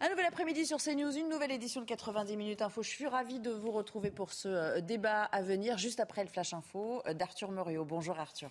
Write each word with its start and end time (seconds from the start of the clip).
Un 0.00 0.10
nouvel 0.10 0.26
après-midi 0.26 0.64
sur 0.64 0.78
CNews, 0.78 1.16
une 1.16 1.28
nouvelle 1.28 1.50
édition 1.50 1.80
de 1.80 1.86
90 1.86 2.36
minutes 2.36 2.62
info. 2.62 2.84
Je 2.84 2.88
suis 2.88 3.08
ravie 3.08 3.40
de 3.40 3.50
vous 3.50 3.72
retrouver 3.72 4.12
pour 4.12 4.32
ce 4.32 4.46
euh, 4.46 4.80
débat 4.80 5.24
à 5.24 5.42
venir 5.42 5.76
juste 5.76 5.98
après 5.98 6.22
le 6.22 6.30
flash 6.30 6.54
info 6.54 7.02
euh, 7.08 7.14
d'Arthur 7.14 7.50
Moriot. 7.50 7.84
Bonjour 7.84 8.16
Arthur. 8.16 8.50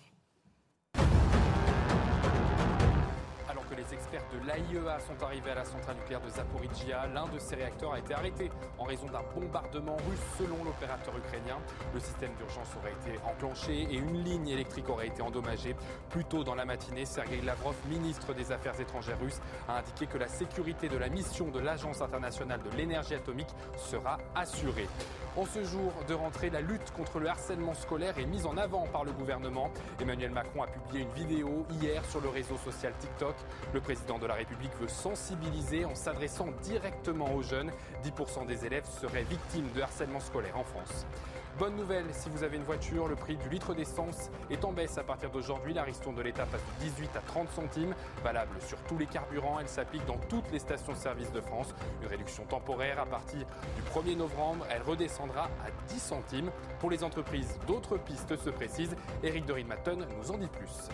Les 3.78 3.94
experts 3.94 4.24
de 4.32 4.44
l'AIEA 4.44 4.98
sont 4.98 5.24
arrivés 5.24 5.52
à 5.52 5.54
la 5.54 5.64
centrale 5.64 5.96
nucléaire 5.96 6.20
de 6.20 6.28
Zaporizhia. 6.28 7.06
L'un 7.14 7.26
de 7.28 7.38
ces 7.38 7.54
réacteurs 7.54 7.92
a 7.92 7.98
été 8.00 8.12
arrêté 8.12 8.50
en 8.76 8.84
raison 8.84 9.06
d'un 9.06 9.22
bombardement 9.34 9.96
russe 10.08 10.20
selon 10.36 10.64
l'opérateur 10.64 11.16
ukrainien. 11.16 11.58
Le 11.94 12.00
système 12.00 12.32
d'urgence 12.34 12.68
aurait 12.76 12.92
été 12.92 13.18
enclenché 13.24 13.82
et 13.82 13.96
une 13.96 14.24
ligne 14.24 14.48
électrique 14.48 14.88
aurait 14.88 15.06
été 15.06 15.22
endommagée. 15.22 15.76
Plus 16.10 16.24
tôt 16.24 16.42
dans 16.42 16.56
la 16.56 16.64
matinée, 16.64 17.04
Sergei 17.04 17.40
Lavrov, 17.40 17.76
ministre 17.88 18.34
des 18.34 18.50
Affaires 18.50 18.78
étrangères 18.80 19.20
russe, 19.20 19.40
a 19.68 19.78
indiqué 19.78 20.06
que 20.06 20.18
la 20.18 20.28
sécurité 20.28 20.88
de 20.88 20.96
la 20.96 21.08
mission 21.08 21.48
de 21.48 21.60
l'Agence 21.60 22.00
internationale 22.00 22.60
de 22.62 22.76
l'énergie 22.76 23.14
atomique 23.14 23.54
sera 23.76 24.18
assurée. 24.34 24.88
En 25.36 25.46
ce 25.46 25.62
jour 25.62 25.92
de 26.08 26.14
rentrée, 26.14 26.50
la 26.50 26.60
lutte 26.60 26.90
contre 26.96 27.20
le 27.20 27.28
harcèlement 27.28 27.74
scolaire 27.74 28.18
est 28.18 28.26
mise 28.26 28.44
en 28.44 28.56
avant 28.56 28.88
par 28.88 29.04
le 29.04 29.12
gouvernement. 29.12 29.70
Emmanuel 30.00 30.32
Macron 30.32 30.64
a 30.64 30.66
publié 30.66 31.04
une 31.04 31.10
vidéo 31.10 31.64
hier 31.80 32.04
sur 32.06 32.20
le 32.20 32.28
réseau 32.28 32.56
social 32.56 32.92
TikTok. 32.98 33.36
Le 33.74 33.80
président 33.80 34.18
de 34.18 34.26
la 34.26 34.34
République 34.34 34.74
veut 34.80 34.88
sensibiliser 34.88 35.84
en 35.84 35.94
s'adressant 35.94 36.46
directement 36.62 37.34
aux 37.34 37.42
jeunes. 37.42 37.70
10% 38.02 38.46
des 38.46 38.64
élèves 38.64 38.86
seraient 38.86 39.24
victimes 39.24 39.68
de 39.74 39.82
harcèlement 39.82 40.20
scolaire 40.20 40.56
en 40.56 40.64
France. 40.64 41.04
Bonne 41.58 41.76
nouvelle, 41.76 42.06
si 42.12 42.30
vous 42.30 42.44
avez 42.44 42.56
une 42.56 42.62
voiture, 42.62 43.08
le 43.08 43.16
prix 43.16 43.36
du 43.36 43.48
litre 43.48 43.74
d'essence 43.74 44.30
est 44.48 44.64
en 44.64 44.72
baisse 44.72 44.96
à 44.96 45.02
partir 45.02 45.30
d'aujourd'hui. 45.30 45.74
La 45.74 45.82
ristourne 45.82 46.14
de 46.14 46.22
l'État 46.22 46.46
passe 46.46 46.62
de 46.78 46.84
18 46.84 47.16
à 47.16 47.20
30 47.20 47.50
centimes, 47.50 47.94
valable 48.22 48.56
sur 48.60 48.78
tous 48.88 48.96
les 48.96 49.06
carburants. 49.06 49.58
Elle 49.60 49.68
s'applique 49.68 50.06
dans 50.06 50.18
toutes 50.28 50.50
les 50.52 50.60
stations-service 50.60 51.32
de 51.32 51.40
France. 51.40 51.74
Une 52.00 52.08
réduction 52.08 52.44
temporaire 52.44 53.00
à 53.00 53.06
partir 53.06 53.40
du 53.40 53.82
1er 53.90 54.16
novembre. 54.16 54.64
Elle 54.70 54.82
redescendra 54.82 55.44
à 55.44 55.70
10 55.88 55.98
centimes. 55.98 56.50
Pour 56.78 56.90
les 56.90 57.02
entreprises, 57.02 57.58
d'autres 57.66 57.98
pistes 57.98 58.36
se 58.36 58.50
précisent. 58.50 58.96
Eric 59.22 59.44
de 59.44 59.54
nous 59.54 60.30
en 60.30 60.38
dit 60.38 60.46
plus. 60.46 60.88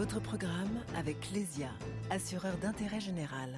Votre 0.00 0.18
programme 0.18 0.80
avec 0.96 1.30
Lesia, 1.34 1.68
assureur 2.08 2.56
d'intérêt 2.62 3.00
général. 3.00 3.50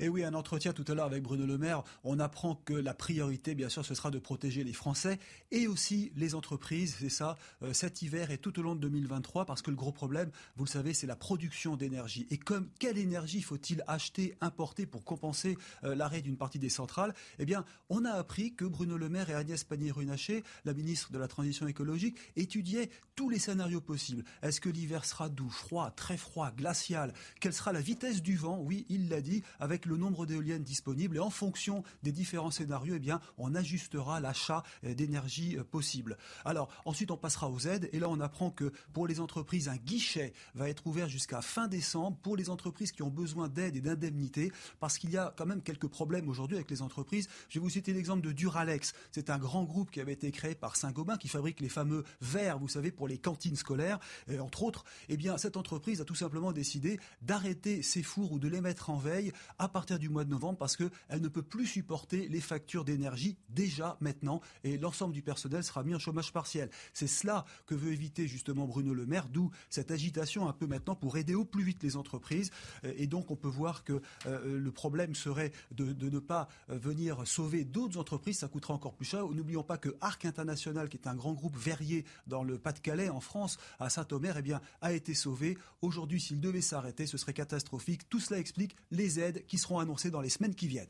Et 0.00 0.08
oui, 0.08 0.22
un 0.22 0.34
entretien 0.34 0.72
tout 0.72 0.84
à 0.86 0.94
l'heure 0.94 1.06
avec 1.06 1.24
Bruno 1.24 1.44
Le 1.44 1.58
Maire, 1.58 1.82
on 2.04 2.20
apprend 2.20 2.54
que 2.54 2.72
la 2.72 2.94
priorité, 2.94 3.56
bien 3.56 3.68
sûr, 3.68 3.84
ce 3.84 3.94
sera 3.94 4.12
de 4.12 4.20
protéger 4.20 4.62
les 4.62 4.72
Français 4.72 5.18
et 5.50 5.66
aussi 5.66 6.12
les 6.14 6.36
entreprises. 6.36 6.96
C'est 7.00 7.08
ça, 7.08 7.36
euh, 7.62 7.72
cet 7.72 8.00
hiver 8.02 8.30
et 8.30 8.38
tout 8.38 8.56
au 8.60 8.62
long 8.62 8.76
de 8.76 8.80
2023, 8.80 9.44
parce 9.44 9.60
que 9.60 9.70
le 9.70 9.76
gros 9.76 9.90
problème, 9.90 10.30
vous 10.56 10.64
le 10.64 10.70
savez, 10.70 10.94
c'est 10.94 11.08
la 11.08 11.16
production 11.16 11.76
d'énergie. 11.76 12.28
Et 12.30 12.38
comme 12.38 12.68
quelle 12.78 12.96
énergie 12.96 13.42
faut-il 13.42 13.82
acheter, 13.88 14.36
importer 14.40 14.86
pour 14.86 15.04
compenser 15.04 15.58
euh, 15.82 15.96
l'arrêt 15.96 16.22
d'une 16.22 16.36
partie 16.36 16.60
des 16.60 16.68
centrales? 16.68 17.12
Eh 17.40 17.44
bien, 17.44 17.64
on 17.88 18.04
a 18.04 18.12
appris 18.12 18.54
que 18.54 18.64
Bruno 18.64 18.96
Le 18.96 19.08
Maire 19.08 19.30
et 19.30 19.34
Agnès 19.34 19.64
Pannier-Runacher, 19.64 20.44
la 20.64 20.74
ministre 20.74 21.10
de 21.10 21.18
la 21.18 21.26
Transition 21.26 21.66
écologique, 21.66 22.18
étudiaient 22.36 22.90
tous 23.16 23.30
les 23.30 23.40
scénarios 23.40 23.80
possibles. 23.80 24.24
Est-ce 24.42 24.60
que 24.60 24.68
l'hiver 24.68 25.04
sera 25.04 25.28
doux, 25.28 25.50
froid, 25.50 25.90
très 25.90 26.16
froid, 26.16 26.52
glacial? 26.52 27.12
Quelle 27.40 27.52
sera 27.52 27.72
la 27.72 27.80
vitesse 27.80 28.22
du 28.22 28.36
vent? 28.36 28.60
Oui, 28.60 28.86
il 28.88 29.08
l'a 29.08 29.20
dit, 29.20 29.42
avec 29.58 29.87
le 29.88 29.96
nombre 29.96 30.26
d'éoliennes 30.26 30.62
disponibles 30.62 31.16
et 31.16 31.20
en 31.20 31.30
fonction 31.30 31.82
des 32.02 32.12
différents 32.12 32.50
scénarios, 32.50 32.94
eh 32.96 32.98
bien, 33.00 33.20
on 33.38 33.54
ajustera 33.54 34.20
l'achat 34.20 34.62
euh, 34.84 34.94
d'énergie 34.94 35.56
euh, 35.56 35.64
possible. 35.64 36.16
Alors, 36.44 36.68
ensuite, 36.84 37.10
on 37.10 37.16
passera 37.16 37.50
aux 37.50 37.60
aides 37.60 37.88
et 37.92 37.98
là, 37.98 38.08
on 38.08 38.20
apprend 38.20 38.50
que 38.50 38.72
pour 38.92 39.06
les 39.06 39.20
entreprises, 39.20 39.68
un 39.68 39.76
guichet 39.76 40.32
va 40.54 40.68
être 40.68 40.86
ouvert 40.86 41.08
jusqu'à 41.08 41.42
fin 41.42 41.68
décembre 41.68 42.18
pour 42.22 42.36
les 42.36 42.50
entreprises 42.50 42.92
qui 42.92 43.02
ont 43.02 43.10
besoin 43.10 43.48
d'aide 43.48 43.76
et 43.76 43.80
d'indemnité 43.80 44.52
parce 44.80 44.98
qu'il 44.98 45.10
y 45.10 45.16
a 45.16 45.34
quand 45.36 45.46
même 45.46 45.62
quelques 45.62 45.88
problèmes 45.88 46.28
aujourd'hui 46.28 46.56
avec 46.56 46.70
les 46.70 46.82
entreprises. 46.82 47.28
Je 47.48 47.58
vais 47.58 47.62
vous 47.62 47.70
citer 47.70 47.92
l'exemple 47.92 48.22
de 48.22 48.32
Duralex. 48.32 48.94
C'est 49.10 49.30
un 49.30 49.38
grand 49.38 49.64
groupe 49.64 49.90
qui 49.90 50.00
avait 50.00 50.12
été 50.12 50.30
créé 50.30 50.54
par 50.54 50.76
Saint-Gobain 50.76 51.16
qui 51.16 51.28
fabrique 51.28 51.60
les 51.60 51.68
fameux 51.68 52.04
verres, 52.20 52.58
vous 52.58 52.68
savez, 52.68 52.90
pour 52.90 53.08
les 53.08 53.18
cantines 53.18 53.56
scolaires, 53.56 53.98
et 54.28 54.38
entre 54.38 54.62
autres. 54.62 54.84
Eh 55.08 55.16
bien, 55.16 55.38
cette 55.38 55.56
entreprise 55.56 56.00
a 56.00 56.04
tout 56.04 56.14
simplement 56.14 56.52
décidé 56.52 57.00
d'arrêter 57.22 57.82
ses 57.82 58.02
fours 58.02 58.32
ou 58.32 58.38
de 58.38 58.48
les 58.48 58.60
mettre 58.60 58.90
en 58.90 58.96
veille 58.96 59.32
à 59.58 59.68
du 59.86 60.08
mois 60.08 60.24
de 60.24 60.30
novembre 60.30 60.58
parce 60.58 60.76
qu'elle 60.76 61.20
ne 61.20 61.28
peut 61.28 61.42
plus 61.42 61.66
supporter 61.66 62.28
les 62.28 62.40
factures 62.40 62.84
d'énergie 62.84 63.36
déjà 63.48 63.96
maintenant 64.00 64.40
et 64.64 64.78
l'ensemble 64.78 65.14
du 65.14 65.22
personnel 65.22 65.62
sera 65.62 65.82
mis 65.82 65.94
en 65.94 65.98
chômage 65.98 66.32
partiel. 66.32 66.70
C'est 66.92 67.06
cela 67.06 67.44
que 67.66 67.74
veut 67.74 67.92
éviter 67.92 68.26
justement 68.26 68.66
Bruno 68.66 68.94
Le 68.94 69.06
Maire, 69.06 69.28
d'où 69.28 69.50
cette 69.70 69.90
agitation 69.90 70.48
un 70.48 70.52
peu 70.52 70.66
maintenant 70.66 70.94
pour 70.94 71.16
aider 71.16 71.34
au 71.34 71.44
plus 71.44 71.62
vite 71.62 71.82
les 71.82 71.96
entreprises. 71.96 72.50
Et 72.84 73.06
donc 73.06 73.30
on 73.30 73.36
peut 73.36 73.48
voir 73.48 73.84
que 73.84 74.00
euh, 74.26 74.58
le 74.58 74.72
problème 74.72 75.14
serait 75.14 75.52
de, 75.70 76.08
ne 76.08 76.18
pas 76.18 76.48
euh, 76.70 76.78
venir 76.78 77.26
sauver 77.26 77.64
d'autres 77.64 77.98
entreprises, 77.98 78.38
ça 78.38 78.48
coûtera 78.48 78.74
encore 78.74 78.94
plus 78.94 79.06
cher. 79.06 79.26
N'oublions 79.28 79.62
pas 79.62 79.78
que 79.78 79.96
Arc 80.00 80.24
International, 80.24 80.88
qui 80.88 80.96
est 80.96 81.06
un 81.06 81.14
grand 81.14 81.32
groupe 81.32 81.56
verrier 81.56 82.04
dans 82.26 82.42
le 82.42 82.58
Pas-de-Calais, 82.58 83.08
en 83.08 83.20
France, 83.20 83.58
à 83.78 83.90
Saint-Omer, 83.90 84.36
eh 84.38 84.42
bien, 84.42 84.60
a 84.80 84.92
été 84.92 85.14
sauvé. 85.14 85.56
Aujourd'hui, 85.82 86.20
s'il 86.20 86.40
devait 86.40 86.60
s'arrêter, 86.60 87.06
ce 87.06 87.18
serait 87.18 87.32
catastrophique. 87.32 88.08
Tout 88.08 88.20
cela 88.20 88.40
explique 88.40 88.76
les 88.90 89.20
aides 89.20 89.44
qui 89.46 89.58
seront 89.58 89.67
annoncées 89.76 90.10
dans 90.10 90.22
les 90.22 90.30
semaines 90.30 90.54
qui 90.54 90.66
viennent. 90.66 90.86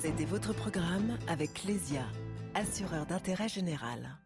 C'était 0.00 0.24
votre 0.24 0.54
programme 0.54 1.18
avec 1.28 1.64
Lesia, 1.64 2.06
assureur 2.54 3.06
d'intérêt 3.06 3.48
général. 3.48 4.18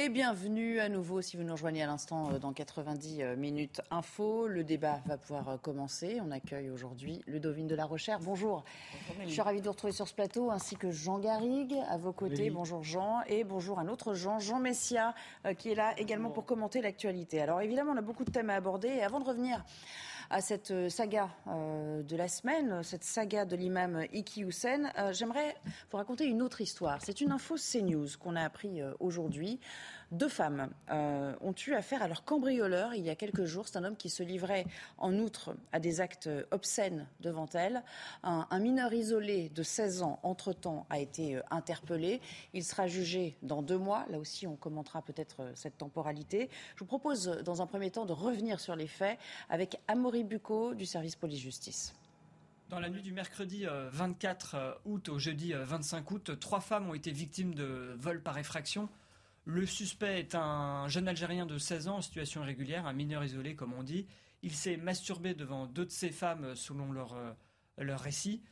Et 0.00 0.10
bienvenue 0.10 0.78
à 0.78 0.88
nouveau 0.88 1.22
si 1.22 1.36
vous 1.36 1.42
nous 1.42 1.54
rejoignez 1.54 1.82
à 1.82 1.88
l'instant 1.88 2.30
euh, 2.30 2.38
dans 2.38 2.52
90 2.52 3.20
euh, 3.20 3.34
minutes 3.34 3.80
info. 3.90 4.46
Le 4.46 4.62
débat 4.62 5.00
va 5.06 5.18
pouvoir 5.18 5.48
euh, 5.48 5.56
commencer. 5.56 6.20
On 6.24 6.30
accueille 6.30 6.70
aujourd'hui 6.70 7.20
Ludovine 7.26 7.66
de 7.66 7.74
la 7.74 7.84
Recherche. 7.84 8.22
Bonjour. 8.22 8.62
Je 9.24 9.28
suis 9.28 9.40
ravie 9.40 9.58
de 9.58 9.64
vous 9.64 9.72
retrouver 9.72 9.92
sur 9.92 10.06
ce 10.06 10.14
plateau 10.14 10.52
ainsi 10.52 10.76
que 10.76 10.92
Jean 10.92 11.18
Garrigue 11.18 11.74
à 11.88 11.96
vos 11.96 12.12
côtés. 12.12 12.48
Bonjour 12.48 12.84
Jean 12.84 13.22
et 13.26 13.42
bonjour 13.42 13.80
un 13.80 13.88
autre 13.88 14.14
Jean, 14.14 14.38
Jean 14.38 14.60
Messia 14.60 15.16
qui 15.58 15.72
est 15.72 15.74
là 15.74 15.94
également 15.98 16.30
pour 16.30 16.44
commenter 16.44 16.80
l'actualité. 16.80 17.40
Alors 17.40 17.60
évidemment, 17.60 17.90
on 17.90 17.96
a 17.96 18.00
beaucoup 18.00 18.24
de 18.24 18.30
thèmes 18.30 18.50
à 18.50 18.54
aborder 18.54 18.86
et 18.86 19.02
avant 19.02 19.18
de 19.18 19.24
revenir 19.24 19.64
à 20.30 20.40
cette 20.40 20.70
euh, 20.70 20.88
saga 20.88 21.30
euh, 21.46 22.02
de 22.02 22.16
la 22.16 22.28
semaine, 22.28 22.82
cette 22.82 23.04
saga 23.04 23.44
de 23.44 23.56
l'imam 23.56 24.04
Iki 24.12 24.42
Hussein, 24.42 24.90
euh, 24.98 25.12
j'aimerais 25.12 25.56
vous 25.90 25.96
raconter 25.96 26.26
une 26.26 26.42
autre 26.42 26.60
histoire. 26.60 26.98
C'est 27.02 27.20
une 27.20 27.32
info 27.32 27.56
CNews 27.56 28.08
qu'on 28.20 28.36
a 28.36 28.42
appris 28.42 28.80
aujourd'hui. 29.00 29.60
Deux 30.10 30.28
femmes 30.28 30.70
ont 30.90 31.54
eu 31.66 31.74
affaire 31.74 32.02
à 32.02 32.08
leur 32.08 32.24
cambrioleur 32.24 32.94
il 32.94 33.04
y 33.04 33.10
a 33.10 33.14
quelques 33.14 33.44
jours. 33.44 33.68
C'est 33.68 33.76
un 33.76 33.84
homme 33.84 33.96
qui 33.96 34.08
se 34.08 34.22
livrait 34.22 34.64
en 34.96 35.14
outre 35.18 35.54
à 35.72 35.80
des 35.80 36.00
actes 36.00 36.30
obscènes 36.50 37.06
devant 37.20 37.48
elle. 37.52 37.82
Un, 38.22 38.58
mineur 38.58 38.92
isolé 38.92 39.50
de 39.50 39.62
16 39.62 40.02
ans, 40.02 40.18
entre-temps, 40.22 40.86
a 40.88 40.98
été 40.98 41.40
interpellé. 41.50 42.20
Il 42.54 42.64
sera 42.64 42.86
jugé 42.86 43.36
dans 43.42 43.62
deux 43.62 43.76
mois. 43.76 44.06
Là 44.08 44.18
aussi, 44.18 44.46
on 44.46 44.56
commentera 44.56 45.02
peut-être 45.02 45.50
cette 45.54 45.76
temporalité. 45.76 46.48
Je 46.74 46.80
vous 46.80 46.86
propose, 46.86 47.26
dans 47.44 47.60
un 47.60 47.66
premier 47.66 47.90
temps, 47.90 48.06
de 48.06 48.12
revenir 48.12 48.60
sur 48.60 48.76
les 48.76 48.86
faits 48.86 49.18
avec 49.48 49.78
Amaury 49.88 50.24
Bucco 50.24 50.74
du 50.74 50.86
service 50.86 51.16
police-justice. 51.16 51.94
Dans 52.68 52.80
la 52.80 52.90
nuit 52.90 53.02
du 53.02 53.12
mercredi 53.12 53.64
24 53.92 54.54
euh, 54.54 54.58
euh, 54.58 54.74
août 54.84 55.08
au 55.08 55.18
jeudi 55.18 55.54
25 55.54 55.98
euh, 55.98 56.14
août, 56.14 56.38
trois 56.38 56.60
femmes 56.60 56.90
ont 56.90 56.94
été 56.94 57.10
victimes 57.10 57.54
de 57.54 57.96
vol 57.98 58.22
par 58.22 58.36
effraction. 58.36 58.90
Le 59.50 59.64
suspect 59.64 60.20
est 60.20 60.34
un 60.34 60.88
jeune 60.88 61.08
Algérien 61.08 61.46
de 61.46 61.56
16 61.56 61.88
ans 61.88 61.96
en 61.96 62.02
situation 62.02 62.42
irrégulière, 62.42 62.86
un 62.86 62.92
mineur 62.92 63.24
isolé 63.24 63.56
comme 63.56 63.72
on 63.72 63.82
dit. 63.82 64.06
Il 64.42 64.52
s'est 64.52 64.76
masturbé 64.76 65.32
devant 65.32 65.64
deux 65.66 65.86
de 65.86 65.90
ces 65.90 66.10
femmes 66.10 66.54
selon 66.54 66.92
leur, 66.92 67.16
leur 67.78 67.98
récit. 67.98 68.42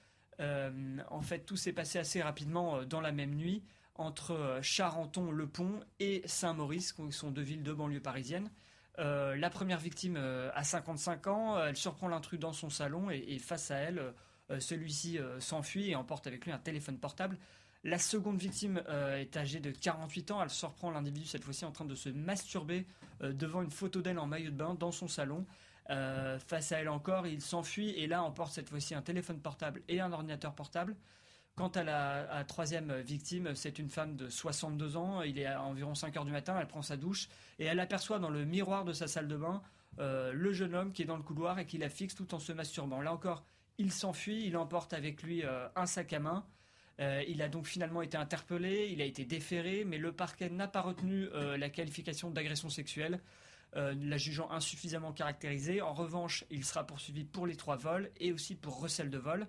en 0.40 1.20
fait, 1.20 1.40
tout 1.40 1.56
s'est 1.56 1.74
passé 1.74 1.98
assez 1.98 2.22
rapidement 2.22 2.82
dans 2.84 3.02
la 3.02 3.12
même 3.12 3.34
nuit 3.34 3.62
entre 3.94 4.58
Charenton-le-Pont 4.62 5.80
et 6.00 6.22
Saint-Maurice, 6.24 6.94
qui 6.94 7.12
sont 7.12 7.30
deux 7.30 7.42
villes 7.42 7.62
de 7.62 7.74
banlieue 7.74 8.00
parisienne. 8.00 8.50
Euh, 8.98 9.36
la 9.36 9.50
première 9.50 9.78
victime 9.78 10.16
euh, 10.16 10.50
a 10.54 10.64
55 10.64 11.26
ans, 11.26 11.62
elle 11.62 11.76
surprend 11.76 12.08
l'intrus 12.08 12.40
dans 12.40 12.52
son 12.52 12.70
salon 12.70 13.10
et, 13.10 13.38
face 13.38 13.70
à 13.70 13.76
elle, 13.76 14.14
euh, 14.50 14.60
celui-ci 14.60 15.18
s'enfuit 15.38 15.90
et 15.90 15.96
emporte 15.96 16.26
avec 16.26 16.44
lui 16.44 16.52
un 16.52 16.58
téléphone 16.58 16.98
portable. 16.98 17.38
La 17.84 17.98
seconde 17.98 18.38
victime 18.38 18.82
est 18.88 19.36
âgée 19.36 19.60
de 19.60 19.70
48 19.70 20.30
ans. 20.32 20.42
Elle 20.42 20.50
surprend 20.50 20.90
l'individu 20.90 21.26
cette 21.26 21.44
fois-ci 21.44 21.64
en 21.64 21.70
train 21.72 21.84
de 21.84 21.94
se 21.94 22.08
masturber 22.08 22.84
devant 23.20 23.62
une 23.62 23.70
photo 23.70 24.02
d'elle 24.02 24.18
en 24.18 24.26
maillot 24.26 24.50
de 24.50 24.56
bain 24.56 24.74
dans 24.74 24.90
son 24.90 25.06
salon. 25.06 25.46
face 25.88 26.72
à 26.72 26.80
elle 26.80 26.88
encore, 26.88 27.28
il 27.28 27.40
s'enfuit 27.40 27.90
et 27.90 28.08
là 28.08 28.24
emporte 28.24 28.52
cette 28.52 28.70
fois-ci 28.70 28.94
un 28.94 29.02
téléphone 29.02 29.38
portable 29.38 29.82
et 29.88 30.00
un 30.00 30.12
ordinateur 30.12 30.52
portable. 30.54 30.96
Quant 31.56 31.68
à 31.68 31.84
la 31.84 32.44
troisième 32.44 33.00
victime, 33.00 33.54
c'est 33.54 33.78
une 33.78 33.88
femme 33.88 34.14
de 34.14 34.28
62 34.28 34.98
ans. 34.98 35.22
Il 35.22 35.38
est 35.38 35.46
à 35.46 35.62
environ 35.62 35.94
5 35.94 36.14
heures 36.18 36.26
du 36.26 36.30
matin. 36.30 36.54
Elle 36.60 36.68
prend 36.68 36.82
sa 36.82 36.98
douche 36.98 37.30
et 37.58 37.64
elle 37.64 37.80
aperçoit 37.80 38.18
dans 38.18 38.28
le 38.28 38.44
miroir 38.44 38.84
de 38.84 38.92
sa 38.92 39.08
salle 39.08 39.26
de 39.26 39.38
bain 39.38 39.62
euh, 39.98 40.34
le 40.34 40.52
jeune 40.52 40.74
homme 40.74 40.92
qui 40.92 41.00
est 41.00 41.06
dans 41.06 41.16
le 41.16 41.22
couloir 41.22 41.58
et 41.58 41.64
qui 41.64 41.78
la 41.78 41.88
fixe 41.88 42.14
tout 42.14 42.34
en 42.34 42.38
se 42.38 42.52
masturbant. 42.52 43.00
Là 43.00 43.10
encore, 43.10 43.42
Il 43.78 43.90
s'enfuit, 43.90 44.46
il 44.46 44.56
emporte 44.58 44.92
avec 44.92 45.22
lui 45.22 45.44
un 45.44 45.86
sac 45.86 46.12
à 46.12 46.18
main. 46.18 46.44
Il 46.98 47.42
a 47.42 47.48
donc 47.48 47.66
finalement 47.66 48.02
été 48.02 48.16
interpellé, 48.16 48.88
il 48.90 49.02
a 49.02 49.04
été 49.04 49.24
déféré, 49.24 49.84
mais 49.84 49.98
le 49.98 50.12
parquet 50.12 50.48
n'a 50.48 50.68
pas 50.68 50.80
retenu 50.80 51.28
la 51.32 51.68
qualification 51.68 52.30
d'agression 52.30 52.70
sexuelle. 52.70 53.20
Euh, 53.76 53.94
la 54.00 54.16
jugeant 54.16 54.50
insuffisamment 54.50 55.12
caractérisée. 55.12 55.82
En 55.82 55.92
revanche, 55.92 56.44
il 56.50 56.64
sera 56.64 56.86
poursuivi 56.86 57.24
pour 57.24 57.46
les 57.46 57.56
trois 57.56 57.76
vols 57.76 58.10
et 58.18 58.32
aussi 58.32 58.54
pour 58.54 58.80
recel 58.80 59.10
de 59.10 59.18
vol. 59.18 59.46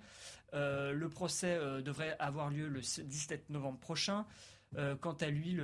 Euh, 0.53 0.91
le 0.91 1.09
procès 1.09 1.55
euh, 1.55 1.81
devrait 1.81 2.15
avoir 2.19 2.49
lieu 2.49 2.67
le 2.67 2.81
17 2.81 3.49
novembre 3.49 3.79
prochain. 3.79 4.25
quant 4.99 5.13
à 5.13 5.29
lui, 5.29 5.57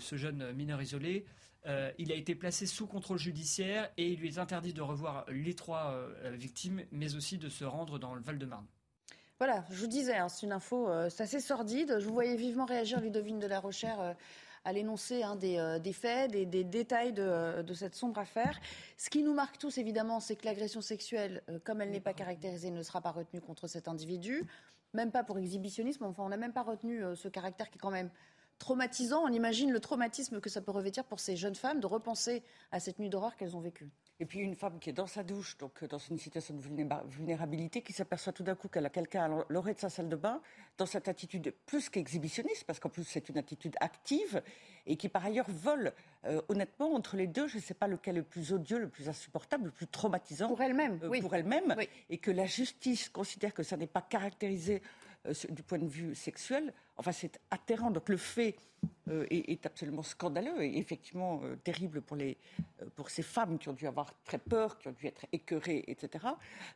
ce 0.00 0.16
jeune 0.16 0.52
mineur 0.52 0.82
isolé, 0.82 1.24
il 1.98 2.10
a 2.10 2.16
été 2.16 2.34
placé 2.34 2.66
sous 2.66 2.88
contrôle 2.88 3.18
judiciaire 3.18 3.88
et 3.96 4.08
il 4.10 4.18
lui 4.18 4.28
est 4.28 4.38
interdit 4.38 4.72
de 4.72 4.82
revoir 4.82 5.24
les 5.28 5.54
trois 5.54 6.08
victimes, 6.32 6.82
mais 6.90 7.14
aussi 7.14 7.38
de 7.38 7.48
se 7.48 7.64
rendre 7.64 8.00
dans 8.00 8.16
le 8.16 8.22
Val-de-Marne. 8.22 8.66
Voilà, 9.38 9.64
je 9.70 9.80
vous 9.80 9.86
disais, 9.86 10.16
hein, 10.16 10.28
c'est 10.28 10.46
une 10.46 10.52
info 10.52 10.88
assez 10.88 11.40
sordide. 11.40 11.96
Je 11.98 12.06
vous 12.06 12.14
voyais 12.14 12.36
vivement 12.36 12.64
réagir, 12.64 13.00
Ludovine 13.00 13.38
de 13.38 13.46
la 13.46 13.60
Rochère 13.60 14.16
à 14.66 14.72
l'énoncé 14.72 15.22
hein, 15.22 15.38
euh, 15.44 15.78
des, 15.78 15.92
faits, 15.92 16.32
des, 16.32 16.64
détails 16.64 17.14
euh, 17.18 17.62
de, 17.62 17.72
cette 17.72 17.94
sombre 17.94 18.18
affaire. 18.18 18.60
Ce 18.98 19.08
qui 19.08 19.22
nous 19.22 19.32
marque 19.32 19.58
tous, 19.58 19.78
évidemment, 19.78 20.18
c'est 20.18 20.34
que 20.34 20.44
l'agression 20.44 20.80
sexuelle, 20.80 21.42
euh, 21.48 21.60
comme 21.62 21.80
elle 21.80 21.90
n'est 21.90 22.00
pas 22.00 22.12
caractérisée, 22.12 22.72
ne 22.72 22.82
sera 22.82 23.00
pas 23.00 23.12
retenue 23.12 23.40
contre 23.40 23.68
cet 23.68 23.86
individu, 23.86 24.44
même 24.92 25.12
pas 25.12 25.22
pour 25.22 25.38
exhibitionnisme. 25.38 26.04
Enfin, 26.04 26.24
on 26.24 26.28
n'a 26.28 26.36
même 26.36 26.52
pas 26.52 26.64
retenu 26.64 27.00
ce 27.14 27.28
caractère 27.28 27.70
qui 27.70 27.78
est 27.78 27.80
quand 27.80 27.92
même 27.92 28.10
traumatisant. 28.58 29.22
On 29.24 29.32
imagine 29.32 29.70
le 29.70 29.78
traumatisme 29.78 30.40
que 30.40 30.50
ça 30.50 30.60
peut 30.60 30.72
revêtir 30.72 31.04
pour 31.04 31.20
ces 31.20 31.36
jeunes 31.36 31.54
femmes 31.54 31.78
de 31.78 31.86
repenser 31.86 32.42
à 32.72 32.80
cette 32.80 32.98
nuit 32.98 33.08
d'horreur 33.08 33.36
qu'elles 33.36 33.56
ont 33.56 33.60
vécue. 33.60 33.88
Et 34.18 34.24
puis 34.24 34.38
une 34.38 34.54
femme 34.54 34.78
qui 34.78 34.88
est 34.88 34.94
dans 34.94 35.06
sa 35.06 35.22
douche, 35.22 35.58
donc 35.58 35.82
euh, 35.82 35.88
dans 35.88 35.98
une 35.98 36.18
situation 36.18 36.54
de 36.54 36.60
vulnérabilité, 37.08 37.82
qui 37.82 37.92
s'aperçoit 37.92 38.32
tout 38.32 38.42
d'un 38.42 38.54
coup 38.54 38.68
qu'elle 38.68 38.86
a 38.86 38.90
quelqu'un 38.90 39.24
à 39.24 39.44
l'orée 39.50 39.74
de 39.74 39.78
sa 39.78 39.90
salle 39.90 40.08
de 40.08 40.16
bain, 40.16 40.40
dans 40.78 40.86
cette 40.86 41.08
attitude 41.08 41.52
plus 41.66 41.90
qu'exhibitionniste, 41.90 42.64
parce 42.64 42.80
qu'en 42.80 42.88
plus 42.88 43.04
c'est 43.04 43.28
une 43.28 43.36
attitude 43.36 43.76
active, 43.80 44.42
et 44.86 44.96
qui 44.96 45.08
par 45.08 45.26
ailleurs 45.26 45.50
vole. 45.50 45.92
Euh, 46.24 46.40
honnêtement, 46.48 46.94
entre 46.94 47.16
les 47.16 47.26
deux, 47.26 47.46
je 47.46 47.56
ne 47.56 47.62
sais 47.62 47.74
pas 47.74 47.88
lequel 47.88 48.16
est 48.16 48.20
le 48.20 48.24
plus 48.24 48.52
odieux, 48.52 48.78
le 48.78 48.88
plus 48.88 49.08
insupportable, 49.08 49.66
le 49.66 49.70
plus 49.70 49.86
traumatisant. 49.86 50.48
Pour 50.48 50.62
elle-même, 50.62 50.98
euh, 51.02 51.08
oui. 51.08 51.20
Pour 51.20 51.34
elle-même, 51.34 51.76
et 52.08 52.18
que 52.18 52.30
la 52.30 52.46
justice 52.46 53.10
considère 53.10 53.52
que 53.52 53.62
ça 53.62 53.76
n'est 53.76 53.86
pas 53.86 54.02
caractérisé 54.02 54.80
du 55.50 55.62
point 55.62 55.78
de 55.78 55.88
vue 55.88 56.14
sexuel. 56.14 56.72
Enfin, 56.96 57.12
c'est 57.12 57.40
atterrant. 57.50 57.90
Donc 57.90 58.08
le 58.08 58.16
fait 58.16 58.56
euh, 59.08 59.24
est, 59.30 59.64
absolument 59.66 60.02
scandaleux 60.02 60.64
et 60.64 60.78
effectivement 60.78 61.40
euh, 61.44 61.54
terrible 61.54 62.02
pour, 62.02 62.16
les, 62.16 62.36
euh, 62.82 62.86
pour 62.96 63.08
ces 63.08 63.22
femmes 63.22 63.56
qui 63.56 63.68
ont 63.68 63.72
dû 63.72 63.86
avoir 63.86 64.12
très 64.24 64.38
peur, 64.38 64.78
qui 64.78 64.88
ont 64.88 64.92
dû 64.92 65.06
être 65.06 65.26
écœurées, 65.30 65.84
etc. 65.86 66.26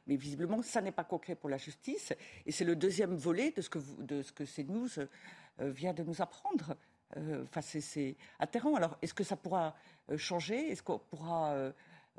Mais 0.06 0.14
visiblement, 0.14 0.62
ça 0.62 0.80
n'est 0.80 0.92
pas 0.92 1.02
concret 1.02 1.34
pour 1.34 1.50
la 1.50 1.56
justice. 1.56 2.12
Et 2.46 2.52
c'est 2.52 2.64
le 2.64 2.76
deuxième 2.76 3.16
volet 3.16 3.50
de 3.50 3.60
ce 3.60 3.68
que, 3.68 3.78
vous, 3.78 4.00
de 4.04 4.22
ce 4.22 4.30
que 4.30 4.44
CNews 4.44 5.08
vient 5.58 5.92
de 5.92 6.04
nous 6.04 6.22
apprendre. 6.22 6.76
Enfin, 7.16 7.60
c'est 7.62 8.16
atterrant. 8.38 8.76
Alors, 8.76 8.96
est-ce 9.02 9.12
que 9.12 9.24
ça 9.24 9.36
pourra 9.36 9.74
changer? 10.16 10.70
Est-ce 10.70 10.84
qu'on 10.84 11.00
pourra 11.00 11.72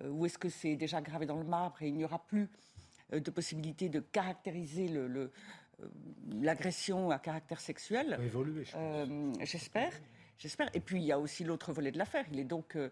ou 0.03 0.25
est-ce 0.25 0.37
que 0.37 0.49
c'est 0.49 0.75
déjà 0.75 0.99
gravé 0.99 1.25
dans 1.25 1.37
le 1.37 1.45
marbre 1.45 1.81
et 1.81 1.87
il 1.87 1.95
n'y 1.95 2.03
aura 2.03 2.19
plus 2.19 2.49
de 3.11 3.31
possibilité 3.31 3.89
de 3.89 3.99
caractériser 3.99 4.89
le, 4.89 5.31
l'agression 6.29 7.11
à 7.11 7.19
caractère 7.19 7.59
sexuel. 7.59 8.17
Euh, 8.75 9.33
j'espère. 9.41 9.93
J'espère. 10.37 10.69
Et 10.73 10.79
puis 10.79 10.99
il 10.99 11.05
y 11.05 11.11
a 11.11 11.19
aussi 11.19 11.43
l'autre 11.43 11.71
volet 11.73 11.91
de 11.91 11.97
l'affaire. 11.97 12.25
Il 12.31 12.39
est 12.39 12.45
donc 12.45 12.75
euh, 12.75 12.89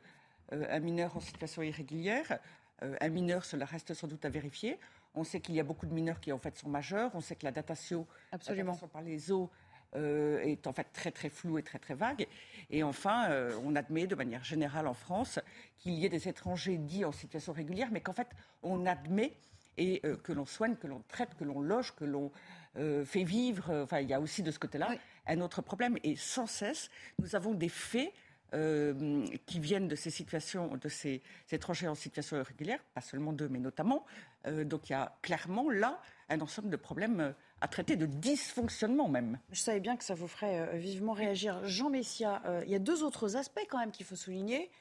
un 0.52 0.80
mineur 0.80 1.16
en 1.16 1.20
situation 1.20 1.62
irrégulière. 1.62 2.40
un 2.82 3.10
mineur, 3.10 3.46
cela 3.46 3.66
reste 3.66 3.94
sans 3.94 4.08
doute 4.08 4.26
à 4.26 4.30
vérifier. 4.30 4.80
On 5.16 5.24
sait 5.24 5.40
qu'il 5.40 5.56
y 5.56 5.60
a 5.60 5.64
beaucoup 5.64 5.88
de 5.88 5.94
mineurs 5.94 6.20
qui 6.20 6.32
en 6.32 6.38
fait 6.38 6.58
sont 6.58 6.70
majeurs. 6.70 7.12
On 7.14 7.22
sait 7.22 7.36
que 7.36 7.46
la 7.46 7.52
datation, 7.52 8.06
Absolument. 8.32 8.76
par 8.76 9.02
les 9.02 9.32
eaux 9.32 9.50
est 9.96 10.68
en 10.68 10.74
fait 10.74 10.88
très 10.94 11.12
très 11.12 11.30
floue 11.30 11.58
et 11.58 11.64
très 11.64 11.80
très 11.80 11.96
vague. 11.96 12.28
Et 12.70 12.84
enfin, 12.84 13.28
on 13.64 13.76
admet 13.76 14.06
de 14.06 14.14
manière 14.14 14.44
générale 14.44 14.86
en 14.86 14.94
France 14.94 15.40
qu'il 15.80 15.94
y 15.94 16.06
ait 16.06 16.10
des 16.10 16.28
étrangers 16.28 16.78
dits 16.78 17.06
en 17.06 17.12
situation 17.12 17.54
régulière, 17.54 17.90
mais 17.92 18.02
qu'en 18.02 18.14
fait 18.14 18.30
on 18.62 18.86
admet 18.86 19.34
et 19.80 20.02
que 20.24 20.34
l'on 20.34 20.46
soigne, 20.46 20.76
que 20.76 20.88
l'on 20.88 21.02
traite, 21.08 21.36
que 21.36 21.44
l'on 21.44 21.62
loge, 21.62 21.96
que 21.96 22.06
l'on 22.06 22.32
euh, 22.78 23.04
fait 23.04 23.24
vivre. 23.24 23.72
Euh, 23.72 23.84
enfin, 23.84 24.00
il 24.00 24.10
y 24.10 24.14
a 24.14 24.22
aussi 24.22 24.44
de 24.44 24.52
ce 24.52 24.60
côté-là 24.60 24.92
un 25.26 25.42
autre 25.42 25.62
problème. 25.62 25.98
Et 26.04 26.16
sans 26.16 26.46
cesse, 26.46 26.90
nous 27.18 27.36
avons 27.36 27.56
des 27.56 27.70
faits 27.70 28.14
euh, 28.54 29.26
qui 29.48 29.60
viennent 29.60 29.88
de 29.88 29.96
ces 29.96 30.12
situations, 30.12 30.78
de 30.78 30.88
ces, 30.88 31.22
étrangers 31.52 31.88
en 31.88 31.96
situation 31.96 32.38
irrégulière, 32.38 32.80
pas 32.94 33.02
seulement 33.02 33.34
d'eux, 33.34 33.50
mais 33.50 33.60
notamment. 33.60 34.06
donc 34.46 34.90
il 34.90 34.94
y 34.94 34.96
a 34.96 35.18
clairement 35.22 35.70
là 35.70 36.00
un 36.30 36.40
ensemble 36.42 36.70
de 36.70 36.78
problèmes 36.78 37.34
à 37.62 37.68
traiter, 37.68 37.96
de 37.96 38.06
dysfonctionnement 38.06 39.10
même. 39.10 39.40
Je 39.52 39.60
savais 39.60 39.80
bien 39.80 39.98
que 39.98 40.04
ça 40.04 40.16
vous 40.16 40.28
ferait 40.28 40.78
vivement 40.78 41.14
réagir. 41.14 41.66
Jean 41.66 41.90
Messia, 41.90 42.42
il 42.66 42.72
y 42.72 42.76
a 42.76 42.80
deux 42.80 43.04
autres 43.04 43.36
aspects 43.36 43.66
quand 43.70 43.80
même 43.80 43.92
qu'il 43.92 44.06
faut 44.06 44.16
souligner. 44.16 44.72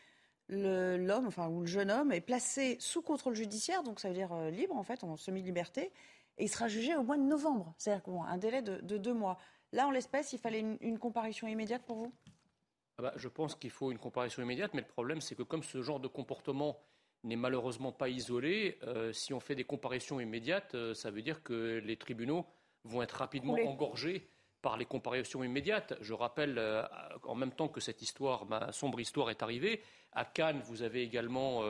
L'homme, 0.48 1.26
enfin, 1.26 1.48
ou 1.48 1.60
le 1.60 1.66
jeune 1.66 1.90
homme, 1.90 2.12
est 2.12 2.20
placé 2.20 2.76
sous 2.80 3.02
contrôle 3.02 3.34
judiciaire, 3.34 3.82
donc 3.82 4.00
ça 4.00 4.08
veut 4.08 4.14
dire 4.14 4.34
libre 4.50 4.76
en 4.76 4.82
fait, 4.82 5.04
en 5.04 5.16
semi-liberté 5.16 5.92
et 6.38 6.44
il 6.44 6.48
sera 6.48 6.68
jugé 6.68 6.94
au 6.96 7.02
mois 7.02 7.16
de 7.16 7.22
novembre, 7.22 7.74
c'est-à-dire 7.76 8.08
un 8.22 8.38
délai 8.38 8.62
de, 8.62 8.96
deux 8.96 9.12
mois. 9.12 9.38
Là, 9.72 9.86
en 9.86 9.90
l'espèce, 9.90 10.32
il 10.32 10.38
fallait 10.38 10.64
une, 10.80 10.98
comparution 10.98 11.46
immédiate 11.46 11.82
pour 11.84 11.96
vous? 11.96 12.12
Ah 12.98 13.02
bah, 13.02 13.12
Je 13.16 13.28
pense 13.28 13.54
qu'il 13.54 13.70
faut 13.70 13.90
une 13.90 13.98
comparution 13.98 14.42
immédiate, 14.42 14.72
mais 14.72 14.80
le 14.80 14.86
problème, 14.86 15.20
c'est 15.20 15.34
que 15.34 15.42
comme 15.42 15.62
ce 15.62 15.82
genre 15.82 16.00
de 16.00 16.08
comportement 16.08 16.80
n'est 17.24 17.36
malheureusement 17.36 17.92
pas 17.92 18.08
isolé, 18.08 18.78
euh, 18.84 19.12
si 19.12 19.34
on 19.34 19.40
fait 19.40 19.56
des 19.56 19.64
comparaisons 19.64 20.20
immédiates, 20.20 20.74
euh, 20.74 20.94
ça 20.94 21.10
veut 21.10 21.22
dire 21.22 21.42
que 21.42 21.80
les 21.84 21.96
tribunaux 21.96 22.46
vont 22.84 23.02
être 23.02 23.16
rapidement 23.16 23.54
engorgés 23.54 24.30
par 24.62 24.76
les 24.76 24.84
comparaisons 24.84 25.42
immédiates. 25.42 25.94
Je 26.00 26.14
rappelle, 26.14 26.58
euh, 26.58 26.82
en 27.24 27.34
même 27.34 27.52
temps 27.52 27.68
que 27.68 27.80
cette 27.80 28.02
histoire, 28.02 28.46
ma 28.46 28.72
sombre 28.72 29.00
histoire 29.00 29.30
est 29.30 29.42
arrivée, 29.42 29.82
à 30.12 30.24
Cannes, 30.24 30.62
vous 30.64 30.82
avez 30.82 31.02
également 31.02 31.62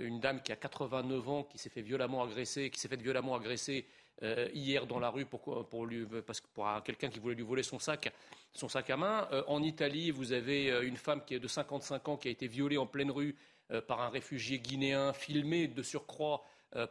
une 0.00 0.18
dame 0.18 0.42
qui 0.42 0.50
a 0.50 0.56
89 0.56 1.28
ans, 1.28 1.44
qui 1.44 1.58
s'est 1.58 1.70
fait 1.70 1.80
violemment 1.80 2.24
agresser, 2.24 2.70
qui 2.70 2.80
s'est 2.80 2.88
fait 2.88 3.00
violemment 3.00 3.36
agresser 3.36 3.86
euh, 4.24 4.48
hier 4.52 4.84
dans 4.86 4.98
la 4.98 5.10
rue 5.10 5.26
pour, 5.26 5.68
parce 6.26 6.42
quelqu'un 6.84 7.08
qui 7.08 7.20
voulait 7.20 7.36
lui 7.36 7.44
voler 7.44 7.62
son 7.62 7.78
sac, 7.78 8.12
son 8.52 8.68
sac 8.68 8.90
à 8.90 8.96
main. 8.96 9.28
Euh, 9.30 9.44
en 9.46 9.62
Italie, 9.62 10.10
vous 10.10 10.32
avez 10.32 10.72
euh, 10.72 10.82
une 10.82 10.96
femme 10.96 11.24
qui 11.24 11.34
est 11.34 11.38
de 11.38 11.46
55 11.46 12.08
ans 12.08 12.16
qui 12.16 12.26
a 12.26 12.30
été 12.32 12.48
violée 12.48 12.78
en 12.78 12.86
pleine 12.86 13.10
rue 13.10 13.36
par 13.86 14.00
un 14.00 14.08
réfugié 14.08 14.60
guinéen, 14.60 15.12
filmé 15.12 15.68
de 15.68 15.82
surcroît. 15.82 16.42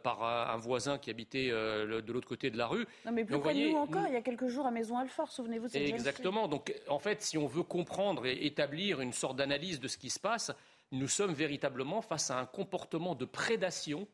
Par 0.02 0.22
un, 0.22 0.56
voisin 0.56 0.98
qui 0.98 1.10
habitait 1.10 1.50
de 1.50 2.12
l'autre 2.12 2.28
côté 2.28 2.50
de 2.50 2.58
la 2.58 2.66
rue. 2.66 2.86
Non, 3.06 3.12
mais 3.12 3.24
plus 3.24 3.38
près 3.38 3.54
de 3.54 3.70
nous 3.70 3.76
encore, 3.76 4.06
il 4.06 4.12
y 4.12 4.16
a 4.16 4.22
quelques 4.22 4.48
jours 4.48 4.66
à 4.66 4.70
Maison 4.70 4.98
Alfort, 4.98 5.30
souvenez-vous 5.30 5.66
de 5.66 5.72
cette 5.72 5.88
Exactement. 5.88 6.48
Donc, 6.48 6.74
en 6.88 6.98
fait, 6.98 7.22
si 7.22 7.38
on 7.38 7.46
veut 7.46 7.62
comprendre 7.62 8.26
et 8.26 8.46
établir 8.46 9.00
une 9.00 9.12
sorte 9.12 9.36
d'analyse 9.36 9.80
de 9.80 9.88
ce 9.88 9.98
qui 9.98 10.10
se 10.10 10.18
passe, 10.18 10.52
nous 10.92 11.08
sommes 11.08 11.32
véritablement 11.32 12.02
face 12.02 12.30
à 12.30 12.38
un 12.38 12.46
comportement 12.46 13.14
de 13.14 13.24
prédation 13.24 14.06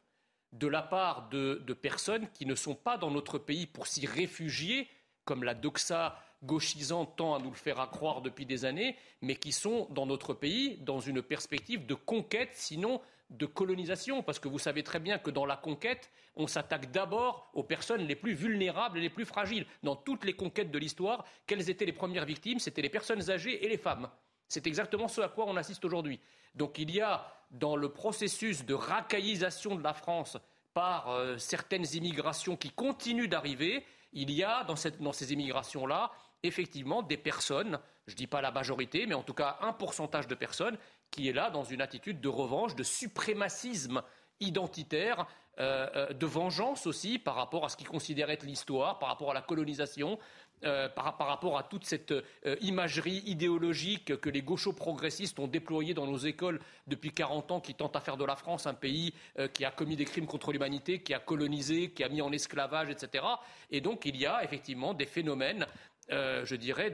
de 0.52 0.68
la 0.68 0.82
part 0.82 1.28
de, 1.30 1.56
personnes 1.74 2.28
qui 2.32 2.46
ne 2.46 2.54
sont 2.54 2.74
pas 2.74 2.96
dans 2.96 3.10
notre 3.10 3.38
pays 3.38 3.66
pour 3.66 3.86
s'y 3.86 4.06
réfugier, 4.06 4.88
comme 5.24 5.42
la 5.42 5.54
doxa 5.54 6.16
gauchisante 6.44 7.16
tend 7.16 7.34
à 7.34 7.38
nous 7.38 7.50
le 7.50 7.56
faire 7.56 7.76
croire 7.90 8.20
depuis 8.20 8.46
des 8.46 8.64
années, 8.64 8.96
mais 9.22 9.36
qui 9.36 9.50
sont 9.50 9.88
dans 9.90 10.06
notre 10.06 10.34
pays 10.34 10.78
dans 10.78 11.00
une 11.00 11.22
perspective 11.22 11.86
de 11.86 11.94
conquête, 11.94 12.50
sinon 12.52 13.00
de 13.36 13.46
colonisation, 13.46 14.22
parce 14.22 14.38
que 14.38 14.48
vous 14.48 14.58
savez 14.58 14.82
très 14.82 15.00
bien 15.00 15.18
que 15.18 15.30
dans 15.30 15.46
la 15.46 15.56
conquête, 15.56 16.10
on 16.36 16.46
s'attaque 16.46 16.90
d'abord 16.90 17.50
aux 17.54 17.62
personnes 17.62 18.02
les 18.02 18.16
plus 18.16 18.34
vulnérables 18.34 18.98
et 18.98 19.02
les 19.02 19.10
plus 19.10 19.24
fragiles. 19.24 19.66
Dans 19.82 19.96
toutes 19.96 20.24
les 20.24 20.34
conquêtes 20.34 20.70
de 20.70 20.78
l'histoire, 20.78 21.24
quelles 21.46 21.70
étaient 21.70 21.84
les 21.84 21.92
premières 21.92 22.24
victimes? 22.24 22.58
C'était 22.58 22.82
les 22.82 22.88
personnes 22.88 23.30
âgées 23.30 23.64
et 23.64 23.68
les 23.68 23.78
femmes. 23.78 24.08
C'est 24.48 24.66
exactement 24.66 25.08
ce 25.08 25.20
à 25.20 25.28
quoi 25.28 25.46
on 25.46 25.56
assiste 25.56 25.84
aujourd'hui. 25.84 26.20
Donc 26.54 26.78
il 26.78 26.90
y 26.90 27.00
a 27.00 27.26
dans 27.50 27.76
le 27.76 27.88
processus 27.88 28.64
de 28.64 28.74
racaillisation 28.74 29.74
de 29.74 29.82
la 29.82 29.94
France 29.94 30.36
par 30.72 31.08
euh, 31.10 31.38
certaines 31.38 31.86
immigrations 31.94 32.56
qui 32.56 32.70
continuent 32.70 33.28
d'arriver, 33.28 33.84
il 34.12 34.30
y 34.30 34.42
a 34.42 34.64
dans, 34.64 34.76
ces 34.76 35.32
immigrations-là 35.32 36.12
effectivement 36.42 37.02
des 37.02 37.16
personnes, 37.16 37.78
je 38.06 38.12
ne 38.12 38.16
dis 38.16 38.26
pas 38.26 38.40
la 38.40 38.50
majorité, 38.50 39.06
mais 39.06 39.14
en 39.14 39.22
tout 39.22 39.34
cas 39.34 39.56
un 39.60 39.72
pourcentage 39.72 40.28
de 40.28 40.34
personnes 40.34 40.76
qui 41.14 41.28
est 41.28 41.32
là 41.32 41.48
dans 41.50 41.62
une 41.62 41.80
attitude 41.80 42.20
de 42.20 42.28
revanche, 42.28 42.74
de 42.74 42.82
suprémacisme 42.82 44.02
identitaire, 44.40 45.26
euh, 45.60 45.88
euh, 45.94 46.12
de 46.12 46.26
vengeance 46.26 46.88
aussi 46.88 47.20
par 47.20 47.36
rapport 47.36 47.64
à 47.64 47.68
ce 47.68 47.76
qu'ils 47.76 47.86
considèrent 47.86 48.30
être 48.30 48.42
l'histoire, 48.42 48.98
par 48.98 49.08
rapport 49.08 49.30
à 49.30 49.34
la 49.34 49.42
colonisation, 49.42 50.18
euh, 50.64 50.88
par, 50.88 51.14
rapport 51.18 51.56
à 51.56 51.62
toute 51.62 51.84
cette 51.84 52.12
imagerie 52.60 53.22
idéologique 53.26 54.18
que 54.20 54.28
les 54.28 54.42
gauchos 54.42 54.72
progressistes 54.72 55.38
ont 55.38 55.46
déployée 55.46 55.94
dans 55.94 56.06
nos 56.06 56.16
écoles 56.16 56.58
depuis 56.88 57.12
40 57.12 57.52
ans, 57.52 57.60
qui 57.60 57.74
tentent 57.74 57.94
à 57.94 58.00
faire 58.00 58.16
de 58.16 58.24
la 58.24 58.34
France 58.34 58.66
un 58.66 58.74
pays 58.74 59.14
qui 59.52 59.64
a 59.64 59.70
commis 59.70 59.94
des 59.94 60.06
crimes 60.06 60.26
contre 60.26 60.52
l'humanité, 60.52 61.00
qui 61.00 61.14
a 61.14 61.20
colonisé, 61.20 61.90
qui 61.90 62.02
a 62.02 62.08
mis 62.08 62.22
en 62.22 62.32
esclavage, 62.32 62.88
etc. 62.90 63.24
Et 63.70 63.80
donc 63.80 64.06
il 64.06 64.16
y 64.16 64.26
a 64.26 64.42
effectivement 64.42 64.94
des 64.94 65.06
phénomènes 65.06 65.66
je 66.10 66.54
dirais, 66.54 66.92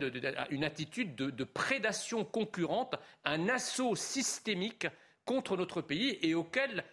une 0.51 0.65
attitude 0.65 1.15
de, 1.15 1.45
prédation 1.45 2.25
concurrente, 2.25 2.97
un 3.25 3.49
assaut 3.49 3.97
systémique 3.97 4.87
contre 5.25 5.57
notre 5.57 5.83
pays 5.83 6.19
et 6.23 6.35
auquel 6.35 6.85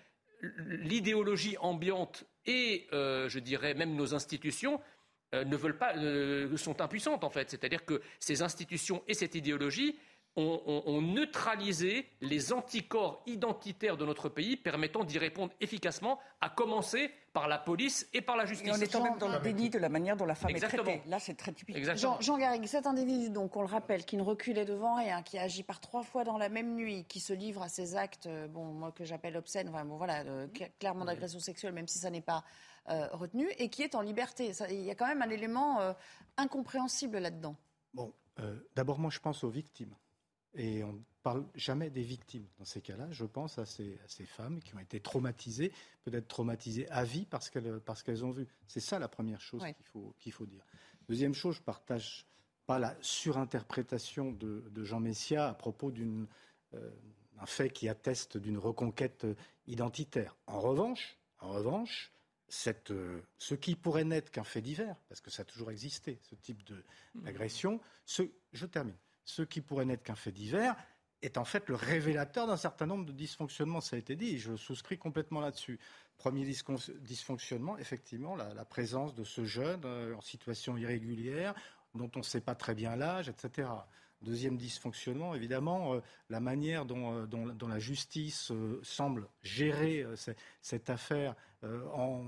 l'idéologie 0.41 1.57
ambiante 1.59 2.25
et, 2.45 2.87
je 2.91 3.39
dirais, 3.39 3.73
même 3.73 3.95
nos 3.95 4.13
institutions 4.13 4.79
ne 5.33 5.55
veulent 5.55 5.77
pas, 5.77 5.93
sont 6.57 6.81
impuissantes 6.81 7.23
en 7.23 7.29
fait. 7.29 7.49
C'est-à-dire 7.49 7.85
que 7.85 8.01
ces 8.19 8.41
institutions 8.41 9.03
et 9.07 9.13
cette 9.13 9.35
idéologie 9.35 9.97
ont, 10.37 11.01
neutralisé 11.01 12.07
les 12.21 12.53
anticorps 12.53 13.23
identitaires 13.25 13.97
de 13.97 14.05
notre 14.05 14.29
pays 14.29 14.55
permettant 14.55 15.03
d'y 15.03 15.17
répondre 15.17 15.51
efficacement, 15.59 16.19
à 16.41 16.49
commencer 16.49 17.11
par 17.33 17.47
la 17.47 17.57
police 17.57 18.07
et 18.13 18.21
par 18.21 18.37
la 18.37 18.45
justice. 18.45 18.67
Et 18.67 18.71
on 18.71 18.81
est 18.81 18.91
quand 18.91 19.03
même 19.03 19.17
dans 19.17 19.27
le 19.27 19.39
déni 19.39 19.69
de 19.69 19.79
la 19.79 19.89
manière 19.89 20.15
dont 20.15 20.25
la 20.25 20.35
femme 20.35 20.55
est 20.55 20.59
traitée. 20.59 21.01
Là, 21.07 21.19
c'est 21.19 21.35
très 21.35 21.51
typique. 21.51 21.77
Jean, 21.95 22.19
Jean 22.21 22.37
Garrigue, 22.37 22.65
cet 22.65 22.87
individu, 22.87 23.29
donc, 23.29 23.55
on 23.55 23.61
le 23.61 23.67
rappelle, 23.67 24.05
qui 24.05 24.17
ne 24.17 24.21
reculait 24.21 24.65
devant 24.65 24.95
rien, 24.95 25.23
qui 25.23 25.37
agit 25.37 25.63
par 25.63 25.79
trois 25.79 26.03
fois 26.03 26.23
dans 26.23 26.37
la 26.37 26.49
même 26.49 26.75
nuit, 26.75 27.05
qui 27.05 27.19
se 27.19 27.33
livre 27.33 27.61
à 27.61 27.69
ces 27.69 27.95
actes, 27.95 28.27
euh, 28.27 28.47
bon, 28.47 28.65
moi 28.65 28.91
que 28.91 29.05
j'appelle 29.05 29.37
obscènes, 29.37 29.69
enfin, 29.69 29.85
bon, 29.85 29.97
voilà, 29.97 30.21
euh, 30.21 30.47
clairement 30.79 31.05
d'agression 31.05 31.39
sexuelle, 31.39 31.73
même 31.73 31.87
si 31.87 31.99
ça 31.99 32.09
n'est 32.09 32.21
pas 32.21 32.43
euh, 32.89 33.07
retenu, 33.11 33.49
et 33.57 33.69
qui 33.69 33.83
est 33.83 33.95
en 33.95 34.01
liberté. 34.01 34.51
il 34.69 34.81
y 34.81 34.91
a 34.91 34.95
quand 34.95 35.07
même 35.07 35.21
un 35.21 35.29
élément 35.29 35.95
incompréhensible 36.37 37.17
là-dedans. 37.17 37.55
Bon, 37.93 38.13
d'abord, 38.75 38.99
moi, 38.99 39.09
je 39.11 39.19
pense 39.19 39.43
aux 39.43 39.49
victimes. 39.49 39.95
Et 40.53 40.83
on 40.83 40.93
ne 40.93 40.99
parle 41.23 41.45
jamais 41.55 41.89
des 41.89 42.01
victimes 42.01 42.47
dans 42.57 42.65
ces 42.65 42.81
cas-là. 42.81 43.07
Je 43.11 43.25
pense 43.25 43.59
à 43.59 43.65
ces, 43.65 43.99
femmes 44.25 44.59
qui 44.61 44.73
ont 44.75 44.79
été 44.79 44.99
traumatisées, 44.99 45.71
peut-être 46.03 46.27
traumatisées 46.27 46.89
à 46.89 47.03
vie 47.03 47.25
parce 47.25 47.49
qu'elles, 47.49 47.79
parce 47.81 48.03
qu'elles 48.03 48.25
ont 48.25 48.31
vu. 48.31 48.47
C'est 48.67 48.79
ça 48.79 48.99
la 48.99 49.07
première 49.07 49.41
chose 49.41 49.63
qu'il, 49.63 49.85
faut, 49.85 50.15
qu'il 50.19 50.31
faut 50.31 50.45
dire. 50.45 50.65
Deuxième 51.07 51.33
chose, 51.33 51.57
je 51.57 51.61
partage 51.61 52.25
pas 52.65 52.79
la 52.79 52.95
surinterprétation 53.01 54.31
de, 54.31 54.83
Jean 54.83 54.99
Messia 54.99 55.47
à 55.47 55.53
propos 55.53 55.91
d'un 55.91 56.27
euh, 56.73 56.91
fait 57.45 57.69
qui 57.69 57.87
atteste 57.87 58.37
d'une 58.37 58.57
reconquête 58.57 59.25
identitaire. 59.67 60.35
En 60.47 60.59
revanche, 60.59 61.17
en 61.39 61.51
revanche, 61.51 62.11
cette, 62.49 62.91
euh, 62.91 63.21
ce 63.37 63.55
qui 63.55 63.75
pourrait 63.75 64.03
n'être 64.03 64.31
qu'un 64.31 64.43
fait 64.43 64.61
divers, 64.61 64.95
parce 65.09 65.21
que 65.21 65.29
ça 65.29 65.41
a 65.41 65.45
toujours 65.45 65.71
existé, 65.71 66.19
ce 66.23 66.35
type 66.35 66.63
de, 66.63 66.83
mmh. 67.15 67.21
d'agression, 67.23 67.81
ce, 68.05 68.23
je 68.53 68.65
termine 68.65 68.95
ce 69.27 69.41
qui 69.41 69.59
pourrait 69.59 69.85
n'être 69.85 70.03
qu'un 70.03 70.15
fait 70.15 70.31
divers 70.31 70.75
est 71.21 71.37
en 71.37 71.43
fait 71.43 71.67
le 71.67 71.75
révélateur 71.75 72.47
d'un 72.47 72.57
certain 72.57 72.85
nombre 72.85 73.05
de 73.05 73.11
dysfonctionnements, 73.11 73.81
ça 73.81 73.97
a 73.97 73.99
été 73.99 74.15
dit, 74.15 74.35
et 74.35 74.37
je 74.37 74.55
souscris 74.55 74.97
complètement 74.97 75.41
là-dessus. 75.41 75.79
Premier 76.17 76.45
dysfonctionnement, 76.45 77.77
effectivement, 77.77 78.35
la, 78.35 78.65
présence 78.65 79.13
de 79.13 79.23
ce 79.23 79.43
jeune 79.43 79.81
euh, 79.83 80.15
en 80.15 80.21
situation 80.21 80.77
irrégulière, 80.77 81.53
dont 81.93 82.09
on 82.15 82.19
ne 82.19 82.23
sait 82.23 82.41
pas 82.41 82.55
très 82.55 82.73
bien 82.73 82.95
l'âge, 82.95 83.27
etc. 83.27 83.69
Deuxième 84.21 84.57
dysfonctionnement, 84.57 85.35
évidemment, 85.35 85.95
euh, 85.95 86.01
la 86.29 86.39
manière 86.39 86.85
dont, 86.85 87.13
euh, 87.13 87.67
la 87.67 87.79
justice 87.79 88.51
semble 88.81 89.27
gérer 89.43 90.05
cette 90.61 90.89
affaire 90.89 91.35
en 91.63 92.23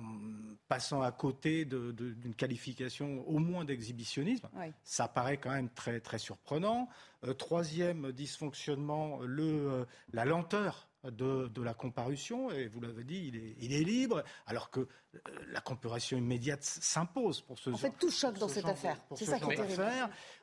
passant 0.67 1.01
à 1.01 1.11
côté 1.11 1.65
d'une 1.65 2.35
qualification 2.35 3.27
au 3.27 3.39
moins 3.39 3.65
d'exhibitionnisme, 3.65 4.49
ça 4.83 5.07
paraît 5.07 5.37
quand 5.37 5.51
même 5.51 5.69
très, 5.69 5.99
très 5.99 6.19
surprenant. 6.19 6.89
troisième 7.37 8.11
dysfonctionnement, 8.11 9.19
le, 9.21 9.85
la 10.13 10.25
lenteur 10.25 10.89
de, 11.03 11.61
la 11.61 11.73
comparution, 11.73 12.51
et 12.51 12.67
vous 12.67 12.81
l'avez 12.81 13.03
dit, 13.03 13.55
il 13.59 13.73
est, 13.73 13.83
libre, 13.83 14.23
alors 14.45 14.69
que 14.69 14.81
euh, 14.81 15.19
la 15.47 15.61
comparution 15.61 16.17
immédiate 16.17 16.63
s'impose 16.63 17.41
pour 17.41 17.57
ce 17.57 17.69
En 17.69 17.77
fait, 17.77 17.93
tout 17.97 18.11
choque 18.11 18.37
dans 18.37 18.47
cette 18.47 18.65
affaire. 18.65 18.97
C'est 19.15 19.25
ça 19.25 19.39
qui 19.39 19.51
est 19.51 19.55
terrible. 19.55 19.87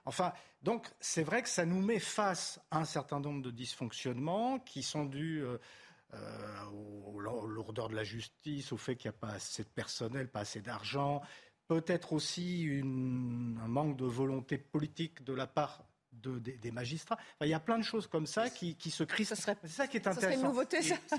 Enfin, 0.04 0.32
donc, 0.62 0.88
c'est 0.98 1.22
vrai 1.22 1.42
que 1.42 1.48
ça 1.48 1.66
nous 1.66 1.82
met 1.82 1.98
face 1.98 2.58
à 2.70 2.78
un 2.78 2.84
certain 2.84 3.20
nombre 3.20 3.42
de 3.42 3.50
dysfonctionnements 3.50 4.58
qui 4.60 4.82
sont 4.82 5.04
dus 5.04 5.44
euh, 5.44 5.58
euh, 6.14 6.64
aux, 6.66 7.18
lourdeurs 7.20 7.88
de 7.88 7.96
la 7.96 8.04
justice, 8.04 8.72
au 8.72 8.76
fait 8.76 8.96
qu'il 8.96 9.10
n'y 9.10 9.16
a 9.16 9.18
pas 9.18 9.34
assez 9.34 9.62
de 9.62 9.68
personnel, 9.68 10.28
pas 10.28 10.40
assez 10.40 10.60
d'argent, 10.60 11.22
peut-être 11.68 12.12
aussi 12.12 12.80
un 12.82 13.68
manque 13.68 13.96
de 13.96 14.04
volonté 14.04 14.58
politique 14.58 15.24
de 15.24 15.32
la 15.32 15.46
part 15.46 15.84
des, 16.12 16.70
magistrats. 16.70 17.18
il 17.42 17.48
y 17.48 17.54
a 17.54 17.60
plein 17.60 17.78
de 17.78 17.84
choses 17.84 18.06
comme 18.06 18.26
ça 18.26 18.48
qui, 18.50 18.74
se 18.90 19.04
cristallisent. 19.04 19.58
C'est 19.62 19.68
ça 19.68 19.86
qui 19.86 19.96
est 19.98 20.06
intéressant. 20.06 20.20
Ça 20.20 20.26
serait 20.26 20.34
une 20.34 20.42
nouveauté, 20.42 20.82
ça. 20.82 20.96
Ce 21.08 21.16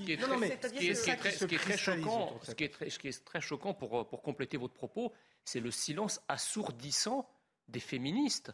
qui 1.46 1.56
est 1.56 1.60
très 1.60 1.77
choquant, 1.77 2.39
ce 2.44 2.51
qui 2.53 3.08
est 3.08 3.25
très 3.25 3.41
choquant 3.41 3.74
pour, 3.74 4.08
pour 4.08 4.22
compléter 4.22 4.58
votre 4.58 4.74
propos, 4.74 5.13
c'est 5.46 5.60
le 5.60 5.72
silence 5.72 6.22
assourdissant 6.27 7.29
des 7.67 7.79
féministes. 7.79 8.51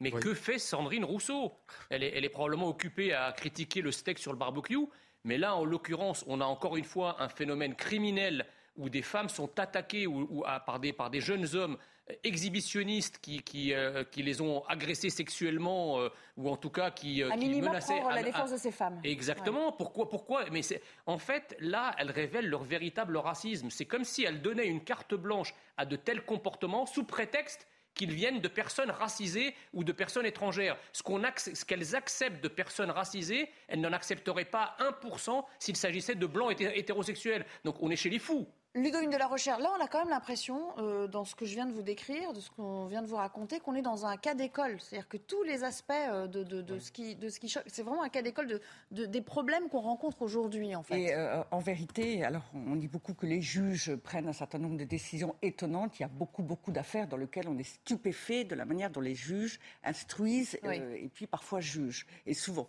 Mais 0.00 0.10
que 0.10 0.34
fait 0.34 0.58
Sandrine 0.58 1.04
Rousseau? 1.04 1.52
Elle 1.88 2.02
est, 2.02 2.12
elle 2.16 2.24
est 2.24 2.30
probablement 2.30 2.68
occupée 2.68 3.12
à 3.12 3.32
critiquer 3.32 3.80
le 3.80 3.92
steak 3.92 4.18
sur 4.18 4.32
le 4.32 4.38
barbecue. 4.38 4.86
Mais 5.24 5.38
là, 5.38 5.56
en 5.56 5.64
l'occurrence, 5.64 6.24
on 6.28 6.40
a 6.40 6.44
encore 6.44 6.76
une 6.76 6.84
fois 6.84 7.22
un 7.22 7.28
phénomène 7.28 7.74
criminel 7.74 8.46
où 8.76 8.88
des 8.88 9.02
femmes 9.02 9.28
sont 9.28 9.58
attaquées 9.58 10.06
ou, 10.06 10.44
par, 10.66 10.80
des, 10.80 10.92
par 10.92 11.10
des 11.10 11.20
jeunes 11.20 11.54
hommes 11.54 11.78
exhibitionnistes 12.22 13.18
qui, 13.18 13.42
qui, 13.42 13.72
euh, 13.72 14.04
qui, 14.04 14.22
les 14.22 14.42
ont 14.42 14.62
agressés 14.66 15.08
sexuellement 15.08 16.00
euh, 16.00 16.08
ou 16.36 16.50
en 16.50 16.56
tout 16.56 16.68
cas 16.68 16.90
qui, 16.90 17.22
euh, 17.22 17.30
qui 17.30 17.60
menaçaient 17.60 18.02
la 18.02 18.22
défense 18.22 18.52
de 18.52 18.58
ces 18.58 18.72
femmes. 18.72 19.00
Exactement. 19.04 19.72
Pourquoi 19.72 20.10
Pourquoi? 20.10 20.44
Mais 20.50 20.60
en 21.06 21.18
fait 21.18 21.56
là, 21.60 21.94
elles 21.98 22.10
révèlent 22.10 22.48
leur 22.48 22.62
véritable 22.62 23.16
racisme. 23.16 23.70
C'est 23.70 23.86
comme 23.86 24.04
si 24.04 24.24
elles 24.24 24.42
donnaient 24.42 24.66
une 24.66 24.84
carte 24.84 25.14
blanche 25.14 25.54
à 25.78 25.86
de 25.86 25.96
tels 25.96 26.24
comportements 26.24 26.84
sous 26.84 27.04
prétexte 27.04 27.66
qu'ils 27.94 28.12
viennent 28.12 28.40
de 28.40 28.48
personnes 28.48 28.90
racisées 28.90 29.54
ou 29.72 29.84
de 29.84 29.92
personnes 29.92 30.26
étrangères. 30.26 30.76
Ce 30.92 31.64
qu'elles 31.64 31.96
acceptent 31.96 32.42
de 32.42 32.48
personnes 32.48 32.90
racisées, 32.90 33.50
elles 33.68 33.80
n'en 33.80 33.92
accepteraient 33.92 34.44
pas 34.44 34.76
1% 34.80 35.44
s'il 35.58 35.76
s'agissait 35.76 36.14
de 36.14 36.26
blancs 36.26 36.54
hétérosexuels. 36.60 37.46
Donc 37.64 37.76
on 37.80 37.90
est 37.90 37.96
chez 37.96 38.10
les 38.10 38.18
fous. 38.18 38.46
Ludovine 38.76 39.10
de 39.10 39.16
la 39.16 39.28
Recherche, 39.28 39.62
là 39.62 39.70
on 39.78 39.80
a 39.80 39.86
quand 39.86 40.00
même 40.00 40.08
l'impression, 40.08 40.60
euh, 40.78 41.06
dans 41.06 41.24
ce 41.24 41.36
que 41.36 41.44
je 41.44 41.54
viens 41.54 41.66
de 41.66 41.72
vous 41.72 41.82
décrire, 41.82 42.32
de 42.32 42.40
ce 42.40 42.50
qu'on 42.50 42.86
vient 42.86 43.02
de 43.02 43.06
vous 43.06 43.14
raconter, 43.14 43.60
qu'on 43.60 43.76
est 43.76 43.82
dans 43.82 44.04
un 44.04 44.16
cas 44.16 44.34
d'école. 44.34 44.80
C'est-à-dire 44.80 45.06
que 45.06 45.16
tous 45.16 45.44
les 45.44 45.62
aspects 45.62 45.92
euh, 45.92 46.26
de, 46.26 46.42
de, 46.42 46.78
ce 46.80 46.90
qui, 46.90 47.14
de 47.14 47.28
ce 47.28 47.38
qui 47.38 47.48
choque, 47.48 47.62
c'est 47.68 47.84
vraiment 47.84 48.02
un 48.02 48.08
cas 48.08 48.22
d'école 48.22 48.60
de, 48.90 49.06
des 49.06 49.20
problèmes 49.20 49.68
qu'on 49.68 49.80
rencontre 49.80 50.22
aujourd'hui 50.22 50.74
en 50.74 50.82
fait. 50.82 51.00
Et 51.00 51.14
euh, 51.14 51.44
en 51.52 51.60
vérité, 51.60 52.24
alors 52.24 52.42
on 52.52 52.74
dit 52.74 52.88
beaucoup 52.88 53.14
que 53.14 53.26
les 53.26 53.40
juges 53.40 53.94
prennent 53.94 54.26
un 54.26 54.32
certain 54.32 54.58
nombre 54.58 54.76
de 54.76 54.84
décisions 54.84 55.36
étonnantes. 55.40 56.00
Il 56.00 56.02
y 56.02 56.06
a 56.06 56.08
beaucoup, 56.08 56.42
beaucoup 56.42 56.72
d'affaires 56.72 57.06
dans 57.06 57.16
lesquelles 57.16 57.48
on 57.48 57.56
est 57.58 57.62
stupéfait 57.62 58.42
de 58.42 58.56
la 58.56 58.64
manière 58.64 58.90
dont 58.90 59.00
les 59.00 59.14
juges 59.14 59.60
instruisent 59.84 60.58
et 60.64 61.08
puis 61.14 61.28
parfois 61.28 61.60
jugent, 61.60 62.06
et 62.26 62.34
souvent. 62.34 62.68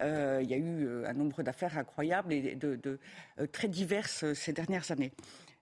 il 0.00 0.48
y 0.48 0.54
a 0.54 0.56
eu 0.56 1.04
un 1.04 1.12
nombre 1.12 1.42
d'affaires 1.42 1.76
incroyables 1.76 2.32
et 2.32 2.54
de, 2.54 2.98
très 3.52 3.68
diverses 3.68 4.32
ces 4.32 4.54
dernières 4.54 4.90
années. 4.90 5.12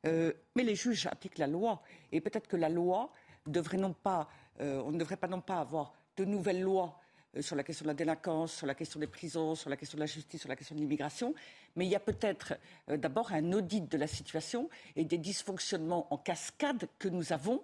Euh, 0.07 0.33
mais 0.55 0.63
les 0.63 0.75
juges 0.75 1.07
appliquent 1.07 1.39
la 1.39 1.47
loi. 1.47 1.83
Et 2.13 2.21
peut-être 2.21 2.49
que 2.49 2.57
la 2.57 2.69
loi 2.69 3.13
devrait 3.47 3.79
pas, 4.03 4.29
euh, 4.61 4.83
on 4.85 4.93
ne 4.93 4.99
devrait 4.99 5.17
pas 5.17 5.29
non 5.29 5.41
pas 5.41 5.59
avoir 5.61 5.93
de 6.17 6.25
nouvelles 6.25 6.63
lois 6.63 6.99
euh, 7.37 7.43
sur 7.43 7.57
la 7.57 7.63
question 7.63 7.85
de 7.85 7.89
la 7.89 7.95
délinquance, 7.95 8.53
sur 8.53 8.67
la 8.67 8.75
question 8.75 9.01
des 9.01 9.07
prisons, 9.07 9.55
sur 9.55 9.71
la 9.71 9.77
question 9.77 9.97
de 9.97 10.01
la 10.01 10.07
justice, 10.07 10.41
sur 10.41 10.49
la 10.49 10.57
question 10.57 10.75
de 10.75 10.81
l'immigration, 10.81 11.35
mais 11.77 11.87
il 11.87 11.91
y 11.91 11.97
a 11.97 12.01
peut-être 12.01 12.55
d'abord 12.89 13.33
un 13.33 13.53
audit 13.53 13.91
de 13.91 13.97
la 13.97 14.07
situation 14.07 14.69
et 14.97 15.05
des 15.05 15.19
dysfonctionnements 15.19 16.13
en 16.13 16.19
cascade 16.19 16.89
que 16.99 17.09
nous 17.09 17.33
avons. 17.33 17.63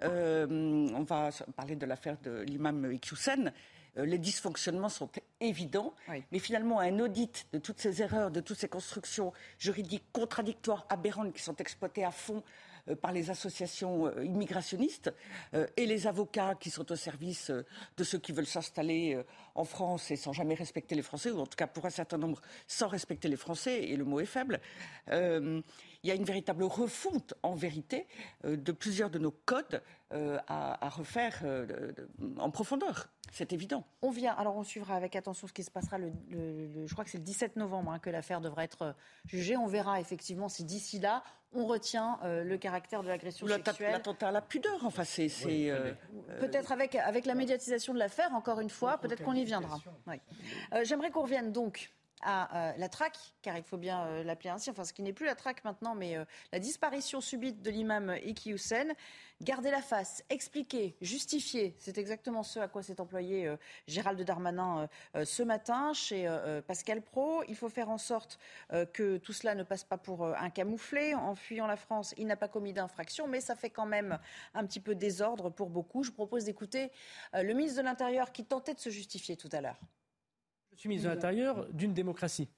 on 0.00 1.04
va 1.06 1.30
parler 1.54 1.76
de 1.76 1.86
l'affaire 1.86 2.16
de 2.22 2.42
l'imam 2.42 2.90
Iqiyoussen. 2.90 3.52
Euh, 3.98 4.06
les 4.06 4.18
dysfonctionnements 4.18 4.88
sont 4.88 5.10
évidents, 5.40 5.94
mais 6.30 6.38
finalement 6.38 6.80
un 6.80 6.98
audit 7.00 7.46
de 7.52 7.58
toutes 7.58 7.80
ces 7.80 8.02
erreurs, 8.02 8.30
de 8.30 8.40
toutes 8.40 8.58
ces 8.58 8.68
constructions 8.68 9.32
juridiques 9.58 10.04
contradictoires, 10.12 10.86
aberrantes 10.88 11.32
qui 11.32 11.42
sont 11.42 11.56
exploitées 11.56 12.04
à 12.04 12.10
fond 12.10 12.42
euh, 12.88 12.96
par 12.96 13.12
les 13.12 13.28
associations 13.28 14.06
euh, 14.06 14.24
immigrationnistes 14.24 15.12
et 15.76 15.86
les 15.86 16.06
avocats 16.06 16.54
qui 16.54 16.70
sont 16.70 16.90
au 16.90 16.96
service 16.96 17.50
de 17.50 18.04
ceux 18.04 18.18
qui 18.18 18.32
veulent 18.32 18.46
s'installer 18.46 19.22
en 19.54 19.64
France 19.64 20.10
et 20.10 20.16
sans 20.16 20.32
jamais 20.32 20.54
respecter 20.54 20.94
les 20.94 21.02
Français, 21.02 21.30
ou 21.30 21.40
en 21.40 21.46
tout 21.46 21.56
cas 21.56 21.66
pour 21.66 21.84
un 21.84 21.90
certain 21.90 22.18
nombre 22.18 22.40
sans 22.66 22.88
respecter 22.88 23.28
les 23.28 23.36
Français, 23.36 23.82
et 23.84 23.96
le 23.96 24.04
mot 24.04 24.20
est 24.20 24.26
faible. 24.26 24.60
Il 26.02 26.08
y 26.08 26.10
a 26.10 26.14
une 26.14 26.24
véritable 26.24 26.64
refonte, 26.64 27.34
en 27.42 27.54
vérité, 27.54 28.06
de 28.44 28.72
plusieurs 28.72 29.10
de 29.10 29.18
nos 29.18 29.30
codes 29.30 29.82
à, 30.10 30.88
refaire 30.88 31.42
en 32.38 32.50
profondeur. 32.50 33.08
C'est 33.32 33.54
évident. 33.54 33.86
On 34.02 34.10
vient, 34.10 34.34
alors 34.34 34.56
on 34.56 34.62
suivra 34.62 34.94
avec 34.94 35.16
attention 35.16 35.46
ce 35.46 35.54
qui 35.54 35.64
se 35.64 35.70
passera 35.70 35.96
le, 35.96 36.12
je 36.86 36.92
crois 36.92 37.02
que 37.02 37.10
c'est 37.10 37.16
le 37.18 37.24
17 37.24 37.56
novembre 37.56 37.90
hein, 37.90 37.98
que 37.98 38.10
l'affaire 38.10 38.42
devrait 38.42 38.64
être 38.64 38.82
euh, 38.82 38.92
jugée. 39.24 39.56
On 39.56 39.66
verra 39.66 40.00
effectivement 40.00 40.50
si 40.50 40.64
d'ici 40.64 40.98
là 40.98 41.24
on 41.54 41.64
retient 41.64 42.18
euh, 42.24 42.44
le 42.44 42.58
caractère 42.58 43.02
de 43.02 43.08
l'agression 43.08 43.46
sexuelle. 43.46 43.92
L'attentat 43.92 44.28
à 44.28 44.32
la 44.32 44.42
pudeur, 44.42 44.84
enfin 44.84 45.04
c'est. 45.04 45.30
Euh, 45.70 45.94
peut-être 46.40 46.72
avec, 46.72 46.94
avec 46.94 47.24
la 47.24 47.34
médiatisation 47.34 47.94
de 47.94 47.98
l'affaire, 47.98 48.34
encore 48.34 48.60
une 48.60 48.70
fois, 48.70 48.98
peut-être 48.98 49.22
qu'on 49.22 49.32
y 49.32 49.44
viendra. 49.44 49.78
J'aimerais 50.82 51.10
qu'on 51.10 51.22
revienne 51.22 51.52
donc 51.52 51.90
à 52.22 52.74
la 52.76 52.88
traque, 52.88 53.18
car 53.42 53.56
il 53.56 53.62
faut 53.62 53.78
bien 53.78 54.22
l'appeler 54.22 54.50
ainsi, 54.50 54.70
enfin 54.70 54.84
ce 54.84 54.92
qui 54.92 55.02
n'est 55.02 55.12
plus 55.12 55.26
la 55.26 55.34
traque 55.34 55.64
maintenant, 55.64 55.94
mais 55.94 56.16
la 56.52 56.58
disparition 56.58 57.20
subite 57.20 57.62
de 57.62 57.70
l'imam 57.70 58.16
Iki 58.24 58.52
Hussein. 58.52 58.88
Garder 59.40 59.72
la 59.72 59.82
face, 59.82 60.22
expliquer, 60.30 60.94
justifier, 61.00 61.74
c'est 61.80 61.98
exactement 61.98 62.44
ce 62.44 62.60
à 62.60 62.68
quoi 62.68 62.84
s'est 62.84 63.00
employé 63.00 63.52
Gérald 63.88 64.22
Darmanin 64.22 64.88
ce 65.24 65.42
matin 65.42 65.92
chez 65.94 66.28
Pascal 66.68 67.02
Pro. 67.02 67.42
Il 67.48 67.56
faut 67.56 67.68
faire 67.68 67.90
en 67.90 67.98
sorte 67.98 68.38
que 68.92 69.16
tout 69.16 69.32
cela 69.32 69.56
ne 69.56 69.64
passe 69.64 69.82
pas 69.82 69.98
pour 69.98 70.24
un 70.24 70.50
camouflet. 70.50 71.14
En 71.14 71.34
fuyant 71.34 71.66
la 71.66 71.76
France, 71.76 72.14
il 72.18 72.28
n'a 72.28 72.36
pas 72.36 72.46
commis 72.46 72.72
d'infraction, 72.72 73.26
mais 73.26 73.40
ça 73.40 73.56
fait 73.56 73.70
quand 73.70 73.86
même 73.86 74.20
un 74.54 74.64
petit 74.64 74.78
peu 74.78 74.94
désordre 74.94 75.50
pour 75.50 75.70
beaucoup. 75.70 76.04
Je 76.04 76.12
propose 76.12 76.44
d'écouter 76.44 76.92
le 77.32 77.52
ministre 77.52 77.78
de 77.78 77.84
l'Intérieur 77.84 78.30
qui 78.30 78.44
tentait 78.44 78.74
de 78.74 78.80
se 78.80 78.90
justifier 78.90 79.36
tout 79.36 79.50
à 79.50 79.60
l'heure. 79.60 79.80
Je 80.82 80.88
suis 80.88 80.88
ministre 80.88 81.10
de 81.10 81.14
l'Intérieur 81.14 81.68
d'une 81.72 81.94
démocratie. 81.94 82.48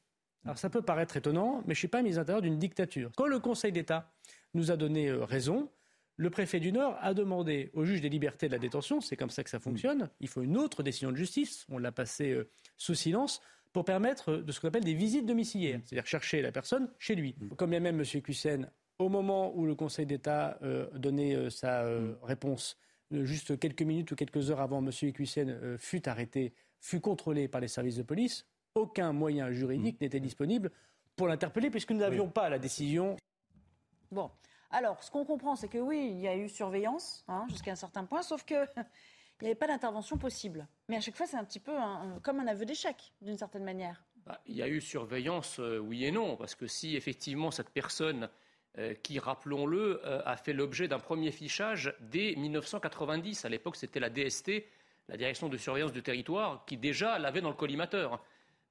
Alors 0.46 0.56
ça 0.56 0.70
peut 0.70 0.80
paraître 0.80 1.14
étonnant, 1.18 1.58
mais 1.66 1.74
je 1.74 1.78
ne 1.78 1.80
suis 1.80 1.88
pas 1.88 2.00
ministre 2.00 2.20
de 2.20 2.20
l'Intérieur 2.22 2.40
d'une 2.40 2.58
dictature. 2.58 3.12
Quand 3.18 3.26
le 3.26 3.38
Conseil 3.38 3.70
d'État 3.70 4.10
nous 4.54 4.70
a 4.70 4.78
donné 4.78 5.08
euh, 5.08 5.26
raison, 5.26 5.68
le 6.16 6.30
préfet 6.30 6.58
du 6.58 6.72
Nord 6.72 6.96
a 7.02 7.12
demandé 7.12 7.70
au 7.74 7.84
juge 7.84 8.00
des 8.00 8.08
libertés 8.08 8.46
de 8.46 8.52
la 8.52 8.58
détention, 8.58 9.02
c'est 9.02 9.18
comme 9.18 9.28
ça 9.28 9.44
que 9.44 9.50
ça 9.50 9.58
fonctionne, 9.58 10.08
il 10.20 10.28
faut 10.28 10.40
une 10.40 10.56
autre 10.56 10.82
décision 10.82 11.12
de 11.12 11.16
justice, 11.16 11.66
on 11.68 11.76
l'a 11.76 11.92
passé 11.92 12.30
euh, 12.30 12.48
sous 12.78 12.94
silence, 12.94 13.42
pour 13.74 13.84
permettre 13.84 14.30
euh, 14.30 14.42
de 14.42 14.52
ce 14.52 14.58
qu'on 14.58 14.68
appelle 14.68 14.84
des 14.84 14.94
visites 14.94 15.26
domiciliaires, 15.26 15.80
c'est-à-dire 15.84 16.06
chercher 16.06 16.40
la 16.40 16.50
personne 16.50 16.88
chez 16.98 17.16
lui. 17.16 17.36
Comme 17.58 17.68
bien 17.68 17.80
même 17.80 18.00
M. 18.00 18.22
Cussen, 18.22 18.70
au 18.98 19.10
moment 19.10 19.54
où 19.54 19.66
le 19.66 19.74
Conseil 19.74 20.06
d'État 20.06 20.58
donnait 20.94 21.50
sa 21.50 21.84
réponse, 22.22 22.78
juste 23.10 23.58
quelques 23.58 23.82
minutes 23.82 24.12
ou 24.12 24.14
quelques 24.14 24.50
heures 24.50 24.60
avant 24.60 24.82
M. 24.82 25.12
Cussen 25.12 25.76
fut 25.76 26.08
arrêté 26.08 26.54
fut 26.84 27.00
contrôlé 27.00 27.48
par 27.48 27.60
les 27.62 27.68
services 27.68 27.96
de 27.96 28.02
police, 28.02 28.46
aucun 28.74 29.12
moyen 29.12 29.50
juridique 29.50 30.00
mm. 30.00 30.04
n'était 30.04 30.20
disponible 30.20 30.70
pour 31.16 31.28
l'interpeller 31.28 31.70
puisque 31.70 31.92
nous 31.92 32.00
n'avions 32.00 32.28
pas 32.28 32.48
la 32.50 32.58
décision. 32.58 33.16
Bon, 34.12 34.30
alors 34.70 35.02
ce 35.02 35.10
qu'on 35.10 35.24
comprend, 35.24 35.56
c'est 35.56 35.68
que 35.68 35.78
oui, 35.78 36.10
il 36.12 36.20
y 36.20 36.28
a 36.28 36.36
eu 36.36 36.48
surveillance 36.48 37.24
hein, 37.26 37.46
jusqu'à 37.48 37.72
un 37.72 37.76
certain 37.76 38.04
point, 38.04 38.22
sauf 38.22 38.44
que 38.44 38.54
il 39.40 39.44
n'y 39.44 39.48
avait 39.48 39.54
pas 39.54 39.66
d'intervention 39.66 40.18
possible. 40.18 40.68
Mais 40.88 40.96
à 40.96 41.00
chaque 41.00 41.16
fois, 41.16 41.26
c'est 41.26 41.38
un 41.38 41.44
petit 41.44 41.60
peu 41.60 41.72
comme 42.22 42.40
un 42.40 42.46
aveu 42.46 42.66
d'échec, 42.66 43.14
d'une 43.22 43.38
certaine 43.38 43.64
manière. 43.64 44.04
Bah, 44.26 44.40
il 44.46 44.54
y 44.54 44.62
a 44.62 44.68
eu 44.68 44.80
surveillance, 44.80 45.60
euh, 45.60 45.78
oui 45.78 46.04
et 46.04 46.10
non, 46.10 46.36
parce 46.36 46.54
que 46.54 46.66
si 46.66 46.96
effectivement 46.96 47.50
cette 47.50 47.70
personne 47.70 48.28
euh, 48.78 48.94
qui, 48.94 49.18
rappelons-le, 49.18 50.00
euh, 50.04 50.22
a 50.24 50.36
fait 50.36 50.52
l'objet 50.52 50.88
d'un 50.88 50.98
premier 50.98 51.30
fichage 51.30 51.94
dès 52.00 52.34
1990, 52.36 53.44
à 53.44 53.48
l'époque 53.48 53.76
c'était 53.76 54.00
la 54.00 54.08
DST, 54.08 54.64
la 55.08 55.16
direction 55.16 55.48
de 55.48 55.56
surveillance 55.56 55.92
du 55.92 56.02
territoire, 56.02 56.64
qui 56.66 56.76
déjà 56.76 57.18
l'avait 57.18 57.40
dans 57.40 57.50
le 57.50 57.54
collimateur. 57.54 58.22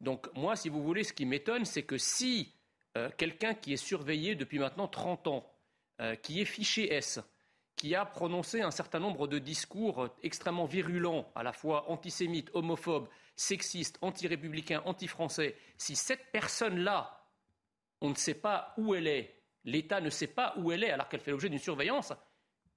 Donc 0.02 0.28
moi, 0.36 0.56
si 0.56 0.70
vous 0.70 0.84
voulez, 0.84 1.04
ce 1.04 1.14
qui 1.14 1.26
m'étonne, 1.26 1.66
c'est 1.66 1.84
que 1.84 1.98
si 1.98 2.54
euh, 2.98 3.10
quelqu'un 3.18 3.54
qui 3.54 3.74
est 3.74 3.78
surveillé 3.78 4.36
depuis 4.36 4.60
maintenant 4.60 4.88
30 4.88 5.28
ans, 5.28 5.50
euh, 6.02 6.16
qui 6.16 6.42
est 6.42 6.46
fiché 6.46 6.94
S, 6.94 7.20
qui 7.76 7.96
a 7.96 8.06
prononcé 8.06 8.62
un 8.62 8.72
certain 8.72 9.00
nombre 9.00 9.28
de 9.28 9.40
discours 9.40 10.10
extrêmement 10.22 10.66
virulents, 10.66 11.32
à 11.36 11.44
la 11.44 11.54
fois 11.54 11.90
antisémites, 11.90 12.50
homophobes, 12.54 13.08
sexistes, 13.36 13.98
anti-républicains, 14.02 14.82
anti-français, 14.86 15.56
si 15.78 15.96
cette 15.96 16.32
personne-là, 16.32 17.26
on 18.02 18.10
ne 18.10 18.16
sait 18.16 18.36
pas 18.36 18.74
où 18.78 18.94
elle 18.94 19.08
est, 19.08 19.42
l'État 19.66 20.02
ne 20.02 20.10
sait 20.10 20.28
pas 20.28 20.54
où 20.58 20.72
elle 20.72 20.84
est 20.84 20.92
alors 20.92 21.10
qu'elle 21.10 21.22
fait 21.22 21.32
l'objet 21.32 21.50
d'une 21.50 21.60
surveillance, 21.60 22.14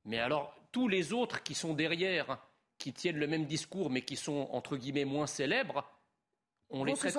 mais 0.05 0.19
alors 0.19 0.55
tous 0.73 0.89
les 0.89 1.13
autres 1.13 1.43
qui 1.43 1.55
sont 1.55 1.75
derrière, 1.75 2.39
qui 2.79 2.93
tiennent 2.93 3.19
le 3.19 3.27
même 3.27 3.47
discours 3.47 3.91
mais 3.91 4.03
qui 4.03 4.17
sont 4.17 4.49
entre 4.53 4.77
guillemets 4.77 5.05
moins 5.05 5.27
célèbres, 5.27 5.85
on, 6.71 6.85
les 6.85 6.95
traite, 6.95 7.17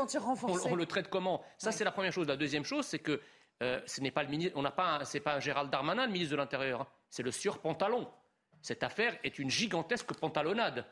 on, 0.66 0.76
le 0.76 0.86
traite 0.86 1.10
comment? 1.10 1.42
Ça 1.58 1.72
c'est 1.72 1.84
la 1.84 1.92
première 1.92 2.12
chose. 2.12 2.28
La 2.28 2.36
deuxième 2.36 2.66
chose, 2.66 2.86
c'est 2.86 3.00
que 3.00 3.22
euh, 3.64 3.80
ce 3.86 4.02
n'est 4.02 4.12
pas 4.12 4.24
le 4.24 4.30
ministre, 4.30 4.58
on 4.58 4.62
n'a 4.62 4.72
pas, 4.72 5.04
c'est 5.06 5.20
pas 5.20 5.36
un 5.36 5.40
Gérald 5.40 5.72
Darmanin, 5.72 6.06
le 6.06 6.12
ministre 6.12 6.32
de 6.34 6.38
l'Intérieur, 6.38 6.82
hein. 6.82 6.88
c'est 7.10 7.24
le 7.24 7.32
surpantalon. 7.32 8.08
Cette 8.62 8.84
affaire 8.84 9.18
est 9.24 9.40
une 9.40 9.50
gigantesque 9.50 10.14
pantalonnade. 10.14 10.86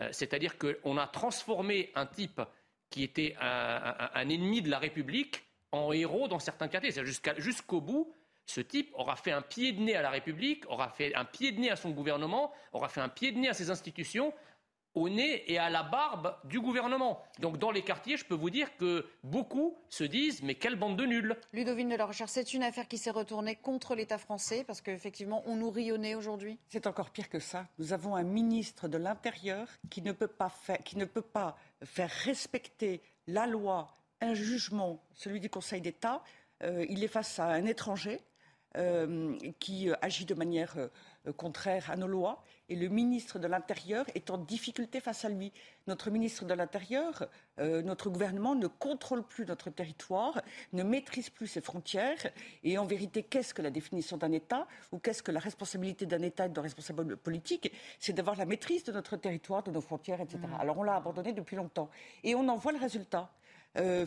Euh, 0.00 0.08
c'est-à-dire 0.12 0.56
qu'on 0.58 0.96
a 0.96 1.06
transformé 1.06 1.90
un 1.94 2.06
type 2.06 2.40
qui 2.90 3.02
était 3.02 3.34
un, 3.40 4.28
ennemi 4.28 4.60
de 4.60 4.68
la 4.68 4.78
République 4.78 5.42
en 5.70 5.92
héros 5.92 6.28
dans 6.28 6.38
certains 6.38 6.68
quartiers. 6.68 6.92
jusqu'au 7.38 7.80
bout, 7.80 8.14
ce 8.46 8.60
type 8.60 8.90
aura 8.94 9.16
fait 9.16 9.32
un 9.32 9.42
pied 9.42 9.72
de 9.72 9.80
nez 9.80 9.96
à 9.96 10.02
la 10.02 10.10
République, 10.10 10.68
aura 10.68 10.88
fait 10.88 11.14
un 11.14 11.24
pied 11.24 11.52
de 11.52 11.60
nez 11.60 11.70
à 11.70 11.76
son 11.76 11.90
gouvernement, 11.90 12.52
aura 12.72 12.88
fait 12.88 13.00
un 13.00 13.08
pied 13.08 13.32
de 13.32 13.38
nez 13.38 13.48
à 13.48 13.54
ses 13.54 13.70
institutions, 13.70 14.32
au 14.94 15.08
nez 15.08 15.50
et 15.50 15.58
à 15.58 15.70
la 15.70 15.82
barbe 15.82 16.36
du 16.44 16.60
gouvernement. 16.60 17.22
Donc 17.38 17.58
dans 17.58 17.70
les 17.70 17.82
quartiers, 17.82 18.16
je 18.16 18.24
peux 18.24 18.34
vous 18.34 18.50
dire 18.50 18.76
que 18.76 19.06
beaucoup 19.22 19.78
se 19.88 20.04
disent 20.04 20.42
mais 20.42 20.54
quelle 20.54 20.76
bande 20.76 20.96
de 20.96 21.06
nuls. 21.06 21.36
Ludovine 21.52 21.88
de 21.88 21.96
la 21.96 22.06
Recherche, 22.06 22.30
c'est 22.30 22.52
une 22.52 22.62
affaire 22.62 22.88
qui 22.88 22.98
s'est 22.98 23.10
retournée 23.10 23.56
contre 23.56 23.94
l'État 23.94 24.18
français 24.18 24.64
parce 24.64 24.80
qu'effectivement 24.80 25.42
on 25.46 25.56
nous 25.56 25.70
rionnait 25.70 26.14
aujourd'hui. 26.14 26.58
C'est 26.68 26.86
encore 26.86 27.10
pire 27.10 27.28
que 27.28 27.38
ça. 27.38 27.66
Nous 27.78 27.92
avons 27.92 28.16
un 28.16 28.22
ministre 28.22 28.88
de 28.88 28.98
l'Intérieur 28.98 29.68
qui 29.90 30.02
ne 30.02 30.12
peut 30.12 30.28
pas 30.28 30.50
faire, 30.50 30.78
qui 30.78 30.98
ne 30.98 31.04
peut 31.04 31.22
pas 31.22 31.56
faire 31.84 32.10
respecter 32.10 33.00
la 33.26 33.46
loi, 33.46 33.88
un 34.20 34.34
jugement, 34.34 35.02
celui 35.14 35.40
du 35.40 35.48
Conseil 35.48 35.80
d'État. 35.80 36.22
Euh, 36.62 36.84
il 36.88 37.02
est 37.02 37.08
face 37.08 37.38
à 37.38 37.46
un 37.46 37.64
étranger 37.64 38.20
euh, 38.78 39.36
qui 39.58 39.90
euh, 39.90 39.94
agit 40.00 40.24
de 40.24 40.32
manière 40.32 40.76
euh, 40.78 41.32
contraire 41.34 41.90
à 41.90 41.96
nos 41.96 42.06
lois 42.06 42.42
et 42.70 42.74
le 42.74 42.88
ministre 42.88 43.38
de 43.38 43.46
l'Intérieur 43.46 44.06
est 44.14 44.30
en 44.30 44.38
difficulté 44.38 45.00
face 45.00 45.26
à 45.26 45.28
lui. 45.28 45.52
Notre 45.86 46.10
ministre 46.10 46.46
de 46.46 46.54
l'Intérieur, 46.54 47.28
notre 47.58 48.08
gouvernement 48.08 48.54
ne 48.54 48.66
contrôle 48.66 49.22
plus 49.22 49.44
notre 49.44 49.68
territoire, 49.70 50.40
ne 50.72 50.82
maîtrise 50.82 51.28
plus 51.28 51.46
ses 51.46 51.60
frontières 51.60 52.32
et 52.64 52.78
en 52.78 52.86
vérité, 52.86 53.22
qu'est-ce 53.22 53.52
que 53.52 53.62
la 53.62 53.70
définition 53.70 54.16
d'un 54.16 54.32
État 54.32 54.66
ou 54.90 54.98
qu'est-ce 54.98 55.22
que 55.22 55.30
la 55.30 55.40
responsabilité 55.40 56.06
d'un 56.06 56.22
État 56.22 56.46
et 56.46 56.48
de 56.48 56.60
responsable 56.60 57.16
politique? 57.16 57.72
C'est 57.98 58.14
d'avoir 58.14 58.36
la 58.36 58.46
maîtrise 58.46 58.84
de 58.84 58.92
notre 58.92 59.16
territoire, 59.16 59.62
de 59.62 59.70
nos 59.70 59.80
frontières, 59.80 60.20
etc. 60.20 60.38
Mmh. 60.38 60.60
Alors 60.60 60.78
on 60.78 60.82
l'a 60.82 60.96
abandonné 60.96 61.32
depuis 61.32 61.56
longtemps 61.56 61.90
et 62.24 62.34
on 62.34 62.48
en 62.48 62.56
voit 62.56 62.72
le 62.72 62.78
résultat. 62.78 63.30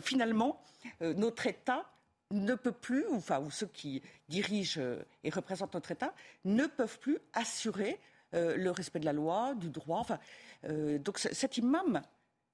finalement, 0.02 0.60
notre 1.00 1.46
État 1.46 1.86
ne 2.32 2.54
peut 2.54 2.72
plus, 2.72 3.06
enfin, 3.12 3.40
ou 3.40 3.50
ceux 3.50 3.66
qui 3.66 4.02
dirigent 4.28 4.80
euh, 4.80 5.02
et 5.24 5.30
représentent 5.30 5.74
notre 5.74 5.92
État, 5.92 6.14
ne 6.44 6.66
peuvent 6.66 6.98
plus 6.98 7.18
assurer 7.32 7.98
euh, 8.34 8.56
le 8.56 8.70
respect 8.70 9.00
de 9.00 9.04
la 9.04 9.12
loi, 9.12 9.54
du 9.54 9.70
droit. 9.70 9.98
Enfin, 10.00 10.18
euh, 10.64 10.98
donc 10.98 11.18
cet 11.18 11.56
imam 11.58 12.02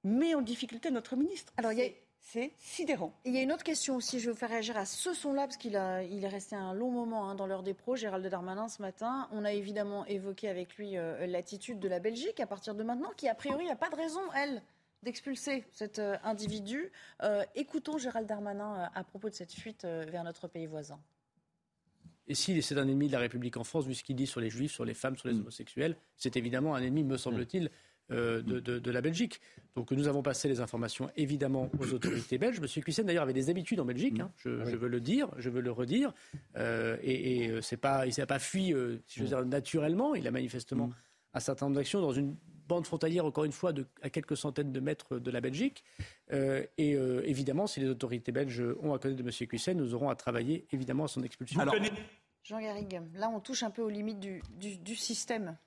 met 0.03 0.35
en 0.35 0.41
difficulté 0.41 0.91
notre 0.91 1.15
ministre. 1.15 1.53
Alors, 1.57 1.71
c'est 2.25 2.53
sidérant. 2.57 3.13
Il 3.25 3.33
y 3.33 3.37
a 3.37 3.41
une 3.41 3.51
autre 3.51 3.65
question 3.65 3.97
aussi, 3.97 4.19
je 4.19 4.27
vais 4.27 4.31
vous 4.31 4.37
faire 4.37 4.49
réagir 4.49 4.77
à 4.77 4.85
ce 4.85 5.13
son-là, 5.13 5.41
parce 5.41 5.57
qu'il 5.57 5.73
il 6.09 6.23
est 6.23 6.29
resté 6.29 6.55
un 6.55 6.73
long 6.73 6.89
moment 6.89 7.29
hein, 7.29 7.35
dans 7.35 7.47
l'heure 7.47 7.63
des 7.63 7.73
pros, 7.73 7.97
Gérald 7.97 8.25
Darmanin 8.25 8.69
ce 8.69 8.81
matin. 8.81 9.27
On 9.33 9.43
a 9.43 9.51
évidemment 9.51 10.05
évoqué 10.05 10.47
avec 10.47 10.77
lui 10.77 10.93
l'attitude 11.27 11.79
de 11.79 11.89
la 11.89 11.99
Belgique 11.99 12.39
à 12.39 12.47
partir 12.47 12.75
de 12.75 12.83
maintenant, 12.83 13.11
qui 13.17 13.27
a 13.27 13.35
priori 13.35 13.67
n'a 13.67 13.75
pas 13.75 13.89
de 13.89 13.95
raison, 13.95 14.21
elle, 14.37 14.61
d'expulser 15.03 15.65
cet 15.71 15.99
euh, 15.99 16.15
individu. 16.23 16.91
Euh, 17.21 17.43
écoutons 17.55 17.97
Gérald 17.97 18.27
Darmanin 18.27 18.75
euh, 18.75 18.85
à 18.95 19.03
propos 19.03 19.29
de 19.29 19.35
cette 19.35 19.53
fuite 19.53 19.85
vers 19.85 20.23
notre 20.23 20.47
pays 20.47 20.65
voisin. 20.65 20.99
Et 22.27 22.35
si 22.35 22.61
c'est 22.61 22.77
un 22.77 22.87
ennemi 22.87 23.07
de 23.07 23.11
la 23.11 23.19
République 23.19 23.57
en 23.57 23.65
France, 23.65 23.85
vu 23.85 23.93
ce 23.93 24.03
qu'il 24.03 24.15
dit 24.15 24.27
sur 24.27 24.39
les 24.39 24.49
juifs, 24.49 24.71
sur 24.71 24.85
les 24.85 24.93
femmes, 24.93 25.17
sur 25.17 25.27
les 25.27 25.33
mm. 25.35 25.41
homosexuels, 25.41 25.97
c'est 26.15 26.37
évidemment 26.37 26.73
un 26.73 26.81
ennemi, 26.81 27.03
me 27.03 27.17
semble-t-il, 27.17 27.69
de, 28.09 28.91
la 28.91 29.01
Belgique. 29.01 29.41
Donc 29.75 29.91
nous 29.91 30.07
avons 30.07 30.21
passé 30.21 30.47
les 30.47 30.59
informations 30.59 31.09
évidemment 31.17 31.71
aux 31.79 31.93
autorités 31.93 32.37
belges. 32.37 32.59
Monsieur 32.59 32.81
Cuissen 32.81 33.05
d'ailleurs 33.05 33.23
avait 33.23 33.33
des 33.33 33.49
habitudes 33.49 33.79
en 33.79 33.85
Belgique, 33.85 34.19
hein. 34.19 34.31
je, 34.37 34.49
veux 34.49 34.87
le 34.87 35.01
dire, 35.01 35.29
je 35.37 35.49
veux 35.49 35.61
le 35.61 35.71
redire. 35.71 36.13
et, 36.55 37.51
c'est 37.61 37.77
pas, 37.77 38.05
il 38.05 38.13
s'est 38.13 38.25
pas 38.25 38.39
fui, 38.39 38.73
si 39.07 39.19
je 39.19 39.23
veux 39.23 39.29
dire, 39.29 39.45
naturellement. 39.45 40.15
Il 40.15 40.27
a 40.27 40.31
manifestement 40.31 40.87
mm. 40.87 40.95
un 41.33 41.39
certain 41.39 41.65
nombre 41.65 41.77
d'actions 41.77 42.01
dans 42.01 42.13
une 42.13 42.37
bande 42.67 42.85
frontalière, 42.85 43.25
encore 43.25 43.45
une 43.45 43.51
fois, 43.51 43.73
de, 43.73 43.85
à 44.01 44.09
quelques 44.09 44.37
centaines 44.37 44.71
de 44.71 44.79
mètres 44.79 45.19
de 45.19 45.31
la 45.31 45.41
Belgique. 45.41 45.83
Euh, 46.31 46.65
et 46.77 46.95
euh, 46.95 47.21
évidemment, 47.25 47.67
si 47.67 47.79
les 47.79 47.87
autorités 47.87 48.31
belges 48.31 48.63
ont 48.81 48.93
à 48.93 48.99
connaître 48.99 49.21
de 49.21 49.27
M. 49.27 49.47
Cuisset, 49.47 49.73
nous 49.73 49.93
aurons 49.93 50.09
à 50.09 50.15
travailler 50.15 50.67
évidemment 50.71 51.05
à 51.05 51.07
son 51.07 51.23
expulsion. 51.23 51.61
Jean 52.43 52.59
Garrigue, 52.59 53.01
là 53.13 53.29
on 53.29 53.39
touche 53.39 53.63
un 53.63 53.71
peu 53.71 53.81
aux 53.81 53.89
limites 53.89 54.19
du, 54.19 54.41
du, 54.49 54.77
du 54.77 54.95
système, 54.97 55.57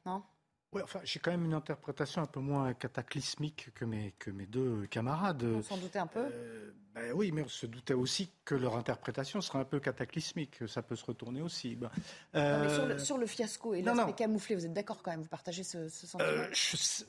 enfin, 0.82 1.00
j'ai 1.04 1.18
quand 1.18 1.30
même 1.30 1.44
une 1.44 1.54
interprétation 1.54 2.22
un 2.22 2.26
peu 2.26 2.40
moins 2.40 2.72
cataclysmique 2.74 3.70
que 3.74 3.84
mes, 3.84 4.14
que 4.18 4.30
mes 4.30 4.46
deux 4.46 4.86
camarades. 4.86 5.44
On 5.44 5.62
s'en 5.62 5.76
doutait 5.76 5.98
un 5.98 6.06
peu 6.06 6.20
euh, 6.20 6.70
ben 6.94 7.12
Oui, 7.14 7.30
mais 7.32 7.42
on 7.42 7.48
se 7.48 7.66
doutait 7.66 7.94
aussi 7.94 8.30
que 8.44 8.54
leur 8.54 8.76
interprétation 8.76 9.40
serait 9.40 9.58
un 9.58 9.64
peu 9.64 9.80
cataclysmique. 9.80 10.66
Ça 10.66 10.82
peut 10.82 10.96
se 10.96 11.04
retourner 11.04 11.42
aussi. 11.42 11.76
Ben, 11.76 11.90
euh, 12.34 12.98
sur, 12.98 13.18
le, 13.18 13.26
fiasco 13.26 13.74
et 13.74 13.82
l'aspect 13.82 14.12
camouflé, 14.14 14.54
vous 14.54 14.66
êtes 14.66 14.72
d'accord 14.72 15.02
quand 15.02 15.10
même 15.10 15.22
Vous 15.22 15.28
partagez 15.28 15.62
ce, 15.62 15.88
sentiment 15.88 16.22
euh, 16.22 16.46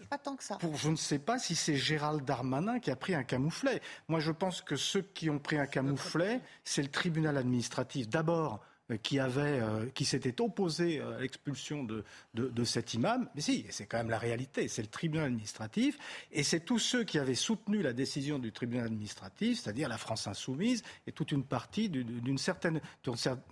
Pas 0.10 0.17
tant 0.17 0.36
que 0.36 0.43
ça. 0.43 0.58
Pour, 0.58 0.75
je 0.75 0.89
ne 0.89 0.95
sais 0.95 1.19
pas 1.19 1.39
si 1.39 1.56
c'est 1.56 1.75
Gérald 1.75 2.25
Darmanin 2.25 2.80
qui 2.80 2.91
a 2.91 2.95
pris 2.95 3.15
un 3.15 3.23
camouflet. 3.23 3.82
Moi, 4.08 4.19
je 4.19 4.32
pense 4.32 4.62
que 4.62 4.75
ceux 4.75 5.01
qui 5.01 5.30
ont 5.30 5.39
pris 5.39 5.58
un 5.58 5.67
camouflet, 5.67 6.41
c'est 6.63 6.82
le 6.82 6.89
tribunal 6.89 7.38
administratif. 7.38 8.10
D'abord, 8.10 8.62
qui, 8.95 9.19
avait, 9.19 9.60
euh, 9.60 9.86
qui 9.93 10.06
s'était 10.06 10.39
opposé 10.41 11.02
à 11.02 11.19
l'expulsion 11.19 11.84
de, 11.84 12.06
de, 12.34 12.63
cet 12.63 12.93
imam. 12.93 13.30
Mais 13.36 13.41
si, 13.41 13.65
c'est 13.69 13.86
quand 13.86 13.97
même 13.97 14.10
la 14.10 14.17
réalité. 14.17 14.67
C'est 14.69 14.82
le 14.82 14.88
tribunal 14.88 15.28
administratif. 15.28 15.97
Et 16.32 16.43
c'est 16.43 16.62
tous 16.62 16.80
ceux 16.80 17.04
qui 17.04 17.19
avaient 17.19 17.36
soutenu 17.36 17.82
la 17.82 17.91
décision 17.91 18.39
du 18.39 18.52
tribunal 18.52 18.86
administratif, 18.86 19.60
c'est-à-dire 19.60 19.89
la 19.89 19.97
France 19.97 20.28
insoumise 20.28 20.84
et 21.06 21.12
toute 21.12 21.32
une 21.32 21.43
partie 21.43 21.89
d'une 21.89 22.38
certaine, 22.38 22.80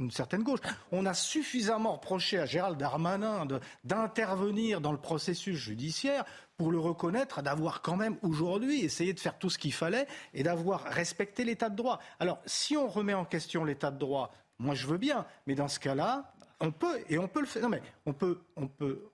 certaine 0.09 0.43
gauche. 0.43 0.61
On 0.91 1.05
a 1.05 1.13
suffisamment 1.13 1.93
reproché 1.93 2.39
à 2.39 2.45
Gérald 2.45 2.77
Darmanin 2.77 3.45
d'intervenir 3.83 4.79
dans 4.79 4.91
le 4.91 4.97
processus 4.97 5.57
judiciaire 5.57 6.23
pour 6.57 6.71
le 6.71 6.79
reconnaître, 6.79 7.41
d'avoir 7.41 7.81
quand 7.81 7.97
même 7.97 8.17
aujourd'hui 8.21 8.81
essayé 8.81 9.13
de 9.13 9.19
faire 9.19 9.37
tout 9.37 9.49
ce 9.49 9.57
qu'il 9.57 9.73
fallait 9.73 10.07
et 10.33 10.43
d'avoir 10.43 10.83
respecté 10.83 11.43
l'état 11.43 11.69
de 11.69 11.75
droit. 11.75 11.99
Alors, 12.19 12.39
si 12.45 12.77
on 12.77 12.87
remet 12.87 13.13
en 13.13 13.25
question 13.25 13.65
l'état 13.65 13.91
de 13.91 13.99
droit, 13.99 14.33
moi 14.59 14.75
je 14.75 14.87
veux 14.87 14.97
bien, 14.97 15.25
mais 15.47 15.55
dans 15.55 15.67
ce 15.67 15.79
cas-là, 15.79 16.33
on 16.59 16.71
peut, 16.71 16.99
et 17.09 17.17
on 17.17 17.27
peut 17.27 17.41
le 17.41 17.45
faire. 17.45 17.63
Non, 17.63 17.69
mais 17.69 17.81
on 18.05 18.13
peut, 18.13 18.39
on 18.55 18.67
peut, 18.67 19.11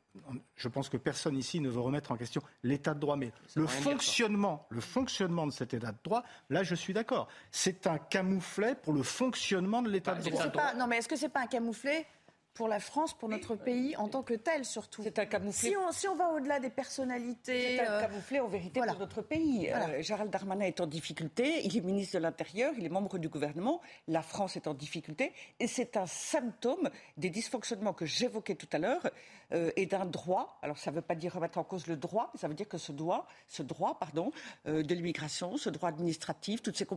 je 0.56 0.68
pense 0.68 0.90
que 0.90 0.98
personne 0.98 1.38
ici 1.38 1.60
ne 1.60 1.70
veut 1.70 1.80
remettre 1.80 2.12
en 2.12 2.18
question 2.18 2.42
l'état 2.64 2.94
de 2.94 3.00
droit, 3.00 3.16
mais 3.16 3.32
le 3.56 3.68
fonctionnement, 3.68 4.68
le 4.70 4.82
fonctionnement 4.82 5.48
de 5.48 5.52
cet 5.52 5.74
état 5.74 5.92
de 5.92 5.98
droit, 6.04 6.24
là, 6.50 6.64
je 6.64 6.76
suis 6.76 6.94
d'accord. 6.94 7.28
C'est 7.52 7.88
un 7.88 7.98
camouflet 7.98 8.76
pour 8.76 8.94
le 8.94 9.04
fonctionnement 9.04 9.82
de 9.82 9.90
l'état 9.90 10.14
bah, 10.14 10.22
de 10.22 10.30
droit. 10.30 10.74
non, 10.76 10.88
mais 10.88 10.98
est-ce 10.98 11.08
que 11.08 11.16
c'est 11.16 11.30
pas 11.30 11.42
un 11.42 11.48
camouflet 11.48 12.06
pour 12.54 12.68
la 12.68 12.80
France, 12.80 13.14
pour 13.14 13.30
notre 13.30 13.56
pays 13.56 13.96
en 13.96 14.08
tant 14.08 14.24
que 14.24 14.34
tel 14.34 14.66
surtout. 14.66 15.04
C'est 15.04 15.20
un 15.20 15.26
camouflet. 15.26 15.70
Si 15.70 15.78
on, 15.78 15.92
si 15.92 16.08
on 16.08 16.16
va 16.16 16.30
au-delà 16.34 16.60
des 16.60 16.70
personnalités. 16.70 17.78
C'est 17.78 17.88
un 17.88 17.94
euh, 17.94 18.02
camouflet 18.02 18.40
en 18.40 18.48
vérité 18.48 18.82
pour 18.82 19.00
notre 19.00 19.22
pays. 19.22 19.72
Euh, 19.72 20.02
Gérald 20.02 20.32
Darmanin 20.32 20.66
est 20.66 20.82
en 20.82 20.88
difficulté, 20.88 21.62
il 21.66 21.76
est 21.76 21.82
ministre 21.82 22.18
de 22.18 22.24
l'Intérieur, 22.24 22.74
il 22.78 22.86
est 22.86 22.90
membre 22.90 23.18
du 23.18 23.30
gouvernement, 23.30 23.82
la 24.08 24.22
France 24.22 24.56
est 24.56 24.68
en 24.68 24.74
difficulté 24.74 25.34
et 25.60 25.68
c'est 25.68 25.98
un 25.98 26.08
symptôme 26.08 26.90
des 27.18 27.30
dysfonctionnements 27.30 27.94
que 27.94 28.06
j'évoquais 28.06 28.56
tout 28.56 28.70
à 28.74 28.80
l'heure 28.80 29.10
euh, 29.54 29.72
et 29.76 29.86
d'un 29.86 30.06
droit. 30.06 30.60
Alors 30.62 30.78
ça 30.78 30.92
ne 30.92 30.98
veut 30.98 31.02
pas 31.02 31.16
dire 31.16 31.34
remettre 31.34 31.58
en 31.58 31.64
cause 31.64 31.88
le 31.88 31.96
droit, 31.96 32.32
mais 32.34 32.40
ça 32.40 32.48
veut 32.48 32.54
dire 32.54 32.68
que 32.68 32.78
ce 32.78 32.92
droit, 32.92 33.28
ce 33.48 33.64
droit 33.64 33.98
pardon, 34.00 34.32
de 34.66 34.94
l'immigration, 34.94 35.58
ce 35.58 35.70
droit 35.70 35.90
administratif, 35.90 36.62
toutes 36.62 36.78
ces 36.78 36.88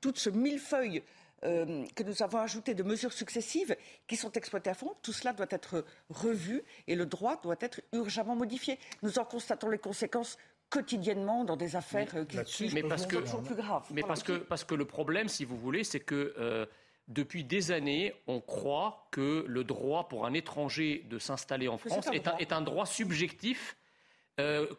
toutes 0.00 0.18
ce 0.18 0.30
millefeuille 0.30 1.02
euh, 1.44 1.84
que 1.94 2.02
nous 2.02 2.22
avons 2.22 2.38
ajouté 2.38 2.72
de 2.72 2.82
mesures 2.82 3.12
successives 3.12 3.76
qui 4.06 4.16
sont 4.16 4.32
exploitées 4.32 4.70
à 4.70 4.74
fond. 4.74 4.94
Tout 5.02 5.12
cela 5.12 5.34
doit 5.34 5.46
être 5.50 5.84
revu 6.08 6.62
et 6.86 6.94
le 6.94 7.04
droit 7.04 7.38
doit 7.42 7.56
être 7.60 7.82
urgemment 7.92 8.34
modifié. 8.34 8.78
Nous 9.02 9.18
en 9.18 9.24
constatons 9.26 9.68
les 9.68 9.78
conséquences 9.78 10.38
quotidiennement 10.70 11.44
dans 11.44 11.56
des 11.56 11.76
affaires 11.76 12.08
euh, 12.14 12.24
qui 12.24 12.72
mais 12.72 12.82
parce 12.82 13.06
que, 13.06 13.16
toujours 13.16 13.42
plus 13.42 13.54
graves. 13.54 13.86
Mais 13.92 14.02
parce 14.02 14.22
que, 14.22 14.32
parce 14.32 14.64
que 14.64 14.74
le 14.74 14.86
problème, 14.86 15.28
si 15.28 15.44
vous 15.44 15.58
voulez, 15.58 15.84
c'est 15.84 16.00
que 16.00 16.34
euh, 16.38 16.64
depuis 17.06 17.44
des 17.44 17.70
années, 17.70 18.14
on 18.26 18.40
croit 18.40 19.06
que 19.10 19.44
le 19.46 19.62
droit 19.62 20.08
pour 20.08 20.24
un 20.24 20.32
étranger 20.32 21.04
de 21.10 21.18
s'installer 21.18 21.68
en 21.68 21.76
France 21.76 22.08
est 22.40 22.52
un, 22.52 22.62
droit 22.62 22.86
subjectif 22.86 23.76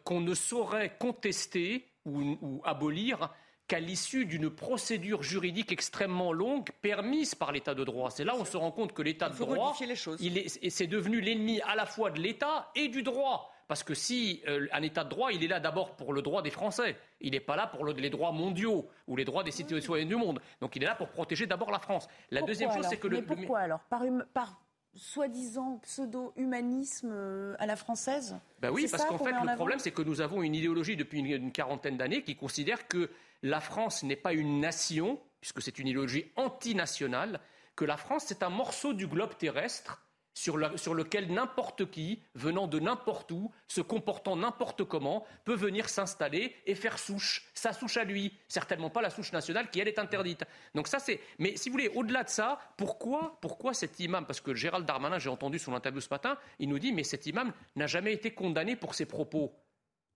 qu'on 0.04 0.20
ne 0.20 0.34
saurait 0.34 0.96
contester 0.98 1.88
ou 2.04 2.60
abolir 2.64 3.30
qu'à 3.68 3.80
l'issue 3.80 4.24
d'une 4.24 4.50
procédure 4.50 5.22
juridique 5.22 5.70
extrêmement 5.70 6.32
longue 6.32 6.70
permise 6.80 7.34
par 7.34 7.52
l'état 7.52 7.74
de 7.74 7.84
droit. 7.84 8.10
C'est 8.10 8.24
là 8.24 8.34
où 8.34 8.40
on 8.40 8.44
se 8.44 8.56
rend 8.56 8.72
compte 8.72 8.94
que 8.94 9.02
l'état 9.02 9.28
de 9.28 9.36
droit, 9.36 9.76
il 10.20 10.38
est, 10.38 10.70
c'est 10.70 10.86
devenu 10.86 11.20
l'ennemi 11.20 11.60
à 11.60 11.76
la 11.76 11.84
fois 11.84 12.10
de 12.10 12.18
l'état 12.18 12.70
et 12.74 12.88
du 12.88 13.02
droit. 13.02 13.52
Parce 13.68 13.82
que 13.82 13.92
si 13.92 14.42
euh, 14.48 14.66
un 14.72 14.82
état 14.82 15.04
de 15.04 15.10
droit, 15.10 15.30
il 15.30 15.44
est 15.44 15.48
là 15.48 15.60
d'abord 15.60 15.94
pour 15.94 16.14
le 16.14 16.22
droit 16.22 16.40
des 16.40 16.50
Français. 16.50 16.96
Il 17.20 17.32
n'est 17.32 17.40
pas 17.40 17.54
là 17.54 17.66
pour 17.66 17.84
les 17.84 18.08
droits 18.08 18.32
mondiaux 18.32 18.88
ou 19.06 19.16
les 19.16 19.26
droits 19.26 19.44
des 19.44 19.50
citoyens 19.50 20.06
du 20.06 20.16
monde. 20.16 20.40
Donc 20.62 20.74
il 20.74 20.82
est 20.82 20.86
là 20.86 20.94
pour 20.94 21.08
protéger 21.08 21.46
d'abord 21.46 21.70
la 21.70 21.78
France. 21.78 22.08
La 22.30 22.40
deuxième 22.40 22.72
chose, 22.72 22.86
c'est 22.88 22.96
que 22.96 23.08
le. 23.08 23.18
Mais 23.18 23.22
pourquoi 23.22 23.58
alors 23.58 23.80
Par, 23.90 24.00
par 24.32 24.58
soi-disant 24.94 25.78
pseudo-humanisme 25.82 27.10
euh, 27.12 27.54
à 27.58 27.66
la 27.66 27.76
française? 27.76 28.36
Ben 28.60 28.70
Oui, 28.70 28.88
parce 28.90 29.04
qu'en 29.04 29.18
fait, 29.18 29.32
le 29.32 29.54
problème, 29.54 29.78
c'est 29.78 29.90
que 29.90 30.02
nous 30.02 30.22
avons 30.22 30.42
une 30.42 30.54
idéologie 30.54 30.96
depuis 30.96 31.20
une 31.20 31.52
quarantaine 31.52 31.98
d'années 31.98 32.22
qui 32.22 32.36
considère 32.36 32.88
que 32.88 33.10
la 33.42 33.60
France 33.60 34.02
n'est 34.02 34.16
pas 34.16 34.32
une 34.32 34.60
nation, 34.60 35.20
puisque 35.40 35.62
c'est 35.62 35.78
une 35.78 35.88
idéologie 35.88 36.32
antinationale, 36.36 37.40
que 37.76 37.84
la 37.84 37.96
France, 37.96 38.24
c'est 38.26 38.42
un 38.42 38.50
morceau 38.50 38.92
du 38.92 39.06
globe 39.06 39.36
terrestre 39.36 40.02
sur, 40.38 40.56
lequel 40.56 41.32
n'importe 41.32 41.90
qui, 41.90 42.22
venant 42.34 42.68
de 42.68 42.78
n'importe 42.78 43.32
où, 43.32 43.50
se 43.66 43.80
comportant 43.80 44.36
n'importe 44.36 44.84
comment, 44.84 45.26
peut 45.44 45.56
venir 45.56 45.88
s'installer 45.88 46.54
et 46.64 46.76
faire 46.76 46.98
souche, 46.98 47.50
sa 47.54 47.72
souche 47.72 47.96
à 47.96 48.04
lui, 48.04 48.32
certainement 48.46 48.88
pas 48.88 49.02
la 49.02 49.10
souche 49.10 49.32
nationale 49.32 49.68
qui, 49.68 49.80
elle, 49.80 49.88
est 49.88 49.98
interdite. 49.98 50.44
Donc 50.76 50.86
ça, 50.86 51.00
c'est... 51.00 51.20
Mais 51.40 51.56
si 51.56 51.68
vous 51.68 51.72
voulez, 51.72 51.88
au-delà 51.88 52.22
de 52.22 52.28
ça, 52.28 52.60
pourquoi, 52.76 53.36
pourquoi 53.40 53.74
cet 53.74 53.98
imam? 53.98 54.26
Parce 54.26 54.40
que 54.40 54.54
Gérald 54.54 54.86
Darmanin, 54.86 55.18
j'ai 55.18 55.30
entendu 55.30 55.58
son 55.58 55.74
interview 55.74 56.00
ce 56.00 56.08
matin, 56.08 56.38
il 56.60 56.68
nous 56.68 56.78
dit, 56.78 56.92
mais 56.92 57.02
cet 57.02 57.26
imam 57.26 57.52
n'a 57.74 57.88
jamais 57.88 58.12
été 58.12 58.32
condamné 58.32 58.76
pour 58.76 58.94
ses 58.94 59.06
propos. 59.06 59.52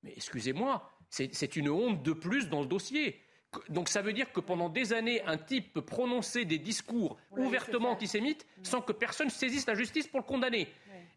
Mais 0.04 0.12
excusez-moi, 0.16 0.88
c'est 1.12 1.56
une 1.56 1.68
honte 1.68 2.02
de 2.02 2.12
plus 2.12 2.48
dans 2.48 2.60
le 2.60 2.66
dossier. 2.66 3.20
Donc 3.68 3.90
ça 3.90 4.00
veut 4.00 4.14
dire 4.14 4.32
que 4.32 4.40
pendant 4.40 4.70
des 4.70 4.94
années, 4.94 5.22
un 5.26 5.36
type 5.36 5.74
peut 5.74 5.84
prononcer 5.84 6.46
des 6.46 6.58
discours 6.58 7.18
ouvertement 7.36 7.90
antisémites 7.90 8.46
sans 8.62 8.80
que 8.80 8.92
personne 8.92 9.28
saisisse 9.28 9.66
la 9.66 9.74
justice 9.74 10.06
pour 10.06 10.20
le 10.20 10.24
condamner. 10.24 10.68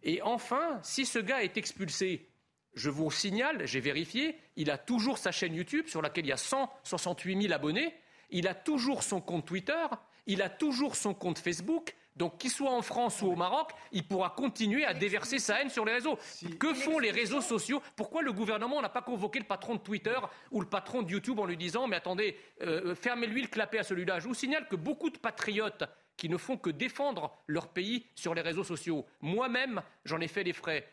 Et 0.04 0.22
enfin, 0.22 0.80
si 0.84 1.06
ce 1.06 1.18
gars 1.18 1.44
est 1.44 1.58
expulsé, 1.58 2.28
je 2.74 2.90
vous 2.90 3.10
signale, 3.10 3.66
j'ai 3.66 3.80
vérifié, 3.80 4.38
il 4.58 4.70
a 4.70 4.78
toujours 4.78 5.18
sa 5.18 5.32
chaîne 5.32 5.56
YouTube 5.56 5.88
sur 5.88 6.02
laquelle 6.02 6.26
il 6.26 6.30
y 6.30 6.34
a 6.34 6.38
168 6.38 7.44
000 7.44 7.54
abonnés, 7.54 7.96
il 8.32 8.50
a 8.50 8.54
toujours 8.54 9.02
son 9.02 9.22
compte 9.22 9.46
Twitter, 9.46 9.86
il 10.28 10.42
a 10.42 10.50
toujours 10.50 10.98
son 10.98 11.14
compte 11.14 11.40
Facebook, 11.40 11.96
donc, 12.15 12.38
qu'il 12.38 12.49
soit 12.49 12.71
en 12.71 12.82
France 12.82 13.21
ou 13.21 13.28
au 13.28 13.36
Maroc, 13.36 13.71
il 13.91 14.08
pourra 14.08 14.30
continuer 14.30 14.86
à 14.86 14.93
déverser 14.93 15.39
sa 15.39 15.62
haine 15.62 15.69
sur 15.69 15.84
les 15.84 15.93
réseaux. 15.93 16.17
Que 16.60 16.73
font 16.73 16.99
les 16.99 17.12
réseaux 17.12 17.41
sociaux? 17.41 17.82
Pourquoi 17.95 18.21
le 18.21 18.32
gouvernement 18.32 18.82
n'a 18.82 18.89
pas 18.89 19.01
convoqué 19.01 19.39
le 19.39 19.45
patron 19.45 19.75
de 19.75 19.82
Twitter 19.82 20.17
ou 20.51 20.62
le 20.62 20.67
patron 20.67 21.01
de 21.01 21.12
YouTube 21.12 21.39
en 21.39 21.45
lui 21.45 21.58
disant 21.58 21.88
Mais 21.88 21.97
attendez, 21.97 22.38
euh, 22.62 22.95
fermez-lui 22.95 23.41
le 23.41 23.47
clapet 23.47 23.80
à 23.80 23.84
celui-là? 23.84 24.19
Je 24.19 24.28
vous 24.28 24.34
signale 24.34 24.67
que 24.69 24.78
beaucoup 24.78 25.10
de 25.10 25.17
patriotes 25.17 25.84
qui 26.15 26.30
ne 26.30 26.38
font 26.38 26.58
que 26.58 26.69
défendre 26.69 27.38
leur 27.47 27.67
pays 27.67 28.06
sur 28.15 28.34
les 28.34 28.41
réseaux 28.41 28.63
sociaux. 28.63 29.06
Moi-même, 29.19 29.82
j'en 30.06 30.21
ai 30.21 30.30
fait 30.30 30.43
les 30.43 30.54
frais. 30.54 30.88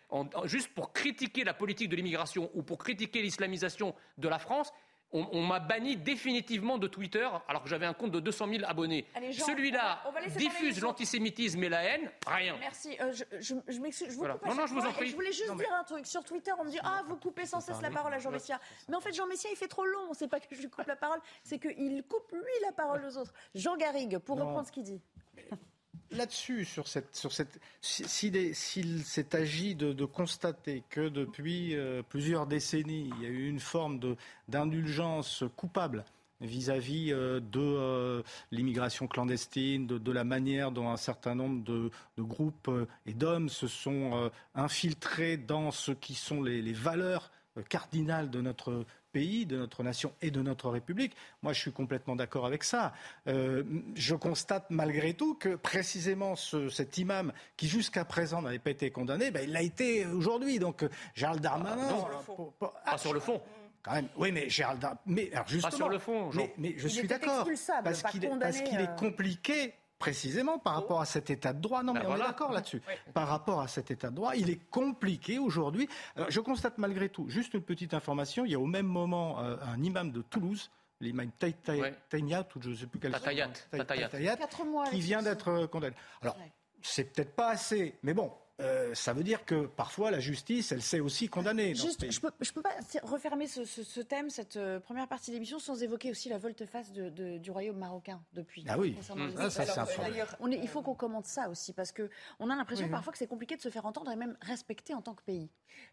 juste 0.45 0.75
pour 0.75 0.93
critiquer 0.93 1.45
la 1.45 1.55
politique 1.55 1.89
de 1.89 1.95
l'immigration 1.95 2.51
ou 2.55 2.65
pour 2.65 2.79
critiquer 2.79 3.23
l'islamisation 3.23 3.95
de 4.19 4.29
la 4.29 4.41
France, 4.41 4.73
on, 5.13 5.43
m'a 5.43 5.61
banni 5.61 5.97
définitivement 5.97 6.79
de 6.79 6.87
Twitter 6.87 7.29
alors 7.49 7.63
que 7.63 7.69
j'avais 7.69 7.87
un 7.87 7.93
compte 7.93 8.11
de 8.11 8.21
200 8.21 8.49
000 8.49 8.65
abonnés. 8.67 9.07
Celui-là 9.33 10.03
diffuse 10.37 10.81
l'antisémitisme 10.81 11.63
et 11.65 11.69
la 11.69 11.83
haine, 11.83 12.11
rien. 12.27 12.57
Merci. 12.59 12.97
Euh, 13.01 13.13
je, 13.13 13.81
m'excuse. 13.81 14.09
Je 14.09 14.15
vous 14.15 14.25
coupe 14.25 14.47
non, 14.47 14.55
non, 14.55 14.67
je 14.67 14.75
vous 14.75 14.81
en 14.81 14.93
prie. 14.93 15.09
Je 15.09 15.15
voulais 15.15 15.33
juste 15.33 15.55
dire 15.57 15.73
un 15.79 15.85
truc. 15.85 16.07
Sur 16.07 16.25
Twitter, 16.25 16.53
on 16.59 16.65
me 16.65 16.71
dit 16.71 16.79
Ah, 16.83 17.03
vous 17.07 17.17
coupez 17.17 17.47
sans 17.47 17.61
cesse 17.61 17.81
la 17.83 17.91
parole 17.91 18.15
à 18.15 18.19
Jean 18.19 18.31
Messia. 18.31 18.59
Mais 18.89 18.97
en 18.97 19.01
fait, 19.01 19.13
Jean 19.13 19.27
Messia, 19.27 19.51
il 19.51 19.57
fait 19.57 19.69
trop 19.69 19.85
long. 19.85 20.15
C'est 20.15 20.29
pas 20.29 20.41
que 20.41 20.55
je 20.55 20.61
lui 20.61 20.71
coupe 20.71 20.87
la 20.87 20.97
parole, 20.97 21.21
c'est 21.43 21.59
qu'il 21.59 22.03
coupe 22.05 22.31
lui 22.33 22.63
la 22.63 22.73
parole 22.73 23.05
aux 23.05 23.17
autres. 23.19 23.33
Jean 23.55 23.77
Garrigue, 23.77 24.19
pour 24.19 24.39
reprendre 24.39 24.67
ce 24.67 24.73
qu'il 24.73 24.85
dit 24.85 25.01
là-dessus, 26.13 26.65
sur 26.65 26.89
cette, 26.89 27.15
sur 27.15 27.33
cette, 27.33 27.59
s'il 27.81 29.05
s'est 29.05 29.37
agi 29.37 29.75
de, 29.75 30.05
constater 30.05 30.83
que 30.91 31.09
depuis 31.09 31.75
euh, 31.75 32.03
plusieurs 32.03 32.47
décennies, 32.47 33.11
il 33.17 33.23
y 33.23 33.27
a 33.27 33.31
eu 33.31 33.49
une 33.49 33.61
forme 33.61 34.01
d'indulgence 34.49 35.45
coupable 35.57 36.05
vis-à-vis 36.41 37.13
euh, 37.13 37.41
de 37.41 37.61
euh, 37.61 38.23
l'immigration 38.51 39.07
clandestine, 39.07 39.87
de, 39.87 40.13
la 40.13 40.25
manière 40.25 40.73
dont 40.73 40.91
un 40.91 40.97
certain 40.97 41.35
nombre 41.35 41.63
de, 41.65 41.91
groupes 42.19 42.71
et 43.07 43.15
d'hommes 43.15 43.49
se 43.49 43.69
sont 43.69 44.31
infiltrés 44.55 45.37
dans 45.37 45.71
ce 45.71 45.93
qui 45.93 46.15
sont 46.15 46.43
les 46.43 46.73
valeurs 46.73 47.31
cardinales 47.69 48.31
de 48.31 48.41
notre 48.41 48.85
pays, 49.13 49.47
de 49.47 49.57
notre 49.57 49.83
nation 49.83 50.13
et 50.23 50.31
de 50.31 50.43
notre 50.43 50.71
République. 50.71 51.15
Moi, 51.43 51.53
je 51.53 51.61
suis 51.61 51.73
complètement 51.73 52.17
d'accord 52.17 52.47
avec 52.47 52.65
ça. 52.65 52.93
Euh, 53.29 53.63
je 53.95 54.15
constate 54.15 54.67
malgré 54.71 55.15
tout 55.15 55.35
que 55.35 55.55
précisément 55.55 56.35
cet 56.37 56.99
imam 56.99 57.33
qui 57.57 57.69
jusqu'à 57.69 58.05
présent 58.05 58.43
n'avait 58.43 58.59
pas 58.59 58.71
été 58.71 58.91
condamné, 58.91 59.31
ben, 59.31 59.45
il 59.45 59.53
l'a 59.53 59.63
été 59.63 60.07
aujourd'hui. 60.07 60.59
Donc 60.59 60.85
Gérald 61.15 61.41
Darmanin... 61.41 61.89
Ah, 62.85 62.93
pas 62.93 62.99
sur 62.99 63.13
le 63.13 63.21
fond. 63.21 63.41
Quand 63.83 63.93
même, 63.93 64.09
oui, 64.17 64.33
mais 64.33 64.49
Gérald 64.49 64.81
Darmanin... 64.81 65.01
Mais 65.07 65.31
alors 65.33 65.49
justement, 65.49 65.71
pas 65.71 65.77
sur 65.77 65.89
le 65.89 65.99
fond. 65.99 66.31
Mais, 66.59 66.75
je 66.77 66.89
suis 66.89 67.07
d'accord 67.07 67.47
parce 67.85 68.03
qu'il 68.05 68.25
est 68.25 68.31
euh, 68.31 68.97
compliqué 68.97 69.75
précisément 70.03 70.59
par 70.59 70.75
rapport 70.75 71.01
à 71.01 71.05
cet 71.05 71.31
état 71.31 71.53
de 71.53 71.61
droit. 71.61 71.85
Non, 71.85 71.93
ben 71.93 72.01
mais 72.01 72.07
on 72.09 72.17
est 72.17 72.19
d'accord 72.19 72.51
là-dessus. 72.51 72.83
Par 73.15 73.29
rapport 73.29 73.61
à 73.61 73.69
cet 73.69 73.93
état 73.93 74.11
de 74.11 74.17
droit, 74.17 74.35
il 74.35 74.51
est 74.51 74.69
compliqué 74.69 75.39
aujourd'hui. 75.39 75.89
Je 76.29 76.41
constate 76.41 76.77
malgré 76.79 77.09
tout, 77.09 77.29
juste 77.29 77.55
une 77.55 77.63
petite 77.63 77.95
information, 77.95 78.45
il 78.45 78.51
y 78.51 78.57
a 78.57 78.59
au 78.59 78.67
même 78.67 78.87
moment 78.87 79.41
euh, 79.41 79.57
un 79.63 79.81
imam 79.81 80.11
de 80.11 80.23
Toulouse, 80.23 80.73
l'imam 81.01 81.31
Taïniat, 81.39 82.49
ou 82.57 82.63
je 82.63 82.71
ne 82.71 82.75
sais 82.75 82.87
plus 82.87 82.99
quel 82.99 83.13
Tatayat, 83.13 83.51
qui 84.91 85.01
vient 85.01 85.23
d'être 85.23 85.67
condamné. 85.67 85.95
Alors, 86.21 86.37
c'est 86.83 87.05
peut-être 87.05 87.37
pas 87.37 87.51
assez, 87.51 87.95
mais 88.03 88.13
bon, 88.13 88.33
euh, 88.63 88.95
ça 88.95 89.13
veut 89.13 89.23
dire 89.23 89.45
que 89.45 89.67
parfois 89.67 90.11
la 90.11 90.21
justice, 90.21 90.73
elle 90.73 90.83
sait 90.83 91.01
aussi 91.01 91.29
condamner. 91.29 91.75
Juste, 91.75 92.11
je 92.11 92.21
peux, 92.21 92.31
je 92.41 92.53
peux 92.53 92.63
pas 92.63 92.75
refermer 93.03 93.47
ce, 93.47 94.01
thème, 94.01 94.31
cette 94.31 94.57
euh, 94.57 94.81
première 94.81 95.09
partie 95.09 95.31
de 95.31 95.37
l'émission, 95.37 95.59
sans 95.59 95.83
évoquer 95.83 96.11
aussi 96.11 96.29
la 96.29 96.39
volte-face 96.39 96.93
de, 96.93 97.39
du 97.39 97.51
royaume 97.51 97.79
marocain 97.79 98.23
depuis. 98.35 98.65
Ah 98.69 98.79
oui, 98.79 98.97
ah, 99.39 99.51
ça, 99.51 99.65
c'est 99.65 100.51
Il 100.51 100.69
faut 100.69 100.83
qu'on 100.83 100.95
commente 100.95 101.27
ça 101.27 101.49
aussi, 101.49 101.73
parce 101.73 101.93
qu'on 101.93 102.51
a 102.51 102.57
l'impression 102.57 102.89
parfois 102.89 103.13
que 103.13 103.19
c'est 103.19 103.27
compliqué 103.27 103.57
de 103.57 103.63
se 103.63 103.69
faire 103.69 103.87
entendre 103.87 104.11
et 104.11 104.17
même 104.17 104.37
respecter 104.41 104.95
en 104.95 105.03
tant 105.03 105.15
que 105.15 105.23
pays. 105.23 105.51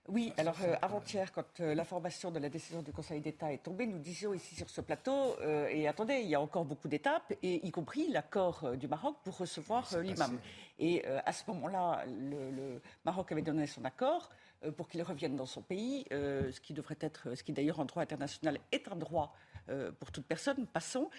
Oui, 0.08 0.34
alors 0.38 0.58
euh, 0.64 0.76
avant-hier, 0.82 1.32
quand 1.32 1.60
l'information 1.60 2.32
de 2.32 2.40
la 2.40 2.50
décision 2.50 2.82
du 2.82 2.92
Conseil 2.92 3.22
d'État 3.22 3.52
est 3.54 3.64
tombée, 3.64 3.88
nous 3.88 4.00
disions 4.00 4.34
ici 4.34 4.56
sur 4.56 4.70
ce 4.70 4.82
plateau, 4.82 5.36
et 5.70 5.88
attendez, 5.88 6.20
il 6.22 6.30
y 6.30 6.36
a 6.36 6.42
encore 6.42 6.66
beaucoup 6.66 6.88
d'étapes, 6.88 7.34
et 7.42 7.66
y 7.66 7.72
compris 7.72 8.10
l'accord 8.10 8.76
du 8.76 8.88
Maroc 8.88 9.18
pour 9.24 9.38
recevoir 9.38 9.88
l'imam. 10.02 10.38
Et 10.80 11.06
à 11.06 11.34
ce 11.34 11.44
moment-là, 11.48 12.06
le 12.08 12.82
Maroc 13.04 13.32
avait 13.32 13.42
donné 13.42 13.68
son 13.68 13.84
accord 13.84 14.30
euh, 14.66 14.72
pour 14.72 14.90
qu'il 14.90 15.02
revienne 15.02 15.36
dans 15.36 15.46
son 15.46 15.62
pays, 15.62 16.06
euh, 16.12 16.52
ce 16.52 16.60
qui 16.60 16.74
devrait 16.74 16.98
être, 17.00 17.36
ce 17.36 17.44
qui 17.44 17.54
d'ailleurs 17.54 17.80
en 17.80 17.86
droit 17.86 18.04
international 18.04 18.60
est 18.72 18.88
un 18.90 18.96
droit 18.96 19.34
euh, 19.70 19.92
pour 19.92 20.12
toute 20.12 20.26
personne, 20.26 20.68
passons. 20.68 21.10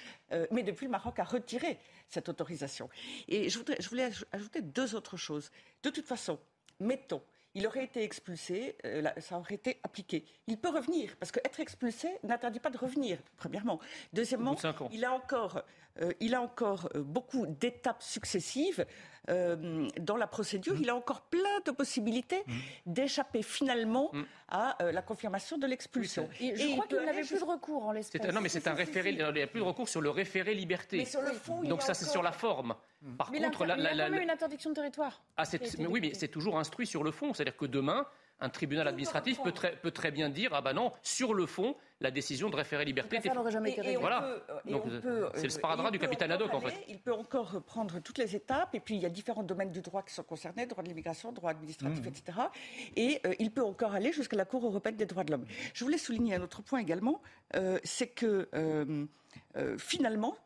mais 0.50 0.62
depuis, 0.62 0.86
le 0.86 0.90
Maroc 0.90 1.18
a 1.18 1.24
retiré 1.24 1.78
cette 2.08 2.28
autorisation. 2.28 2.90
Et 3.28 3.48
je 3.48 3.88
voulais 3.88 4.10
ajouter 4.32 4.60
deux 4.60 4.94
autres 4.94 5.16
choses. 5.16 5.50
De 5.82 5.90
toute 5.90 6.06
façon, 6.06 6.38
mettons, 6.80 7.22
il 7.54 7.66
aurait 7.66 7.84
été 7.84 8.02
expulsé, 8.02 8.76
ça 9.18 9.38
aurait 9.38 9.54
été 9.54 9.80
appliqué. 9.82 10.24
Il 10.46 10.58
peut 10.58 10.70
revenir, 10.70 11.16
parce 11.18 11.32
qu'être 11.32 11.60
expulsé 11.60 12.08
n'interdit 12.22 12.60
pas 12.60 12.70
de 12.70 12.78
revenir, 12.78 13.18
premièrement. 13.36 13.80
Deuxièmement, 14.12 14.56
il 14.92 15.04
a 15.04 15.12
encore, 15.12 15.62
il 16.20 16.34
a 16.34 16.40
encore 16.40 16.88
beaucoup 16.94 17.46
d'étapes 17.46 18.02
successives 18.02 18.84
euh, 19.28 19.88
dans 20.00 20.16
la 20.16 20.26
procédure, 20.26 20.74
mm. 20.74 20.82
il 20.82 20.90
a 20.90 20.96
encore 20.96 21.22
plein 21.22 21.60
de 21.64 21.70
possibilités 21.70 22.42
mm. 22.46 22.52
d'échapper 22.86 23.42
finalement 23.42 24.10
mm. 24.12 24.22
à 24.48 24.82
euh, 24.82 24.92
la 24.92 25.02
confirmation 25.02 25.58
de 25.58 25.66
l'expulsion. 25.66 26.28
Et 26.40 26.56
je 26.56 26.72
crois 26.72 26.86
qu'il 26.86 26.98
n'avait 26.98 27.22
plus 27.22 27.38
de 27.38 27.44
recours 27.44 27.86
en 27.86 27.92
l'espèce. 27.92 28.22
Non, 28.32 28.40
mais 28.40 28.48
c'est 28.48 28.66
un 28.66 28.74
référé. 28.74 29.10
Il 29.10 29.16
n'y 29.16 29.42
a 29.42 29.46
plus 29.46 29.60
de 29.60 29.64
recours 29.64 29.88
sur 29.88 30.00
le 30.00 30.10
référé 30.10 30.54
liberté. 30.54 30.98
Mais 30.98 31.04
sur 31.04 31.20
le 31.20 31.32
fond, 31.32 31.62
Donc 31.62 31.82
ça, 31.82 31.94
c'est 31.94 32.06
sur 32.06 32.22
la 32.22 32.32
forme. 32.32 32.74
Par 33.16 33.28
contre, 33.28 33.38
il 33.38 33.42
y 33.42 33.44
a 33.46 33.50
quand 33.50 34.10
même 34.10 34.22
une 34.22 34.30
interdiction 34.30 34.70
de 34.70 34.74
territoire. 34.74 35.22
Ah, 35.36 35.44
oui, 35.78 36.00
mais 36.00 36.14
c'est 36.14 36.28
toujours 36.28 36.58
instruit 36.58 36.86
sur 36.86 37.02
le 37.02 37.10
fond. 37.10 37.32
C'est-à-dire 37.32 37.56
que 37.56 37.64
demain, 37.64 38.06
un 38.40 38.48
tribunal 38.48 38.88
administratif 38.88 39.40
peut 39.42 39.52
très, 39.52 39.76
peut 39.76 39.90
très, 39.90 40.10
bien 40.10 40.28
dire 40.28 40.50
ah 40.52 40.60
ben 40.60 40.72
non, 40.72 40.92
sur 41.02 41.34
le 41.34 41.46
fond, 41.46 41.76
la 42.00 42.10
décision 42.10 42.50
de 42.50 42.56
référer 42.56 42.84
liberté 42.84 43.16
était. 43.16 43.30
jamais 43.50 43.72
été 43.72 43.96
Voilà. 43.96 44.36
C'est 45.34 45.44
le 45.44 45.50
sparadrap 45.50 45.92
du 45.92 45.98
capitaine 45.98 46.32
Haddock 46.32 46.52
en 46.54 46.60
fait. 46.60 46.74
Il 46.88 46.98
peut 46.98 47.12
encore 47.12 47.62
prendre 47.62 48.00
toutes 48.00 48.18
les 48.18 48.34
étapes 48.34 48.74
et 48.74 48.80
puis 48.80 48.96
il 48.96 49.02
y 49.02 49.06
a 49.06 49.10
différents 49.10 49.42
domaines 49.42 49.70
du 49.70 49.80
droit 49.80 50.02
qui 50.02 50.14
sont 50.14 50.22
concernés, 50.22 50.66
droit 50.66 50.82
de 50.82 50.88
l'immigration, 50.88 51.32
droit 51.32 51.50
administratif, 51.50 52.04
mmh. 52.04 52.08
etc. 52.08 52.38
Et 52.96 53.20
euh, 53.26 53.34
il 53.38 53.50
peut 53.50 53.64
encore 53.64 53.94
aller 53.94 54.12
jusqu'à 54.12 54.36
la 54.36 54.44
Cour 54.44 54.64
européenne 54.64 54.96
des 54.96 55.06
droits 55.06 55.24
de 55.24 55.32
l'homme. 55.32 55.46
Je 55.74 55.84
voulais 55.84 55.98
souligner 55.98 56.34
un 56.34 56.42
autre 56.42 56.62
point 56.62 56.80
également, 56.80 57.20
euh, 57.56 57.78
c'est 57.84 58.08
que 58.08 58.48
euh, 58.54 59.06
finalement, 59.78 60.36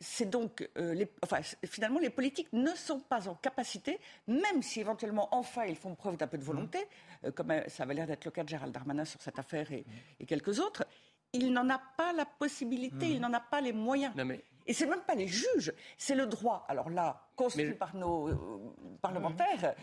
c'est 0.00 0.28
donc, 0.28 0.68
euh, 0.78 1.04
enfin, 1.22 1.40
finalement, 1.64 1.98
les 1.98 2.10
politiques 2.10 2.52
ne 2.52 2.70
sont 2.74 3.00
pas 3.00 3.28
en 3.28 3.34
capacité, 3.34 3.98
même 4.26 4.62
si 4.62 4.80
éventuellement, 4.80 5.28
enfin, 5.32 5.64
ils 5.64 5.76
font 5.76 5.94
preuve 5.94 6.16
d'un 6.16 6.26
peu 6.26 6.38
de 6.38 6.44
volonté, 6.44 6.78
mmh. 6.78 7.26
euh, 7.26 7.32
comme 7.32 7.50
euh, 7.50 7.68
ça 7.68 7.82
avait 7.82 7.94
l'air 7.94 8.06
d'être 8.06 8.24
le 8.24 8.30
cas 8.30 8.44
de 8.44 8.48
Gérald 8.48 8.72
Darmanin 8.72 9.04
sur 9.04 9.20
cette 9.20 9.38
affaire 9.38 9.70
et, 9.72 9.84
mmh. 10.20 10.26
quelques 10.26 10.60
autres, 10.60 10.86
il 11.32 11.52
n'en 11.52 11.68
a 11.68 11.80
pas 11.96 12.12
la 12.12 12.24
possibilité, 12.24 13.08
mmh. 13.08 13.12
il 13.12 13.20
n'en 13.20 13.32
a 13.32 13.40
pas 13.40 13.60
les 13.60 13.72
moyens. 13.72 14.14
Et 14.16 14.18
ce 14.18 14.32
Et 14.66 14.72
c'est 14.72 14.86
même 14.86 15.02
pas 15.02 15.14
les 15.14 15.28
juges, 15.28 15.72
c'est 15.96 16.14
le 16.14 16.26
droit. 16.26 16.64
Alors 16.68 16.90
là, 16.90 17.28
construit 17.34 17.72
par 17.72 17.94
nos 17.96 18.30
parlementaires, 19.02 19.74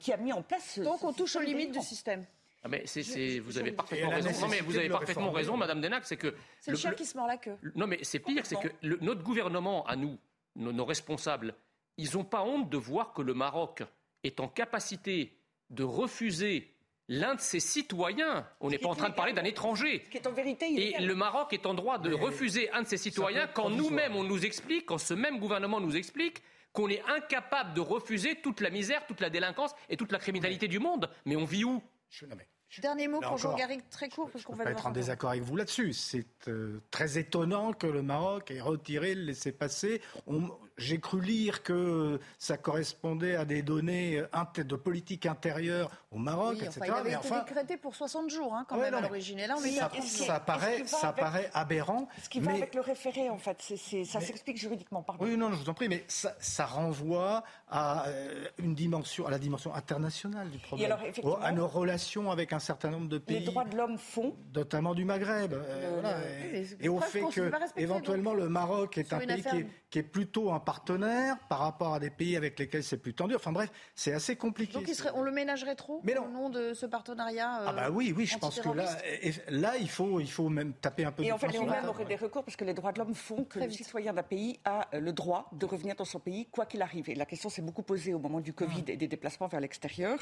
qui 0.00 0.12
a 0.12 0.16
mis 0.16 0.32
en 0.32 0.42
place. 0.42 0.78
Donc 0.78 1.04
on 1.04 1.12
touche 1.12 1.36
aux 1.36 1.40
limites 1.40 1.72
du 1.72 1.80
système. 1.82 2.24
Ah 2.72 2.82
mais 3.16 3.38
vous 3.40 3.58
avez 3.58 3.72
parfaitement 3.72 4.10
raison. 4.10 4.40
Non, 4.40 4.48
mais 4.48 4.60
vous 4.60 4.76
avez 4.76 4.88
parfaitement 4.88 5.30
raison, 5.30 5.56
Madame 5.56 5.80
Denac, 5.80 6.04
c'est 6.04 6.16
que 6.16 6.34
c'est 6.60 6.72
le, 6.72 6.76
chien 6.76 6.92
qui 6.92 7.04
se 7.04 7.16
mord 7.16 7.26
la 7.26 7.36
queue. 7.36 7.56
Non, 7.74 7.86
mais 7.86 7.98
c'est 8.02 8.18
pire, 8.18 8.44
c'est 8.44 8.56
que 8.56 8.68
notre 8.82 9.22
gouvernement, 9.22 9.86
à 9.86 9.96
nous, 9.96 10.18
nos, 10.56 10.84
responsables, 10.84 11.54
ils 11.96 12.14
n'ont 12.14 12.24
pas 12.24 12.42
honte 12.42 12.70
de 12.70 12.76
voir 12.76 13.12
que 13.12 13.22
le 13.22 13.34
Maroc 13.34 13.82
est 14.24 14.40
en 14.40 14.48
capacité 14.48 15.36
de 15.70 15.84
refuser 15.84 16.74
l'un 17.08 17.34
de 17.34 17.40
ses 17.40 17.60
citoyens. 17.60 18.46
On 18.60 18.68
n'est 18.68 18.78
pas 18.78 18.88
en 18.88 18.94
train 18.94 19.08
de 19.08 19.14
parler 19.14 19.32
d'un 19.32 19.44
étranger. 19.44 20.04
Qui 20.10 20.18
est 20.18 20.26
en 20.26 20.32
vérité 20.32 20.66
Et 20.96 21.00
le 21.00 21.14
Maroc 21.14 21.52
est 21.52 21.66
en 21.66 21.74
droit 21.74 21.98
de 21.98 22.12
refuser 22.12 22.70
un 22.72 22.82
de 22.82 22.86
ses 22.86 22.98
citoyens 22.98 23.46
quand 23.46 23.70
nous-mêmes 23.70 24.14
on 24.14 24.24
nous 24.24 24.44
explique, 24.44 24.86
quand 24.86 24.98
ce 24.98 25.14
même 25.14 25.38
gouvernement 25.38 25.80
nous 25.80 25.96
explique 25.96 26.42
qu'on 26.72 26.88
est 26.88 27.02
incapable 27.08 27.74
de 27.74 27.80
refuser 27.80 28.36
toute 28.36 28.60
la 28.60 28.70
misère, 28.70 29.06
toute 29.06 29.20
la 29.20 29.30
délinquance 29.30 29.74
et 29.88 29.96
toute 29.96 30.12
la 30.12 30.18
criminalité 30.18 30.68
du 30.68 30.78
monde. 30.78 31.10
Mais 31.24 31.34
on 31.34 31.44
vit 31.44 31.64
où? 31.64 31.82
Dernier 32.80 33.08
mot 33.08 33.20
pour 33.20 33.38
Jean 33.38 33.54
Garrigue, 33.54 33.82
très 33.90 34.08
court, 34.08 34.30
parce 34.30 34.44
qu'on 34.44 34.54
va 34.54 34.64
pas 34.64 34.70
être 34.70 34.86
en 34.86 34.90
désaccord 34.90 35.30
avec 35.30 35.42
vous 35.42 35.56
là-dessus. 35.56 35.92
C'est 35.94 36.48
euh, 36.48 36.80
très 36.90 37.18
étonnant 37.18 37.72
que 37.72 37.86
le 37.86 38.02
Maroc 38.02 38.50
ait 38.50 38.60
retiré 38.60 39.14
le 39.14 39.22
laissez-passer. 39.22 40.00
J'ai 40.76 41.00
cru 41.00 41.20
lire 41.20 41.62
que 41.62 42.20
ça 42.38 42.56
correspondait 42.56 43.34
à 43.34 43.44
des 43.44 43.62
données 43.62 44.22
de 44.56 44.76
politique 44.76 45.26
intérieure 45.26 45.90
au 46.10 46.18
Maroc, 46.18 46.56
oui, 46.58 46.64
etc. 46.64 46.80
il 46.86 46.90
avait 46.90 47.12
été 47.12 47.30
décrété 47.30 47.76
pour 47.76 47.94
60 47.94 48.30
jours, 48.30 48.54
hein, 48.54 48.64
quand 48.66 48.78
même, 48.78 48.94
à 48.94 49.02
l'origine. 49.02 49.38
là, 49.38 49.56
ça, 50.02 50.40
paraît, 50.40 50.84
ça 50.86 51.12
paraît 51.12 51.50
aberrant. 51.52 52.08
Ce 52.22 52.30
qui 52.30 52.40
va 52.40 52.52
avec 52.52 52.74
le 52.74 52.80
référé, 52.80 53.28
en 53.28 53.36
fait, 53.36 53.60
ça 54.04 54.20
s'explique 54.20 54.56
juridiquement. 54.56 55.02
Pardon. 55.02 55.24
Oui, 55.24 55.36
non, 55.36 55.52
je 55.52 55.56
vous 55.56 55.68
en 55.68 55.74
prie, 55.74 55.88
mais 55.88 56.04
ça, 56.08 56.66
renvoie 56.66 57.44
à 57.70 58.08
euh, 58.08 58.46
une 58.58 58.74
dimension, 58.74 59.26
à 59.26 59.30
la 59.30 59.38
dimension 59.38 59.74
internationale 59.74 60.48
du 60.50 60.58
problème, 60.58 60.96
à 61.42 61.52
nos 61.52 61.68
relations 61.68 62.30
avec 62.30 62.52
un 62.52 62.58
certain 62.58 62.90
nombre 62.90 63.08
de 63.08 63.18
pays. 63.18 63.40
Les 63.40 63.44
droits 63.44 63.64
de 63.64 63.76
l'homme 63.76 63.98
font, 63.98 64.34
notamment 64.54 64.94
du 64.94 65.04
Maghreb, 65.04 65.52
euh, 65.52 66.64
et, 66.80 66.88
au 66.88 67.00
fait 67.00 67.22
que 67.32 67.50
éventuellement 67.76 68.32
le 68.32 68.48
Maroc 68.48 68.96
est 68.98 69.12
un 69.12 69.18
pays 69.18 69.42
qui 69.42 69.56
est, 69.56 69.66
qui 69.90 69.98
est 69.98 70.02
plutôt 70.02 70.52
un 70.52 70.60
partenaire 70.60 71.36
par 71.48 71.58
rapport 71.60 71.94
à 71.94 72.00
des 72.00 72.10
pays 72.10 72.36
avec 72.36 72.58
lesquels 72.58 72.82
c'est 72.82 72.98
plus 72.98 73.14
tendu. 73.14 73.34
Enfin 73.34 73.52
bref, 73.52 73.70
c'est 73.94 74.12
assez 74.12 74.36
compliqué. 74.36 74.72
Donc 74.72 74.88
on 75.14 75.22
le 75.22 75.30
ménagerait 75.30 75.76
trop 75.76 75.97
Mais 76.04 76.16
au 76.18 76.28
nom 76.28 76.50
de 76.50 76.74
ce 76.74 76.86
partenariat 76.86 77.62
Ah 77.66 77.72
bah 77.72 77.86
euh, 77.86 77.90
oui, 77.90 78.12
oui, 78.16 78.26
je 78.26 78.38
pense 78.38 78.60
que 78.60 78.68
là, 78.68 78.96
là 79.48 79.76
il, 79.76 79.88
faut, 79.88 80.20
il 80.20 80.30
faut 80.30 80.48
même 80.48 80.72
taper 80.74 81.04
un 81.04 81.12
peu 81.12 81.22
Et 81.22 81.32
en 81.32 81.38
fait, 81.38 81.48
les 81.48 81.58
même 81.58 81.88
aurait 81.88 82.04
des 82.04 82.16
recours 82.16 82.44
parce 82.44 82.56
que 82.56 82.64
les 82.64 82.74
droits 82.74 82.92
de 82.92 82.98
l'homme 82.98 83.14
font 83.14 83.44
que 83.44 83.58
le 83.58 83.70
citoyen 83.70 84.12
d'un 84.12 84.22
pays 84.22 84.58
a 84.64 84.88
euh, 84.94 85.00
le 85.00 85.12
droit 85.12 85.50
de 85.52 85.66
revenir 85.66 85.96
dans 85.96 86.04
son 86.04 86.20
pays 86.20 86.46
quoi 86.46 86.66
qu'il 86.66 86.82
arrive. 86.82 87.10
Et 87.10 87.14
la 87.14 87.26
question 87.26 87.48
s'est 87.48 87.62
beaucoup 87.62 87.82
posée 87.82 88.14
au 88.14 88.18
moment 88.18 88.40
du 88.40 88.52
Covid 88.52 88.84
ah. 88.88 88.92
et 88.92 88.96
des 88.96 89.08
déplacements 89.08 89.48
vers 89.48 89.60
l'extérieur. 89.60 90.18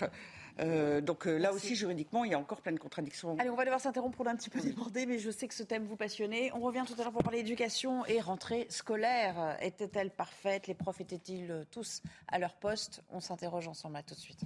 Euh, 0.60 1.00
donc 1.00 1.26
là 1.26 1.52
aussi, 1.52 1.74
juridiquement, 1.74 2.24
il 2.24 2.32
y 2.32 2.34
a 2.34 2.38
encore 2.38 2.60
plein 2.60 2.72
de 2.72 2.78
contradictions. 2.78 3.36
Allez, 3.38 3.50
on 3.50 3.56
va 3.56 3.64
devoir 3.64 3.80
s'interrompre 3.80 4.16
pour 4.16 4.28
un 4.28 4.36
petit 4.36 4.50
peu 4.50 4.60
déborder, 4.60 5.06
mais 5.06 5.18
je 5.18 5.30
sais 5.30 5.48
que 5.48 5.54
ce 5.54 5.62
thème 5.62 5.84
vous 5.84 5.96
passionnait. 5.96 6.50
On 6.54 6.60
revient 6.60 6.84
tout 6.86 6.94
à 6.98 7.02
l'heure 7.04 7.12
pour 7.12 7.22
parler 7.22 7.42
d'éducation 7.42 8.04
et 8.06 8.20
rentrée 8.20 8.66
scolaire 8.70 9.56
était-elle 9.60 10.10
parfaite 10.10 10.66
Les 10.66 10.74
profs 10.74 11.00
étaient-ils 11.00 11.50
euh, 11.50 11.64
tous 11.70 12.02
à 12.28 12.38
leur 12.38 12.54
poste? 12.54 13.02
On 13.10 13.20
s'interroge 13.20 13.68
ensemble 13.68 13.96
à 13.96 14.02
tout 14.02 14.14
de 14.14 14.20
suite. 14.20 14.40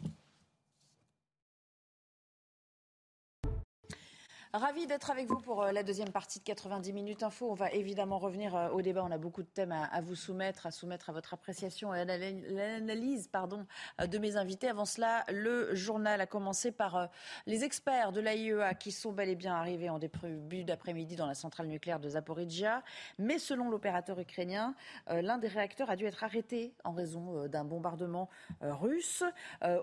Ravi 4.53 4.89
d'être 4.89 5.13
avec 5.13 5.29
vous 5.29 5.39
pour 5.39 5.63
euh, 5.63 5.71
la 5.71 5.85
deuxième 5.85 6.11
partie 6.11 6.41
de 6.41 6.45
90 6.45 6.93
minutes 6.93 7.23
info. 7.23 7.49
On 7.49 7.55
va 7.55 7.71
évidemment 7.71 8.19
revenir 8.19 8.57
euh, 8.57 8.69
au 8.71 8.83
débat. 8.83 9.05
On 9.05 9.13
a 9.13 9.17
beaucoup 9.17 9.45
de 9.45 9.49
thèmes 9.49 9.71
à, 9.71 10.01
vous 10.01 10.17
soumettre, 10.17 10.67
à 10.67 10.73
soumettre 10.73 11.09
à 11.09 11.13
votre 11.13 11.35
appréciation 11.35 11.95
et 11.95 12.01
à 12.01 12.05
l'analyse 12.05 13.29
pardon, 13.29 13.65
euh, 14.01 14.09
de 14.09 14.19
mes 14.19 14.37
invités. 14.37 14.69
Avant 14.69 14.87
cela, 14.87 15.25
le 15.29 15.73
journal 15.77 16.21
a 16.21 16.27
commencé 16.27 16.73
par 16.73 17.11
les 17.47 17.63
experts 17.63 18.11
de 18.11 18.21
l'AIEA 18.21 18.75
qui 18.75 18.91
sont 18.91 19.13
bel 19.13 19.29
et 19.29 19.37
bien 19.37 19.55
arrivés 19.55 19.89
en 19.89 20.01
début 20.01 20.65
d'après-midi 20.65 21.15
dans 21.15 21.27
la 21.27 21.35
centrale 21.35 21.69
nucléaire 21.69 22.01
de 22.01 22.09
Zaporizhia. 22.09 22.83
Mais 23.21 23.39
selon 23.39 23.71
l'opérateur 23.71 24.19
ukrainien, 24.19 24.75
l'un 25.07 25.39
des 25.39 25.47
réacteurs 25.47 25.91
a 25.91 25.97
dû 25.97 26.07
être 26.07 26.25
arrêté 26.25 26.75
en 26.83 26.93
raison 26.93 27.47
d'un 27.47 27.65
bombardement 27.65 28.29
russe. 28.61 29.23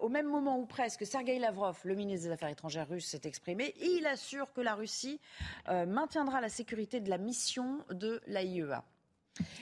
Au 0.01 0.09
même 0.09 0.27
moment 0.27 0.59
où 0.59 0.65
presque, 0.65 1.05
Sergei 1.05 1.39
Lavrov, 1.39 1.79
le 1.83 1.95
ministre 1.95 2.27
des 2.27 2.33
Affaires 2.33 2.49
étrangères 2.49 2.87
russe, 2.87 3.07
s'est 3.07 3.21
exprimé. 3.23 3.73
Il 3.79 4.05
assure 4.05 4.47
la 4.61 4.75
Russie 4.75 5.19
euh, 5.69 5.85
maintiendra 5.85 6.41
la 6.41 6.49
sécurité 6.49 6.99
de 6.99 7.09
la 7.09 7.17
mission 7.17 7.83
de 7.89 8.21
l'AIEA. 8.27 8.83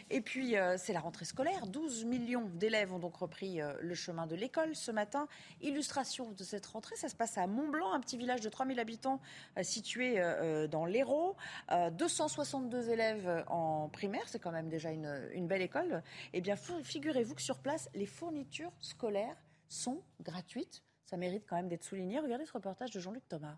Et 0.09 0.21
puis, 0.21 0.55
euh, 0.55 0.77
c'est 0.77 0.93
la 0.93 1.01
rentrée 1.01 1.25
scolaire. 1.25 1.67
12 1.67 2.05
millions 2.05 2.49
d'élèves 2.53 2.93
ont 2.93 2.99
donc 2.99 3.17
repris 3.17 3.59
euh, 3.59 3.73
le 3.81 3.93
chemin 3.93 4.25
de 4.25 4.33
l'école 4.33 4.73
ce 4.73 4.89
matin. 4.89 5.27
Illustration 5.61 6.31
de 6.31 6.43
cette 6.45 6.65
rentrée, 6.65 6.95
ça 6.95 7.09
se 7.09 7.15
passe 7.15 7.37
à 7.37 7.45
Montblanc, 7.45 7.91
un 7.91 7.99
petit 7.99 8.15
village 8.15 8.39
de 8.39 8.47
3000 8.47 8.79
habitants 8.79 9.19
situé 9.63 10.21
dans 10.71 10.85
l'Hérault. 10.85 11.35
262 11.91 12.89
élèves 12.89 13.43
en 13.47 13.89
primaire, 13.89 14.23
c'est 14.27 14.39
quand 14.39 14.51
même 14.51 14.69
déjà 14.69 14.91
une, 14.91 15.29
une 15.33 15.47
belle 15.47 15.61
école. 15.61 16.03
Eh 16.31 16.39
bien, 16.39 16.55
figurez-vous 16.55 17.35
que 17.35 17.41
sur 17.41 17.57
place, 17.57 17.89
les 17.95 18.05
fournitures 18.05 18.71
scolaires 18.79 19.35
sont 19.67 20.01
gratuites. 20.21 20.83
Ça 21.05 21.17
mérite 21.17 21.45
quand 21.47 21.55
même 21.55 21.67
d'être 21.67 21.83
souligné. 21.83 22.19
Regardez 22.19 22.45
ce 22.45 22.53
reportage 22.53 22.91
de 22.91 22.99
Jean-Luc 22.99 23.27
Thomas. 23.27 23.57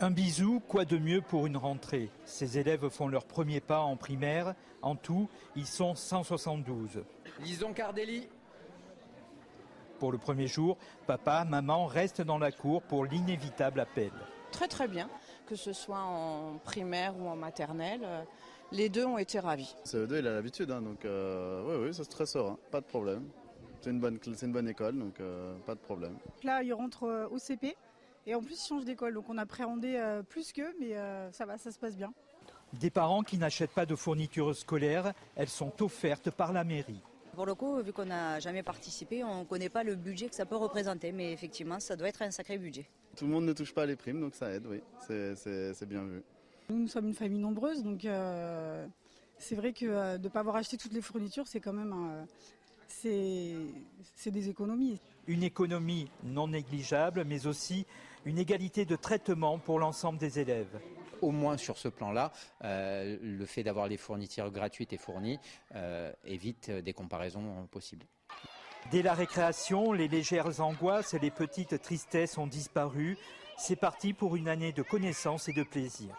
Un 0.00 0.10
bisou, 0.10 0.60
quoi 0.68 0.84
de 0.84 0.96
mieux 0.96 1.20
pour 1.20 1.46
une 1.46 1.56
rentrée? 1.56 2.08
Ces 2.24 2.58
élèves 2.58 2.88
font 2.88 3.08
leur 3.08 3.24
premier 3.24 3.60
pas 3.60 3.80
en 3.80 3.96
primaire. 3.96 4.54
En 4.80 4.94
tout, 4.94 5.28
ils 5.56 5.66
sont 5.66 5.96
172. 5.96 7.02
Lison 7.40 7.72
Cardelli. 7.72 8.28
Pour 9.98 10.12
le 10.12 10.18
premier 10.18 10.46
jour, 10.46 10.78
papa, 11.08 11.44
maman 11.44 11.86
restent 11.86 12.22
dans 12.22 12.38
la 12.38 12.52
cour 12.52 12.82
pour 12.82 13.04
l'inévitable 13.04 13.80
appel. 13.80 14.12
Très 14.52 14.68
très 14.68 14.86
bien, 14.86 15.10
que 15.46 15.56
ce 15.56 15.72
soit 15.72 15.98
en 15.98 16.58
primaire 16.62 17.14
ou 17.18 17.28
en 17.28 17.34
maternelle. 17.34 18.06
Les 18.70 18.88
deux 18.88 19.04
ont 19.04 19.18
été 19.18 19.40
ravis. 19.40 19.74
CE2, 19.84 20.20
il 20.20 20.26
a 20.28 20.34
l'habitude, 20.34 20.70
hein, 20.70 20.82
donc 20.82 21.04
euh, 21.04 21.64
oui, 21.66 21.86
oui, 21.88 21.94
ça 21.94 22.04
se 22.04 22.08
très 22.08 22.26
serein, 22.26 22.56
pas 22.70 22.80
de 22.80 22.86
problème. 22.86 23.24
C'est 23.80 23.90
une 23.90 24.00
bonne, 24.00 24.18
c'est 24.22 24.46
une 24.46 24.52
bonne 24.52 24.68
école, 24.68 24.98
donc 24.98 25.20
euh, 25.20 25.54
pas 25.66 25.74
de 25.74 25.80
problème. 25.80 26.16
Là, 26.42 26.62
il 26.62 26.72
rentre 26.72 27.04
euh, 27.04 27.28
au 27.28 27.38
CP 27.38 27.76
et 28.26 28.34
en 28.34 28.42
plus, 28.42 28.62
il 28.62 28.68
change 28.68 28.84
d'école, 28.84 29.14
donc 29.14 29.28
on 29.28 29.38
appréhendait 29.38 29.98
euh, 29.98 30.22
plus 30.22 30.52
qu'eux, 30.52 30.74
mais 30.80 30.96
euh, 30.96 31.30
ça 31.32 31.46
va, 31.46 31.56
ça 31.58 31.70
se 31.70 31.78
passe 31.78 31.96
bien. 31.96 32.12
Des 32.74 32.90
parents 32.90 33.22
qui 33.22 33.38
n'achètent 33.38 33.70
pas 33.70 33.86
de 33.86 33.94
fournitures 33.94 34.54
scolaires, 34.54 35.14
elles 35.36 35.48
sont 35.48 35.82
offertes 35.82 36.30
par 36.30 36.52
la 36.52 36.64
mairie. 36.64 37.00
Pour 37.34 37.46
le 37.46 37.54
coup, 37.54 37.80
vu 37.82 37.92
qu'on 37.92 38.04
n'a 38.04 38.40
jamais 38.40 38.62
participé, 38.62 39.22
on 39.24 39.40
ne 39.40 39.44
connaît 39.44 39.68
pas 39.68 39.84
le 39.84 39.94
budget 39.94 40.28
que 40.28 40.34
ça 40.34 40.44
peut 40.44 40.56
représenter, 40.56 41.12
mais 41.12 41.32
effectivement, 41.32 41.80
ça 41.80 41.96
doit 41.96 42.08
être 42.08 42.20
un 42.20 42.30
sacré 42.30 42.58
budget. 42.58 42.86
Tout 43.16 43.26
le 43.26 43.30
monde 43.30 43.46
ne 43.46 43.52
touche 43.52 43.72
pas 43.72 43.86
les 43.86 43.96
primes, 43.96 44.20
donc 44.20 44.34
ça 44.34 44.50
aide, 44.50 44.66
oui, 44.66 44.82
c'est 45.06 45.88
bien 45.88 46.04
vu. 46.04 46.22
Nous, 46.68 46.80
nous 46.80 46.88
sommes 46.88 47.06
une 47.06 47.14
famille 47.14 47.38
nombreuse, 47.38 47.82
donc 47.82 48.04
euh, 48.04 48.86
c'est 49.38 49.54
vrai 49.54 49.72
que 49.72 49.86
euh, 49.86 50.18
de 50.18 50.24
ne 50.24 50.28
pas 50.28 50.40
avoir 50.40 50.56
acheté 50.56 50.76
toutes 50.76 50.92
les 50.92 51.00
fournitures, 51.00 51.46
c'est 51.46 51.60
quand 51.60 51.72
même 51.72 51.92
un, 51.92 52.26
c'est 52.88 54.30
des 54.30 54.48
économies. 54.48 55.00
Une 55.26 55.42
économie 55.42 56.10
non 56.24 56.48
négligeable, 56.48 57.24
mais 57.24 57.46
aussi 57.46 57.86
une 58.24 58.38
égalité 58.38 58.84
de 58.84 58.96
traitement 58.96 59.58
pour 59.58 59.78
l'ensemble 59.78 60.18
des 60.18 60.38
élèves. 60.38 60.80
Au 61.20 61.30
moins 61.30 61.56
sur 61.56 61.78
ce 61.78 61.88
plan-là, 61.88 62.32
euh, 62.64 63.18
le 63.20 63.46
fait 63.46 63.62
d'avoir 63.62 63.88
les 63.88 63.96
fournitures 63.96 64.50
gratuites 64.50 64.92
et 64.92 64.98
fournies 64.98 65.38
euh, 65.74 66.12
évite 66.24 66.70
des 66.70 66.92
comparaisons 66.92 67.66
possibles. 67.70 68.06
Dès 68.90 69.02
la 69.02 69.14
récréation, 69.14 69.92
les 69.92 70.08
légères 70.08 70.60
angoisses 70.60 71.14
et 71.14 71.18
les 71.18 71.30
petites 71.30 71.82
tristesses 71.82 72.38
ont 72.38 72.46
disparu. 72.46 73.18
C'est 73.58 73.76
parti 73.76 74.12
pour 74.12 74.36
une 74.36 74.48
année 74.48 74.72
de 74.72 74.82
connaissances 74.82 75.48
et 75.48 75.52
de 75.52 75.64
plaisir. 75.64 76.16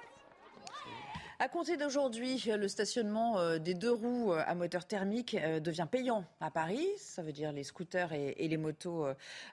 À 1.41 1.47
compter 1.47 1.77
d'aujourd'hui, 1.77 2.43
le 2.47 2.67
stationnement 2.67 3.39
euh, 3.39 3.59
des 3.59 3.73
deux 3.73 3.93
roues 3.93 4.33
euh, 4.33 4.43
à 4.45 4.55
moteur 4.55 4.85
thermique 4.85 5.35
euh, 5.35 5.61
devient 5.61 5.87
payant 5.89 6.25
à 6.41 6.51
Paris. 6.51 6.85
Ça 6.97 7.23
veut 7.23 7.31
dire 7.31 7.53
les 7.53 7.63
scooters 7.63 8.11
et, 8.11 8.45
les 8.45 8.57
motos 8.57 9.05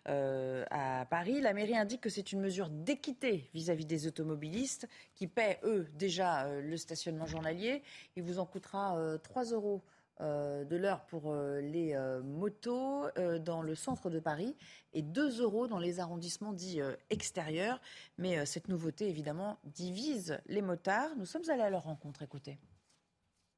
à 0.07 1.07
Paris. 1.09 1.41
La 1.41 1.53
mairie 1.53 1.77
indique 1.77 2.01
que 2.01 2.11
c'est 2.11 2.33
une 2.33 2.41
mesure 2.41 2.71
d'équité 2.71 3.49
vis-à-vis 3.55 3.87
des 3.87 4.09
automobilistes 4.09 4.89
qui 5.15 5.29
paient, 5.29 5.61
eux, 5.63 5.87
déjà 5.95 6.49
le 6.61 6.77
stationnement 6.77 7.27
journalier. 7.27 7.85
Il 8.17 8.25
vous 8.25 8.41
en 8.41 8.47
coûtera 8.47 8.99
3 9.23 9.45
euros 9.53 9.81
de 10.21 10.77
l'heure 10.77 11.05
pour 11.07 11.33
euh, 11.33 11.61
les 11.61 11.95
euh, 11.95 12.23
motos 12.23 13.07
dans 13.41 13.63
le 13.63 13.75
centre 13.75 14.11
de 14.11 14.19
Paris 14.19 14.57
et 14.93 15.03
2 15.03 15.43
euros 15.43 15.67
dans 15.67 15.79
les 15.79 16.01
arrondissements 16.01 16.53
dits 16.53 16.81
extérieurs. 17.11 17.81
Mais 18.19 18.45
cette 18.47 18.69
nouveauté, 18.69 19.09
évidemment, 19.09 19.59
divise 19.65 20.39
les 20.47 20.63
motards. 20.63 21.11
Nous 21.17 21.27
sommes 21.27 21.49
allés 21.51 21.63
à 21.63 21.71
leur 21.71 21.83
rencontre. 21.83 22.23
Écoutez. 22.23 22.59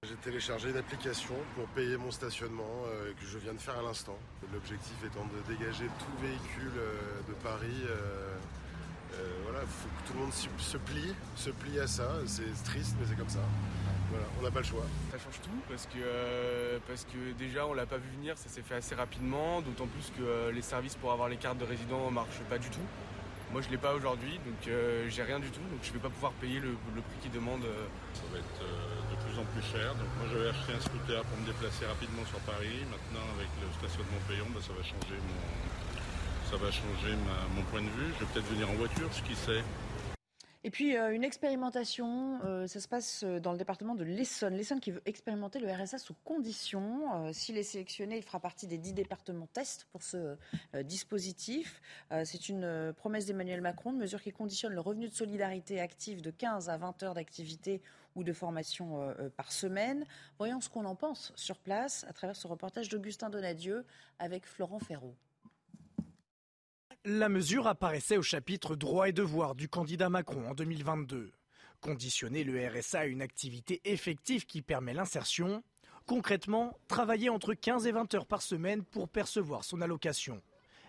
J'ai 0.04 0.16
téléchargé 0.16 0.70
une 0.70 0.76
application 0.76 1.34
pour 1.54 1.66
payer 1.68 1.96
mon 1.96 2.10
stationnement 2.10 2.84
que 3.18 3.26
je 3.26 3.38
viens 3.38 3.52
de 3.54 3.58
faire 3.58 3.78
à 3.78 3.82
l'instant. 3.82 4.16
L'objectif 4.52 4.96
étant 5.04 5.26
de 5.26 5.52
dégager 5.52 5.86
tout 5.86 6.22
véhicule 6.22 6.72
de 7.28 7.34
Paris. 7.42 7.84
voilà, 9.44 9.60
il 9.62 9.68
faut 9.68 9.88
que 9.88 10.08
tout 10.08 10.12
le 10.14 10.20
monde 10.20 10.32
se 10.32 10.78
plie, 10.78 11.14
se 11.36 11.50
plie 11.50 11.80
à 11.80 11.86
ça. 11.86 12.08
C'est 12.26 12.64
triste, 12.64 12.96
mais 13.00 13.06
c'est 13.08 13.16
comme 13.16 13.28
ça. 13.28 13.42
Voilà, 14.10 14.24
on 14.40 14.42
n'a 14.42 14.50
pas 14.50 14.60
le 14.60 14.64
choix. 14.64 14.84
Ça 15.10 15.18
change 15.18 15.40
tout 15.42 15.60
parce 15.68 15.86
que, 15.86 15.98
euh, 16.00 16.78
parce 16.86 17.04
que 17.04 17.32
déjà 17.38 17.66
on 17.66 17.74
l'a 17.74 17.86
pas 17.86 17.98
vu 17.98 18.08
venir, 18.16 18.38
ça 18.38 18.48
s'est 18.48 18.62
fait 18.62 18.76
assez 18.76 18.94
rapidement, 18.94 19.60
d'autant 19.60 19.86
plus 19.86 20.10
que 20.16 20.22
euh, 20.22 20.52
les 20.52 20.62
services 20.62 20.94
pour 20.94 21.12
avoir 21.12 21.28
les 21.28 21.36
cartes 21.36 21.58
de 21.58 21.64
résident 21.64 22.06
ne 22.06 22.14
marchent 22.14 22.44
pas 22.48 22.58
du 22.58 22.70
tout. 22.70 22.86
Moi 23.52 23.60
je 23.60 23.68
l'ai 23.68 23.76
pas 23.76 23.94
aujourd'hui, 23.94 24.40
donc 24.44 24.68
euh, 24.68 25.08
j'ai 25.08 25.22
rien 25.22 25.40
du 25.40 25.50
tout, 25.50 25.60
donc 25.60 25.80
je 25.82 25.92
vais 25.92 25.98
pas 25.98 26.08
pouvoir 26.08 26.32
payer 26.32 26.60
le, 26.60 26.72
prix 26.72 27.18
qu'ils 27.20 27.32
demandent. 27.32 27.68
Ça 28.14 28.22
va 28.32 28.38
être 28.38 28.60
de 28.64 29.16
plus 29.24 29.38
en 29.38 29.44
plus 29.52 29.62
cher. 29.62 29.94
Donc 29.96 30.08
moi 30.16 30.26
j'avais 30.32 30.48
acheté 30.48 30.72
un 30.72 30.80
scooter 30.80 31.22
pour 31.24 31.38
me 31.38 31.46
déplacer 31.46 31.84
rapidement 31.84 32.24
sur 32.24 32.40
Paris. 32.48 32.84
Maintenant 32.88 33.24
avec 33.36 33.48
le 33.60 33.68
stationnement 33.76 34.20
payant, 34.28 34.48
bah, 34.52 34.60
ça 34.64 34.72
va 34.72 34.80
changer 34.80 35.20
mon, 35.20 35.40
ça 36.48 36.56
va 36.56 36.70
changer 36.72 37.12
mon 37.56 37.62
point 37.68 37.82
de 37.82 37.92
vue. 37.92 38.08
Je 38.16 38.24
vais 38.24 38.30
peut-être 38.32 38.48
venir 38.48 38.68
en 38.70 38.76
voiture, 38.80 39.08
ce 39.12 39.20
qui 39.20 39.36
sait. 39.36 39.64
Et 40.64 40.70
puis 40.70 40.96
euh, 40.96 41.14
une 41.14 41.22
expérimentation, 41.22 42.40
euh, 42.44 42.66
ça 42.66 42.80
se 42.80 42.88
passe 42.88 43.22
euh, 43.22 43.38
dans 43.38 43.52
le 43.52 43.58
département 43.58 43.94
de 43.94 44.02
l'Essonne. 44.02 44.54
L'Essonne 44.54 44.80
qui 44.80 44.90
veut 44.90 45.02
expérimenter 45.06 45.60
le 45.60 45.70
RSA 45.70 45.98
sous 45.98 46.14
condition. 46.24 47.32
S'il 47.32 47.56
est 47.56 47.62
sélectionné, 47.62 48.16
il 48.16 48.22
fera 48.24 48.40
partie 48.40 48.66
des 48.66 48.78
dix 48.78 48.92
départements 48.92 49.46
tests 49.52 49.86
pour 49.92 50.02
ce 50.02 50.36
dispositif. 50.82 51.80
C'est 52.24 52.48
une 52.48 52.92
promesse 52.96 53.26
d'Emmanuel 53.26 53.60
Macron, 53.60 53.92
une 53.92 53.98
mesure 53.98 54.20
qui 54.20 54.32
conditionne 54.32 54.72
le 54.72 54.80
revenu 54.80 55.08
de 55.08 55.14
solidarité 55.14 55.80
active 55.80 56.22
de 56.22 56.30
15 56.30 56.68
à 56.68 56.76
20 56.76 57.02
heures 57.02 57.14
d'activité 57.14 57.82
ou 58.14 58.24
de 58.24 58.32
formation 58.32 59.14
par 59.36 59.52
semaine. 59.52 60.04
Voyons 60.38 60.60
ce 60.60 60.68
qu'on 60.68 60.84
en 60.84 60.94
pense 60.94 61.32
sur 61.36 61.58
place 61.58 62.04
à 62.08 62.12
travers 62.12 62.36
ce 62.36 62.46
reportage 62.46 62.88
d'Augustin 62.88 63.30
Donadieu 63.30 63.84
avec 64.18 64.46
Florent 64.46 64.78
Ferraud. 64.78 65.14
La 67.04 67.28
mesure 67.28 67.68
apparaissait 67.68 68.16
au 68.16 68.22
chapitre 68.22 68.74
droits 68.74 69.08
et 69.08 69.12
devoirs 69.12 69.54
du 69.54 69.68
candidat 69.68 70.08
Macron 70.08 70.50
en 70.50 70.54
2022. 70.54 71.30
Conditionner 71.80 72.42
le 72.42 72.58
RSA 72.66 73.00
à 73.00 73.06
une 73.06 73.22
activité 73.22 73.80
effective 73.84 74.46
qui 74.46 74.62
permet 74.62 74.94
l'insertion. 74.94 75.62
Concrètement, 76.06 76.76
travailler 76.88 77.28
entre 77.28 77.54
15 77.54 77.86
et 77.86 77.92
20 77.92 78.14
heures 78.14 78.26
par 78.26 78.42
semaine 78.42 78.82
pour 78.82 79.08
percevoir 79.08 79.62
son 79.62 79.80
allocation. 79.80 80.42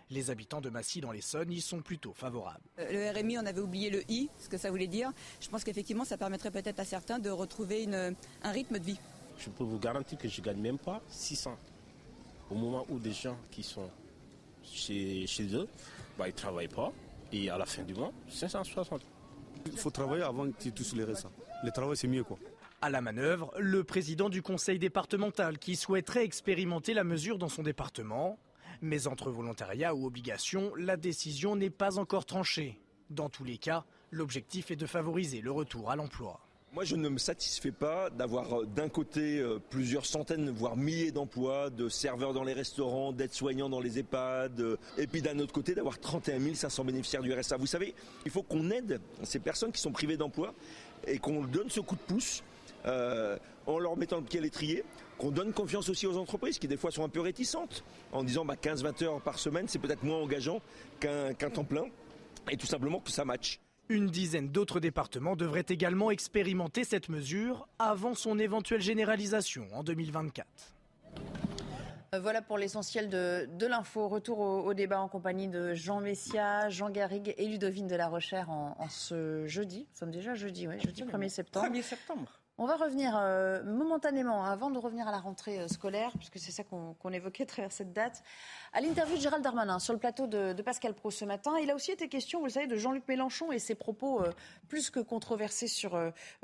Les 0.10 0.32
habitants 0.32 0.62
de 0.62 0.72
Massy 0.72 1.00
dans 1.00 1.12
l'Essonne 1.12 1.52
y 1.52 1.62
sont 1.62 1.82
plutôt 1.82 2.14
favorables. 2.14 2.66
Euh, 2.80 3.12
le 3.14 3.20
RMI, 3.20 3.38
on 3.38 3.46
avait 3.46 3.62
oublié 3.62 3.92
le 3.92 4.02
I, 4.10 4.30
ce 4.40 4.50
que 4.50 4.58
ça 4.58 4.72
voulait 4.72 4.88
dire. 4.88 5.12
Je 5.40 5.48
pense 5.48 5.64
qu'effectivement, 5.64 6.06
ça 6.06 6.18
permettrait 6.18 6.50
peut-être 6.50 6.80
à 6.80 6.86
certains 6.86 7.20
de 7.20 7.30
retrouver 7.30 7.88
un 7.94 8.52
rythme 8.52 8.80
de 8.80 8.84
vie. 8.84 9.00
Je 9.38 9.52
peux 9.52 9.64
vous 9.64 9.78
garantir 9.78 10.18
que 10.18 10.28
je 10.28 10.42
ne 10.42 10.46
gagne 10.46 10.60
même 10.60 10.80
pas 10.80 11.04
600. 11.10 11.56
Au 12.50 12.56
moment 12.56 12.88
où 12.90 12.98
des 12.98 13.14
gens 13.14 13.38
qui 13.52 13.62
sont 13.62 13.92
chez, 14.64 15.28
chez 15.28 15.56
eux 15.56 15.68
bah, 16.20 16.28
ils 16.28 16.32
ne 16.32 16.38
travaillent 16.38 16.68
pas. 16.68 16.92
Et 17.32 17.50
à 17.50 17.58
la 17.58 17.66
fin 17.66 17.84
du 17.84 17.94
mois, 17.94 18.12
560. 18.28 19.02
Il 19.66 19.78
faut 19.78 19.90
travailler 19.90 20.24
avant 20.24 20.52
qu'ils 20.52 20.74
touchent 20.74 20.94
les 20.94 21.06
restes. 21.06 21.28
Le 21.64 21.72
travail, 21.72 21.96
c'est 21.96 22.08
mieux. 22.08 22.24
quoi. 22.24 22.38
À 22.82 22.90
la 22.90 23.02
manœuvre, 23.02 23.54
le 23.58 23.84
président 23.84 24.30
du 24.30 24.42
conseil 24.42 24.80
départemental 24.80 25.58
qui 25.58 25.76
souhaiterait 25.76 26.26
expérimenter 26.26 26.94
la 26.94 27.04
mesure 27.04 27.38
dans 27.38 27.50
son 27.50 27.64
département. 27.64 28.38
Mais 28.82 29.08
entre 29.08 29.32
volontariat 29.32 29.96
ou 29.96 30.06
obligation, 30.06 30.74
la 30.76 30.98
décision 30.98 31.56
n'est 31.56 31.70
pas 31.70 32.00
encore 32.00 32.26
tranchée. 32.26 32.82
Dans 33.10 33.30
tous 33.30 33.44
les 33.44 33.58
cas, 33.58 33.86
l'objectif 34.12 34.72
est 34.72 34.76
de 34.76 34.86
favoriser 34.86 35.42
le 35.42 35.52
retour 35.52 35.90
à 35.92 35.96
l'emploi. 35.96 36.40
Moi, 36.72 36.84
je 36.84 36.96
ne 36.96 37.10
me 37.10 37.18
satisfais 37.18 37.72
pas 37.72 38.12
d'avoir 38.12 38.62
euh, 38.62 38.66
d'un 38.66 38.90
côté 38.90 39.40
euh, 39.40 39.58
plusieurs 39.72 40.06
centaines, 40.06 40.52
voire 40.52 40.78
milliers 40.78 41.12
d'emplois, 41.12 41.72
de 41.72 41.90
serveurs 41.90 42.32
dans 42.32 42.44
les 42.44 42.54
restaurants, 42.54 43.12
d'aides-soignants 43.12 43.70
dans 43.70 43.80
les 43.80 43.98
EHPAD, 43.98 44.60
euh, 44.60 44.78
et 45.00 45.08
puis 45.08 45.24
d'un 45.24 45.40
autre 45.40 45.52
côté 45.52 45.74
d'avoir 45.74 45.98
31 45.98 46.54
500 46.54 46.86
bénéficiaires 46.86 47.24
du 47.24 47.34
RSA. 47.34 47.58
Vous 47.58 47.66
savez, 47.66 47.96
il 48.24 48.30
faut 48.30 48.44
qu'on 48.44 48.70
aide 48.70 49.02
ces 49.24 49.40
personnes 49.40 49.72
qui 49.72 49.82
sont 49.82 49.92
privées 49.92 50.16
d'emploi 50.16 50.54
et 51.08 51.18
qu'on 51.18 51.44
donne 51.44 51.72
ce 51.72 51.80
coup 51.80 51.96
de 51.96 52.02
pouce 52.02 52.44
en 53.66 53.80
leur 53.80 53.98
mettant 53.98 54.18
le 54.18 54.24
pied 54.24 54.40
à 54.40 54.44
l'étrier, 54.44 54.84
qu'on 55.18 55.32
donne 55.32 55.54
confiance 55.54 55.90
aussi 55.90 56.08
aux 56.08 56.18
entreprises 56.18 56.60
qui 56.60 56.68
des 56.68 56.78
fois 56.78 56.92
sont 56.92 57.04
un 57.04 57.10
peu 57.10 57.20
réticentes 57.20 57.84
en 58.12 58.24
disant 58.24 58.46
bah, 58.46 58.56
15-20 58.56 59.04
heures 59.04 59.22
par 59.22 59.38
semaine, 59.38 59.68
c'est 59.68 59.80
peut-être 59.80 60.04
moins 60.04 60.18
engageant 60.18 60.62
qu'un 61.00 61.34
temps 61.34 61.66
plein, 61.66 61.86
et 62.50 62.58
tout 62.58 62.68
simplement 62.68 63.00
que 63.00 63.12
ça 63.12 63.26
matche. 63.26 63.60
Une 63.92 64.06
dizaine 64.06 64.50
d'autres 64.50 64.80
départements 64.80 65.36
devraient 65.36 65.66
également 65.68 66.12
expérimenter 66.12 66.84
cette 66.84 67.10
mesure 67.10 67.68
avant 67.80 68.14
son 68.14 68.38
éventuelle 68.38 68.82
généralisation 68.82 69.68
en 69.74 69.84
2024. 69.84 70.46
Euh, 72.14 72.20
voilà 72.20 72.44
pour 72.44 72.60
l'essentiel 72.60 73.10
de, 73.10 73.66
l'info. 73.66 74.08
Retour 74.08 74.40
au, 74.40 74.74
débat 74.76 75.00
en 75.00 75.08
compagnie 75.08 75.48
de 75.48 75.74
Jean 75.74 76.02
Messia, 76.02 76.70
Jean 76.70 76.92
Garrigue 76.92 77.34
et 77.38 77.48
Ludovine 77.48 77.88
de 77.88 77.96
la 77.96 78.08
Rochère 78.08 78.52
en, 78.52 78.76
ce 78.90 79.48
jeudi. 79.48 79.88
Nous 79.92 79.98
sommes 79.98 80.12
déjà 80.12 80.36
jeudi, 80.36 80.68
oui, 80.68 80.80
jeudi 80.80 81.02
1er 81.02 81.30
septembre. 81.30 81.66
1er 81.68 81.82
septembre. 81.82 82.39
On 82.62 82.66
va 82.66 82.76
revenir 82.76 83.14
euh, 83.16 83.64
momentanément, 83.64 84.44
avant 84.44 84.70
de 84.70 84.78
revenir 84.78 85.08
à 85.08 85.12
la 85.12 85.20
rentrée 85.20 85.62
euh, 85.62 85.70
scolaire, 85.70 86.12
puisque 86.18 86.40
c'est 86.40 86.52
ça 86.52 86.66
qu'on 86.66 87.14
évoquait 87.14 87.44
à 87.44 87.46
travers 87.46 87.72
cette 87.72 87.94
date, 87.94 88.22
à 88.74 88.82
l'interview 88.82 89.16
de 89.16 89.22
Gérald 89.22 89.42
Darmanin 89.42 89.80
sur 89.80 89.94
le 89.94 90.00
plateau 90.00 90.28
de, 90.28 90.62
Pascal 90.62 90.94
Pro 90.94 91.10
ce 91.10 91.24
matin. 91.24 91.58
Il 91.64 91.72
a 91.72 91.76
aussi 91.76 91.92
été 91.92 92.10
question, 92.10 92.40
vous 92.40 92.48
le 92.48 92.52
savez, 92.52 92.68
de 92.68 92.76
Jean-Luc 92.76 93.08
Mélenchon 93.08 93.54
et 93.54 93.60
ses 93.60 93.76
propos 93.76 94.22
euh, 94.22 94.34
plus 94.68 94.90
que 94.90 95.00
controversés 95.00 95.70
sur, 95.70 95.98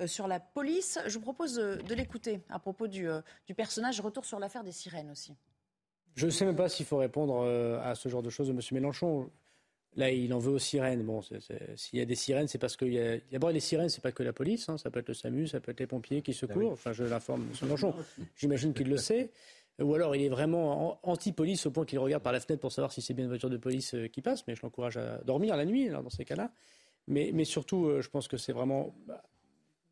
sur 0.06 0.30
la 0.30 0.40
police. 0.40 1.00
Je 1.06 1.16
vous 1.18 1.22
propose 1.22 1.56
de 1.56 1.94
l'écouter 1.94 2.40
à 2.50 2.60
propos 2.60 2.88
du, 2.88 3.10
du 3.46 3.54
personnage. 3.54 4.00
Retour 4.00 4.24
sur 4.24 4.40
l'affaire 4.40 4.64
des 4.64 4.72
sirènes 4.72 5.12
aussi. 5.12 5.36
Je 6.16 6.28
ne 6.28 6.32
sais 6.32 6.46
même 6.46 6.56
pas 6.56 6.70
s'il 6.70 6.86
faut 6.86 6.98
répondre 6.98 7.46
à 7.84 7.94
ce 7.94 8.08
genre 8.08 8.24
de 8.24 8.30
choses 8.30 8.48
de 8.48 8.54
M. 8.54 8.62
Mélenchon. 8.72 9.30
Là, 9.98 10.12
il 10.12 10.34
en 10.34 10.40
veut 10.40 10.52
aux 10.52 10.60
sirènes. 10.60 11.04
Bon, 11.04 11.22
s'il 11.22 12.00
y 12.00 12.02
a 12.02 12.06
des 12.06 12.16
sirènes, 12.16 12.48
c'est 12.48 12.58
parce 12.58 12.76
qu'il 12.76 12.94
y 12.94 13.00
a. 13.00 13.18
D'abord, 13.32 13.52
les 13.52 13.62
sirènes, 13.62 13.90
c'est 13.90 14.02
pas 14.02 14.12
que 14.12 14.24
la 14.24 14.34
police. 14.34 14.68
Hein. 14.68 14.78
ça 14.78 14.92
peut 14.92 15.00
être 15.00 15.08
le 15.08 15.14
SAMU, 15.14 15.48
ça 15.48 15.62
peut 15.62 15.72
être 15.72 15.80
les 15.80 15.88
pompiers 15.88 16.22
qui 16.22 16.34
secourent. 16.34 16.74
Enfin, 16.74 16.92
je 16.92 17.04
l'informe, 17.04 17.44
M. 17.44 17.56
Mélenchon. 17.64 17.94
J'imagine 18.36 18.74
qu'il 18.74 18.90
le 18.90 18.98
sait. 18.98 19.32
Ou 19.80 19.94
alors, 19.94 20.16
il 20.16 20.24
est 20.24 20.30
vraiment 20.30 21.00
anti-police 21.04 21.66
au 21.66 21.72
point 21.72 21.86
qu'il 21.86 22.00
regarde 22.00 22.24
par 22.24 22.32
la 22.34 22.40
fenêtre 22.40 22.62
pour 22.62 22.72
savoir 22.72 22.92
si 22.92 23.02
c'est 23.02 23.14
bien 23.14 23.26
une 23.26 23.30
voiture 23.30 23.50
de 23.50 23.58
police 23.58 23.94
euh, 23.94 24.08
qui 24.08 24.22
passe. 24.22 24.46
Mais 24.48 24.56
je 24.56 24.62
l'encourage 24.62 24.98
à 24.98 25.18
dormir 25.26 25.58
la 25.58 25.66
nuit, 25.66 25.90
dans 25.90 26.10
ces 26.10 26.24
cas-là. 26.24 26.52
Mais, 27.08 27.32
mais 27.34 27.44
surtout, 27.44 27.86
euh, 27.86 28.02
je 28.02 28.10
pense 28.10 28.28
que 28.28 28.38
c'est 28.38 28.54
vraiment 28.54 28.96
bah, 29.06 29.22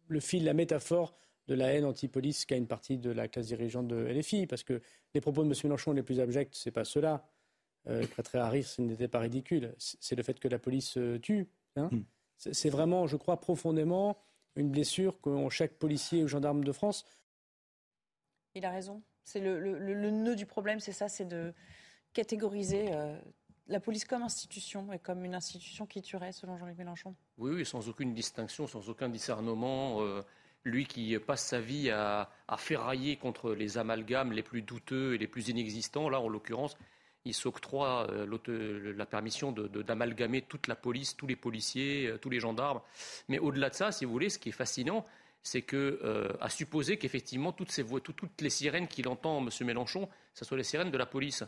le 0.08 0.20
fil, 0.20 0.46
la 0.46 0.54
métaphore 0.54 1.16
de 1.48 1.56
la 1.56 1.74
haine 1.74 1.84
anti-police 1.84 2.46
qu'a 2.46 2.56
une 2.56 2.68
partie 2.68 2.98
de 2.98 3.12
la 3.12 3.28
classe 3.28 3.48
dirigeante 3.48 3.88
de 3.88 3.96
LFI. 3.96 4.48
Parce 4.48 4.64
que 4.64 4.82
les 5.14 5.22
propos 5.22 5.44
de 5.44 5.50
M. 5.50 5.54
Mélenchon 5.66 5.92
les 5.92 6.04
plus 6.04 6.22
abjects, 6.22 6.50
c'est 6.54 6.72
pas 6.72 6.86
ceux-là 6.86 7.26
euh, 7.88 8.08
prêterait 8.08 8.40
à 8.40 8.50
rire, 8.50 8.66
ce 8.66 8.82
n'était 8.82 9.10
pas 9.10 9.20
ridicule. 9.20 9.74
C'est 9.78 10.16
le 10.16 10.24
fait 10.24 10.40
que 10.40 10.48
la 10.48 10.60
police 10.60 10.98
euh, 10.98 11.20
tue. 11.20 11.50
Hein. 11.76 11.90
Hmm. 11.92 12.04
C'est 12.38 12.70
vraiment, 12.70 13.08
je 13.08 13.18
crois, 13.18 13.40
profondément 13.40 14.18
une 14.56 14.70
blessure 14.70 15.20
que 15.22 15.50
chaque 15.50 15.74
policier 15.74 16.24
ou 16.24 16.28
gendarme 16.28 16.64
de 16.64 16.72
France. 16.72 17.06
Il 18.56 18.66
a 18.66 18.72
raison. 18.72 19.02
C'est 19.24 19.40
le, 19.40 19.60
le, 19.60 20.12
nœud 20.12 20.36
du 20.36 20.46
problème, 20.46 20.80
c'est 20.80 20.92
ça, 20.92 21.08
c'est 21.08 21.26
de 21.26 21.54
catégoriser 22.12 22.94
euh, 22.94 23.18
la 23.68 23.80
police 23.80 24.04
comme 24.04 24.22
institution 24.22 24.92
et 24.92 25.00
comme 25.00 25.24
une 25.24 25.36
institution 25.36 25.86
qui 25.86 26.02
tuerait, 26.02 26.34
selon 26.34 26.58
Jean-Luc 26.58 26.78
Mélenchon. 26.78 27.16
Oui, 27.38 27.52
oui, 27.52 27.66
sans 27.66 27.88
aucune 27.88 28.14
distinction, 28.14 28.68
sans 28.68 28.90
aucun 28.90 29.10
discernement. 29.10 30.02
lui 30.66 30.86
qui 30.86 31.18
passe 31.20 31.46
sa 31.46 31.62
vie 31.62 31.90
à, 31.90 32.30
à 32.48 32.58
ferrailler 32.58 33.16
contre 33.18 33.54
les 33.54 33.78
amalgames 33.78 34.34
les 34.34 34.44
plus 34.44 34.62
douteux 34.62 35.16
et 35.16 35.18
les 35.18 35.28
plus 35.28 35.48
inexistants, 35.48 36.10
là, 36.10 36.20
en 36.20 36.28
l'occurrence, 36.28 36.78
il 37.26 37.34
s'octroie 37.34 38.08
euh, 38.10 38.94
la 38.96 39.06
permission 39.06 39.52
d'amalgamer 39.52 40.42
toute 40.42 40.68
la 40.68 40.76
police, 40.76 41.16
tous 41.16 41.28
les 41.28 41.36
policiers, 41.36 42.08
euh, 42.08 42.18
tous 42.18 42.30
les 42.30 42.40
gendarmes. 42.40 42.82
Mais 43.30 43.40
au-delà 43.40 43.70
de 43.70 43.76
ça, 43.76 43.92
si 43.92 44.06
vous 44.06 44.12
voulez, 44.12 44.30
ce 44.30 44.40
qui 44.40 44.50
est 44.50 44.54
fascinant, 44.54 45.06
c'est 45.42 45.62
que, 45.62 46.00
euh, 46.04 46.30
à 46.42 46.50
supposer 46.50 46.98
qu'effectivement, 46.98 47.52
toutes, 47.52 47.72
ces 47.72 47.86
toutes 47.86 48.42
les 48.42 48.50
sirènes 48.50 48.88
qu'il 48.88 49.08
entend, 49.08 49.46
M. 49.46 49.50
Mélenchon, 49.66 50.10
ce 50.34 50.46
soient 50.46 50.58
les 50.58 50.64
sirènes 50.64 50.92
de 50.92 50.98
la 50.98 51.06
police. 51.06 51.44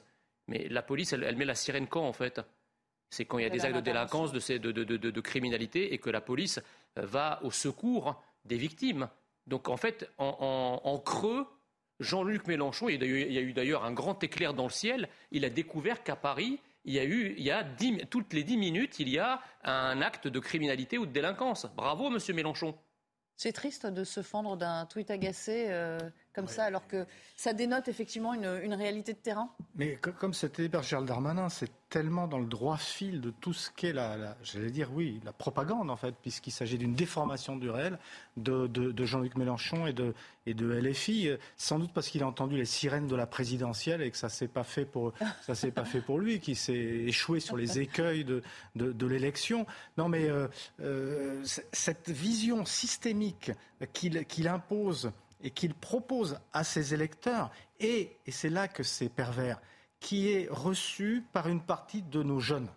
Mais 0.47 0.67
la 0.69 0.81
police, 0.81 1.13
elle, 1.13 1.35
met 1.35 1.45
la 1.45 1.55
sirène 1.55 1.87
quand, 1.87 2.05
en 2.07 2.13
fait? 2.13 2.41
C'est 3.09 3.25
quand 3.25 3.37
il 3.37 3.43
y 3.43 3.45
a 3.45 3.49
des 3.49 3.65
actes 3.65 3.75
de 3.75 3.81
délinquance, 3.81 4.31
de, 4.31 4.57
de, 4.71 5.21
criminalité, 5.21 5.93
et 5.93 5.97
que 5.99 6.09
la 6.09 6.21
police 6.21 6.59
va 6.95 7.39
au 7.43 7.51
secours 7.51 8.21
des 8.43 8.57
victimes. 8.57 9.09
Donc, 9.47 9.69
en 9.69 9.77
fait, 9.77 10.09
en 10.17 11.01
creux, 11.05 11.47
Jean-Luc 11.99 12.47
Mélenchon, 12.47 12.89
il 12.89 13.03
y 13.03 13.37
a 13.37 13.41
eu 13.41 13.53
d'ailleurs 13.53 13.85
un 13.85 13.93
grand 13.93 14.21
éclair 14.23 14.53
dans 14.53 14.65
le 14.65 14.69
ciel, 14.69 15.09
il 15.31 15.45
a 15.45 15.49
découvert 15.49 16.03
qu'à 16.03 16.15
Paris, 16.15 16.59
il 16.83 16.93
y 16.93 16.99
a 16.99 17.05
eu, 17.05 17.35
toutes 18.09 18.33
les 18.33 18.43
dix 18.43 18.57
minutes, 18.57 18.99
il 18.99 19.09
y 19.09 19.17
a 19.17 19.41
un 19.63 20.01
acte 20.01 20.27
de 20.27 20.39
criminalité 20.39 20.97
ou 20.97 21.05
de 21.05 21.11
délinquance. 21.11 21.65
Bravo, 21.75 22.09
monsieur 22.09 22.33
Mélenchon. 22.33 22.75
C'est 23.35 23.51
triste 23.51 23.85
de 23.85 24.03
se 24.03 24.21
fendre 24.21 24.55
d'un 24.55 24.85
tweet 24.85 25.11
agacé 25.11 25.67
euh, 25.69 25.99
comme 26.35 26.47
ça, 26.47 26.65
alors 26.65 26.87
que 26.87 27.05
ça 27.35 27.53
dénote 27.53 27.87
effectivement 27.87 28.33
une, 28.33 28.73
réalité 28.73 29.13
de 29.13 29.17
terrain. 29.17 29.49
Mais 29.75 29.97
comme 30.19 30.33
c'était 30.33 30.69
Gérald 30.81 31.07
Darmanin, 31.07 31.49
c'est 31.49 31.71
tellement 31.89 32.27
dans 32.27 32.39
le 32.39 32.45
droit 32.45 32.77
fil 32.77 33.21
de 33.21 33.29
tout 33.29 33.53
ce 33.53 33.71
qu'est 33.71 33.93
la, 33.93 34.35
j'allais 34.43 34.69
dire 34.69 34.89
oui, 34.93 35.21
la 35.23 35.31
propagande 35.31 35.89
en 35.89 35.95
fait, 35.95 36.13
puisqu'il 36.21 36.51
s'agit 36.51 36.77
d'une 36.77 36.93
déformation 36.93 37.55
du 37.55 37.69
réel 37.69 37.97
de, 38.35 39.05
Jean-Luc 39.05 39.35
Mélenchon 39.37 39.87
et 39.87 39.93
de, 39.93 40.13
et 40.45 40.53
de 40.53 40.67
LFI, 40.67 41.29
sans 41.55 41.79
doute 41.79 41.91
parce 41.93 42.09
qu'il 42.09 42.21
a 42.23 42.27
entendu 42.27 42.57
les 42.57 42.65
sirènes 42.65 43.07
de 43.07 43.15
la 43.15 43.27
présidentielle 43.27 44.01
et 44.01 44.11
que 44.11 44.17
ça 44.17 44.29
s'est 44.29 44.49
pas 44.49 44.63
fait 44.63 44.85
pour 44.85 45.13
ça 45.41 45.55
s'est 45.55 45.71
pas 45.71 45.85
fait 45.85 46.01
pour 46.01 46.19
lui, 46.19 46.39
qui 46.39 46.55
s'est 46.55 46.73
échoué 46.73 47.39
sur 47.39 47.55
les 47.55 47.79
écueils 47.79 48.25
de, 48.25 48.41
de, 48.75 49.07
l'élection. 49.07 49.65
Non, 49.97 50.09
mais 50.09 50.29
euh, 50.29 50.47
euh, 50.81 51.41
cette 51.71 52.09
vision 52.09 52.65
systémique 52.65 53.51
qu'il 53.93 54.47
impose 54.47 55.11
et 55.41 55.51
qu'il 55.51 55.73
propose 55.73 56.39
à 56.53 56.63
ses 56.63 56.93
électeurs, 56.93 57.51
et, 57.79 58.17
c'est 58.27 58.49
là 58.49 58.67
que 58.67 58.83
c'est 58.83 59.09
pervers, 59.09 59.61
qui 59.99 60.29
est 60.29 60.47
reçu 60.49 61.23
par 61.33 61.47
une 61.47 61.61
partie 61.61 62.01
de 62.01 62.23
nos 62.23 62.39
jeunes. 62.39 62.69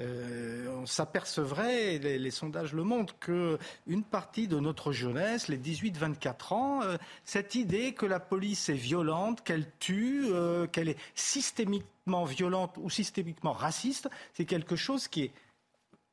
Euh, 0.00 0.68
on 0.80 0.86
s'apercevrait, 0.86 1.98
les, 1.98 2.30
sondages 2.30 2.72
le 2.72 2.84
montrent, 2.84 3.18
qu'une 3.18 4.04
partie 4.04 4.46
de 4.46 4.60
notre 4.60 4.92
jeunesse, 4.92 5.48
les 5.48 5.58
18-24 5.58 6.54
ans, 6.54 6.82
euh, 6.82 6.96
cette 7.24 7.56
idée 7.56 7.94
que 7.94 8.06
la 8.06 8.20
police 8.20 8.68
est 8.68 8.74
violente, 8.74 9.42
qu'elle 9.42 9.66
tue, 9.80 10.26
euh, 10.26 10.68
qu'elle 10.68 10.88
est 10.88 10.98
systémiquement 11.16 12.24
violente 12.24 12.76
ou 12.78 12.90
systémiquement 12.90 13.52
raciste, 13.52 14.08
c'est 14.34 14.44
quelque 14.44 14.76
chose 14.76 15.08
qui 15.08 15.24
est 15.24 15.32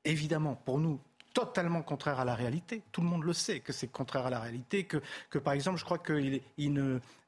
évidemment 0.03 0.55
pour 0.55 0.79
nous 0.79 0.99
totalement 1.35 1.81
contraire 1.81 2.19
à 2.21 2.25
la 2.25 2.33
réalité. 2.33 2.81
Tout 2.93 3.01
le 3.01 3.07
monde 3.07 3.23
le 3.23 3.33
sait 3.33 3.59
que 3.59 3.73
c'est 3.73 3.87
contraire 3.87 4.25
à 4.25 4.29
la 4.29 4.39
réalité, 4.39 4.85
que, 4.85 5.01
que 5.29 5.37
par 5.37 5.53
exemple, 5.53 5.77
je 5.77 5.83
crois 5.83 5.97
que 5.97 6.13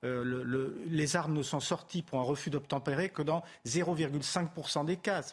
euh, 0.03 0.73
les 0.87 1.15
armes 1.17 1.33
ne 1.33 1.43
sont 1.43 1.59
sorties 1.59 2.03
pour 2.03 2.19
un 2.19 2.23
refus 2.23 2.49
d'obtempérer 2.49 3.09
que 3.09 3.21
dans 3.21 3.43
0,5% 3.65 4.85
des 4.85 4.95
cas. 4.95 5.23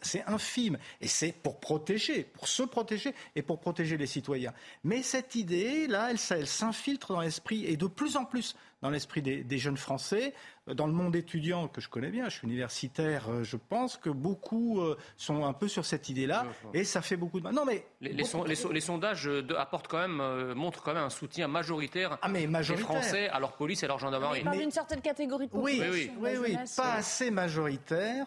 C'est 0.00 0.24
infime. 0.28 0.78
Et 1.00 1.08
c'est 1.08 1.32
pour 1.32 1.58
protéger, 1.58 2.22
pour 2.22 2.46
se 2.46 2.62
protéger 2.62 3.14
et 3.34 3.42
pour 3.42 3.58
protéger 3.58 3.96
les 3.96 4.06
citoyens. 4.06 4.54
Mais 4.84 5.02
cette 5.02 5.34
idée-là, 5.34 6.12
elle, 6.12 6.18
elle 6.30 6.46
s'infiltre 6.46 7.12
dans 7.12 7.20
l'esprit 7.20 7.66
et 7.66 7.76
de 7.76 7.88
plus 7.88 8.16
en 8.16 8.24
plus 8.24 8.54
dans 8.82 8.90
l'esprit 8.90 9.22
des, 9.22 9.58
jeunes 9.58 9.76
Français. 9.76 10.32
Euh, 10.70 10.74
dans 10.74 10.86
le 10.86 10.92
monde 10.92 11.16
étudiant 11.16 11.68
que 11.68 11.80
je 11.80 11.88
connais 11.88 12.10
bien, 12.10 12.28
je 12.28 12.38
suis 12.38 12.46
universitaire, 12.46 13.30
euh, 13.30 13.44
je 13.44 13.56
pense 13.56 13.96
que 13.96 14.10
beaucoup 14.10 14.80
euh, 14.80 14.96
sont 15.16 15.44
un 15.44 15.52
peu 15.52 15.68
sur 15.68 15.84
cette 15.84 16.08
idée-là 16.08 16.46
et 16.74 16.84
ça 16.84 17.02
fait 17.02 17.16
beaucoup 17.16 17.38
de 17.38 17.44
mal. 17.44 17.54
Non, 17.54 17.64
mais 17.64 17.84
les, 18.00 18.80
sondages 18.80 19.28
apportent 19.56 19.88
quand 19.88 19.98
même, 19.98 20.54
montrent 20.54 20.82
quand 20.82 20.94
même 20.94 21.04
un 21.04 21.10
soutien 21.10 21.48
majoritaire, 21.48 22.18
ah, 22.22 22.28
mais 22.28 22.46
majoritaire. 22.46 22.86
des 22.88 22.94
Français 22.94 23.28
à 23.28 23.40
leur 23.40 23.52
police 23.52 23.82
et 23.82 23.86
à 23.86 23.88
leur 23.88 23.98
gendarmerie. 23.98 24.40
On 24.40 24.44
parle 24.44 24.58
d'une 24.58 24.70
certaine 24.70 25.00
catégorie 25.00 25.46
de 25.46 25.52
population. 25.52 25.92
Oui, 25.92 26.10
oui, 26.18 26.30
oui, 26.40 26.56
pas 26.76 26.94
assez 26.94 27.30
majoritaire 27.30 28.26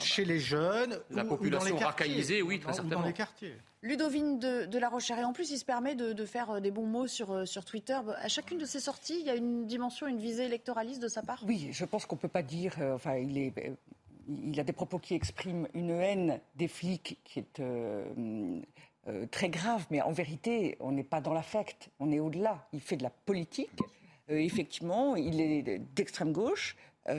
chez 0.00 0.24
les 0.24 0.40
jeunes. 0.40 0.98
La 1.10 1.24
population 1.24 1.76
racaillisée, 1.76 2.42
oui, 2.42 2.60
très 2.60 2.72
certainement. 2.72 3.00
dans 3.00 3.06
les 3.06 3.12
quartiers. 3.12 3.56
Ludovine 3.86 4.38
de, 4.38 4.78
La 4.78 4.88
Rochère. 4.88 5.18
Et 5.18 5.24
en 5.24 5.32
plus, 5.32 5.50
il 5.50 5.58
se 5.58 5.64
permet 5.64 5.94
de, 5.94 6.24
faire 6.24 6.50
euh, 6.50 6.60
des 6.60 6.70
bons 6.70 6.86
mots 6.86 7.06
sur, 7.06 7.32
euh, 7.32 7.44
sur 7.44 7.64
Twitter. 7.64 7.98
À 8.16 8.28
chacune 8.28 8.58
de 8.58 8.64
ses 8.64 8.80
sorties, 8.80 9.18
il 9.20 9.26
y 9.26 9.30
a 9.30 9.36
une 9.36 9.66
dimension, 9.66 10.06
une 10.06 10.18
visée 10.18 10.44
électoraliste 10.44 11.00
de 11.00 11.08
sa 11.08 11.22
part? 11.22 11.42
Oui, 11.46 11.65
je 11.72 11.84
pense 11.84 12.06
qu'on 12.06 12.16
ne 12.16 12.20
peut 12.20 12.28
pas 12.28 12.42
dire. 12.42 12.74
Euh, 12.80 12.94
enfin, 12.94 13.16
il, 13.16 13.38
est, 13.38 13.52
il 14.28 14.58
a 14.58 14.64
des 14.64 14.72
propos 14.72 14.98
qui 14.98 15.14
expriment 15.14 15.68
une 15.74 15.90
haine 15.90 16.40
des 16.56 16.68
flics 16.68 17.18
qui 17.24 17.40
est. 17.40 17.62
très 19.30 19.48
grave, 19.48 19.86
mais 19.90 20.02
en 20.02 20.12
vérité, 20.12 20.76
on 20.80 20.92
n'est 20.92 21.04
pas 21.04 21.20
dans 21.20 21.32
l'affect, 21.32 21.90
on 22.00 22.10
est 22.10 22.18
au-delà. 22.18 22.66
Il 22.72 22.80
fait 22.80 22.96
de 22.96 23.04
la 23.04 23.10
politique. 23.10 23.70
effectivement, 24.28 25.14
il 25.16 25.40
est 25.40 25.78
d'extrême 25.94 26.32
gauche. 26.32 26.76
pour 27.04 27.12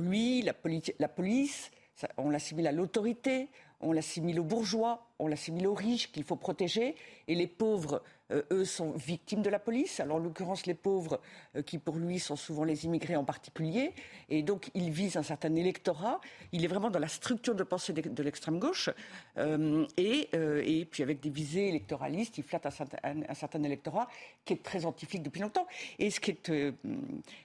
lui, 0.00 0.42
la, 0.42 0.52
la 0.98 1.08
police, 1.08 1.70
on 2.16 2.30
l'assimile 2.30 2.66
à 2.66 2.72
l'autorité, 2.72 3.48
on 3.82 3.92
l'assimile 3.92 4.40
aux 4.40 4.44
bourgeois, 4.44 5.06
on 5.18 5.26
l'assimile 5.26 5.66
aux 5.66 5.74
riches 5.74 6.10
qu'il 6.10 6.24
faut 6.24 6.36
protéger, 6.36 6.94
et 7.28 7.34
les 7.34 7.46
pauvres, 7.46 8.02
euh, 8.30 8.42
eux, 8.50 8.64
sont 8.64 8.92
victimes 8.92 9.42
de 9.42 9.50
la 9.50 9.58
police. 9.58 10.00
Alors, 10.00 10.16
en 10.16 10.18
l'occurrence, 10.18 10.66
les 10.66 10.74
pauvres, 10.74 11.20
euh, 11.56 11.62
qui 11.62 11.78
pour 11.78 11.96
lui 11.96 12.18
sont 12.18 12.36
souvent 12.36 12.64
les 12.64 12.84
immigrés 12.84 13.16
en 13.16 13.24
particulier, 13.24 13.92
et 14.28 14.42
donc 14.42 14.70
il 14.74 14.90
vise 14.90 15.16
un 15.16 15.22
certain 15.22 15.54
électorat. 15.54 16.20
Il 16.52 16.64
est 16.64 16.68
vraiment 16.68 16.90
dans 16.90 16.98
la 16.98 17.08
structure 17.08 17.54
de 17.54 17.62
pensée 17.62 17.92
de, 17.92 18.22
l'extrême 18.22 18.58
gauche, 18.58 18.90
euh, 19.38 19.86
et, 19.96 20.86
puis 20.90 21.02
avec 21.02 21.20
des 21.20 21.30
visées 21.30 21.68
électoralistes, 21.68 22.38
il 22.38 22.44
flatte 22.44 22.66
un 22.66 23.34
certain, 23.34 23.62
électorat 23.62 24.08
qui 24.44 24.54
est 24.54 24.62
très 24.62 24.84
antiflique 24.86 25.22
depuis 25.22 25.40
longtemps. 25.40 25.66
Et 25.98 26.10
ce 26.10 26.20
qui 26.20 26.32
est 26.32 26.74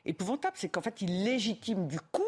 épouvantable, 0.05 0.55
c'est 0.57 0.69
qu'en 0.69 0.81
fait, 0.81 1.01
il 1.01 1.23
légitime 1.23 1.88
du 1.88 1.99
coup 1.99 2.23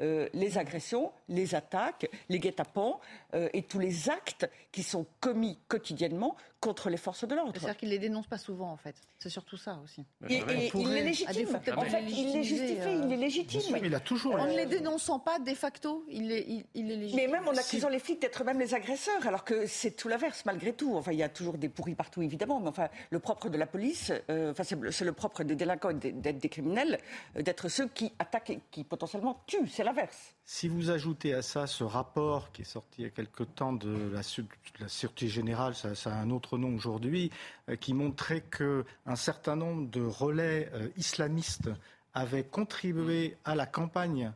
euh, 0.00 0.28
les 0.32 0.58
agressions, 0.58 1.12
les 1.28 1.54
attaques, 1.54 2.08
les 2.28 2.38
guet-apens 2.38 2.98
euh, 3.34 3.48
et 3.52 3.62
tous 3.62 3.78
les 3.78 4.08
actes 4.08 4.48
qui 4.70 4.82
sont 4.82 5.06
commis 5.20 5.58
quotidiennement 5.68 6.36
contre 6.62 6.90
les 6.90 6.96
forces 6.96 7.26
de 7.26 7.34
l'ordre. 7.34 7.52
C'est-à-dire 7.54 7.76
qu'il 7.76 7.88
ne 7.88 7.94
les 7.94 7.98
dénonce 7.98 8.28
pas 8.28 8.38
souvent, 8.38 8.70
en 8.70 8.76
fait. 8.76 8.94
C'est 9.18 9.28
surtout 9.28 9.56
ça 9.56 9.80
aussi. 9.82 10.06
Et, 10.28 10.42
il 10.72 10.88
les 10.88 11.02
légitime. 11.02 11.48
En 11.76 11.82
fait, 11.82 12.04
il 12.08 12.32
les 12.32 12.44
justifie, 12.44 12.92
il 13.02 13.08
les 13.08 13.16
légitime. 13.16 13.78
il 13.82 13.94
a 13.94 14.00
toujours... 14.00 14.36
En 14.36 14.46
ne 14.46 14.56
les 14.56 14.66
dénonçant 14.66 15.18
pas, 15.18 15.40
de 15.40 15.54
facto, 15.54 16.04
il 16.08 16.28
les, 16.28 16.64
il, 16.74 16.86
légitime. 16.86 17.16
Mais 17.16 17.26
même 17.26 17.48
en 17.48 17.56
accusant 17.56 17.88
les 17.88 17.98
flics 17.98 18.22
d'être 18.22 18.44
même 18.44 18.60
les 18.60 18.74
agresseurs, 18.74 19.26
alors 19.26 19.44
que 19.44 19.66
c'est 19.66 19.90
tout 19.90 20.06
l'inverse, 20.06 20.44
malgré 20.46 20.72
tout. 20.72 20.96
Enfin, 20.96 21.10
il 21.10 21.18
y 21.18 21.24
a 21.24 21.28
toujours 21.28 21.58
des 21.58 21.68
pourris 21.68 21.96
partout, 21.96 22.22
évidemment. 22.22 22.60
Mais 22.60 22.68
enfin, 22.68 22.88
le 23.10 23.18
propre 23.18 23.48
de 23.48 23.58
la 23.58 23.66
police, 23.66 24.12
euh, 24.30 24.52
enfin, 24.52 24.62
c'est 24.62 25.04
le 25.04 25.12
propre 25.12 25.42
des 25.42 25.56
délinquants 25.56 25.92
d'être 25.92 26.38
des 26.38 26.48
criminels, 26.48 27.00
euh, 27.36 27.42
d'être 27.42 27.68
ceux 27.68 27.88
qui 27.88 28.12
attaquent 28.20 28.50
et 28.50 28.60
qui 28.70 28.84
potentiellement 28.84 29.42
tuent. 29.48 29.68
C'est 29.68 29.82
l'inverse. 29.82 30.36
Si 30.44 30.68
vous 30.68 30.90
ajoutez 30.90 31.34
à 31.34 31.42
ça 31.42 31.66
ce 31.66 31.84
rapport 31.84 32.50
qui 32.52 32.62
est 32.62 32.66
sorti 32.66 33.02
il 33.02 33.04
y 33.04 33.06
a 33.06 33.10
quelque 33.10 33.44
temps 33.44 33.72
de 33.72 34.12
la, 34.12 34.88
Sûreté 34.88 35.28
Générale, 35.28 35.74
ça, 35.74 35.94
ça, 35.94 36.12
a 36.14 36.18
un 36.18 36.30
autre 36.30 36.58
nom 36.58 36.74
aujourd'hui, 36.74 37.30
euh, 37.68 37.76
qui 37.76 37.94
montrait 37.94 38.42
qu'un 38.42 39.16
certain 39.16 39.54
nombre 39.54 39.88
de 39.90 40.02
relais 40.02 40.68
euh, 40.74 40.88
islamistes 40.96 41.70
avaient 42.12 42.44
contribué 42.44 43.36
à 43.44 43.54
la 43.54 43.66
campagne 43.66 44.32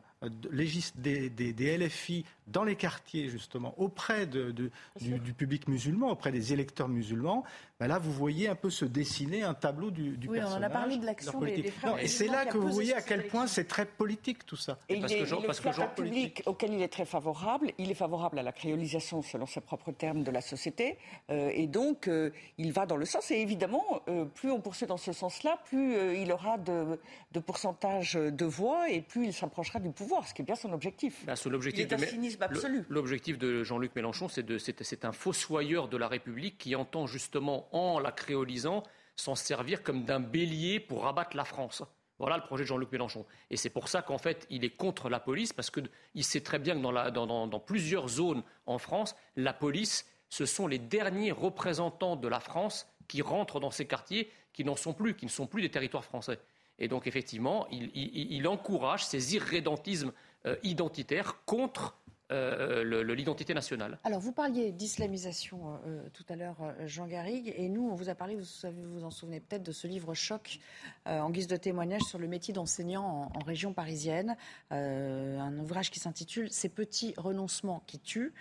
des, 0.95 1.29
des, 1.29 1.77
LFI 1.77 2.25
dans 2.47 2.63
les 2.63 2.75
quartiers, 2.75 3.29
justement, 3.29 3.73
auprès 3.77 4.25
de, 4.25 4.51
du, 4.51 5.33
public 5.33 5.67
musulman, 5.67 6.11
auprès 6.11 6.31
des 6.31 6.53
électeurs 6.53 6.87
musulmans, 6.87 7.43
ben 7.79 7.87
là, 7.87 7.99
vous 7.99 8.11
voyez 8.11 8.47
un 8.47 8.55
peu 8.55 8.71
se 8.71 8.85
dessiner 8.85 9.43
un 9.43 9.53
tableau 9.53 9.91
du, 9.91 10.17
du 10.17 10.27
oui, 10.27 10.39
personnage. 10.39 10.61
on 10.61 10.65
a 10.65 10.69
parlé 10.69 10.97
de 10.97 11.05
l'action 11.05 11.39
des, 11.41 11.69
frères. 11.69 11.99
et 11.99 12.07
c'est 12.07 12.27
là 12.27 12.47
que 12.47 12.57
vous 12.57 12.71
voyez 12.71 12.95
à 12.95 13.01
quel 13.03 13.27
point 13.27 13.45
c'est 13.45 13.65
très 13.65 13.85
politique 13.85 14.45
tout 14.47 14.55
ça. 14.55 14.79
Et 14.89 14.99
parce 14.99 15.11
il 15.11 15.17
est, 15.17 15.25
que 15.25 15.45
parce 15.45 15.59
que 15.59 15.71
genre 15.71 15.93
public 15.93 16.41
auquel 16.47 16.73
il 16.73 16.81
est 16.81 16.87
très 16.87 17.05
favorable, 17.05 17.71
il 17.77 17.91
est 17.91 17.95
favorable 17.95 18.39
à 18.39 18.43
la 18.43 18.51
créolisation, 18.51 19.21
selon 19.21 19.45
ses 19.45 19.61
propres 19.61 19.91
termes, 19.91 20.23
de 20.23 20.31
la 20.31 20.41
société, 20.41 20.97
euh, 21.29 21.51
et 21.53 21.67
donc 21.67 22.07
euh, 22.07 22.31
il 22.57 22.71
va 22.71 22.87
dans 22.87 22.97
le 22.97 23.05
sens. 23.05 23.29
Et 23.29 23.35
évidemment, 23.35 24.01
euh, 24.07 24.25
plus 24.25 24.49
on 24.49 24.59
poursuit 24.59 24.87
dans 24.87 24.97
ce 24.97 25.13
sens-là, 25.13 25.59
plus 25.65 26.17
il 26.17 26.31
aura 26.31 26.57
de, 26.57 26.99
de, 27.31 27.39
pourcentage 27.39 28.13
de 28.13 28.45
voix 28.45 28.89
et 28.89 29.01
plus 29.01 29.25
il 29.25 29.33
s'approchera 29.33 29.79
du 29.79 29.91
pouvoir, 29.91 30.06
ce 30.25 30.33
qui 30.33 30.41
est 30.41 30.45
bien 30.45 30.55
son 30.55 30.73
objectif. 30.73 31.25
Bah, 31.25 31.33
l'objectif 31.45 31.87
il 31.89 32.07
cynisme 32.07 32.41
absolu. 32.41 32.85
L'objectif 32.89 33.37
de 33.37 33.63
Jean-Luc 33.63 33.95
Mélenchon, 33.95 34.27
c'est 34.29 35.05
un 35.05 35.11
fossoyeur 35.11 35.87
de 35.87 35.97
la 35.97 36.07
République 36.07 36.57
qui 36.57 36.75
entend 36.75 37.07
justement 37.07 37.67
en 37.71 37.99
la 37.99 38.11
créolisant, 38.11 38.83
s'en 39.15 39.35
servir 39.35 39.83
comme 39.83 40.03
d'un 40.03 40.19
bélier 40.19 40.79
pour 40.79 41.07
abattre 41.07 41.35
la 41.35 41.45
France. 41.45 41.83
Voilà 42.19 42.37
le 42.37 42.43
projet 42.43 42.63
de 42.63 42.67
Jean-Luc 42.67 42.91
Mélenchon. 42.91 43.25
Et 43.49 43.57
c'est 43.57 43.69
pour 43.69 43.89
ça 43.89 44.01
qu'en 44.01 44.17
fait, 44.17 44.47
il 44.49 44.63
est 44.63 44.75
contre 44.75 45.09
la 45.09 45.19
police, 45.19 45.53
parce 45.53 45.69
qu'il 45.69 46.23
sait 46.23 46.41
très 46.41 46.59
bien 46.59 46.75
que 46.75 47.09
dans, 47.11 47.59
plusieurs 47.59 48.07
zones 48.07 48.43
en 48.65 48.79
France, 48.79 49.15
la 49.35 49.53
police, 49.53 50.07
ce 50.29 50.45
sont 50.45 50.67
les 50.67 50.79
derniers 50.79 51.31
représentants 51.31 52.15
de 52.15 52.27
la 52.27 52.39
France 52.39 52.87
qui 53.07 53.21
rentrent 53.21 53.59
dans 53.59 53.71
ces 53.71 53.85
quartiers, 53.85 54.31
qui 54.51 54.63
n'en 54.63 54.75
sont 54.75 54.93
plus, 54.93 55.15
qui 55.15 55.25
ne 55.25 55.31
sont 55.31 55.45
plus 55.45 55.61
des 55.61 55.69
territoires 55.69 56.03
français. 56.03 56.39
Et 56.79 56.87
donc, 56.87 57.07
effectivement, 57.07 57.67
il, 57.71 58.47
encourage 58.47 59.05
ces 59.05 59.35
irrédentismes 59.35 60.13
euh, 60.45 60.55
identitaires 60.63 61.43
contre 61.45 61.97
euh, 62.29 63.13
l'identité 63.15 63.53
nationale. 63.53 63.99
Alors, 64.03 64.19
vous 64.19 64.33
parliez 64.33 64.73
d'islamisation 64.73 65.59
euh, 65.59 65.77
euh, 65.87 66.09
tout 66.13 66.25
à 66.27 66.35
l'heure, 66.35 66.57
Jean 66.85 67.07
Garrigue, 67.07 67.53
et 67.55 67.69
nous, 67.69 67.87
on 67.89 67.95
vous 67.95 68.09
a 68.09 68.15
parlé, 68.15 68.35
vous 68.35 68.43
vous 68.91 69.05
en 69.05 69.11
souvenez 69.11 69.39
peut-être, 69.39 69.63
de 69.63 69.71
ce 69.71 69.87
livre 69.87 70.13
choc 70.13 70.59
en 71.05 71.29
guise 71.29 71.47
de 71.47 71.55
témoignage 71.55 72.01
sur 72.01 72.19
le 72.19 72.27
métier 72.27 72.53
d'enseignant 72.53 73.31
en, 73.33 73.39
région 73.45 73.71
parisienne. 73.71 74.35
un 74.71 75.57
ouvrage 75.57 75.89
qui 75.89 75.99
s'intitule 75.99 76.51
Ces 76.51 76.67
petits 76.67 77.13
renoncements 77.15 77.81
qui 77.87 77.99
tuent. 77.99 78.33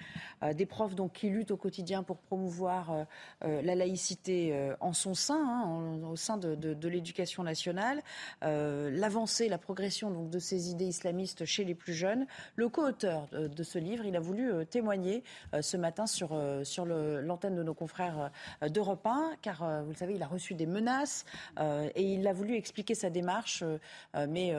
des 0.54 0.66
profs 0.66 0.96
donc, 0.96 1.12
qui 1.12 1.30
luttent 1.30 1.52
au 1.52 1.56
quotidien 1.56 2.02
pour 2.02 2.18
promouvoir 2.18 3.06
la 3.42 3.74
laïcité 3.74 4.74
en 4.80 4.92
son 4.92 5.14
sein, 5.14 5.38
hein, 5.38 6.00
au 6.02 6.16
sein 6.16 6.38
de, 6.38 6.88
l'éducation 6.88 7.44
nationale, 7.44 8.02
l'avancée, 8.42 9.48
la 9.48 9.58
progression 9.58 10.10
donc, 10.10 10.30
de 10.30 10.38
ces 10.40 10.70
idées 10.70 10.86
islamistes 10.86 11.44
chez 11.44 11.64
les 11.64 11.74
plus 11.74 11.94
jeunes. 11.94 12.26
Le 12.56 12.68
co-auteur 12.68 13.28
de 13.30 13.62
ce 13.62 13.75
livre. 13.78 14.04
Il 14.04 14.16
a 14.16 14.20
voulu 14.20 14.52
euh, 14.52 14.64
témoigner 14.64 15.22
euh, 15.54 15.62
ce 15.62 15.76
matin 15.76 16.06
sur, 16.06 16.32
euh, 16.32 16.64
sur 16.64 16.84
l'antenne 16.84 17.54
de 17.54 17.62
nos 17.62 17.74
confrères 17.74 18.30
d'Europe 18.68 19.06
1, 19.06 19.36
car 19.42 19.82
vous 19.82 19.90
le 19.90 19.96
savez, 19.96 20.14
il 20.14 20.22
a 20.22 20.26
reçu 20.26 20.54
des 20.54 20.66
menaces 20.66 21.24
et 21.58 22.02
il 22.02 22.26
a 22.26 22.32
voulu 22.32 22.54
expliquer 22.54 22.94
sa 22.94 23.10
démarche, 23.10 23.64
mais 24.28 24.54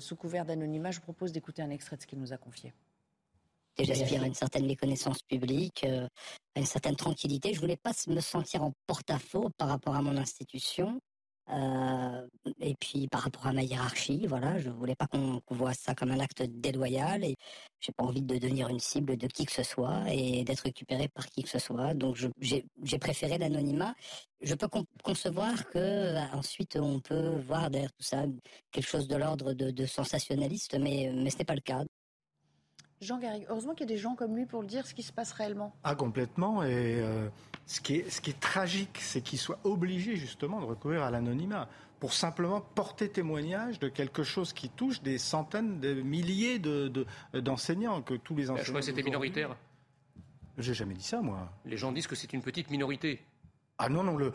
sous 0.00 0.16
couvert 0.16 0.44
d'anonymat. 0.44 0.90
Je 0.90 0.98
vous 0.98 1.04
propose 1.04 1.32
d'écouter 1.32 1.62
un 1.62 1.70
extrait 1.70 1.96
de 1.96 2.02
ce 2.02 2.06
qu'il 2.06 2.18
nous 2.18 2.32
a 2.32 2.36
confié. 2.36 2.72
J'aspire 3.78 4.22
à 4.22 4.26
une 4.26 4.34
certaine 4.34 4.66
méconnaissance 4.66 5.22
publique, 5.22 5.84
à 5.84 6.58
une 6.58 6.66
certaine 6.66 6.96
tranquillité. 6.96 7.52
Je 7.54 7.60
voulais 7.60 7.76
pas 7.76 7.92
me 8.08 8.20
sentir 8.20 8.62
en 8.62 8.72
porte-à-faux 8.86 9.50
par 9.58 9.68
rapport 9.68 9.94
à 9.94 10.02
mon 10.02 10.16
institution. 10.16 11.00
Et 11.48 12.74
puis 12.80 13.06
par 13.08 13.22
rapport 13.22 13.46
à 13.46 13.52
ma 13.52 13.62
hiérarchie, 13.62 14.26
voilà, 14.26 14.58
je 14.58 14.70
voulais 14.70 14.96
pas 14.96 15.06
qu'on 15.06 15.40
voit 15.50 15.74
ça 15.74 15.94
comme 15.94 16.10
un 16.10 16.18
acte 16.18 16.42
déloyal 16.42 17.24
et 17.24 17.36
j'ai 17.80 17.92
pas 17.92 18.04
envie 18.04 18.22
de 18.22 18.38
devenir 18.38 18.68
une 18.68 18.80
cible 18.80 19.16
de 19.16 19.26
qui 19.28 19.46
que 19.46 19.52
ce 19.52 19.62
soit 19.62 20.02
et 20.10 20.42
d'être 20.44 20.60
récupéré 20.60 21.08
par 21.08 21.26
qui 21.26 21.42
que 21.44 21.48
ce 21.48 21.58
soit. 21.58 21.94
Donc 21.94 22.16
j'ai 22.40 22.98
préféré 22.98 23.38
l'anonymat. 23.38 23.94
Je 24.40 24.54
peux 24.54 24.68
concevoir 25.02 25.68
que 25.70 25.78
euh, 25.78 26.20
ensuite 26.32 26.76
on 26.76 27.00
peut 27.00 27.28
voir 27.46 27.70
derrière 27.70 27.92
tout 27.92 28.02
ça 28.02 28.24
quelque 28.72 28.86
chose 28.86 29.08
de 29.08 29.16
l'ordre 29.16 29.52
de, 29.54 29.86
sensationnaliste, 29.86 30.76
mais 30.78 31.12
mais 31.14 31.30
ce 31.30 31.38
n'est 31.38 31.44
pas 31.44 31.54
le 31.54 31.60
cas. 31.60 31.84
Jean 33.00 33.18
Garrigue, 33.18 33.44
heureusement 33.48 33.74
qu'il 33.74 33.88
y 33.88 33.92
a 33.92 33.94
des 33.94 34.00
gens 34.00 34.14
comme 34.14 34.36
lui 34.36 34.46
pour 34.46 34.62
le 34.62 34.66
dire 34.66 34.86
ce 34.86 34.94
qui 34.94 35.02
se 35.02 35.12
passe 35.12 35.32
réellement. 35.32 35.74
Ah, 35.84 35.94
complètement. 35.94 36.62
Et 36.62 37.00
euh, 37.00 37.28
ce, 37.66 37.80
qui 37.80 37.96
est, 37.96 38.10
ce 38.10 38.20
qui 38.20 38.30
est 38.30 38.40
tragique, 38.40 38.98
c'est 39.00 39.20
qu'il 39.20 39.38
soit 39.38 39.58
obligé 39.64 40.16
justement 40.16 40.60
de 40.60 40.64
recourir 40.64 41.02
à 41.02 41.10
l'anonymat 41.10 41.68
pour 42.00 42.12
simplement 42.12 42.60
porter 42.60 43.08
témoignage 43.08 43.78
de 43.78 43.88
quelque 43.88 44.22
chose 44.22 44.52
qui 44.52 44.68
touche 44.68 45.02
des 45.02 45.18
centaines 45.18 45.80
de 45.80 45.94
milliers 45.94 46.58
d'enseignants, 47.34 47.98
de, 47.98 48.04
que 48.04 48.14
tous 48.14 48.34
les 48.34 48.50
enseignants. 48.50 48.64
Je 48.64 48.70
crois 48.70 48.80
que 48.80 48.86
c'était 48.86 49.02
minoritaire. 49.02 49.56
J'ai 50.58 50.74
jamais 50.74 50.94
dit 50.94 51.04
ça, 51.04 51.20
moi. 51.20 51.50
Les 51.66 51.76
gens 51.76 51.92
disent 51.92 52.06
que 52.06 52.16
c'est 52.16 52.32
une 52.32 52.42
petite 52.42 52.70
minorité. 52.70 53.22
Ah 53.78 53.90
non, 53.90 54.02
non, 54.02 54.16
le, 54.16 54.32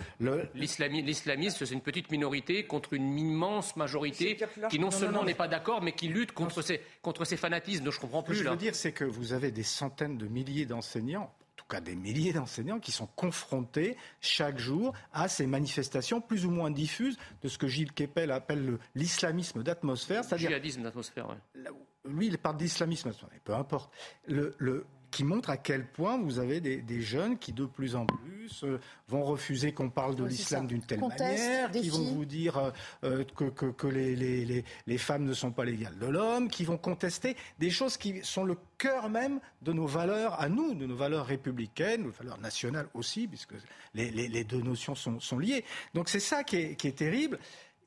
l'islamisme, 0.53 1.65
c'est 1.65 1.73
une 1.73 1.81
petite 1.81 2.11
minorité 2.11 2.65
contre 2.65 2.93
une 2.93 3.17
immense 3.17 3.75
majorité 3.75 4.37
qui 4.69 4.77
non, 4.77 4.91
seulement 4.91 5.23
n'est 5.23 5.33
pas 5.33 5.47
d'accord, 5.47 5.81
mais 5.81 5.93
qui 5.93 6.09
lutte 6.09 6.31
contre 6.31 6.61
ces, 6.61 6.81
contre 7.01 7.25
ces 7.25 7.37
fanatismes. 7.37 7.83
Donc 7.83 7.93
je 7.93 7.99
comprends 7.99 8.21
plus. 8.21 8.35
Ce 8.35 8.39
que 8.41 8.45
je 8.45 8.51
veux 8.51 8.57
dire, 8.57 8.75
c'est 8.75 8.91
que 8.91 9.03
vous 9.03 9.33
avez 9.33 9.51
des 9.51 9.63
centaines 9.63 10.17
de 10.17 10.27
milliers 10.27 10.67
d'enseignants, 10.67 11.23
en 11.23 11.55
tout 11.55 11.65
cas 11.67 11.81
des 11.81 11.95
milliers 11.95 12.33
d'enseignants, 12.33 12.79
qui 12.79 12.91
sont 12.91 13.07
confrontés 13.15 13.97
chaque 14.19 14.59
jour 14.59 14.93
à 15.11 15.27
ces 15.27 15.47
manifestations 15.47 16.21
plus 16.21 16.45
ou 16.45 16.51
moins 16.51 16.69
diffuses 16.69 17.17
de 17.41 17.47
ce 17.47 17.57
que 17.57 17.67
Gilles 17.67 17.93
Kepel 17.93 18.31
appelle 18.31 18.77
l'islamisme 18.93 19.63
d'atmosphère. 19.63 20.23
C'est-à-dire. 20.23 20.49
Djihadisme 20.49 20.83
d'atmosphère, 20.83 21.27
oui. 21.29 21.63
Lui, 22.05 22.27
il 22.27 22.37
parle 22.37 22.57
d'islamisme, 22.57 23.11
peu 23.43 23.53
importe. 23.53 23.91
Le, 24.27 24.55
le, 24.57 24.85
qui 25.11 25.23
montre 25.25 25.49
à 25.49 25.57
quel 25.57 25.85
point 25.85 26.17
vous 26.17 26.39
avez 26.39 26.61
des, 26.61 27.01
jeunes 27.01 27.37
qui 27.37 27.51
de 27.51 27.65
plus 27.65 27.95
en 27.95 28.05
plus 28.05 28.63
euh, 28.63 28.79
vont 29.07 29.23
refuser 29.23 29.73
qu'on 29.73 29.89
parle 29.89 30.15
de 30.15 30.23
l'islam 30.23 30.67
d'une 30.67 30.81
telle 30.81 31.01
manière, 31.01 31.69
qui 31.71 31.89
vont 31.89 32.03
vous 32.03 32.25
dire 32.25 32.57
euh, 32.57 32.71
euh, 33.03 33.23
que, 33.35 33.71
que, 33.71 33.87
les, 33.87 34.15
les, 34.15 34.63
les, 34.87 34.97
femmes 34.97 35.25
ne 35.25 35.33
sont 35.33 35.51
pas 35.51 35.65
l'égale 35.65 35.97
de 35.99 36.07
l'homme, 36.07 36.47
qui 36.47 36.63
vont 36.63 36.77
contester 36.77 37.35
des 37.59 37.69
choses 37.69 37.97
qui 37.97 38.21
sont 38.23 38.45
le 38.45 38.55
cœur 38.77 39.09
même 39.09 39.39
de 39.61 39.73
nos 39.73 39.85
valeurs 39.85 40.39
à 40.39 40.47
nous, 40.47 40.73
de 40.73 40.85
nos 40.85 40.95
valeurs 40.95 41.25
républicaines, 41.25 42.03
nos 42.03 42.11
valeurs 42.11 42.39
nationales 42.39 42.87
aussi, 42.93 43.27
puisque 43.27 43.53
les, 43.93 44.43
deux 44.45 44.61
notions 44.61 44.95
sont, 44.95 45.19
sont 45.19 45.39
liées. 45.39 45.65
Donc 45.93 46.07
c'est 46.07 46.19
ça 46.19 46.43
qui 46.43 46.55
est, 46.55 46.75
qui 46.75 46.87
est 46.87 46.97
terrible 46.97 47.37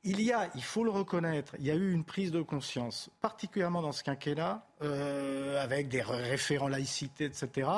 il 0.05 0.20
y 0.20 0.32
a, 0.32 0.50
il 0.55 0.62
faut 0.62 0.84
le 0.84 0.90
reconnaître, 0.90 1.55
il 1.59 1.64
y 1.64 1.70
a 1.70 1.74
eu 1.74 1.92
une 1.92 2.05
prise 2.05 2.30
de 2.30 2.42
conscience, 2.42 3.11
particulièrement 3.22 3.80
dans 3.80 3.92
ce 3.92 4.05
quinquennat, 4.05 4.66
euh, 4.82 5.62
avec 5.62 5.88
des 5.88 6.02
référents 6.02 6.68
laïcité, 6.68 7.24
etc. 7.24 7.68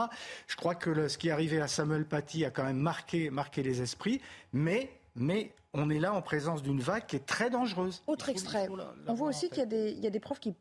Je 0.48 0.56
crois 0.56 0.74
que 0.74 1.06
ce 1.06 1.18
qui 1.18 1.28
est 1.28 1.30
arrivé 1.30 1.60
à 1.60 1.68
Samuel 1.68 2.04
Paty 2.04 2.44
a 2.44 2.50
quand 2.50 2.64
même 2.64 2.78
marqué, 2.78 3.30
marqué 3.30 3.62
les 3.62 3.80
esprits, 3.80 4.20
mais, 4.52 4.90
mais 5.14 5.52
on 5.72 5.88
est 5.88 6.00
là 6.00 6.12
en 6.12 6.22
présence 6.22 6.64
d'une 6.64 6.80
vague 6.80 7.06
qui 7.06 7.14
est 7.14 7.26
très 7.26 7.48
dangereuse. 7.48 8.02
Autre 8.08 8.28
extrait. 8.28 8.68
on 9.06 9.14
voit 9.14 9.28
aussi 9.28 9.48
qu'il 9.48 9.72
y, 9.72 10.00
y, 10.00 10.06
a 10.06 10.10
des 10.10 10.20
profs 10.20 10.40
qui 10.40 10.54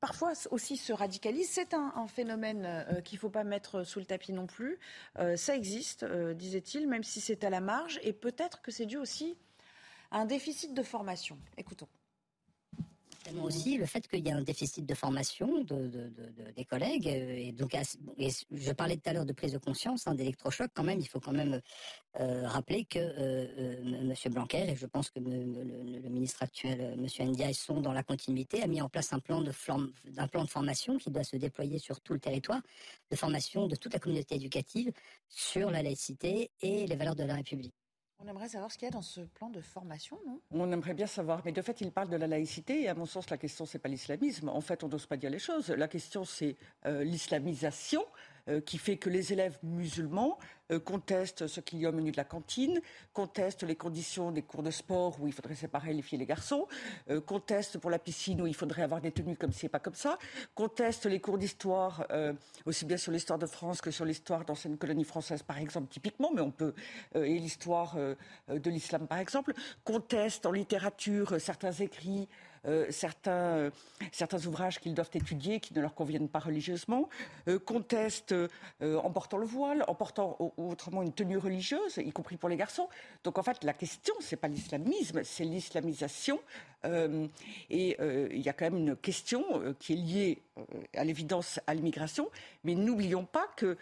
parfois 0.00 0.32
aussi 0.50 0.76
se 0.76 0.92
radicalisent. 0.92 1.50
C'est 1.50 1.72
un, 1.72 2.06
phénomène 2.08 2.64
euh, 2.66 3.00
qu'il 3.00 3.16
ne 3.16 3.20
faut 3.20 3.30
pas 3.30 3.44
mettre 3.44 3.84
sous 3.84 4.00
le 4.00 4.06
tapis 4.06 4.32
non 4.32 4.46
plus. 4.46 4.80
Euh, 5.20 5.36
ça 5.36 5.54
existe, 5.54 6.04
disait-il, 6.04 6.88
même 6.88 7.04
si 7.04 7.20
c'est 7.20 7.44
à 7.44 7.50
la 7.50 7.60
marge. 7.60 8.00
Et 8.02 8.12
peut-être 8.12 8.60
que 8.60 8.72
c'est 8.72 8.86
dû 8.86 8.96
aussi 8.96 9.36
un 10.10 10.26
déficit 10.26 10.74
de 10.74 10.82
formation. 10.82 11.38
Écoutons 11.56 11.88
aussi 13.42 13.76
le 13.76 13.86
fait 13.86 14.06
qu'il 14.06 14.26
y 14.26 14.30
a 14.30 14.36
un 14.36 14.42
déficit 14.42 14.86
de 14.86 14.94
formation 14.94 15.62
de, 15.62 16.10
des 16.54 16.64
collègues. 16.64 17.08
Euh, 17.08 17.52
et 18.18 18.28
je 18.50 18.72
parlais 18.72 18.96
tout 18.96 19.08
à 19.08 19.12
l'heure 19.12 19.26
de 19.26 19.32
prise 19.32 19.52
de 19.52 19.58
conscience, 19.58 20.06
hein, 20.06 20.14
d'électrochoc. 20.14 20.70
Quand 20.74 20.84
même, 20.84 21.00
il 21.00 21.08
faut 21.08 21.20
quand 21.20 21.32
même 21.32 21.60
euh, 22.20 22.46
rappeler 22.46 22.84
que 22.84 22.98
euh, 22.98 23.82
M. 23.82 24.32
Blanquer 24.32 24.70
et 24.70 24.76
je 24.76 24.86
pense 24.86 25.10
que 25.10 25.18
le, 25.18 26.08
ministre 26.08 26.42
actuel, 26.42 26.96
M. 26.98 27.28
Ndiaye, 27.28 27.54
sont 27.54 27.80
dans 27.80 27.92
la 27.92 28.02
continuité, 28.02 28.62
a 28.62 28.66
mis 28.66 28.80
en 28.80 28.88
place 28.88 29.12
un 29.12 29.20
plan 29.20 29.40
de 29.40 29.52
un 30.16 30.28
plan 30.28 30.44
de 30.44 30.50
formation 30.50 30.96
qui 30.98 31.10
doit 31.10 31.24
se 31.24 31.36
déployer 31.36 31.78
sur 31.78 32.00
tout 32.00 32.12
le 32.12 32.20
territoire, 32.20 32.60
de 33.10 33.16
formation 33.16 33.66
de 33.66 33.76
toute 33.76 33.92
la 33.92 33.98
communauté 33.98 34.36
éducative 34.36 34.92
sur 35.28 35.70
la 35.70 35.82
laïcité 35.82 36.50
et 36.60 36.86
les 36.86 36.96
valeurs 36.96 37.16
de 37.16 37.24
la 37.24 37.34
République. 37.34 37.74
On 38.18 38.28
aimerait 38.28 38.48
savoir 38.48 38.72
ce 38.72 38.78
qu'il 38.78 38.86
y 38.86 38.88
a 38.88 38.92
dans 38.92 39.02
ce 39.02 39.20
plan 39.20 39.50
de 39.50 39.60
formation, 39.60 40.18
non? 40.26 40.40
On 40.50 40.72
aimerait 40.72 40.94
bien 40.94 41.06
savoir, 41.06 41.42
mais 41.44 41.52
de 41.52 41.60
fait, 41.60 41.80
il 41.80 41.92
parle 41.92 42.08
de 42.08 42.16
la 42.16 42.26
laïcité, 42.26 42.82
et 42.82 42.88
à 42.88 42.94
mon 42.94 43.04
sens, 43.04 43.28
la 43.28 43.36
question, 43.36 43.66
c'est 43.66 43.78
pas 43.78 43.88
l'islamisme. 43.88 44.48
En 44.48 44.60
fait, 44.60 44.82
on 44.84 44.88
n'ose 44.88 45.06
pas 45.06 45.16
dire 45.16 45.30
les 45.30 45.38
choses. 45.38 45.68
La 45.68 45.86
question, 45.86 46.24
c'est 46.24 46.56
euh, 46.86 47.04
l'islamisation 47.04 48.04
qui 48.64 48.78
fait 48.78 48.96
que 48.96 49.10
les 49.10 49.32
élèves 49.32 49.58
musulmans 49.62 50.38
euh, 50.72 50.80
contestent 50.80 51.46
ce 51.46 51.60
qu'il 51.60 51.78
y 51.78 51.86
a 51.86 51.90
au 51.90 51.92
menu 51.92 52.10
de 52.10 52.16
la 52.16 52.24
cantine, 52.24 52.80
contestent 53.12 53.62
les 53.62 53.76
conditions 53.76 54.32
des 54.32 54.42
cours 54.42 54.64
de 54.64 54.72
sport 54.72 55.16
où 55.20 55.28
il 55.28 55.32
faudrait 55.32 55.54
séparer 55.54 55.92
les 55.92 56.02
filles 56.02 56.16
et 56.16 56.20
les 56.20 56.26
garçons, 56.26 56.66
euh, 57.08 57.20
contestent 57.20 57.78
pour 57.78 57.88
la 57.88 58.00
piscine 58.00 58.40
où 58.40 58.48
il 58.48 58.54
faudrait 58.54 58.82
avoir 58.82 59.00
des 59.00 59.12
tenues 59.12 59.36
comme 59.36 59.52
si 59.52 59.66
et 59.66 59.68
pas 59.68 59.78
comme 59.78 59.94
ça, 59.94 60.18
contestent 60.56 61.06
les 61.06 61.20
cours 61.20 61.38
d'histoire, 61.38 62.06
aussi 62.64 62.84
bien 62.84 62.96
sur 62.96 63.12
l'histoire 63.12 63.38
de 63.38 63.46
France 63.46 63.80
que 63.80 63.90
sur 63.90 64.04
l'histoire 64.04 64.44
d'anciennes 64.44 64.76
colonies 64.76 65.04
françaises, 65.04 65.42
par 65.42 65.58
exemple, 65.58 65.88
typiquement, 65.88 66.30
mais 66.34 66.40
on 66.40 66.50
peut, 66.50 66.74
et 67.14 67.38
l'histoire 67.38 67.96
de 67.96 68.70
l'islam, 68.70 69.06
par 69.06 69.18
exemple, 69.18 69.54
contestent 69.84 70.46
en 70.46 70.52
littérature 70.52 71.40
certains 71.40 71.72
écrits 71.72 72.28
certains, 72.90 73.70
certains 74.12 74.44
ouvrages 74.46 74.80
qu'ils 74.80 74.94
doivent 74.94 75.10
étudier 75.14 75.60
qui 75.60 75.74
ne 75.74 75.80
leur 75.80 75.94
conviennent 75.94 76.28
pas 76.28 76.40
religieusement, 76.40 77.08
contestent 77.64 78.34
en 78.80 79.10
portant 79.10 79.38
le 79.38 79.46
voile, 79.46 79.84
en 79.88 79.94
portant 79.94 80.36
autrement 80.56 81.02
une 81.02 81.12
tenue 81.12 81.38
religieuse, 81.38 81.98
y 81.98 82.10
compris 82.10 82.36
pour 82.36 82.48
les 82.48 82.56
garçons. 82.56 82.88
Donc 83.24 83.38
en 83.38 83.42
fait, 83.42 83.62
la 83.64 83.72
question, 83.72 84.14
c'est 84.20 84.36
pas 84.36 84.48
l'islamisme, 84.48 85.22
c'est 85.24 85.44
l'islamisation. 85.44 86.40
et 86.84 87.96
il 88.00 88.40
y 88.40 88.48
a 88.48 88.52
quand 88.52 88.64
même 88.66 88.78
une 88.78 88.96
question 88.96 89.44
qui 89.78 89.92
est 89.92 89.96
liée 89.96 90.42
à 90.94 91.04
l'évidence 91.04 91.60
à 91.66 91.74
l'immigration, 91.74 92.30
mais 92.64 92.74
n'oublions 92.74 93.24
pas 93.24 93.46
que 93.56 93.76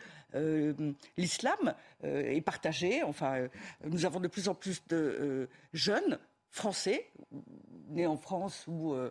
l'islam 1.16 1.74
est 2.02 2.44
partagé. 2.44 3.02
Enfin, 3.02 3.48
nous 3.84 4.04
avons 4.04 4.20
de 4.20 4.28
plus 4.28 4.48
en 4.48 4.54
plus 4.54 4.82
de 4.88 5.48
jeunes 5.72 6.18
français, 6.54 7.10
nés 7.88 8.06
en 8.06 8.16
France 8.16 8.64
ou, 8.68 8.92
euh, 8.92 9.10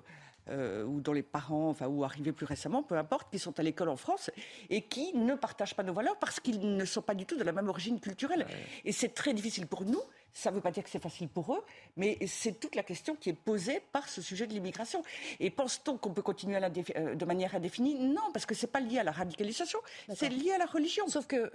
euh, 0.49 0.85
ou 0.85 1.01
dont 1.01 1.11
les 1.11 1.23
parents, 1.23 1.69
enfin, 1.69 1.87
ou 1.87 2.03
arrivés 2.03 2.31
plus 2.31 2.45
récemment, 2.45 2.83
peu 2.83 2.97
importe, 2.97 3.29
qui 3.29 3.37
sont 3.37 3.59
à 3.59 3.63
l'école 3.63 3.89
en 3.89 3.97
France 3.97 4.31
et 4.69 4.81
qui 4.81 5.13
ne 5.13 5.35
partagent 5.35 5.75
pas 5.75 5.83
nos 5.83 5.93
valeurs 5.93 6.17
parce 6.19 6.39
qu'ils 6.39 6.75
ne 6.75 6.85
sont 6.85 7.01
pas 7.01 7.15
du 7.15 7.25
tout 7.25 7.37
de 7.37 7.43
la 7.43 7.51
même 7.51 7.67
origine 7.67 7.99
culturelle. 7.99 8.47
Et 8.85 8.93
c'est 8.93 9.09
très 9.09 9.33
difficile 9.33 9.67
pour 9.67 9.83
nous. 9.83 10.01
Ça 10.31 10.49
ne 10.49 10.55
veut 10.55 10.61
pas 10.61 10.71
dire 10.71 10.83
que 10.83 10.89
c'est 10.89 11.03
facile 11.03 11.27
pour 11.27 11.53
eux, 11.53 11.63
mais 11.95 12.17
c'est 12.25 12.59
toute 12.59 12.75
la 12.75 12.81
question 12.81 13.15
qui 13.15 13.29
est 13.29 13.33
posée 13.33 13.81
par 13.91 14.07
ce 14.09 14.21
sujet 14.21 14.47
de 14.47 14.53
l'immigration. 14.53 15.03
Et 15.39 15.51
pense-t-on 15.51 15.97
qu'on 15.97 16.13
peut 16.13 16.23
continuer 16.23 16.55
à 16.55 16.71
euh, 16.95 17.13
de 17.13 17.25
manière 17.25 17.53
indéfinie? 17.53 17.95
Non, 17.95 18.31
parce 18.33 18.45
que 18.45 18.55
ce 18.55 18.65
n'est 18.65 18.71
pas 18.71 18.79
lié 18.79 18.99
à 18.99 19.03
la 19.03 19.11
radicalisation, 19.11 19.79
c'est 20.15 20.29
lié 20.29 20.53
à 20.53 20.57
la 20.57 20.65
religion. 20.65 21.07
Sauf 21.07 21.27
que 21.27 21.51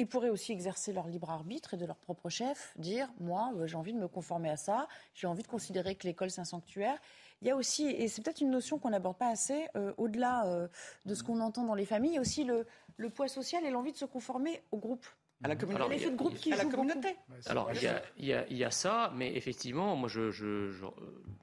ils 0.00 0.06
pourraient 0.06 0.30
aussi 0.30 0.52
exercer 0.52 0.92
leur 0.92 1.06
libre 1.06 1.30
arbitre 1.30 1.74
et 1.74 1.76
de 1.76 1.84
leur 1.84 1.96
propre 1.96 2.28
chef 2.30 2.72
dire 2.76 3.08
moi 3.20 3.52
euh, 3.56 3.66
j'ai 3.66 3.76
envie 3.76 3.92
de 3.92 3.98
me 3.98 4.08
conformer 4.08 4.50
à 4.50 4.56
ça, 4.56 4.88
j'ai 5.14 5.26
envie 5.26 5.42
de 5.42 5.48
considérer 5.48 5.94
que 5.94 6.06
l'école 6.06 6.30
c'est 6.30 6.40
un 6.40 6.44
sanctuaire. 6.44 6.98
Il 7.42 7.48
y 7.48 7.50
a 7.50 7.56
aussi, 7.56 7.86
et 7.86 8.08
c'est 8.08 8.22
peut-être 8.22 8.42
une 8.42 8.50
notion 8.50 8.78
qu'on 8.78 8.90
n'aborde 8.90 9.16
pas 9.16 9.28
assez, 9.28 9.66
euh, 9.74 9.94
au-delà 9.96 10.46
euh, 10.46 10.68
de 11.06 11.14
ce 11.14 11.22
qu'on 11.22 11.40
entend 11.40 11.64
dans 11.64 11.74
les 11.74 11.86
familles, 11.86 12.12
il 12.12 12.14
y 12.16 12.18
a 12.18 12.20
aussi 12.20 12.44
le, 12.44 12.66
le 12.98 13.08
poids 13.08 13.28
social 13.28 13.64
et 13.64 13.70
l'envie 13.70 13.92
de 13.92 13.96
se 13.96 14.04
conformer 14.04 14.62
au 14.72 14.76
groupe. 14.76 15.06
À 15.42 15.48
la 15.48 15.56
communauté. 15.56 15.76
Alors, 15.76 15.88
l'effet 15.88 16.10
de 16.10 16.16
groupe 16.16 16.34
qui 16.34 16.52
à 16.52 16.56
la 16.56 16.66
communauté. 16.66 17.16
Alors, 17.46 17.70
il 17.72 17.82
y, 17.82 17.86
a, 17.86 18.02
il, 18.18 18.26
y 18.26 18.34
a, 18.34 18.46
il 18.50 18.58
y, 18.58 18.64
a, 18.64 18.70
ça, 18.70 19.10
mais 19.16 19.34
effectivement, 19.34 19.96
moi, 19.96 20.06
je, 20.10 20.30
je, 20.30 20.70
je 20.70 20.84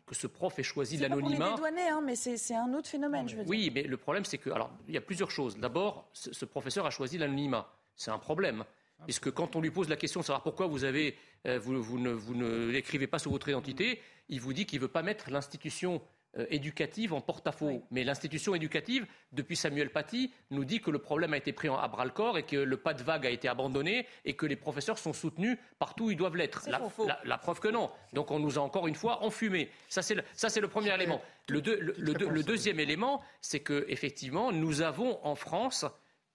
que 0.06 0.14
ce 0.14 0.28
prof 0.28 0.60
ait 0.60 0.64
choisi 0.64 0.98
l'anonymat. 0.98 1.56
C'est 1.56 1.62
pas 1.62 1.92
hein, 1.92 2.02
mais 2.06 2.16
c'est 2.16 2.56
un 2.56 2.72
autre 2.76 2.88
phénomène, 2.88 3.28
je 3.28 3.38
veux 3.38 3.44
dire. 3.44 3.50
Oui, 3.50 3.72
mais 3.74 3.82
le 3.82 3.98
problème, 3.98 4.24
c'est 4.24 4.38
que, 4.38 4.52
alors, 4.52 4.70
il 4.88 4.94
y 4.94 4.98
a 4.98 5.02
plusieurs 5.02 5.32
choses. 5.32 5.58
D'abord, 5.58 6.08
ce, 6.14 6.32
ce 6.32 6.46
professeur 6.46 6.86
a 6.86 6.92
choisi 6.92 7.18
l'anonymat 7.18 7.74
c'est 7.98 8.12
un 8.12 8.20
problème. 8.20 8.64
Puisque 9.04 9.32
quand 9.32 9.56
on 9.56 9.62
lui 9.62 9.70
pose 9.70 9.90
la 9.90 9.96
question 9.96 10.22
de 10.22 10.26
savoir 10.26 10.44
pourquoi 10.44 10.68
vous, 10.68 10.84
avez, 10.84 11.16
euh, 11.46 11.60
vous, 11.60 12.00
ne, 12.00 12.72
l'écrivez 12.72 13.08
pas 13.08 13.20
sur 13.20 13.32
votre 13.32 13.48
identité, 13.48 14.02
il 14.30 14.42
vous 14.42 14.54
dit 14.54 14.66
qu'il 14.66 14.80
ne 14.80 14.84
veut 14.84 14.92
pas 14.92 15.04
mettre 15.04 15.30
l'institution 15.30 16.02
euh, 16.38 16.46
éducative 16.50 17.14
en 17.14 17.22
porte-à-faux. 17.22 17.84
Mais 17.92 18.04
l'institution 18.04 18.56
éducative, 18.56 19.06
depuis 19.32 19.56
Samuel 19.56 19.92
Paty, 19.92 20.34
nous 20.50 20.66
dit 20.66 20.82
que 20.82 20.90
le 20.90 21.00
problème 21.00 21.34
a 21.34 21.38
été 21.38 21.54
pris 21.54 21.68
à 21.68 21.88
bras 21.88 22.06
le 22.06 22.12
corps 22.12 22.38
et 22.38 22.44
que 22.44 22.56
le 22.56 22.78
pas 22.78 22.94
de 22.94 23.04
vague 23.04 23.26
a 23.26 23.30
été 23.30 23.48
abandonné 23.48 24.08
et 24.26 24.34
que 24.34 24.46
les 24.46 24.56
professeurs 24.56 24.98
sont 24.98 25.14
soutenus 25.14 25.58
partout 25.80 26.06
où 26.06 26.12
ils 26.12 26.18
doivent 26.18 26.36
l'être. 26.36 26.68
La, 26.68 27.38
preuve 27.38 27.60
que 27.60 27.68
non. 27.68 27.92
Donc 28.14 28.32
on 28.32 28.40
nous 28.40 28.58
a 28.58 28.62
encore 28.62 28.88
une 28.88 28.96
fois 28.96 29.24
enfumés. 29.24 29.70
Ça, 29.90 30.02
c'est 30.02 30.16
le, 30.16 30.68
premier 30.68 30.94
élément. 30.94 31.22
Le, 31.50 31.60
le 31.60 32.44
deuxième 32.44 32.80
élément, 32.80 33.22
c'est 33.42 33.60
que 33.60 33.86
effectivement, 33.88 34.52
nous 34.52 34.82
avons 34.82 35.24
en 35.26 35.36
France 35.36 35.86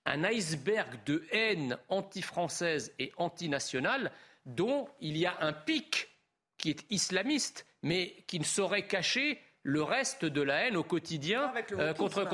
un 0.06 0.24
iceberg 0.24 0.98
de 1.06 1.24
haine 1.30 1.78
anti-française 1.88 2.92
et 2.98 3.12
anti-nationale 3.16 4.10
dont 4.46 4.88
il 5.00 5.16
y 5.16 5.26
a 5.26 5.36
un 5.40 5.52
pic 5.52 6.08
qui 6.58 6.70
est 6.70 6.84
islamiste, 6.90 7.66
mais 7.82 8.24
qui 8.26 8.38
ne 8.38 8.44
saurait 8.44 8.86
cacher 8.86 9.40
le 9.64 9.82
reste 9.82 10.24
de 10.24 10.42
la 10.42 10.66
haine 10.66 10.76
au 10.76 10.82
quotidien 10.82 11.52
euh, 11.72 11.94
contre, 11.94 12.24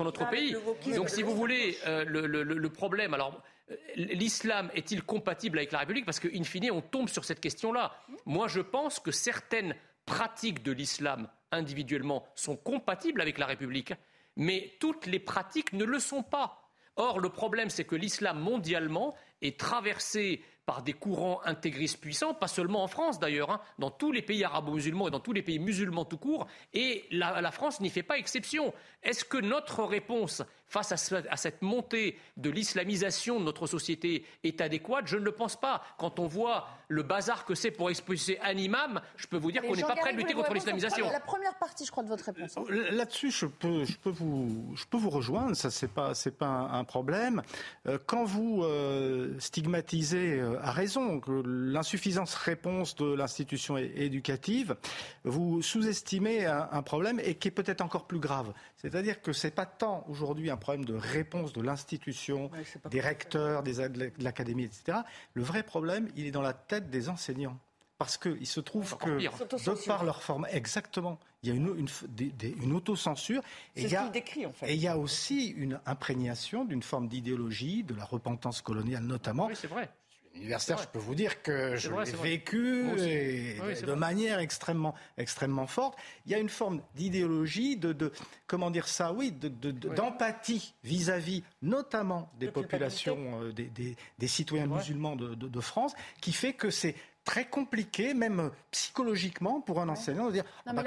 notre, 0.00 0.30
pays. 0.30 0.54
Donc, 0.94 1.08
si 1.08 1.22
vous 1.22 1.34
voulez, 1.34 1.76
euh, 1.86 2.04
le, 2.04 2.68
problème, 2.68 3.14
alors, 3.14 3.40
euh, 3.70 3.76
l'islam 3.96 4.70
est-il 4.74 5.02
compatible 5.02 5.58
avec 5.58 5.72
la 5.72 5.78
République? 5.78 6.04
Parce 6.04 6.20
qu'in 6.20 6.44
fine, 6.44 6.70
on 6.70 6.82
tombe 6.82 7.08
sur 7.08 7.24
cette 7.24 7.40
question-là. 7.40 7.94
Moi, 8.26 8.48
je 8.48 8.60
pense 8.60 9.00
que 9.00 9.10
certaines 9.10 9.74
pratiques 10.04 10.62
de 10.62 10.72
l'islam 10.72 11.28
individuellement 11.50 12.26
sont 12.34 12.56
compatibles 12.56 13.20
avec 13.20 13.38
la 13.38 13.46
République 13.46 13.94
mais 14.38 14.72
toutes 14.80 15.04
les 15.04 15.18
pratiques 15.18 15.74
ne 15.74 15.84
le 15.84 15.98
sont 15.98 16.22
pas. 16.22 16.62
Or, 16.96 17.20
le 17.20 17.28
problème, 17.28 17.68
c'est 17.68 17.84
que 17.84 17.94
l'islam 17.94 18.40
mondialement 18.40 19.14
est 19.42 19.60
traversé 19.60 20.42
par 20.66 20.82
des 20.82 20.92
courants 20.92 21.40
intégristes 21.44 22.00
puissants, 22.00 22.34
pas 22.34 22.48
seulement 22.48 22.82
en 22.82 22.88
France 22.88 23.18
d'ailleurs, 23.18 23.50
hein, 23.50 23.60
dans 23.78 23.90
tous 23.90 24.12
les 24.12 24.20
pays 24.20 24.44
arabo-musulmans 24.44 25.08
et 25.08 25.10
dans 25.10 25.20
tous 25.20 25.32
les 25.32 25.42
pays 25.42 25.58
musulmans 25.58 26.04
tout 26.04 26.18
court, 26.18 26.46
et 26.74 27.06
la 27.10 27.50
France 27.52 27.80
n'y 27.80 27.88
fait 27.88 28.02
pas 28.02 28.18
exception. 28.18 28.74
Est-ce 29.02 29.24
que 29.24 29.38
notre 29.38 29.82
réponse 29.84 30.42
face 30.68 30.92
à, 30.92 31.36
cette 31.36 31.62
montée 31.62 32.18
de 32.36 32.50
l'islamisation 32.50 33.40
de 33.40 33.44
notre 33.44 33.66
société 33.66 34.24
est 34.44 34.60
adéquate 34.60 35.06
Je 35.06 35.16
ne 35.16 35.24
le 35.24 35.32
pense 35.32 35.58
pas. 35.58 35.82
Quand 35.98 36.18
on 36.18 36.26
voit 36.26 36.68
le 36.88 37.02
bazar 37.02 37.44
que 37.44 37.54
c'est 37.54 37.70
pour 37.70 37.90
expulser 37.90 38.38
un 38.42 38.56
imam, 38.56 39.00
je 39.16 39.26
peux 39.26 39.38
vous 39.38 39.50
dire 39.50 39.62
qu'on 39.62 39.74
n'est 39.74 39.82
pas 39.82 39.96
prêt 39.96 40.12
de 40.12 40.18
lutter 40.18 40.34
contre 40.34 40.52
l'islamisation. 40.52 41.10
La 41.10 41.20
première 41.20 41.56
partie, 41.58 41.86
je 41.86 41.90
crois, 41.90 42.02
de 42.02 42.08
votre 42.08 42.24
réponse. 42.24 42.56
Hein. 42.56 42.64
Là-dessus, 42.90 43.30
je 43.30 43.46
peux, 43.46 43.84
je, 43.84 43.96
peux 43.96 44.10
vous, 44.10 44.72
je 44.74 44.84
peux 44.84 44.98
vous 44.98 45.10
rejoindre, 45.10 45.56
ça, 45.56 45.70
c'est 45.70 45.90
pas, 45.90 46.14
c'est 46.14 46.36
pas 46.36 46.46
un, 46.46 46.84
problème. 46.84 47.42
Euh, 47.86 47.98
quand 48.06 48.24
vous 48.24 48.62
euh, 48.62 49.38
stigmatisez 49.38 50.38
euh, 50.38 50.58
à 50.62 50.70
raison 50.70 51.20
l'insuffisance 51.44 52.34
réponse 52.34 52.94
de 52.96 53.12
l'institution 53.14 53.76
éducative, 53.76 54.76
vous 55.24 55.62
sous-estimez 55.62 56.46
un, 56.46 56.68
un 56.72 56.82
problème 56.82 57.20
et 57.22 57.34
qui 57.34 57.48
est 57.48 57.52
peut-être 57.52 57.80
encore 57.80 58.06
plus 58.06 58.20
grave. 58.20 58.52
C'est-à-dire 58.76 59.20
que 59.20 59.32
c'est 59.32 59.50
pas 59.50 59.66
tant 59.66 60.04
aujourd'hui 60.08 60.50
un 60.50 60.57
problème 60.58 60.84
de 60.84 60.94
réponse 60.94 61.52
de 61.52 61.62
l'institution, 61.62 62.50
des 62.90 63.00
recteurs, 63.00 63.62
des, 63.62 63.88
de 63.88 64.12
l'académie, 64.18 64.64
etc. 64.64 64.98
Le 65.34 65.42
vrai 65.42 65.62
problème, 65.62 66.08
il 66.16 66.26
est 66.26 66.30
dans 66.30 66.42
la 66.42 66.52
tête 66.52 66.90
des 66.90 67.08
enseignants. 67.08 67.58
Parce 67.98 68.16
qu'il 68.16 68.46
se 68.46 68.60
trouve 68.60 68.96
que, 68.96 69.18
de 69.18 69.86
par 69.86 70.04
leur 70.04 70.22
forme, 70.22 70.46
exactement, 70.52 71.18
il 71.42 71.48
y 71.48 71.52
a 71.52 71.56
une, 71.56 71.74
une, 71.76 72.32
une 72.62 72.72
autocensure. 72.72 73.42
Et 73.74 73.82
il, 73.82 73.90
y 73.90 73.96
a, 73.96 74.08
décrit, 74.08 74.46
en 74.46 74.52
fait. 74.52 74.68
et 74.70 74.74
il 74.74 74.80
y 74.80 74.86
a 74.86 74.96
aussi 74.96 75.48
une 75.48 75.80
imprégnation 75.84 76.64
d'une 76.64 76.82
forme 76.82 77.08
d'idéologie, 77.08 77.82
de 77.82 77.94
la 77.94 78.04
repentance 78.04 78.60
coloniale 78.60 79.02
notamment. 79.02 79.46
Oui, 79.46 79.56
c'est 79.56 79.66
vrai 79.66 79.90
universitaire, 80.34 80.78
je 80.78 80.88
peux 80.88 80.98
vous 80.98 81.14
dire 81.14 81.42
que 81.42 81.76
je 81.76 81.90
l'ai 81.90 82.12
vécu 82.12 82.84
de 82.96 83.92
manière 83.92 84.38
extrêmement, 84.38 84.94
extrêmement 85.16 85.66
forte. 85.66 85.98
Il 86.26 86.32
y 86.32 86.34
a 86.34 86.38
une 86.38 86.48
forme 86.48 86.80
d'idéologie, 86.94 87.76
de, 87.76 88.12
comment 88.46 88.70
dire 88.70 88.88
ça, 88.88 89.12
oui, 89.12 89.32
d'empathie 89.32 90.74
vis-à-vis, 90.84 91.42
notamment 91.62 92.30
des 92.38 92.50
populations, 92.50 93.42
euh, 93.42 93.52
des, 93.52 94.28
citoyens 94.28 94.66
musulmans 94.66 95.16
de, 95.16 95.60
France, 95.60 95.94
qui 96.20 96.32
fait 96.32 96.52
que 96.52 96.70
c'est 96.70 96.94
très 97.28 97.44
compliqué, 97.44 98.14
même 98.14 98.50
psychologiquement, 98.70 99.60
pour 99.60 99.80
un 99.80 99.88
enseignant 99.90 100.28
de 100.28 100.32
dire 100.32 100.44
non, 100.66 100.72
mais, 100.72 100.82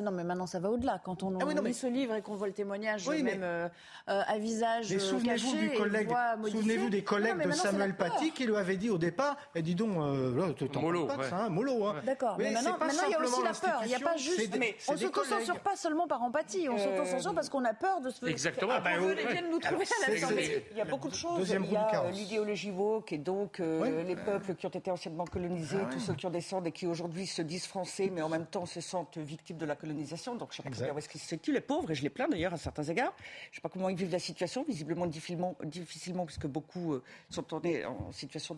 non, 0.00 0.10
mais 0.12 0.24
maintenant 0.24 0.46
ça 0.46 0.60
va 0.60 0.70
au-delà. 0.70 0.98
Quand 1.04 1.22
on, 1.22 1.38
ah 1.38 1.62
lit 1.62 1.74
ce 1.74 1.86
livre 1.86 2.14
et 2.14 2.22
qu'on 2.22 2.36
voit 2.36 2.46
le 2.46 2.54
témoignage, 2.54 3.06
même 3.06 3.42
euh, 3.42 3.68
euh, 4.08 4.22
à 4.26 4.38
visage 4.38 4.90
mais 4.90 4.98
souvenez-vous 4.98 5.56
du 5.56 5.70
collègue, 5.72 6.08
souvenez-vous 6.50 6.88
des 6.88 7.04
collègues 7.04 7.42
de 7.42 7.50
Samuel 7.50 7.94
Paty 7.94 8.30
qui 8.32 8.46
lui 8.46 8.56
avait 8.56 8.78
dit 8.78 8.88
au 8.88 8.96
départ, 8.96 9.36
et 9.54 9.58
eh, 9.58 9.62
dis 9.62 9.74
donc, 9.74 9.90
euh, 9.98 10.54
mollo, 10.80 11.06
pas 11.06 11.22
ça, 11.24 11.36
hein, 11.44 11.48
mollo. 11.50 11.84
Hein. 11.86 11.96
D'accord, 12.06 12.36
mais, 12.38 12.50
maintenant, 12.50 12.78
il 13.06 13.10
y 13.10 13.14
a 13.14 13.20
aussi 13.20 13.42
la 13.42 13.52
peur. 13.52 13.80
Il 13.82 13.88
n'y 13.88 13.94
a 13.94 14.00
pas 14.00 14.16
juste. 14.16 14.56
Mais 14.58 14.74
on 14.88 14.96
s'auto-censure 14.96 15.60
pas 15.60 15.76
seulement 15.76 16.08
par 16.08 16.22
empathie, 16.22 16.66
on 16.70 16.78
s'auto-censure 16.78 17.34
parce 17.34 17.50
qu'on 17.50 17.64
a 17.66 17.74
peur 17.74 18.00
de 18.00 18.08
se 18.08 18.20
faire. 18.20 18.28
Exactement. 18.30 18.72
Ah, 18.74 18.80
bah, 18.80 18.90
nous 18.98 19.58
trouver 19.58 19.84
à 19.84 20.10
la 20.10 20.16
Il 20.16 20.78
y 20.78 20.80
a 20.80 20.86
beaucoup 20.86 21.10
de 21.10 21.14
choses. 21.14 21.46
Il 21.50 21.72
y 21.72 21.76
a 21.76 22.10
l'idéologie 22.10 22.70
woke 22.70 23.12
et 23.12 23.18
donc 23.18 23.58
les 23.58 24.16
peuples 24.16 24.54
qui 24.54 24.64
ont 24.64 24.70
été 24.70 24.90
anciennement 24.90 25.26
colonisés 25.26 25.57
ah 25.72 25.88
tous 25.92 26.00
ceux 26.00 26.14
qui 26.14 26.26
en 26.26 26.30
descendent 26.30 26.66
et 26.66 26.72
qui 26.72 26.86
aujourd'hui 26.86 27.26
se 27.26 27.42
disent 27.42 27.66
français, 27.66 28.10
mais 28.12 28.22
en 28.22 28.28
même 28.28 28.46
temps 28.46 28.66
se 28.66 28.80
sentent 28.80 29.18
victimes 29.18 29.58
de 29.58 29.66
la 29.66 29.76
colonisation. 29.76 30.34
Donc 30.34 30.52
je 30.52 30.62
ne 30.66 30.74
sais 30.74 30.86
pas 30.86 30.94
où 30.94 30.98
est-ce 30.98 31.08
qu'ils 31.08 31.20
se 31.20 31.28
situent, 31.28 31.52
les 31.52 31.60
pauvres, 31.60 31.90
et 31.90 31.94
je 31.94 32.02
les 32.02 32.10
plains 32.10 32.28
d'ailleurs 32.28 32.54
à 32.54 32.58
certains 32.58 32.84
égards. 32.84 33.14
Je 33.18 33.50
ne 33.50 33.54
sais 33.56 33.60
pas 33.60 33.68
comment 33.68 33.88
ils 33.88 33.96
vivent 33.96 34.12
la 34.12 34.18
situation, 34.18 34.64
visiblement 34.66 35.06
difficilement, 35.06 35.56
difficilement 35.64 36.26
puisque 36.26 36.46
beaucoup 36.46 36.94
euh, 36.94 37.02
sont 37.30 37.42
tournés 37.42 37.84
en 37.84 38.12
situation 38.12 38.56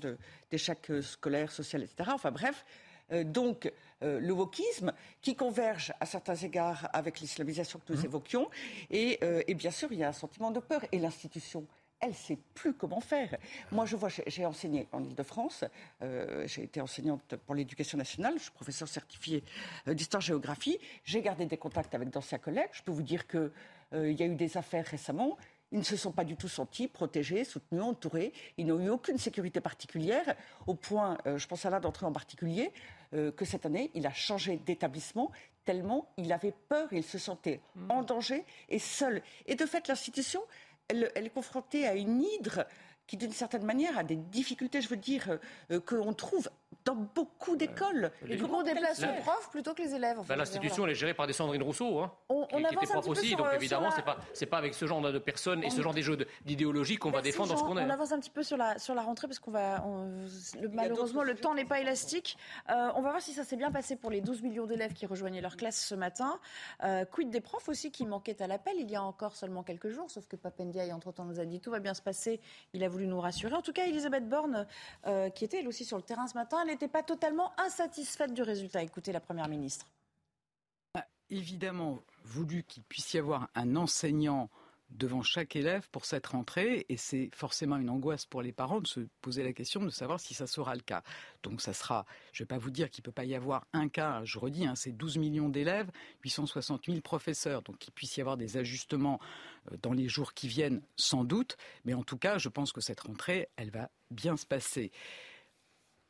d'échec 0.51 0.90
euh, 0.90 1.03
scolaire, 1.03 1.53
social, 1.53 1.82
etc. 1.82 2.11
Enfin 2.14 2.30
bref. 2.30 2.64
Euh, 3.12 3.24
donc, 3.24 3.70
le 4.03 4.32
wokisme, 4.32 4.94
qui 5.20 5.36
converge 5.36 5.92
à 6.01 6.07
certains 6.07 6.36
égards 6.36 6.88
avec 6.94 7.20
l'islamisation 7.20 7.78
que 7.80 7.92
nous 7.92 8.01
mmh. 8.01 8.05
évoquions. 8.07 8.48
Et, 8.90 9.20
et, 9.46 9.53
bien 9.53 9.70
sûr, 9.70 9.92
il 9.92 9.98
y 9.98 10.05
a 10.05 10.09
un 10.09 10.12
sentiment 10.12 10.51
de 10.51 10.59
peur. 10.59 10.82
Et 10.90 10.98
l'institution 10.98 11.66
elle 12.01 12.11
ne 12.11 12.14
sait 12.14 12.38
plus 12.55 12.72
comment 12.72 13.01
faire. 13.01 13.36
Moi, 13.72 13.84
je 13.86 13.96
vois, 13.96 14.09
j'ai 14.26 14.46
enseigné 14.46 14.88
en 14.92 15.03
Ile-de-France, 15.03 15.64
euh, 16.03 16.46
j'ai 16.46 16.64
été 16.64 16.80
enseignante 16.80 17.36
pour 17.46 17.55
l'éducation 17.55 17.98
nationale, 17.98 18.34
je 18.36 18.44
suis 18.44 18.53
professeur 18.53 18.88
certifié 18.88 19.44
euh, 19.86 19.94
d'histoire-géographie, 19.94 20.78
j'ai 21.05 21.20
gardé 21.20 21.46
des 21.46 21.59
contacts 21.59 21.94
avec 21.94 22.11
d'anciens 22.11 22.38
collègues. 22.38 22.70
Je 22.72 22.82
peux 22.82 22.92
vous 22.92 23.03
dire 23.03 23.26
qu'il 23.26 23.51
euh, 23.94 24.12
y 24.12 24.22
a 24.22 24.26
eu 24.26 24.34
des 24.34 24.57
affaires 24.57 24.86
récemment. 24.86 25.36
Ils 25.72 25.78
ne 25.78 25.84
se 25.84 25.96
sont 25.96 26.11
pas 26.11 26.24
du 26.24 26.36
tout 26.36 26.48
sentis 26.48 26.88
protégés, 26.88 27.44
soutenus, 27.44 27.82
entourés. 27.82 28.32
Ils 28.57 28.66
n'ont 28.66 28.80
eu 28.80 28.88
aucune 28.88 29.18
sécurité 29.18 29.61
particulière, 29.61 30.34
au 30.66 30.74
point, 30.74 31.16
je 31.24 31.46
pense 31.46 31.64
à 31.64 31.70
l'un 31.70 31.78
d'entre 31.78 32.05
eux 32.05 32.09
en 32.09 32.12
particulier, 32.12 32.72
euh, 33.12 33.32
que 33.32 33.44
cette 33.44 33.66
année, 33.66 33.90
il 33.94 34.07
a 34.07 34.12
changé 34.12 34.57
d'établissement 34.57 35.32
tellement 35.64 36.09
il 36.16 36.32
avait 36.32 36.55
peur, 36.68 36.88
il 36.92 37.05
se 37.05 37.18
sentait 37.18 37.61
Mmh. 37.74 37.90
en 37.90 38.03
danger 38.03 38.44
et 38.68 38.78
seul. 38.78 39.22
Et 39.46 39.55
de 39.55 39.66
fait, 39.66 39.88
l'institution, 39.88 40.42
elle, 40.91 41.26
est 41.26 41.30
confrontée 41.30 41.86
à 41.86 41.95
une 41.95 42.22
hydre 42.22 42.64
qui, 43.07 43.16
d'une 43.16 43.32
certaine 43.32 43.64
manière, 43.64 43.99
a 43.99 44.05
des 44.05 44.16
difficultés, 44.16 44.80
je 44.80 44.88
veux 44.88 44.97
dire, 44.97 45.30
euh, 45.30 45.38
euh, 45.72 45.80
qu'on 45.80 46.12
trouve 46.12 46.49
dans 46.85 46.95
beaucoup 46.95 47.57
d'écoles. 47.57 48.11
Et 48.29 48.39
coup, 48.39 48.49
on 48.53 48.62
déplace 48.62 49.01
La- 49.01 49.12
les 49.12 49.21
profs 49.21 49.51
plutôt 49.51 49.75
que 49.75 49.83
les 49.83 49.95
élèves. 49.95 50.18
enfin, 50.21 50.29
Bah, 50.29 50.37
L'institution, 50.37 50.85
elle 50.87 50.93
est 50.93 50.95
gérée 50.95 51.14
par 51.14 51.27
des 51.27 51.33
Sandrine 51.33 51.62
Rousseau, 51.62 51.99
hein, 51.99 52.12
On- 52.29 52.47
qui, 52.47 52.55
on 52.55 52.59
qui 52.59 52.64
avance 52.66 52.85
était 52.85 52.93
un 52.93 53.01
prof 53.01 53.05
petit 53.05 53.11
peu 53.12 53.18
aussi. 53.21 53.29
sur, 53.29 53.39
donc 53.39 53.47
euh, 53.49 53.57
évidemment, 53.57 53.91
c'est 53.91 53.97
la- 53.99 54.03
pas 54.14 54.16
c'est 54.33 54.47
pas 54.47 54.59
avec 54.59 54.75
ce 54.75 54.87
genre 54.87 55.01
de 55.01 55.18
personnes 55.18 55.62
et 55.64 55.71
ce 55.71 55.83
genre 55.83 55.93
des 55.95 56.03
jeux 56.03 56.16
de- 56.16 56.27
d'idéologie 56.45 56.97
qu'on 56.97 57.11
va 57.11 57.21
défendre 57.23 57.51
Jean. 57.51 57.57
ce 57.59 57.62
qu'on 57.64 57.77
est. 57.77 57.85
On 57.85 57.91
avance 57.91 58.12
un 58.12 58.21
petit 58.21 58.31
peu 58.31 58.43
sur 58.43 58.57
la, 58.57 58.79
sur 58.79 58.95
la 58.95 59.03
rentrée 59.03 59.27
parce 59.27 59.39
qu'on 59.41 59.51
va. 59.51 59.85
on- 59.85 60.07
le- 60.61 60.68
malheureusement, 60.68 61.23
le 61.23 61.35
temps 61.35 61.55
n'est 61.55 61.64
pas 61.64 61.81
élastique. 61.81 62.39
Euh, 62.71 62.91
on 62.95 63.03
va 63.03 63.11
voir 63.11 63.21
si 63.21 63.33
ça 63.33 63.45
s'est 63.45 63.57
bien 63.57 63.71
passé 63.73 63.97
pour 63.97 64.11
les 64.11 64.21
12 64.21 64.41
millions 64.43 64.66
d'élèves 64.66 64.93
qui 64.95 65.07
rejoignaient 65.07 65.41
leur 65.43 65.57
classe 65.57 65.85
ce 65.85 65.95
matin. 65.95 66.39
Euh, 66.85 67.05
quid 67.05 67.31
des 67.31 67.41
profs 67.41 67.68
aussi 67.68 67.91
qui 67.91 68.07
manquaient 68.07 68.41
à 68.43 68.47
l'appel 68.47 68.75
il 68.79 68.91
y 68.91 68.97
a 68.97 69.03
encore 69.03 69.35
seulement 69.37 69.62
quelques 69.64 69.89
jours, 69.91 70.11
sauf 70.11 70.27
que 70.29 70.37
Papendiaï, 70.37 70.93
entre-temps, 70.93 71.25
nous 71.25 71.41
a 71.41 71.45
dit 71.45 71.61
tout 71.61 71.71
va 71.71 71.81
bien 71.81 71.95
se 71.95 72.03
passer. 72.03 72.41
Il 72.73 72.85
a 72.85 72.89
voulu 72.89 73.07
nous 73.07 73.21
rassurer. 73.21 73.55
En 73.55 73.62
tout 73.62 73.73
cas, 73.73 73.87
Elisabeth 73.87 74.29
Borne, 74.29 74.66
euh, 75.07 75.29
qui 75.31 75.45
était 75.45 75.59
elle 75.59 75.68
aussi 75.68 75.85
sur 75.85 75.97
le 75.97 76.03
terrain 76.03 76.27
ce 76.27 76.35
matin, 76.35 76.60
elle 76.63 76.69
n'était 76.69 76.89
pas 76.89 77.03
totalement 77.03 77.53
insatisfaite 77.59 78.35
du 78.35 78.43
résultat. 78.43 78.83
Écoutez 78.83 79.13
la 79.13 79.21
Première 79.21 79.49
ministre. 79.49 79.87
a 80.95 81.07
évidemment 81.31 82.01
voulu 82.25 82.65
qu'il 82.65 82.83
puisse 82.83 83.15
y 83.15 83.19
avoir 83.19 83.49
un 83.55 83.77
enseignant 83.77 84.51
devant 84.91 85.23
chaque 85.23 85.55
élève 85.55 85.89
pour 85.91 86.05
cette 86.05 86.27
rentrée 86.27 86.85
et 86.89 86.97
c'est 86.97 87.31
forcément 87.33 87.77
une 87.77 87.89
angoisse 87.89 88.27
pour 88.27 88.43
les 88.43 88.53
parents 88.53 88.81
de 88.81 88.89
se 88.89 89.01
poser 89.21 89.45
la 89.45 89.53
question 89.53 89.85
de 89.85 89.91
savoir 89.91 90.19
si 90.19 90.35
ça 90.35 90.49
sera 90.49 90.75
le 90.75 90.81
cas. 90.81 91.05
Donc 91.45 91.61
ça 91.61 91.73
sera, 91.73 92.07
je 92.33 92.43
ne 92.43 92.45
vais 92.45 92.49
pas 92.49 92.59
vous 92.59 92.71
dire 92.71 92.91
qu'il 92.91 93.03
ne 93.03 93.05
peut 93.05 93.13
pas 93.13 93.25
y 93.25 93.37
avoir 93.37 93.67
un 93.73 93.89
cas, 93.89 94.23
je 94.25 94.39
redis, 94.39 94.67
hein, 94.67 94.75
c'est 94.75 94.91
12 94.91 95.19
millions 95.19 95.49
d'élèves, 95.49 95.91
860 96.25 96.87
000 96.87 97.01
professeurs, 97.03 97.63
donc 97.63 97.79
qu'il 97.79 97.93
puisse 97.93 98.17
y 98.17 98.21
avoir 98.21 98.37
des 98.37 98.57
ajustements 98.57 99.21
euh, 99.71 99.77
dans 99.81 99.93
les 99.93 100.09
jours 100.09 100.35
qui 100.35 100.49
viennent 100.49 100.83
sans 100.97 101.25
doute, 101.25 101.57
mais 101.85 101.95
en 101.95 102.03
tout 102.03 102.19
cas 102.19 102.39
je 102.39 102.49
pense 102.49 102.73
que 102.73 102.81
cette 102.81 103.01
rentrée, 103.01 103.49
elle 103.57 103.71
va 103.71 103.91
bien 104.11 104.37
se 104.37 104.45
passer 104.45 104.91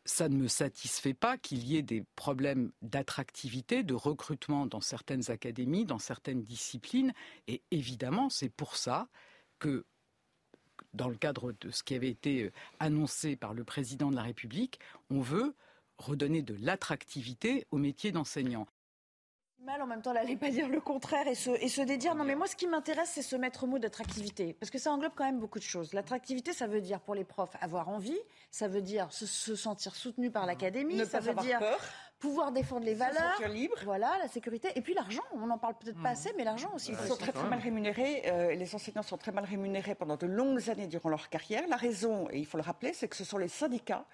ça 0.05 0.29
ne 0.29 0.37
me 0.37 0.49
satisfait 0.49 1.15
pas 1.15 1.37
qu'il 1.39 1.67
y 1.67 1.77
ait 1.77 1.83
des 1.83 2.05
problèmes 2.17 2.73
d'attractivité, 2.83 3.83
de 3.83 3.95
recrutement 3.95 4.67
dans 4.67 4.81
certaines 4.81 5.31
académies, 5.31 5.85
dans 5.85 5.99
certaines 5.99 6.43
disciplines. 6.43 7.13
Et 7.49 7.63
évidemment, 7.71 8.31
c'est 8.31 8.49
pour 8.49 8.77
ça 8.77 9.09
que, 9.59 9.85
dans 10.95 11.09
le 11.09 11.17
cadre 11.17 11.53
de 11.61 11.71
ce 11.71 11.83
qui 11.83 11.95
avait 11.95 12.09
été 12.09 12.45
euh, 12.45 12.53
annoncé 12.79 13.37
par 13.37 13.55
le 13.55 13.65
président 13.65 14.11
de 14.11 14.17
la 14.17 14.23
République, 14.23 14.81
on 15.11 15.21
veut 15.21 15.55
redonner 15.99 16.43
de 16.43 16.57
l'attractivité 16.59 17.67
au 17.71 17.79
métier 17.79 18.11
d'enseignant. 18.11 18.67
Mal 19.65 19.83
en 19.83 19.87
même 19.87 20.01
temps, 20.03 20.11
elle 20.15 20.23
n'allait 20.23 20.37
pas 20.37 20.51
dire 20.51 20.69
le 20.69 20.81
contraire 20.81 21.27
et 21.27 21.35
se, 21.35 21.51
et 21.51 21.69
se 21.69 21.83
dédire. 21.83 22.15
Non, 22.15 22.25
mais 22.25 22.35
moi, 22.35 22.47
ce 22.47 22.57
qui 22.57 22.67
m'intéresse, 22.67 23.11
c'est 23.15 23.23
ce 23.23 23.37
maître 23.37 23.67
mot 23.67 23.79
d'attractivité. 23.79 24.55
Parce 24.55 24.71
que 24.71 24.79
ça 24.79 24.91
englobe 24.93 25.13
quand 25.15 25.25
même 25.25 25.39
beaucoup 25.39 25.59
de 25.59 25.65
choses. 25.65 25.93
L'attractivité, 25.93 26.53
ça 26.53 26.67
veut 26.67 26.81
dire 26.81 27.01
pour 27.01 27.15
les 27.15 27.25
profs 27.25 27.57
avoir 27.61 27.89
envie, 27.89 28.19
ça 28.51 28.69
veut 28.69 28.83
dire 28.83 29.13
se, 29.13 29.27
se 29.27 29.55
sentir 29.55 29.95
soutenu 29.97 30.31
par 30.31 30.47
l'académie, 30.47 30.99
ça 31.05 31.19
pas 31.19 31.21
veut 31.21 31.31
avoir 31.31 31.45
dire 31.45 31.59
peur. 31.59 31.79
pouvoir 32.19 32.53
défendre 32.53 32.85
les 32.87 32.95
Se 32.95 32.99
valeurs. 32.99 33.33
sentir 33.33 33.49
libre. 33.49 33.77
Voilà, 33.85 34.11
la 34.21 34.29
sécurité. 34.29 34.69
Et 34.77 34.81
puis 34.81 34.95
l'argent. 34.95 35.23
On 35.33 35.47
n'en 35.47 35.59
parle 35.59 35.75
peut-être 35.79 36.01
pas 36.03 36.11
assez, 36.11 36.33
mais 36.37 36.45
l'argent 36.45 36.71
aussi. 36.75 36.93
Ils 36.93 37.09
sont 37.09 37.17
très, 37.17 37.33
très 37.33 37.49
mal 37.49 37.59
rémunérés. 37.61 38.23
euh, 38.27 38.55
les 38.55 38.75
enseignants 38.75 39.03
sont 39.03 39.19
très 39.19 39.33
mal 39.33 39.45
rémunérés 39.45 39.95
pendant 39.95 40.17
de 40.17 40.27
longues 40.27 40.71
années 40.71 40.87
durant 40.87 41.11
leur 41.11 41.29
carrière. 41.29 41.67
La 41.69 41.77
raison, 41.77 42.29
et 42.31 42.39
il 42.39 42.47
faut 42.47 42.57
le 42.57 42.63
rappeler, 42.65 42.93
c'est 42.95 43.09
que 43.09 43.17
ce 43.17 43.25
sont 43.25 43.39
les 43.39 43.49
syndicats 43.49 44.05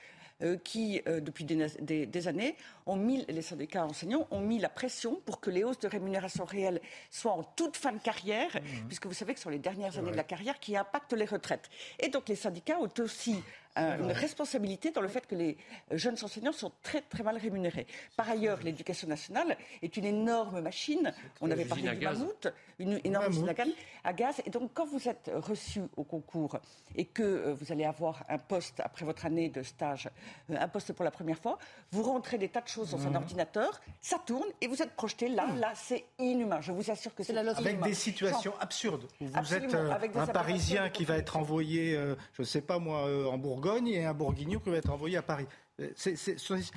qui, 0.63 1.01
euh, 1.09 1.21
depuis 1.21 1.45
des, 1.45 1.67
des- 1.81 2.07
des 2.07 2.29
années, 2.29 2.57
ont 2.85 2.97
mis, 2.97 3.25
les 3.29 3.43
syndicats 3.43 3.85
enseignants 3.87 4.27
ont 4.31 4.41
mis 4.41 4.59
la 4.59 4.69
pression 4.69 5.21
pour 5.25 5.41
que 5.41 5.51
les 5.51 5.65
hausses 5.65 5.79
de 5.79 5.89
rémunération 5.89 6.45
réelles 6.45 6.81
soient 7.11 7.33
en 7.33 7.43
toute 7.43 7.77
fin 7.77 7.93
de 7.93 7.99
carrière, 7.99 8.51
puisque 8.87 9.07
vous 9.07 9.15
savez 9.15 9.33
que 9.33 9.39
ce 9.39 9.45
sont 9.45 9.51
les 9.51 9.59
dernières 9.59 9.99
années 9.99 10.11
de 10.11 10.17
la 10.17 10.25
carrière 10.25 10.61
qui 10.61 10.77
impactent 10.77 11.15
les 11.15 11.25
retraites. 11.25 11.71
Et 12.01 12.09
donc 12.09 12.29
les 12.29 12.37
syndicats 12.37 12.79
ont 12.79 12.91
aussi 13.01 13.43
euh, 13.79 13.99
une 13.99 14.13
responsabilité 14.13 14.91
dans 14.91 15.01
le 15.01 15.09
fait 15.09 15.27
que 15.27 15.35
les 15.35 15.57
jeunes 15.93 16.17
enseignants 16.23 16.53
sont 16.53 16.73
très 16.83 17.01
très 17.01 17.23
mal 17.23 17.37
rémunérés. 17.37 17.87
Par 18.17 18.29
ailleurs, 18.29 18.59
l'éducation 18.63 19.09
nationale 19.09 19.57
est 19.83 19.97
une 19.97 20.05
énorme 20.05 20.61
machine. 20.61 21.13
On 21.41 21.51
avait 21.51 21.65
parlé 21.65 21.89
à 21.89 21.95
du 21.95 22.01
gaz. 22.01 22.19
mammouth, 22.19 22.49
une 22.79 23.01
énorme 23.05 23.31
usine 23.31 23.49
à 23.49 23.55
gaz, 23.55 23.69
à 24.05 24.13
gaz. 24.13 24.43
Et 24.47 24.51
donc, 24.51 24.71
quand 24.75 24.87
vous 24.87 25.09
êtes 25.09 25.31
reçu 25.35 25.81
au 25.97 26.05
concours 26.05 26.59
et 26.95 27.05
que 27.05 27.23
euh, 27.23 27.55
vous 27.55 27.73
allez 27.73 27.85
avoir 27.85 28.25
un 28.29 28.39
poste 28.39 28.81
après 28.81 29.05
votre 29.05 29.27
année 29.27 29.49
de 29.49 29.63
stage, 29.63 30.09
euh, 30.51 30.57
un 30.59 30.69
poste 30.69 30.93
pour 30.93 31.05
la 31.05 31.11
première 31.11 31.39
fois, 31.39 31.59
vous 31.93 32.03
rentrez 32.03 32.39
des 32.39 32.49
tas 32.49 32.61
de 32.61 32.69
choses 32.69 32.91
dans 32.91 33.07
un 33.07 33.15
ordinateur, 33.15 33.81
ça 34.01 34.19
tourne 34.25 34.49
et 34.61 34.67
vous 34.67 34.83
êtes 34.83 34.93
projeté 34.93 35.29
là. 35.29 35.47
Là, 35.59 35.73
c'est 35.75 36.05
inhumain. 36.19 36.61
Je 36.61 36.73
vous 36.73 36.91
assure 36.91 37.15
que 37.15 37.23
c'est 37.23 37.37
Avec 37.37 37.59
inhumain. 37.61 37.87
des 37.87 37.95
situations 37.95 38.55
absurdes. 38.61 39.05
Où 39.21 39.27
vous 39.27 39.37
Absolument, 39.39 39.69
êtes 39.69 39.75
euh, 39.75 39.91
avec 39.93 40.17
un 40.17 40.27
Parisien 40.27 40.89
qui 40.91 41.05
va 41.05 41.17
être 41.17 41.37
envoyé, 41.37 41.95
euh, 41.95 42.15
je 42.35 42.43
ne 42.43 42.47
sais 42.47 42.61
pas 42.61 42.79
moi, 42.79 43.07
euh, 43.07 43.27
en 43.27 43.39
Bourgogne 43.39 43.66
et 43.75 44.05
un 44.05 44.15
Bourguignon 44.15 44.61
qui 44.61 44.71
va 44.71 44.77
être 44.77 44.91
envoyé 44.91 45.17
à 45.17 45.23
Paris. 45.23 45.47
Euh, 45.81 45.89
c'est- 45.97 46.17
c'est- 46.17 46.39
c'est- 46.39 46.71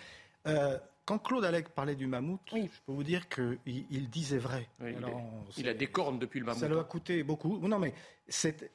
euh, 0.48 0.78
quand 1.06 1.20
Claude 1.20 1.46
Allègre 1.46 1.70
parlait 1.70 1.96
du 1.96 2.08
mammouth, 2.08 2.40
je 2.52 2.58
peux 2.86 2.92
vous 2.92 3.04
dire 3.04 3.30
qu'il 3.30 3.58
il 3.66 4.10
disait 4.10 4.38
vrai. 4.38 4.68
Oui, 4.80 4.92
il 4.92 4.98
Alors, 4.98 5.22
a 5.70 5.74
des 5.74 5.88
cornes 5.88 6.20
depuis 6.20 6.40
le 6.40 6.46
mammouth. 6.46 6.60
Ça 6.62 6.68
lui 6.68 6.78
a 6.78 6.84
coûté 6.84 7.24
beaucoup. 7.24 7.58
Non, 7.68 7.80
mais 7.80 7.94
c'est. 8.28 8.72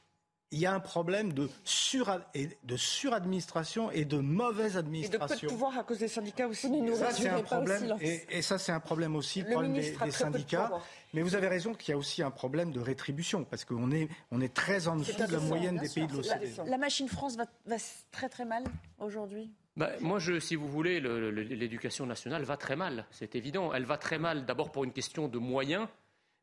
Il 0.54 0.60
y 0.60 0.66
a 0.66 0.72
un 0.72 0.78
problème 0.78 1.32
de, 1.32 1.50
sur, 1.64 2.08
et 2.32 2.48
de 2.62 2.76
suradministration 2.76 3.90
et 3.90 4.04
de 4.04 4.18
mauvaise 4.18 4.76
Et 4.76 4.82
de 4.82 4.82
peu 4.82 4.86
administration. 4.86 5.48
de 5.48 5.52
pouvoir 5.52 5.76
à 5.78 5.82
cause 5.82 5.98
des 5.98 6.06
syndicats 6.06 6.46
aussi. 6.46 6.68
Ça, 6.94 7.10
c'est 7.10 7.28
un 7.28 7.42
problème, 7.42 7.96
et, 8.00 8.24
et 8.30 8.40
ça, 8.40 8.56
c'est 8.58 8.70
un 8.70 8.78
problème 8.78 9.16
aussi, 9.16 9.42
le, 9.42 9.50
problème 9.50 9.72
des, 9.72 9.90
de 10.06 10.10
syndicats. 10.12 10.70
Mais 11.12 11.22
vous 11.22 11.34
avez 11.34 11.48
raison 11.48 11.74
qu'il 11.74 11.90
y 11.90 11.94
a 11.94 11.98
aussi 11.98 12.22
un 12.22 12.30
problème 12.30 12.70
de 12.70 12.78
rétribution, 12.78 13.42
parce 13.42 13.64
qu'on 13.64 13.90
est, 13.90 14.08
on 14.30 14.40
est 14.40 14.54
très 14.54 14.86
en 14.86 14.94
dessous 14.96 15.12
de 15.26 15.32
la 15.32 15.40
moyenne 15.40 15.76
des 15.76 15.88
sûr. 15.88 16.06
pays 16.06 16.16
de 16.16 16.22
l'OCDE. 16.22 16.68
la 16.70 16.78
machine 16.78 17.08
France 17.08 17.36
va, 17.36 17.46
va 17.66 17.76
très 18.12 18.28
très 18.28 18.44
mal 18.44 18.62
aujourd'hui? 19.00 19.50
Bah, 19.76 19.90
moi, 20.00 20.20
je, 20.20 20.38
si 20.38 20.54
vous 20.54 20.68
voulez, 20.68 21.00
le- 21.00 21.32
le- 21.32 21.42
l'éducation 21.42 22.06
nationale 22.06 22.44
va 22.44 22.56
très 22.56 22.76
mal, 22.76 23.06
c'est 23.10 23.34
évident. 23.34 23.74
Elle 23.74 23.86
va 23.86 23.98
très 23.98 24.18
mal 24.18 24.46
d'abord 24.46 24.70
pour 24.70 24.84
une 24.84 24.92
question 24.92 25.26
de 25.26 25.38
moyens, 25.38 25.88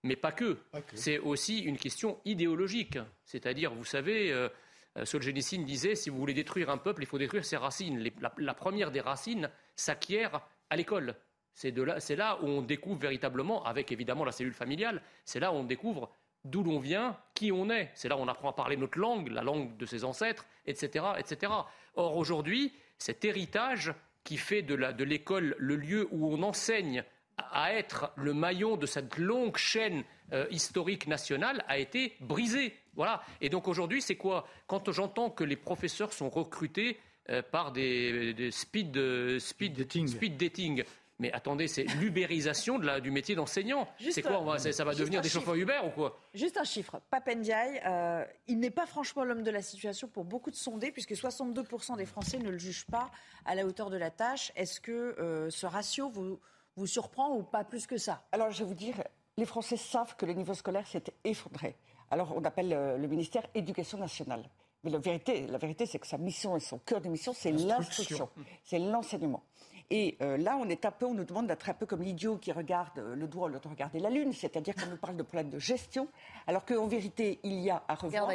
mais 0.03 0.15
pas 0.15 0.31
que. 0.31 0.57
C'est 0.93 1.19
aussi 1.19 1.59
une 1.59 1.77
question 1.77 2.19
idéologique. 2.25 2.97
C'est-à-dire, 3.25 3.73
vous 3.73 3.85
savez, 3.85 4.31
euh, 4.31 4.49
euh, 4.97 5.05
Solzhenitsyn 5.05 5.63
disait, 5.63 5.95
si 5.95 6.09
vous 6.09 6.17
voulez 6.17 6.33
détruire 6.33 6.69
un 6.69 6.77
peuple, 6.77 7.03
il 7.03 7.05
faut 7.05 7.17
détruire 7.19 7.45
ses 7.45 7.57
racines. 7.57 7.99
Les- 7.99 8.13
la, 8.19 8.33
la 8.37 8.53
première 8.53 8.91
des 8.91 9.01
racines 9.01 9.49
s'acquiert 9.75 10.41
à 10.69 10.75
l'école. 10.75 11.15
C'est 11.53 11.71
de 11.71 11.81
là, 11.83 11.99
c'est 11.99 12.15
là 12.15 12.39
où 12.41 12.47
on 12.47 12.61
découvre 12.61 12.99
véritablement, 12.99 13.63
avec 13.65 13.91
évidemment 13.91 14.23
la 14.25 14.31
cellule 14.31 14.53
familiale, 14.53 15.01
c'est 15.25 15.39
là 15.39 15.51
où 15.51 15.55
on 15.55 15.63
découvre 15.63 16.11
d'où 16.45 16.63
l'on 16.63 16.79
vient, 16.79 17.17
qui 17.35 17.51
on 17.51 17.69
est. 17.69 17.91
C'est 17.93 18.07
là 18.09 18.17
où 18.17 18.19
on 18.21 18.27
apprend 18.27 18.49
à 18.49 18.53
parler 18.53 18.77
notre 18.77 18.97
langue, 18.97 19.27
la 19.29 19.43
langue 19.43 19.77
de 19.77 19.85
ses 19.85 20.03
ancêtres, 20.05 20.45
etc. 20.65 21.05
etc. 21.19 21.51
Or, 21.95 22.17
aujourd'hui, 22.17 22.73
cet 22.97 23.25
héritage 23.25 23.93
qui 24.23 24.37
fait 24.37 24.61
de 24.61 25.03
l'école 25.03 25.55
le 25.59 25.75
lieu 25.75 26.07
où 26.11 26.33
on 26.33 26.41
enseigne 26.41 27.03
à 27.37 27.73
être 27.73 28.11
le 28.15 28.33
maillon 28.33 28.77
de 28.77 28.85
cette 28.85 29.17
longue 29.17 29.57
chaîne 29.57 30.03
euh, 30.33 30.45
historique 30.51 31.07
nationale 31.07 31.63
a 31.67 31.77
été 31.77 32.15
brisé. 32.19 32.73
Voilà. 32.95 33.21
Et 33.41 33.49
donc 33.49 33.67
aujourd'hui, 33.67 34.01
c'est 34.01 34.15
quoi? 34.15 34.47
Quand 34.67 34.91
j'entends 34.91 35.29
que 35.29 35.43
les 35.43 35.55
professeurs 35.55 36.13
sont 36.13 36.29
recrutés 36.29 36.99
euh, 37.29 37.41
par 37.41 37.71
des, 37.71 38.33
des 38.33 38.51
speed, 38.51 38.95
euh, 38.97 39.39
speed, 39.39 39.87
speed 40.07 40.37
dating. 40.37 40.83
Mais 41.19 41.31
attendez, 41.33 41.67
c'est 41.67 41.83
l'ubérisation 41.99 42.79
de 42.79 42.85
la- 42.87 42.99
du 42.99 43.11
métier 43.11 43.35
d'enseignant. 43.35 43.87
C'est 44.09 44.23
quoi 44.23 44.37
un- 44.37 44.39
on 44.39 44.45
va- 44.45 44.57
Ça 44.57 44.83
va 44.83 44.95
devenir 44.95 45.21
des 45.21 45.29
chauffeurs. 45.29 45.53
Uber 45.53 45.79
ou 45.85 45.89
quoi? 45.91 46.19
Juste 46.33 46.57
un 46.57 46.63
chiffre. 46.63 46.99
Papendiaï, 47.11 47.79
euh, 47.85 48.25
il 48.47 48.57
n'est 48.59 48.71
pas 48.71 48.87
franchement 48.87 49.23
l'homme 49.23 49.43
de 49.43 49.51
la 49.51 49.61
situation 49.61 50.07
pour 50.07 50.25
beaucoup 50.25 50.49
de 50.49 50.55
sondés, 50.55 50.91
puisque 50.91 51.15
62% 51.15 51.95
des 51.95 52.07
Français 52.07 52.39
ne 52.39 52.49
le 52.49 52.57
jugent 52.57 52.87
pas 52.87 53.11
à 53.45 53.53
la 53.53 53.65
hauteur 53.67 53.91
de 53.91 53.97
la 53.97 54.09
tâche. 54.09 54.51
Est-ce 54.55 54.81
que 54.81 54.91
euh, 55.19 55.51
ce 55.51 55.67
ratio 55.67 56.09
vous, 56.09 56.39
vous 56.81 56.87
surprend 56.87 57.35
ou 57.35 57.43
pas 57.43 57.63
plus 57.63 57.85
que 57.85 57.97
ça 57.97 58.23
Alors, 58.31 58.49
je 58.49 58.59
vais 58.59 58.65
vous 58.65 58.73
dire, 58.73 58.95
les 59.37 59.45
Français 59.45 59.77
savent 59.77 60.15
que 60.15 60.25
le 60.25 60.33
niveau 60.33 60.55
scolaire 60.55 60.87
s'est 60.87 61.03
effondré. 61.23 61.75
Alors, 62.09 62.33
on 62.35 62.43
appelle 62.43 62.73
euh, 62.73 62.97
le 62.97 63.07
ministère 63.07 63.43
Éducation 63.53 63.99
nationale. 63.99 64.43
Mais 64.83 64.89
la 64.89 64.97
vérité, 64.97 65.45
la 65.45 65.59
vérité 65.59 65.85
c'est 65.85 65.99
que 65.99 66.07
sa 66.07 66.17
mission 66.17 66.57
et 66.57 66.59
son 66.59 66.79
cœur 66.79 66.99
de 67.01 67.07
mission, 67.07 67.33
c'est 67.35 67.51
l'instruction, 67.51 68.29
c'est 68.63 68.79
l'enseignement. 68.79 69.43
Et 69.91 70.17
euh, 70.23 70.37
là, 70.37 70.57
on 70.59 70.67
est 70.69 70.85
un 70.85 70.89
peu, 70.89 71.05
on 71.05 71.13
nous 71.13 71.23
demande 71.23 71.45
d'être 71.45 71.69
un 71.69 71.75
peu 71.75 71.85
comme 71.85 72.01
l'idiot 72.01 72.37
qui 72.37 72.51
regarde 72.51 72.97
euh, 72.97 73.13
le 73.13 73.27
doigt 73.27 73.45
au 73.45 73.49
lieu 73.49 73.59
de 73.59 73.67
regarder 73.67 73.99
la 73.99 74.09
lune, 74.09 74.33
c'est-à-dire 74.33 74.73
qu'on 74.73 74.89
nous 74.89 74.97
parle 74.97 75.17
de 75.17 75.23
problèmes 75.23 75.51
de 75.51 75.59
gestion, 75.59 76.07
alors 76.47 76.65
qu'en 76.65 76.87
vérité, 76.87 77.39
il 77.43 77.59
y 77.59 77.69
a 77.69 77.83
à 77.87 77.93
revoir 77.93 78.31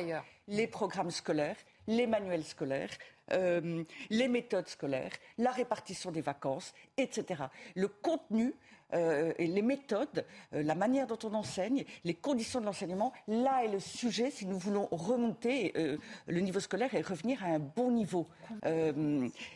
les 0.46 0.68
programmes 0.68 1.10
scolaires, 1.10 1.56
les 1.88 2.06
manuels 2.06 2.44
scolaires, 2.44 2.90
euh, 3.32 3.82
les 4.10 4.28
méthodes 4.28 4.68
scolaires, 4.68 5.12
la 5.38 5.50
répartition 5.50 6.10
des 6.10 6.20
vacances, 6.20 6.72
etc. 6.96 7.44
Le 7.74 7.88
contenu 7.88 8.54
euh, 8.94 9.32
et 9.38 9.46
les 9.46 9.62
méthodes, 9.62 10.24
euh, 10.54 10.62
la 10.62 10.74
manière 10.74 11.06
dont 11.06 11.18
on 11.24 11.34
enseigne, 11.34 11.84
les 12.04 12.14
conditions 12.14 12.60
de 12.60 12.66
l'enseignement. 12.66 13.12
Là 13.26 13.64
est 13.64 13.68
le 13.68 13.80
sujet 13.80 14.30
si 14.30 14.46
nous 14.46 14.58
voulons 14.58 14.88
remonter 14.90 15.72
euh, 15.76 15.96
le 16.26 16.40
niveau 16.40 16.60
scolaire 16.60 16.94
et 16.94 17.00
revenir 17.00 17.42
à 17.42 17.48
un 17.48 17.58
bon 17.58 17.90
niveau. 17.90 18.26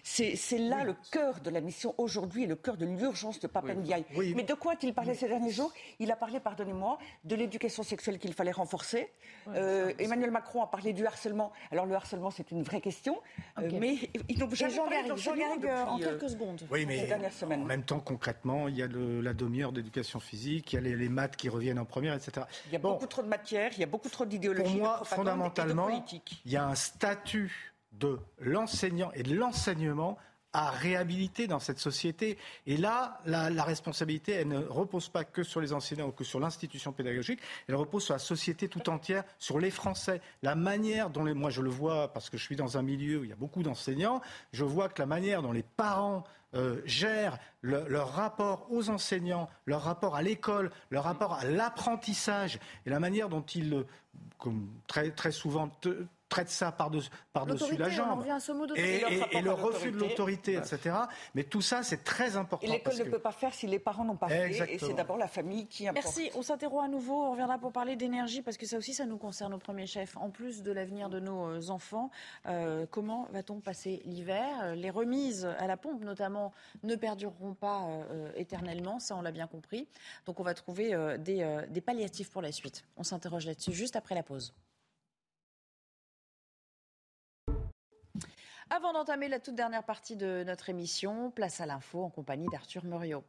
C'est 0.03 0.59
là 0.59 0.85
le 0.85 0.95
cœur 1.13 1.41
de 1.41 1.51
la 1.51 1.61
mission 1.61 1.95
aujourd'hui 1.99 2.45
et 2.45 2.47
le 2.47 2.57
cœur 2.57 2.77
de 2.77 2.87
l'urgence 2.87 3.41
de 3.41 3.47
Papendiaï. 3.47 4.05
Mais 4.35 4.43
de 4.43 4.55
quoi 4.55 4.73
a-t-il 4.73 4.95
parlé 4.95 5.15
ces 5.15 5.29
derniers 5.29 5.51
jours? 5.51 5.73
Il 5.99 6.11
a 6.11 6.17
parlé, 6.17 6.41
pardonnez-moi, 6.41 6.99
de 7.25 7.37
l'éducation 7.37 7.83
sexuelle 7.83 8.19
qu'il 8.19 8.35
fallait 8.35 8.51
renforcer. 8.51 9.11
Emmanuel 9.99 10.31
Macron 10.31 10.63
a 10.63 10.67
parlé 10.67 10.93
du 10.93 11.07
harcèlement. 11.07 11.53
Alors 11.71 11.87
le 11.87 11.95
harcèlement, 11.95 12.31
c'est 12.31 12.51
une 12.51 12.63
vraie 12.63 12.81
question, 12.81 13.21
mais 13.59 13.97
ils 14.29 14.39
n'ont 14.39 14.51
jamais 14.51 14.77
parlé 14.77 15.09
de 15.09 15.89
en 15.89 15.99
quelques 15.99 16.31
secondes. 16.31 16.63
Oui, 16.71 16.85
mais 16.87 17.09
en 17.13 17.59
même 17.59 17.85
temps, 17.85 18.01
concrètement, 18.01 18.69
il 18.69 18.77
y 18.77 18.83
a 18.83 18.87
le 18.87 19.20
la 19.21 19.35
demi-heure 19.35 19.73
d'éducation 19.73 20.21
physique, 20.21 20.73
il 20.73 20.77
y 20.77 20.79
a 20.93 20.97
les, 20.97 21.09
maths 21.09 21.37
qui 21.37 21.49
reviennent 21.49 21.79
en 21.79 21.85
première, 21.85 22.15
etc. 22.15 22.47
Il 22.67 22.73
y 22.73 22.77
a 22.77 22.79
beaucoup 22.79 23.07
trop 23.07 23.23
de 23.23 23.29
matière, 23.29 23.73
il 23.75 23.81
y 23.81 23.85
a 23.85 23.87
beaucoup 23.87 24.09
trop 24.09 24.25
d'idéologie. 24.25 24.73
Pour 24.73 24.81
moi, 24.81 25.03
fondamentalement, 25.05 25.89
il 26.45 26.51
y 26.51 26.57
a 26.57 26.67
un 26.67 26.75
statut 26.75 27.73
de 27.93 28.19
l'enseignant 28.39 29.11
et 29.15 29.23
de 29.23 29.35
l'enseignement 29.35 30.17
à 30.53 30.71
réhabiliter 30.71 31.47
dans 31.47 31.61
cette 31.61 31.79
société. 31.79 32.39
Et 32.67 32.77
là, 32.77 33.21
la, 33.25 33.63
responsabilité, 33.63 34.33
elle 34.33 34.49
ne 34.49 34.59
repose 34.59 35.09
pas 35.09 35.25
que 35.25 35.43
sur 35.43 35.61
les 35.61 35.73
enseignants 35.73 36.09
ou 36.09 36.13
que 36.13 36.25
sur 36.25 36.41
l'institution 36.41 36.93
pédagogique, 36.93 37.41
elle 37.69 37.77
repose 37.77 38.05
sur 38.05 38.15
la 38.15 38.19
société 38.19 38.69
tout 38.69 38.89
entière, 38.91 39.25
sur 39.39 39.59
les 39.59 39.71
Français. 39.71 40.21
La 40.43 40.55
manière 40.55 41.11
dont 41.11 41.25
les... 41.25 41.35
Moi, 41.35 41.51
je 41.51 41.63
le 41.63 41.71
vois 41.71 42.13
parce 42.13 42.31
que 42.31 42.37
je 42.37 42.43
suis 42.43 42.57
dans 42.57 42.77
un 42.77 42.83
milieu 42.83 43.21
où 43.21 43.25
il 43.25 43.31
y 43.31 43.33
a 43.33 43.37
beaucoup 43.37 43.63
d'enseignants, 43.63 44.21
je 44.53 44.65
vois 44.65 44.89
que 44.89 45.01
la 45.01 45.07
manière 45.07 45.43
dont 45.43 45.53
les 45.53 45.63
parents 45.63 46.25
euh, 46.55 46.83
gèrent 46.85 47.39
leur 47.63 48.13
rapport 48.13 48.67
aux 48.71 48.91
enseignants, 48.91 49.49
leur 49.67 49.83
rapport 49.83 50.17
à 50.17 50.23
l'école, 50.23 50.73
leur 50.91 51.05
rapport 51.05 51.35
à 51.35 51.45
l'apprentissage 51.45 52.59
et 52.87 52.91
la 52.91 52.99
manière 52.99 53.29
dont 53.29 53.43
ils, 53.43 53.75
euh, 53.75 53.87
comme 54.39 54.69
très, 54.89 55.13
très 55.13 55.31
souvent, 55.31 55.71
traite 56.31 56.49
ça 56.49 56.73
par-dessus 56.73 57.11
par 57.33 57.45
la 57.45 57.89
jambe. 57.91 58.25
Et, 58.77 59.03
et, 59.33 59.43
le 59.43 59.53
refus 59.53 59.91
de 59.91 59.99
l'autorité, 59.99 60.55
etc. 60.55 60.97
Mais 61.35 61.45
tout 61.45 61.61
ça, 61.61 61.83
c'est 61.83 62.05
très 62.05 62.37
important. 62.37 62.67
Et 62.67 62.71
l'école 62.71 62.97
ne 62.97 63.05
peut 63.05 63.19
pas 63.19 63.33
faire 63.33 63.53
si 63.53 63.67
les 63.67 63.79
parents 63.79 64.05
n'ont 64.05 64.17
pas 64.17 64.29
fait. 64.29 64.73
Et 64.73 64.79
c'est 64.79 64.95
d'abord 64.95 65.19
la 65.19 65.29
famille 65.29 65.67
qui 65.67 65.87
importe. 65.87 66.05
Merci. 66.05 66.31
On 66.35 66.43
s'interroge 66.43 66.85
à 66.85 66.89
nouveau. 66.89 67.23
On 67.25 67.33
reviendra 67.33 67.59
pour 67.59 67.73
parler 67.73 67.97
d'énergie 67.97 68.41
parce 68.41 68.57
que 68.57 68.65
ça 68.65 68.79
aussi, 68.79 68.95
ça 68.95 69.05
nous 69.05 69.19
concerne 69.19 69.53
au 69.53 69.59
premier 69.59 69.87
chef. 69.87 70.17
En 70.17 70.31
plus 70.31 70.63
de 70.63 70.73
l'avenir 70.73 71.11
de 71.11 71.21
nos 71.21 71.49
euh, 71.49 71.69
enfants, 71.69 72.11
euh, 72.47 72.87
comment 72.91 73.27
va-t-on 73.33 73.61
passer 73.61 74.01
l'hiver? 74.05 74.77
Les 74.77 74.91
remises 74.91 75.47
à 75.59 75.67
la 75.67 75.77
pompe, 75.77 76.05
notamment, 76.05 76.53
ne 76.85 76.95
perdureront 76.95 77.55
pas 77.55 77.83
euh, 77.89 78.31
éternellement. 78.37 79.01
Ça, 79.01 79.17
on 79.17 79.23
l'a 79.23 79.33
bien 79.33 79.49
compris. 79.49 79.89
Donc, 80.27 80.39
on 80.39 80.45
va 80.45 80.55
trouver 80.55 80.95
des, 81.19 81.65
des 81.69 81.81
palliatifs 81.81 82.31
pour 82.31 82.43
la 82.43 82.53
suite. 82.53 82.85
On 82.97 83.03
s'interroge 83.03 83.47
là-dessus 83.47 83.73
juste 83.73 83.97
après 83.97 84.15
la 84.15 84.23
pause. 84.23 84.55
Avant 88.73 88.93
d'entamer 88.93 89.27
la 89.27 89.41
toute 89.41 89.57
dernière 89.57 89.83
partie 89.83 90.15
de 90.15 90.45
notre 90.47 90.69
émission, 90.69 91.33
place 91.33 91.61
à 91.61 91.67
l'info 91.67 92.05
en 92.05 92.09
compagnie 92.09 92.47
d'Arthur 92.53 92.85
Muriot. 92.85 93.25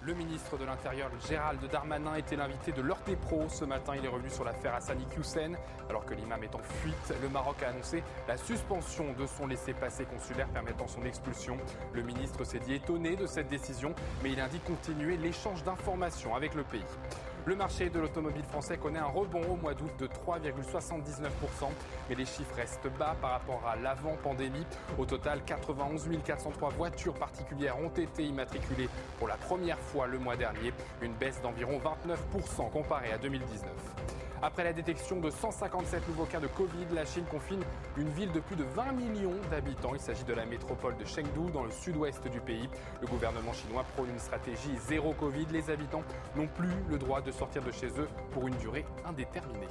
Le 0.00 0.12
ministre 0.12 0.58
de 0.58 0.64
l'Intérieur, 0.64 1.08
Gérald 1.28 1.64
Darmanin, 1.70 2.16
était 2.16 2.34
l'invité 2.34 2.72
de 2.72 2.82
l'Orte 2.82 3.14
Pro. 3.20 3.48
Ce 3.48 3.64
matin, 3.64 3.94
il 3.96 4.04
est 4.04 4.08
revenu 4.08 4.28
sur 4.28 4.42
l'affaire 4.42 4.74
Hassani 4.74 5.06
Hussein. 5.16 5.52
Alors 5.88 6.04
que 6.04 6.14
l'imam 6.14 6.42
est 6.42 6.54
en 6.56 6.62
fuite, 6.62 7.14
le 7.22 7.28
Maroc 7.28 7.62
a 7.62 7.68
annoncé 7.68 8.02
la 8.26 8.36
suspension 8.36 9.12
de 9.12 9.26
son 9.28 9.46
laissez-passer 9.46 10.04
consulaire 10.04 10.48
permettant 10.48 10.88
son 10.88 11.04
expulsion. 11.04 11.58
Le 11.92 12.02
ministre 12.02 12.42
s'est 12.42 12.58
dit 12.58 12.74
étonné 12.74 13.14
de 13.14 13.26
cette 13.26 13.46
décision, 13.46 13.94
mais 14.24 14.32
il 14.32 14.40
indique 14.40 14.64
continuer 14.64 15.16
l'échange 15.16 15.62
d'informations 15.62 16.34
avec 16.34 16.54
le 16.54 16.64
pays. 16.64 16.82
Le 17.48 17.56
marché 17.56 17.88
de 17.88 17.98
l'automobile 17.98 18.44
français 18.44 18.76
connaît 18.76 18.98
un 18.98 19.06
rebond 19.06 19.40
au 19.48 19.56
mois 19.56 19.72
d'août 19.72 19.90
de 19.98 20.06
3,79%, 20.06 21.30
mais 22.06 22.14
les 22.14 22.26
chiffres 22.26 22.54
restent 22.54 22.90
bas 22.98 23.16
par 23.22 23.30
rapport 23.30 23.62
à 23.66 23.74
l'avant-pandémie. 23.74 24.66
Au 24.98 25.06
total, 25.06 25.42
91 25.46 26.10
403 26.22 26.68
voitures 26.76 27.14
particulières 27.14 27.78
ont 27.78 27.88
été 27.88 28.24
immatriculées 28.24 28.90
pour 29.18 29.28
la 29.28 29.38
première 29.38 29.78
fois 29.78 30.06
le 30.06 30.18
mois 30.18 30.36
dernier, 30.36 30.74
une 31.00 31.14
baisse 31.14 31.40
d'environ 31.40 31.80
29% 32.36 32.70
comparée 32.70 33.12
à 33.12 33.16
2019. 33.16 34.27
Après 34.40 34.62
la 34.62 34.72
détection 34.72 35.20
de 35.20 35.30
157 35.30 36.06
nouveaux 36.08 36.24
cas 36.24 36.38
de 36.38 36.46
Covid, 36.46 36.86
la 36.92 37.04
Chine 37.04 37.24
confine 37.28 37.60
une 37.96 38.08
ville 38.10 38.30
de 38.30 38.38
plus 38.38 38.54
de 38.54 38.62
20 38.62 38.92
millions 38.92 39.34
d'habitants. 39.50 39.94
Il 39.94 40.00
s'agit 40.00 40.22
de 40.22 40.32
la 40.32 40.46
métropole 40.46 40.96
de 40.96 41.04
Chengdu, 41.04 41.50
dans 41.52 41.64
le 41.64 41.72
sud-ouest 41.72 42.28
du 42.28 42.40
pays. 42.40 42.68
Le 43.00 43.08
gouvernement 43.08 43.52
chinois 43.52 43.84
prône 43.96 44.10
une 44.10 44.18
stratégie 44.18 44.76
zéro 44.86 45.12
Covid. 45.12 45.46
Les 45.50 45.70
habitants 45.70 46.04
n'ont 46.36 46.46
plus 46.46 46.70
le 46.88 46.98
droit 46.98 47.20
de 47.20 47.32
sortir 47.32 47.62
de 47.62 47.72
chez 47.72 47.88
eux 47.98 48.08
pour 48.30 48.46
une 48.46 48.54
durée 48.56 48.84
indéterminée. 49.04 49.66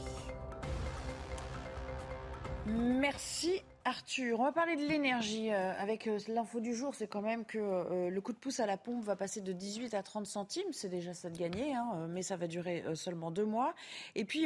Merci 2.66 3.64
Arthur, 3.88 4.42
on 4.42 4.44
va 4.44 4.52
parler 4.52 4.76
de 4.76 4.82
l'énergie. 4.82 5.50
Euh, 5.50 5.72
avec 5.78 6.08
euh, 6.08 6.20
l'info 6.28 6.60
du 6.60 6.76
jour, 6.76 6.94
c'est 6.94 7.08
quand 7.08 7.22
même 7.22 7.46
que 7.46 7.58
euh, 7.58 8.10
le 8.10 8.20
coup 8.20 8.34
de 8.34 8.38
pouce 8.38 8.60
à 8.60 8.66
la 8.66 8.76
pompe 8.76 9.02
va 9.02 9.16
passer 9.16 9.40
de 9.40 9.54
18 9.54 9.94
à 9.94 10.04
30 10.04 10.26
centimes. 10.26 10.74
C'est 10.74 10.90
déjà 10.90 11.14
ça 11.14 11.30
de 11.30 11.38
gagner, 11.38 11.74
hein, 11.74 12.06
mais 12.10 12.22
ça 12.22 12.36
va 12.36 12.48
durer 12.48 12.84
seulement 12.96 13.32
deux 13.32 13.46
mois. 13.46 13.74
Et 14.16 14.26
puis, 14.26 14.46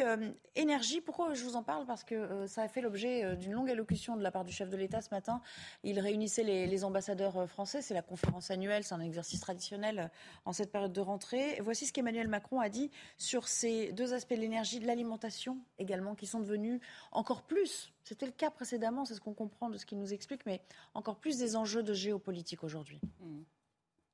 énergie, 0.56 1.02
pourquoi 1.02 1.34
je 1.34 1.44
vous 1.44 1.56
en 1.56 1.64
parle? 1.64 1.88
Parce 1.88 2.04
que 2.04 2.46
ça 2.46 2.62
a 2.62 2.68
fait 2.68 2.82
l'objet 2.82 3.36
d'une 3.36 3.54
longue 3.54 3.72
allocution 3.72 4.16
de 4.16 4.22
la 4.22 4.30
part 4.30 4.46
du 4.46 4.52
chef 4.52 4.70
de 4.70 4.78
l'État 4.78 5.02
ce 5.02 5.10
matin. 5.10 5.42
Il 5.84 6.00
réunissait 6.00 6.44
les, 6.44 6.84
ambassadeurs 6.84 7.50
français. 7.50 7.82
C'est 7.82 7.96
la 7.96 8.04
conférence 8.04 8.52
annuelle, 8.52 8.84
c'est 8.84 8.94
un 8.94 9.02
exercice 9.02 9.39
traditionnel 9.39 10.12
en 10.46 10.54
cette 10.54 10.72
période 10.72 10.94
de 10.94 11.02
rentrée. 11.02 11.58
Voici 11.62 11.88
ce 11.88 11.94
qu'Emmanuel 11.94 12.28
Macron 12.28 12.60
a 12.60 12.70
dit 12.70 12.92
sur 13.18 13.48
ces 13.48 13.92
deux 13.94 14.14
aspects 14.14 14.36
de 14.36 14.42
l'énergie, 14.42 14.80
de 14.80 14.86
l'alimentation 14.86 15.58
également, 15.80 16.14
qui 16.14 16.28
sont 16.28 16.39
devenus 16.39 16.80
encore 17.12 17.42
plus 17.42 17.92
c'était 18.04 18.26
le 18.26 18.32
cas 18.32 18.52
précédemment, 18.52 19.06
c'est 19.06 19.16
ce 19.16 19.22
qu'on 19.22 19.34
comprend 19.34 19.70
de 19.70 19.78
ce 19.78 19.86
qu'il 19.86 19.99
nous 19.99 20.14
explique, 20.14 20.45
mais 20.45 20.62
encore 20.93 21.20
plus 21.20 21.38
des 21.38 21.56
enjeux 21.56 21.84
de 21.84 21.93
géopolitique 21.93 22.64
aujourd'hui. 22.64 22.99
Mmh. 23.20 23.41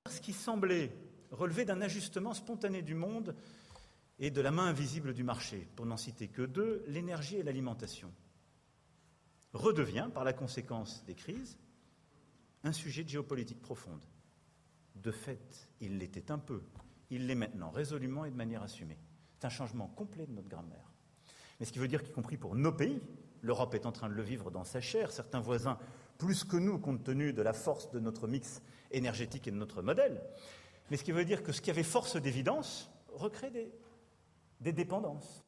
Ce 0.09 0.21
qui 0.21 0.33
semblait 0.33 0.91
relever 1.31 1.65
d'un 1.65 1.81
ajustement 1.81 2.33
spontané 2.33 2.81
du 2.81 2.95
monde 2.95 3.35
et 4.19 4.31
de 4.31 4.41
la 4.41 4.51
main 4.51 4.65
invisible 4.65 5.13
du 5.13 5.23
marché, 5.23 5.67
pour 5.75 5.85
n'en 5.85 5.97
citer 5.97 6.27
que 6.27 6.41
deux, 6.41 6.83
l'énergie 6.87 7.37
et 7.37 7.43
l'alimentation, 7.43 8.11
redevient, 9.53 10.09
par 10.13 10.23
la 10.23 10.33
conséquence 10.33 11.03
des 11.05 11.15
crises, 11.15 11.57
un 12.63 12.71
sujet 12.71 13.03
de 13.03 13.09
géopolitique 13.09 13.61
profonde. 13.61 14.01
De 14.95 15.11
fait, 15.11 15.69
il 15.79 15.97
l'était 15.99 16.31
un 16.31 16.39
peu, 16.39 16.63
il 17.09 17.27
l'est 17.27 17.35
maintenant 17.35 17.69
résolument 17.69 18.25
et 18.25 18.31
de 18.31 18.35
manière 18.35 18.63
assumée. 18.63 18.97
C'est 19.35 19.45
un 19.45 19.49
changement 19.49 19.87
complet 19.87 20.25
de 20.25 20.33
notre 20.33 20.49
grammaire. 20.49 20.91
Mais 21.59 21.65
ce 21.65 21.71
qui 21.71 21.79
veut 21.79 21.87
dire 21.87 22.03
qu'y 22.03 22.11
compris 22.11 22.37
pour 22.37 22.55
nos 22.55 22.71
pays, 22.71 23.01
L'Europe 23.41 23.73
est 23.75 23.85
en 23.85 23.91
train 23.91 24.09
de 24.09 24.13
le 24.13 24.23
vivre 24.23 24.51
dans 24.51 24.63
sa 24.63 24.81
chair, 24.81 25.11
certains 25.11 25.39
voisins 25.39 25.77
plus 26.17 26.43
que 26.43 26.57
nous, 26.57 26.79
compte 26.79 27.03
tenu 27.03 27.33
de 27.33 27.41
la 27.41 27.53
force 27.53 27.91
de 27.91 27.99
notre 27.99 28.27
mix 28.27 28.61
énergétique 28.91 29.47
et 29.47 29.51
de 29.51 29.57
notre 29.57 29.81
modèle. 29.81 30.21
Mais 30.89 30.97
ce 30.97 31.03
qui 31.03 31.11
veut 31.11 31.25
dire 31.25 31.43
que 31.43 31.51
ce 31.51 31.61
qui 31.61 31.69
avait 31.69 31.83
force 31.83 32.17
d'évidence 32.17 32.89
recrée 33.13 33.51
des, 34.59 34.73
dépendances. 34.73 35.43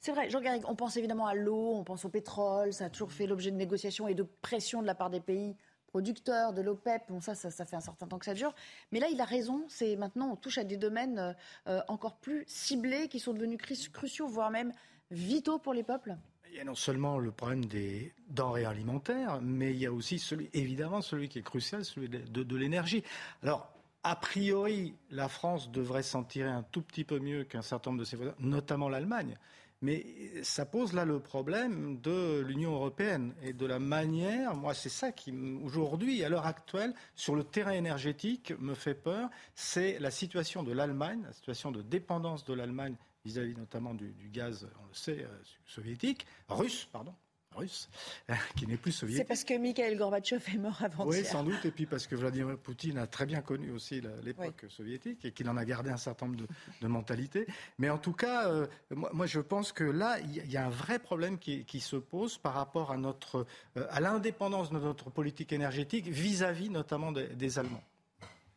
C'est 0.00 0.12
vrai, 0.12 0.30
Jean 0.30 0.40
Garrigue, 0.40 0.64
on 0.66 0.74
pense 0.74 0.96
évidemment 0.96 1.26
à 1.26 1.34
l'eau, 1.34 1.74
on 1.74 1.84
pense 1.84 2.04
au 2.04 2.08
pétrole, 2.08 2.72
ça 2.72 2.86
a 2.86 2.90
toujours 2.90 3.12
fait 3.12 3.26
l'objet 3.26 3.50
de 3.50 3.56
négociations 3.56 4.08
et 4.08 4.14
de 4.14 4.22
pression 4.22 4.82
de 4.82 4.86
la 4.86 4.94
part 4.94 5.10
des 5.10 5.20
pays 5.20 5.56
producteurs, 5.86 6.52
de 6.52 6.60
l'OPEP. 6.60 7.02
Bon, 7.08 7.20
ça, 7.20 7.34
ça, 7.34 7.64
fait 7.64 7.76
un 7.76 7.80
certain 7.80 8.06
temps 8.06 8.18
que 8.18 8.24
ça 8.24 8.34
dure. 8.34 8.54
Mais 8.90 9.00
là, 9.00 9.06
il 9.10 9.20
a 9.20 9.24
raison. 9.24 9.64
C'est 9.68 9.96
maintenant, 9.96 10.30
on 10.32 10.36
touche 10.36 10.58
à 10.58 10.64
des 10.64 10.76
domaines 10.76 11.36
euh, 11.68 11.80
encore 11.88 12.16
plus 12.16 12.44
ciblés 12.46 13.08
qui 13.08 13.20
sont 13.20 13.32
devenus 13.32 13.60
cruciaux, 13.92 14.26
voire 14.26 14.50
même 14.50 14.72
vitaux 15.10 15.58
pour 15.58 15.72
les 15.72 15.84
peuples. 15.84 16.16
Il 16.54 16.58
y 16.58 16.60
a 16.60 16.64
non 16.64 16.76
seulement 16.76 17.18
le 17.18 17.32
problème 17.32 17.64
des 17.64 18.14
denrées 18.28 18.64
alimentaires, 18.64 19.40
mais 19.42 19.72
il 19.72 19.78
y 19.78 19.86
a 19.86 19.92
aussi 19.92 20.20
celui, 20.20 20.50
évidemment 20.52 21.02
celui 21.02 21.28
qui 21.28 21.40
est 21.40 21.42
crucial, 21.42 21.84
celui 21.84 22.08
de, 22.08 22.56
l'énergie. 22.56 23.02
Alors, 23.42 23.72
a 24.04 24.14
priori, 24.14 24.94
la 25.10 25.28
France 25.28 25.72
devrait 25.72 26.04
s'en 26.04 26.22
tirer 26.22 26.48
un 26.50 26.62
tout 26.62 26.82
petit 26.82 27.02
peu 27.02 27.18
mieux 27.18 27.42
qu'un 27.42 27.60
certain 27.60 27.90
nombre 27.90 28.02
de 28.02 28.04
ses 28.04 28.14
voisins, 28.14 28.36
notamment 28.38 28.88
l'Allemagne. 28.88 29.36
Mais 29.82 30.06
ça 30.44 30.64
pose 30.64 30.92
là 30.92 31.04
le 31.04 31.18
problème 31.18 32.00
de 32.00 32.44
l'Union 32.46 32.74
européenne 32.74 33.34
et 33.42 33.52
de 33.52 33.66
la 33.66 33.80
manière, 33.80 34.54
moi 34.54 34.74
c'est 34.74 34.88
ça 34.88 35.10
qui 35.10 35.34
aujourd'hui, 35.60 36.22
à 36.22 36.28
l'heure 36.28 36.46
actuelle, 36.46 36.94
sur 37.16 37.34
le 37.34 37.42
terrain 37.42 37.72
énergétique, 37.72 38.54
me 38.60 38.74
fait 38.74 38.94
peur, 38.94 39.28
c'est 39.56 39.98
la 39.98 40.12
situation 40.12 40.62
de 40.62 40.70
l'Allemagne, 40.70 41.20
la 41.26 41.32
situation 41.32 41.72
de 41.72 41.82
dépendance 41.82 42.44
de 42.44 42.54
l'Allemagne 42.54 42.94
vis-à-vis 43.24 43.56
notamment 43.56 43.94
du, 43.94 44.14
gaz, 44.32 44.68
on 44.82 44.86
le 44.86 44.94
sait, 44.94 45.24
euh, 45.24 45.42
soviétique, 45.66 46.26
russe, 46.48 46.86
pardon, 46.92 47.14
russe, 47.54 47.88
qui 48.56 48.66
n'est 48.66 48.76
plus 48.76 48.92
soviétique. 48.92 49.22
C'est 49.22 49.28
parce 49.28 49.44
que 49.44 49.54
Mikhail 49.54 49.96
Gorbatchev 49.96 50.44
est 50.52 50.58
mort 50.58 50.82
avant 50.82 51.06
Oui, 51.06 51.24
sans 51.24 51.42
doute, 51.42 51.64
et 51.64 51.70
puis 51.70 51.86
parce 51.86 52.06
que 52.06 52.14
Vladimir 52.14 52.58
Poutine 52.58 52.98
a 52.98 53.06
très 53.06 53.26
bien 53.26 53.40
connu 53.40 53.70
aussi 53.70 54.02
l'époque 54.22 54.66
soviétique 54.68 55.24
et 55.24 55.32
qu'il 55.32 55.48
en 55.48 55.56
a 55.56 55.64
gardé 55.64 55.90
un 55.90 55.96
certain 55.96 56.26
nombre 56.26 56.46
de, 56.80 56.86
mentalités. 56.86 57.46
Mais 57.78 57.90
en 57.90 57.98
tout 57.98 58.12
cas, 58.12 58.48
euh, 58.48 58.66
moi, 58.90 59.26
je 59.26 59.40
pense 59.40 59.72
que 59.72 59.84
là, 59.84 60.18
il 60.20 60.50
y, 60.50 60.56
a 60.56 60.66
un 60.66 60.70
vrai 60.70 60.98
problème 60.98 61.38
qui, 61.38 61.80
se 61.80 61.96
pose 61.96 62.38
par 62.38 62.54
rapport 62.54 62.92
à, 62.92 62.96
notre, 62.96 63.46
euh, 63.76 63.86
à 63.90 64.00
l'indépendance 64.00 64.70
de 64.70 64.78
notre 64.78 65.10
politique 65.10 65.52
énergétique 65.52 66.06
vis-à-vis 66.06 66.70
notamment 66.70 67.12
des 67.12 67.58
Allemands. 67.58 67.82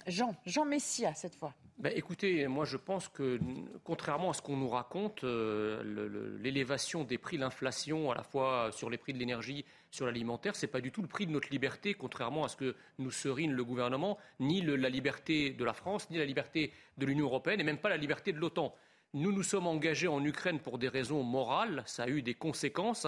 Jean, 0.05 0.35
Jean 0.45 0.65
Messia 0.65 1.13
cette 1.13 1.35
fois. 1.35 1.53
Ben, 1.79 1.93
écoutez, 1.95 2.47
moi 2.47 2.65
je 2.65 2.75
pense 2.75 3.07
que 3.07 3.39
contrairement 3.83 4.31
à 4.31 4.33
ce 4.33 4.41
qu'on 4.41 4.57
nous 4.57 4.67
raconte, 4.67 5.23
euh, 5.23 6.39
l'élévation 6.41 7.03
des 7.03 7.19
prix, 7.19 7.37
l'inflation 7.37 8.09
à 8.09 8.15
la 8.15 8.23
fois 8.23 8.71
sur 8.71 8.89
les 8.89 8.97
prix 8.97 9.13
de 9.13 9.19
l'énergie, 9.19 9.63
sur 9.91 10.07
l'alimentaire, 10.07 10.55
ce 10.55 10.65
n'est 10.65 10.71
pas 10.71 10.81
du 10.81 10.91
tout 10.91 11.03
le 11.03 11.07
prix 11.07 11.27
de 11.27 11.31
notre 11.31 11.49
liberté, 11.51 11.93
contrairement 11.93 12.45
à 12.45 12.47
ce 12.47 12.55
que 12.55 12.75
nous 12.97 13.11
serine 13.11 13.53
le 13.53 13.63
gouvernement, 13.63 14.17
ni 14.39 14.61
la 14.61 14.89
liberté 14.89 15.51
de 15.51 15.63
la 15.63 15.73
France, 15.73 16.09
ni 16.09 16.17
la 16.17 16.25
liberté 16.25 16.73
de 16.97 17.05
l'Union 17.05 17.25
européenne, 17.25 17.59
et 17.59 17.63
même 17.63 17.77
pas 17.77 17.89
la 17.89 17.97
liberté 17.97 18.33
de 18.33 18.39
l'OTAN. 18.39 18.73
Nous 19.13 19.31
nous 19.31 19.43
sommes 19.43 19.67
engagés 19.67 20.07
en 20.07 20.23
Ukraine 20.25 20.59
pour 20.59 20.79
des 20.79 20.89
raisons 20.89 21.21
morales, 21.21 21.83
ça 21.85 22.03
a 22.03 22.07
eu 22.07 22.23
des 22.23 22.33
conséquences. 22.33 23.05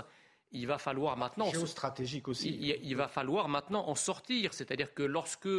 Il 0.52 0.68
va 0.68 0.78
falloir 0.78 1.18
maintenant. 1.18 1.50
Géostratégique 1.50 2.28
aussi. 2.28 2.78
il 2.84 2.96
va 2.96 3.08
falloir 3.08 3.50
maintenant 3.50 3.88
en 3.88 3.96
sortir. 3.96 4.54
C'est-à-dire 4.54 4.94
que 4.94 5.04
lorsque 5.04 5.50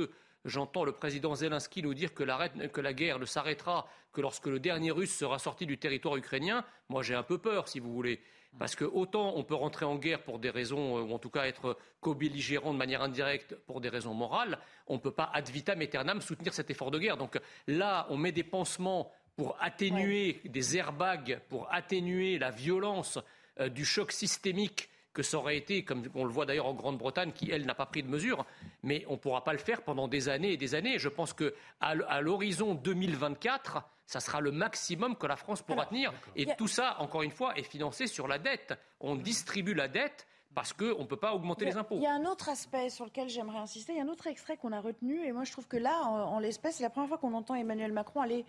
J'entends 0.44 0.84
le 0.84 0.92
président 0.92 1.34
Zelensky 1.34 1.82
nous 1.82 1.92
dire 1.92 2.14
que 2.14 2.22
la, 2.22 2.92
guerre 2.94 3.18
ne 3.18 3.26
s'arrêtera 3.26 3.86
que 4.12 4.20
lorsque 4.20 4.46
le 4.46 4.58
dernier 4.58 4.90
russe 4.90 5.14
sera 5.14 5.38
sorti 5.38 5.66
du 5.66 5.76
territoire 5.76 6.16
ukrainien. 6.16 6.64
Moi, 6.88 7.02
j'ai 7.02 7.14
un 7.14 7.22
peu 7.22 7.38
peur, 7.38 7.68
si 7.68 7.78
vous 7.78 7.92
voulez. 7.92 8.20
Parce 8.58 8.74
que 8.74 8.84
autant 8.84 9.34
on 9.36 9.44
peut 9.44 9.54
rentrer 9.54 9.84
en 9.84 9.96
guerre 9.96 10.24
pour 10.24 10.40
des 10.40 10.50
raisons, 10.50 10.98
euh, 10.98 11.02
ou 11.02 11.12
en 11.12 11.18
tout 11.20 11.30
cas 11.30 11.44
être 11.44 11.78
co-belligérant 12.00 12.72
de 12.72 12.78
manière 12.78 13.00
indirecte 13.00 13.54
pour 13.54 13.80
des 13.80 13.88
raisons 13.88 14.12
morales, 14.12 14.58
on 14.88 14.94
ne 14.94 14.98
peut 14.98 15.12
pas 15.12 15.30
ad 15.32 15.48
vitam 15.48 15.80
aeternam 15.80 16.20
soutenir 16.20 16.52
cet 16.52 16.68
effort 16.68 16.90
de 16.90 16.98
guerre. 16.98 17.16
Donc 17.16 17.38
là, 17.68 18.06
on 18.10 18.16
met 18.16 18.32
des 18.32 18.42
pansements 18.42 19.12
pour 19.36 19.56
atténuer 19.60 20.40
des 20.44 20.76
airbags, 20.76 21.40
pour 21.48 21.72
atténuer 21.72 22.38
la 22.38 22.50
violence 22.50 23.20
euh, 23.60 23.68
du 23.68 23.84
choc 23.84 24.10
systémique 24.10 24.88
que 25.12 25.22
ça 25.22 25.38
aurait 25.38 25.56
été, 25.56 25.84
comme 25.84 26.04
on 26.14 26.24
le 26.24 26.30
voit 26.30 26.46
d'ailleurs 26.46 26.66
en 26.66 26.74
Grande-Bretagne, 26.74 27.32
qui, 27.32 27.50
elle, 27.50 27.66
n'a 27.66 27.74
pas 27.74 27.86
pris 27.86 28.02
de 28.02 28.08
mesures. 28.08 28.44
Mais 28.82 29.04
on 29.08 29.12
ne 29.12 29.18
pourra 29.18 29.44
pas 29.44 29.52
le 29.52 29.58
faire 29.58 29.82
pendant 29.82 30.08
des 30.08 30.28
années 30.28 30.52
et 30.52 30.56
des 30.56 30.74
années. 30.74 30.98
Je 30.98 31.08
pense 31.08 31.32
qu'à 31.32 31.50
à, 31.80 32.20
l'horizon 32.20 32.74
2024, 32.74 33.82
ça 34.06 34.20
sera 34.20 34.40
le 34.40 34.52
maximum 34.52 35.16
que 35.16 35.26
la 35.26 35.36
France 35.36 35.62
pourra 35.62 35.86
tenir. 35.86 36.12
Et 36.36 36.46
tout 36.56 36.68
ça, 36.68 36.96
encore 37.00 37.22
une 37.22 37.30
fois, 37.30 37.56
est 37.56 37.64
financé 37.64 38.06
sur 38.06 38.28
la 38.28 38.38
dette. 38.38 38.74
On 39.00 39.16
distribue 39.16 39.74
la 39.74 39.88
dette 39.88 40.26
parce 40.54 40.72
qu'on 40.72 40.98
ne 40.98 41.06
peut 41.06 41.16
pas 41.16 41.32
augmenter 41.32 41.64
les 41.64 41.76
impôts. 41.76 41.96
Il 41.96 42.02
y 42.02 42.06
a 42.06 42.12
un 42.12 42.24
autre 42.24 42.48
aspect 42.48 42.90
sur 42.90 43.04
lequel 43.04 43.28
j'aimerais 43.28 43.58
insister. 43.58 43.92
Il 43.92 43.98
y 43.98 44.00
a 44.00 44.04
un 44.04 44.08
autre 44.08 44.26
extrait 44.26 44.56
qu'on 44.56 44.72
a 44.72 44.80
retenu. 44.80 45.24
Et 45.24 45.32
moi, 45.32 45.44
je 45.44 45.52
trouve 45.52 45.68
que 45.68 45.76
là, 45.76 46.00
en, 46.04 46.34
en 46.34 46.38
l'espèce, 46.38 46.76
c'est 46.76 46.82
la 46.82 46.90
première 46.90 47.08
fois 47.08 47.18
qu'on 47.18 47.34
entend 47.34 47.54
Emmanuel 47.54 47.92
Macron 47.92 48.20
aller 48.20 48.44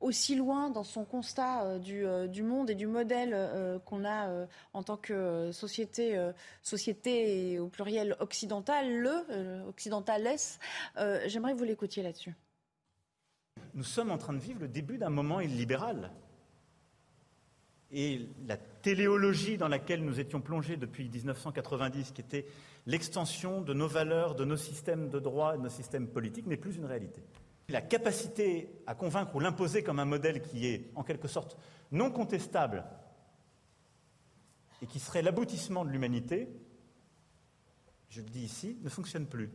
aussi 0.00 0.34
loin 0.34 0.70
dans 0.70 0.84
son 0.84 1.04
constat 1.04 1.64
euh, 1.64 1.78
euh, 1.90 2.26
du, 2.26 2.42
monde 2.42 2.70
et 2.70 2.74
du 2.74 2.86
modèle 2.86 3.32
euh, 3.34 3.78
qu'on 3.80 4.04
a 4.04 4.46
en 4.72 4.82
tant 4.82 4.96
que 4.96 5.52
société, 5.52 6.18
société 6.62 7.58
au 7.58 7.68
pluriel 7.68 8.16
occidentale, 8.20 8.98
le 8.98 9.66
occidentales. 9.68 10.36
J'aimerais 11.26 11.52
que 11.52 11.58
vous 11.58 11.64
l'écoutiez 11.64 12.02
là-dessus. 12.02 12.34
Nous 13.74 13.84
sommes 13.84 14.10
en 14.10 14.18
train 14.18 14.32
de 14.32 14.38
vivre 14.38 14.60
le 14.60 14.68
début 14.68 14.98
d'un 14.98 15.10
moment 15.10 15.40
illibéral. 15.40 16.10
Et 17.92 18.28
la 18.46 18.56
téléologie 18.56 19.56
dans 19.56 19.68
laquelle 19.68 20.04
nous 20.04 20.20
étions 20.20 20.40
plongés 20.40 20.76
depuis 20.76 21.08
1990, 21.08 22.12
qui 22.12 22.20
était 22.20 22.46
l'extension 22.86 23.60
de 23.60 23.74
nos 23.74 23.88
valeurs, 23.88 24.34
de 24.34 24.44
nos 24.44 24.56
systèmes 24.56 25.08
de 25.08 25.18
droit, 25.18 25.56
de 25.56 25.62
nos 25.62 25.68
systèmes 25.68 26.06
politiques, 26.06 26.46
n'est 26.46 26.56
plus 26.56 26.76
une 26.76 26.86
réalité 26.86 27.22
la 27.70 27.82
capacité 27.82 28.70
à 28.86 28.94
convaincre 28.94 29.34
ou 29.34 29.40
l'imposer 29.40 29.82
comme 29.82 29.98
un 29.98 30.04
modèle 30.04 30.42
qui 30.42 30.66
est 30.66 30.90
en 30.94 31.02
quelque 31.02 31.28
sorte 31.28 31.56
non 31.92 32.10
contestable 32.10 32.84
et 34.82 34.86
qui 34.86 34.98
serait 34.98 35.22
l'aboutissement 35.22 35.84
de 35.84 35.90
l'humanité, 35.90 36.48
je 38.08 38.20
le 38.20 38.28
dis 38.28 38.42
ici, 38.42 38.78
ne 38.82 38.88
fonctionne 38.88 39.26
plus. 39.26 39.50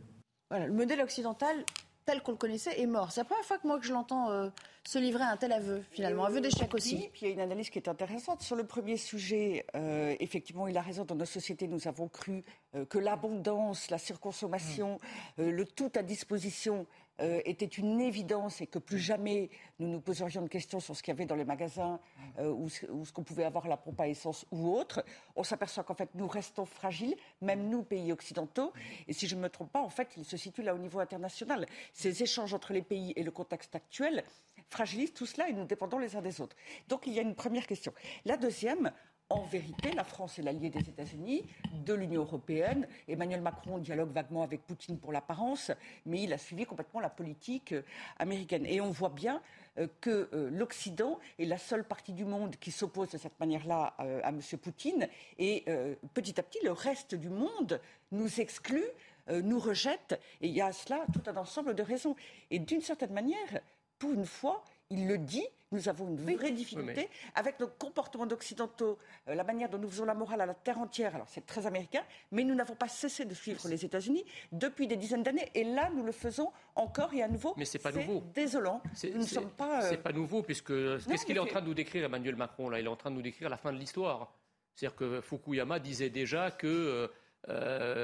Voilà, 0.50 0.68
le 0.68 0.74
modèle 0.74 1.02
occidental 1.02 1.66
tel 2.06 2.22
qu'on 2.22 2.32
le 2.32 2.38
connaissait 2.38 2.80
est 2.80 2.86
mort. 2.86 3.12
C'est 3.12 3.22
la 3.22 3.26
première 3.26 3.46
fois 3.46 3.58
que 3.58 3.68
moi 3.68 3.80
que 3.80 3.86
je 3.86 3.92
l'entends 3.92 4.30
euh, 4.30 4.50
se 4.84 5.00
livrer 5.00 5.24
à 5.24 5.30
un 5.30 5.38
tel 5.38 5.52
aveu, 5.52 5.84
finalement, 5.92 6.26
aveu 6.26 6.40
d'échec 6.40 6.72
aussi. 6.74 7.10
Puis 7.12 7.22
il 7.24 7.28
y 7.28 7.32
a 7.32 7.34
une 7.34 7.40
analyse 7.40 7.72
qui 7.72 7.80
est 7.80 7.90
intéressante. 7.90 8.44
Sur 8.44 8.56
le 8.56 8.64
premier 8.64 8.98
sujet, 8.98 9.66
euh, 9.76 10.16
effectivement, 10.20 10.68
il 10.68 10.78
a 10.78 10.82
raison. 10.82 11.04
Dans 11.04 11.16
nos 11.16 11.26
sociétés, 11.26 11.68
nous 11.68 11.88
avons 11.88 12.08
cru 12.08 12.44
euh, 12.76 12.86
que 12.86 13.00
l'abondance, 13.00 13.90
la 13.90 13.98
surconsommation, 13.98 15.00
mmh. 15.38 15.44
le 15.50 15.66
tout 15.66 15.92
à 15.96 16.04
disposition 16.04 16.86
euh, 17.22 17.42
était 17.46 17.66
une 17.66 18.02
évidence 18.02 18.62
et 18.62 18.68
que 18.68 18.80
plus 18.80 19.00
jamais 19.00 19.50
nous 19.80 19.88
nous 19.88 20.02
poserions 20.02 20.42
de 20.42 20.50
questions 20.50 20.80
sur 20.80 20.96
ce 20.96 21.02
qu'il 21.02 21.14
y 21.14 21.16
avait 21.16 21.26
dans 21.26 21.36
les 21.36 21.46
magasins 21.46 22.00
euh, 22.40 22.52
ou, 22.52 22.68
ce 22.70 23.12
qu'on 23.14 23.24
pouvait 23.24 23.46
avoir 23.46 23.66
à 23.66 23.70
la 23.70 23.78
pompe 23.78 24.02
à 24.02 24.08
essence 24.08 24.46
ou 24.52 24.76
autre, 24.76 25.04
on 25.36 25.44
s'aperçoit 25.44 25.84
qu'en 25.84 25.94
fait 25.94 26.10
nous 26.16 26.28
restons 26.28 26.66
fragiles, 26.66 27.16
même 27.42 27.70
nous, 27.70 27.84
pays 27.84 28.12
occidentaux. 28.12 28.74
Et 29.08 29.14
si 29.14 29.28
je 29.28 29.36
ne 29.36 29.42
me 29.42 29.50
trompe 29.50 29.72
pas, 29.72 29.82
en 29.82 29.90
fait, 29.90 30.10
il 30.18 30.26
se 30.26 30.38
situe 30.38 30.62
là 30.62 30.76
au 30.76 30.78
niveau 30.78 31.00
international. 31.00 31.66
Ces 31.94 32.22
échanges 32.22 32.54
entre 32.54 32.74
les 32.74 32.82
pays 32.82 33.14
et 33.16 33.24
le 33.24 33.32
contexte 33.32 33.76
actuel 33.76 34.24
fragilisent 34.70 35.14
tout 35.14 35.26
cela 35.26 35.50
et 35.50 35.54
nous 35.54 35.66
dépendons 35.66 36.00
les 36.00 36.16
uns 36.16 36.22
des 36.22 36.42
autres. 36.42 36.56
Donc 36.88 37.08
il 37.08 37.14
y 37.14 37.20
a 37.20 37.22
une 37.22 37.36
première 37.36 37.68
question. 37.68 37.94
La 38.26 38.38
deuxième, 38.38 38.92
en 39.30 39.42
vérité, 39.42 39.92
la 39.92 40.04
France 40.04 40.38
est 40.38 40.44
l'allié 40.44 40.70
des 40.70 40.88
États-Unis, 40.88 41.44
de 41.84 41.94
l'Union 41.94 42.22
européenne. 42.22 42.88
Emmanuel 43.08 43.42
Macron 43.42 43.80
dialogue 43.80 44.12
vaguement 44.12 44.44
avec 44.44 44.62
Poutine 44.62 45.00
pour 45.00 45.12
l'apparence, 45.12 45.72
mais 46.06 46.22
il 46.22 46.34
a 46.34 46.38
suivi 46.38 46.66
complètement 46.66 47.00
la 47.00 47.10
politique 47.10 47.72
euh, 47.72 47.82
américaine. 48.20 48.66
Et 48.68 48.82
on 48.82 48.92
voit 48.92 49.10
bien 49.10 49.42
euh, 49.80 49.88
que 50.00 50.30
euh, 50.34 50.50
l'Occident 50.52 51.20
est 51.40 51.46
la 51.46 51.58
seule 51.58 51.84
partie 51.84 52.14
du 52.14 52.24
monde 52.24 52.56
qui 52.58 52.70
s'oppose 52.70 53.10
de 53.10 53.18
cette 53.18 53.40
manière-là 53.40 53.96
à 53.98 54.30
M. 54.30 54.40
Poutine. 54.62 55.08
Et 55.40 55.66
petit 56.14 56.40
à 56.40 56.44
petit, 56.44 56.60
le 56.64 56.72
reste 56.72 57.16
du 57.16 57.30
monde 57.30 57.80
nous 58.12 58.40
exclut, 58.40 58.86
nous 59.28 59.60
rejette. 59.60 60.20
Et 60.42 60.48
il 60.48 60.54
y 60.54 60.62
a 60.62 60.68
à 60.68 60.72
cela 60.72 61.06
tout 61.14 61.22
un 61.28 61.36
ensemble 61.36 61.74
de 61.74 61.84
raisons. 61.84 62.16
Et 62.52 62.60
d'une 62.60 62.82
certaine 62.82 63.14
manière, 63.14 63.62
pour 63.98 64.12
une 64.14 64.26
fois, 64.26 64.64
il 64.90 65.08
le 65.08 65.18
dit, 65.18 65.46
nous 65.72 65.90
avons 65.90 66.08
une 66.08 66.36
vraie 66.36 66.52
difficulté 66.52 67.10
avec 67.34 67.60
nos 67.60 67.68
comportements 67.68 68.26
d'occidentaux, 68.26 68.98
euh, 69.28 69.36
la 69.36 69.44
manière 69.44 69.70
dont 69.70 69.78
nous 69.78 69.90
faisons 69.90 70.06
la 70.06 70.14
morale 70.14 70.42
à 70.42 70.46
la 70.46 70.54
terre 70.54 70.80
entière. 70.80 71.16
Alors 71.16 71.28
c'est 71.28 71.46
très 71.46 71.66
américain, 71.66 72.04
mais 72.32 72.44
nous 72.44 72.56
n'avons 72.56 72.76
pas 72.76 72.88
cessé 72.88 73.26
de 73.26 73.34
suivre 73.34 73.68
les 73.68 73.84
États-Unis 73.84 74.24
depuis 74.52 74.88
des 74.88 74.96
dizaines 74.96 75.24
d'années, 75.24 75.50
et 75.54 75.64
là 75.64 75.90
nous 75.94 76.04
le 76.04 76.12
faisons 76.12 76.52
encore 76.76 77.14
et 77.14 77.24
à 77.24 77.28
nouveau. 77.28 77.54
Mais 77.58 77.66
c'est 77.66 77.80
pas 77.80 77.92
nouveau. 77.92 78.24
Désolant. 78.34 78.82
Nous 79.04 79.20
ne 79.20 79.24
sommes 79.24 79.50
pas. 79.50 79.84
Euh, 79.84 79.90
c'est 79.90 80.04
pas 80.04 80.14
nouveau 80.14 80.44
puisque 80.44 80.74
qu'est-ce 81.08 81.26
qu'il 81.26 81.36
est 81.36 81.40
en 81.40 81.48
train 81.48 81.62
de 81.62 81.68
nous 81.68 81.74
décrire, 81.74 82.06
Emmanuel 82.06 82.36
Macron 82.36 82.70
là? 82.70 82.80
Il 82.80 82.86
est 82.86 82.90
en 82.90 82.96
train 82.96 83.12
de 83.12 83.16
nous 83.16 83.22
décrire 83.22 83.50
la 83.50 83.58
fin 83.58 83.74
de 83.74 83.78
l'histoire. 83.78 84.34
C'est-à-dire 84.76 84.96
que 84.96 85.22
Fukuyama 85.22 85.80
disait 85.80 86.10
déjà 86.10 86.52
que 86.52 86.68
euh, 86.68 87.08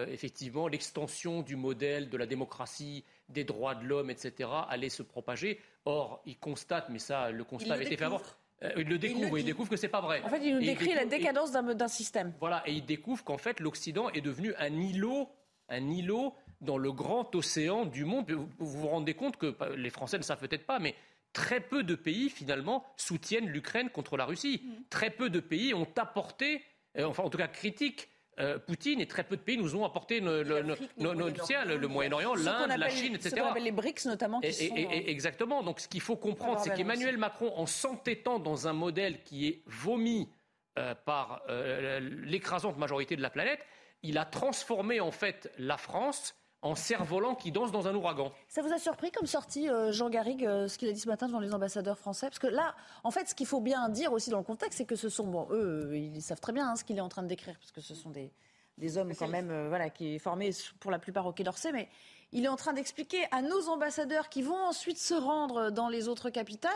effectivement 0.07 0.67
l'extension 0.67 1.41
du 1.41 1.55
modèle 1.55 2.09
de 2.09 2.17
la 2.17 2.25
démocratie 2.25 3.03
des 3.29 3.43
droits 3.43 3.75
de 3.75 3.85
l'homme, 3.85 4.09
etc., 4.09 4.49
allait 4.69 4.89
se 4.89 5.03
propager. 5.03 5.59
Or, 5.85 6.21
il 6.25 6.37
constate, 6.37 6.89
mais 6.89 6.99
ça, 6.99 7.31
le 7.31 7.43
constat 7.43 7.73
avait 7.73 7.85
été 7.85 7.97
fait 7.97 8.05
avant. 8.05 8.21
Euh, 8.63 8.71
il 8.77 8.87
le 8.87 8.99
découvre, 8.99 9.37
il, 9.39 9.45
découvre 9.45 9.69
que 9.69 9.77
c'est 9.77 9.87
pas 9.87 10.01
vrai. 10.01 10.21
En 10.23 10.29
fait, 10.29 10.41
il 10.43 10.53
nous 10.53 10.61
décrit 10.61 10.93
la 10.93 11.05
décadence 11.05 11.51
d'un 11.51 11.87
système. 11.87 12.33
Voilà, 12.39 12.61
et 12.67 12.73
il 12.73 12.85
découvre 12.85 13.23
qu'en 13.23 13.37
fait, 13.37 13.59
l'Occident 13.59 14.09
est 14.11 14.21
devenu 14.21 14.53
un 14.59 14.73
îlot, 14.79 15.29
un 15.69 15.89
îlot 15.89 16.35
dans 16.61 16.77
le 16.77 16.91
grand 16.91 17.33
océan 17.33 17.85
du 17.85 18.05
monde. 18.05 18.29
Vous 18.29 18.47
vous, 18.59 18.87
rendez 18.87 19.15
compte 19.15 19.37
que 19.37 19.55
les 19.75 19.89
Français 19.89 20.19
ne 20.19 20.23
savent 20.23 20.39
peut-être 20.39 20.67
pas, 20.67 20.77
mais 20.77 20.93
très 21.33 21.59
peu 21.59 21.83
de 21.83 21.95
pays 21.95 22.29
finalement 22.29 22.85
soutiennent 22.97 23.47
l'Ukraine 23.47 23.89
contre 23.89 24.15
la 24.15 24.25
Russie. 24.25 24.61
Mm. 24.63 24.83
Très 24.91 25.09
peu 25.09 25.31
de 25.31 25.39
pays 25.39 25.73
ont 25.73 25.87
apporté, 25.97 26.61
euh, 26.97 27.05
enfin 27.05 27.23
en 27.23 27.29
tout 27.29 27.39
cas 27.39 27.47
critiquent 27.47 28.09
euh, 28.41 28.59
Poutine 28.59 28.99
et 28.99 29.07
très 29.07 29.23
peu 29.23 29.37
de 29.37 29.41
pays 29.41 29.57
nous 29.57 29.75
ont 29.75 29.85
apporté 29.85 30.19
le, 30.19 30.43
le, 30.43 30.61
le, 30.61 31.87
Moyen-Orient, 31.87 32.35
l'Inde, 32.35 32.73
la 32.77 32.89
Chine, 32.89 33.15
etc. 33.15 33.29
Ce 33.29 33.41
qu'on 33.41 33.49
appelle 33.49 33.63
les 33.63 33.71
BRICS 33.71 34.05
notamment. 34.05 34.39
Qui 34.41 34.53
sont, 34.53 34.75
exactement. 34.75 35.63
Donc 35.63 35.79
ce 35.79 35.87
qu'il 35.87 36.01
faut 36.01 36.15
comprendre, 36.15 36.59
c'est 36.59 36.73
qu'Emmanuel 36.73 37.17
Macron, 37.17 37.53
en 37.55 37.65
s'entêtant 37.65 38.39
dans 38.39 38.67
un 38.67 38.73
modèle 38.73 39.21
qui 39.23 39.47
est 39.47 39.63
vomi 39.65 40.29
euh, 40.79 40.95
par 41.05 41.41
euh, 41.49 41.99
l'écrasante 41.99 42.77
majorité 42.77 43.15
de 43.15 43.21
la 43.21 43.29
planète, 43.29 43.65
il 44.03 44.17
a 44.17 44.25
transformé 44.25 44.99
en 44.99 45.11
fait 45.11 45.51
la 45.57 45.77
France 45.77 46.33
en 46.61 46.75
cerf-volant 46.75 47.35
qui 47.35 47.51
danse 47.51 47.71
dans 47.71 47.87
un 47.87 47.95
ouragan. 47.95 48.31
Ça 48.47 48.61
vous 48.61 48.71
a 48.71 48.77
surpris 48.77 49.11
comme 49.11 49.27
sortie, 49.27 49.69
euh, 49.69 49.91
Jean 49.91 50.09
Garrigue, 50.09 50.45
euh, 50.45 50.67
ce 50.67 50.77
qu'il 50.77 50.89
a 50.89 50.91
dit 50.91 50.99
ce 50.99 51.07
matin 51.07 51.27
devant 51.27 51.39
les 51.39 51.53
ambassadeurs 51.53 51.97
français? 51.97 52.27
Parce 52.27 52.39
que 52.39 52.47
là, 52.47 52.75
en 53.03 53.11
fait, 53.11 53.27
ce 53.27 53.35
qu'il 53.35 53.47
faut 53.47 53.61
bien 53.61 53.89
dire 53.89 54.13
aussi 54.13 54.29
dans 54.29 54.37
le 54.37 54.43
contexte, 54.43 54.77
c'est 54.77 54.85
que 54.85 54.95
ce 54.95 55.09
sont, 55.09 55.27
bon, 55.27 55.47
eux, 55.51 55.89
euh, 55.91 55.97
ils 55.97 56.21
savent 56.21 56.39
très 56.39 56.53
bien 56.53 56.69
hein, 56.69 56.75
ce 56.75 56.83
qu'il 56.83 56.97
est 56.97 57.01
en 57.01 57.09
train 57.09 57.23
de 57.23 57.27
décrire, 57.27 57.57
parce 57.59 57.71
que 57.71 57.81
ce 57.81 57.95
sont 57.95 58.09
des, 58.09 58.31
des 58.77 58.97
hommes 58.97 59.13
quand 59.17 59.27
même, 59.27 59.67
voilà, 59.69 59.89
qui 59.89 60.15
est 60.15 60.19
formés 60.19 60.51
pour 60.79 60.91
la 60.91 60.99
plupart 60.99 61.25
au 61.25 61.33
Quai 61.33 61.43
d'Orsay, 61.43 61.71
mais 61.71 61.89
il 62.31 62.45
est 62.45 62.49
en 62.49 62.55
train 62.55 62.73
d'expliquer 62.73 63.25
à 63.31 63.41
nos 63.41 63.67
ambassadeurs 63.67 64.29
qui 64.29 64.41
vont 64.41 64.55
ensuite 64.55 64.97
se 64.97 65.13
rendre 65.13 65.69
dans 65.69 65.89
les 65.89 66.07
autres 66.07 66.29
capitales 66.29 66.71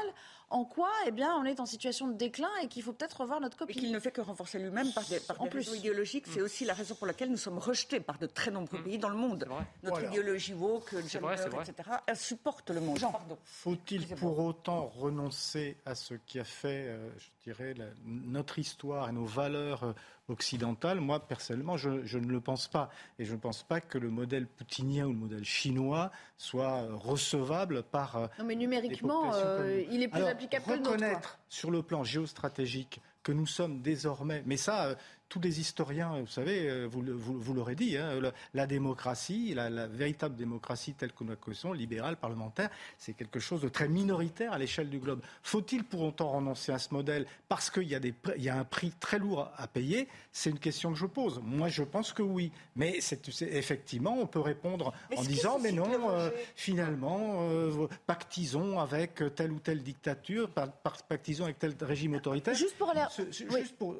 en 0.49 0.65
quoi 0.65 0.91
eh 1.07 1.11
bien, 1.11 1.35
on 1.35 1.45
est 1.45 1.59
en 1.59 1.65
situation 1.65 2.07
de 2.07 2.13
déclin 2.13 2.49
et 2.61 2.67
qu'il 2.67 2.83
faut 2.83 2.93
peut-être 2.93 3.21
revoir 3.21 3.41
notre 3.41 3.57
copie. 3.57 3.73
Et 3.77 3.81
qu'il 3.81 3.91
ne 3.91 3.99
fait 3.99 4.11
que 4.11 4.21
renforcer 4.21 4.59
lui-même 4.59 4.91
par 4.93 5.03
des, 5.05 5.19
par 5.19 5.41
en 5.41 5.47
plus. 5.47 5.59
raisons 5.59 5.73
idéologiques. 5.73 6.25
C'est 6.27 6.41
aussi 6.41 6.65
la 6.65 6.73
raison 6.73 6.95
pour 6.95 7.07
laquelle 7.07 7.29
nous 7.29 7.37
sommes 7.37 7.57
rejetés 7.57 7.99
par 7.99 8.19
de 8.19 8.27
très 8.27 8.51
nombreux 8.51 8.79
mm. 8.79 8.83
pays 8.83 8.97
dans 8.97 9.09
le 9.09 9.17
monde. 9.17 9.47
Notre 9.83 10.03
idéologie 10.05 10.53
woke, 10.53 10.95
gender, 11.07 11.35
etc., 11.61 11.89
supporte 12.13 12.69
le 12.69 12.81
monde. 12.81 12.99
Faut-il 13.43 14.07
pour 14.15 14.39
autant 14.39 14.87
renoncer 14.87 15.77
à 15.85 15.95
ce 15.95 16.13
qui 16.13 16.39
a 16.39 16.43
fait, 16.43 16.87
euh, 16.87 17.09
je 17.17 17.51
dirais, 17.51 17.75
notre 18.05 18.59
histoire 18.59 19.09
et 19.09 19.11
nos 19.11 19.25
valeurs 19.25 19.83
euh, 19.83 19.93
occidentale. 20.29 20.99
Moi, 20.99 21.19
personnellement, 21.19 21.77
je, 21.77 22.17
ne 22.17 22.27
le 22.27 22.41
pense 22.41 22.67
pas. 22.67 22.89
Et 23.19 23.25
je 23.25 23.33
ne 23.33 23.39
pense 23.39 23.63
pas 23.63 23.81
que 23.81 23.97
le 23.97 24.09
modèle 24.09 24.47
poutinien 24.47 25.05
ou 25.05 25.09
le 25.09 25.19
modèle 25.19 25.45
chinois 25.45 26.11
soit 26.37 26.87
recevable 26.93 27.83
par. 27.83 28.15
Euh, 28.15 28.27
non, 28.39 28.45
mais 28.45 28.55
numériquement, 28.55 29.33
euh, 29.33 29.83
il 29.91 30.01
est 30.03 30.07
plus 30.07 30.25
Reconnaître 30.67 31.39
sur 31.49 31.71
le 31.71 31.81
plan 31.83 32.03
géostratégique 32.03 33.01
que 33.23 33.31
nous 33.31 33.47
sommes 33.47 33.81
désormais, 33.81 34.43
mais 34.45 34.57
ça, 34.57 34.85
euh, 34.85 34.95
tous 35.29 35.39
les 35.39 35.59
historiens, 35.59 36.19
vous 36.19 36.27
savez, 36.27 36.69
euh, 36.69 36.85
vous, 36.85 37.01
vous, 37.17 37.53
l'aurez 37.53 37.75
dit, 37.75 37.97
hein, 37.97 38.19
la, 38.53 38.67
démocratie, 38.67 39.53
la, 39.53 39.87
véritable 39.87 40.35
démocratie 40.35 40.93
telle 40.93 41.11
que 41.13 41.23
nous 41.23 41.31
la 41.31 41.35
connaissons, 41.35 41.73
libérale, 41.73 42.15
parlementaire, 42.17 42.69
c'est 42.97 43.13
quelque 43.13 43.39
chose 43.39 43.61
de 43.61 43.69
très 43.69 43.87
minoritaire 43.87 44.53
à 44.53 44.57
l'échelle 44.57 44.89
du 44.89 44.99
globe. 44.99 45.21
Faut-il 45.43 45.83
pour 45.83 46.01
autant 46.01 46.29
renoncer 46.29 46.71
à 46.71 46.79
ce 46.79 46.93
modèle 46.93 47.25
parce 47.49 47.69
qu'il 47.69 47.83
y, 47.83 47.95
a 47.95 47.99
y 48.37 48.49
a 48.49 48.57
un 48.57 48.63
prix 48.63 48.91
très 48.99 49.19
lourd 49.19 49.49
à 49.57 49.67
payer? 49.67 50.07
C'est 50.31 50.49
une 50.49 50.59
question 50.59 50.91
que 50.91 50.97
je 50.97 51.05
pose. 51.05 51.41
Moi, 51.43 51.69
je 51.69 51.83
pense 51.83 52.13
que 52.13 52.21
oui. 52.21 52.51
Mais 52.75 52.99
c'est, 53.01 53.27
effectivement, 53.41 54.17
on 54.19 54.27
peut 54.27 54.39
répondre 54.39 54.93
en 55.15 55.23
disant, 55.23 55.59
mais 55.59 55.71
non, 55.71 56.09
euh, 56.11 56.29
finalement, 56.55 57.49
euh, 57.49 57.87
pactisons 58.05 58.79
avec 58.79 59.23
telle 59.35 59.51
ou 59.51 59.59
telle 59.59 59.81
dictature, 59.81 60.49
pactisons 60.49 61.45
avec 61.45 61.57
tel 61.59 61.75
régime 61.81 62.15
autoritaire. 62.15 62.53
Juste 62.53 62.77
pour 62.77 62.89
aller... 62.89 63.01
Juste 63.31 63.75
pour... 63.77 63.95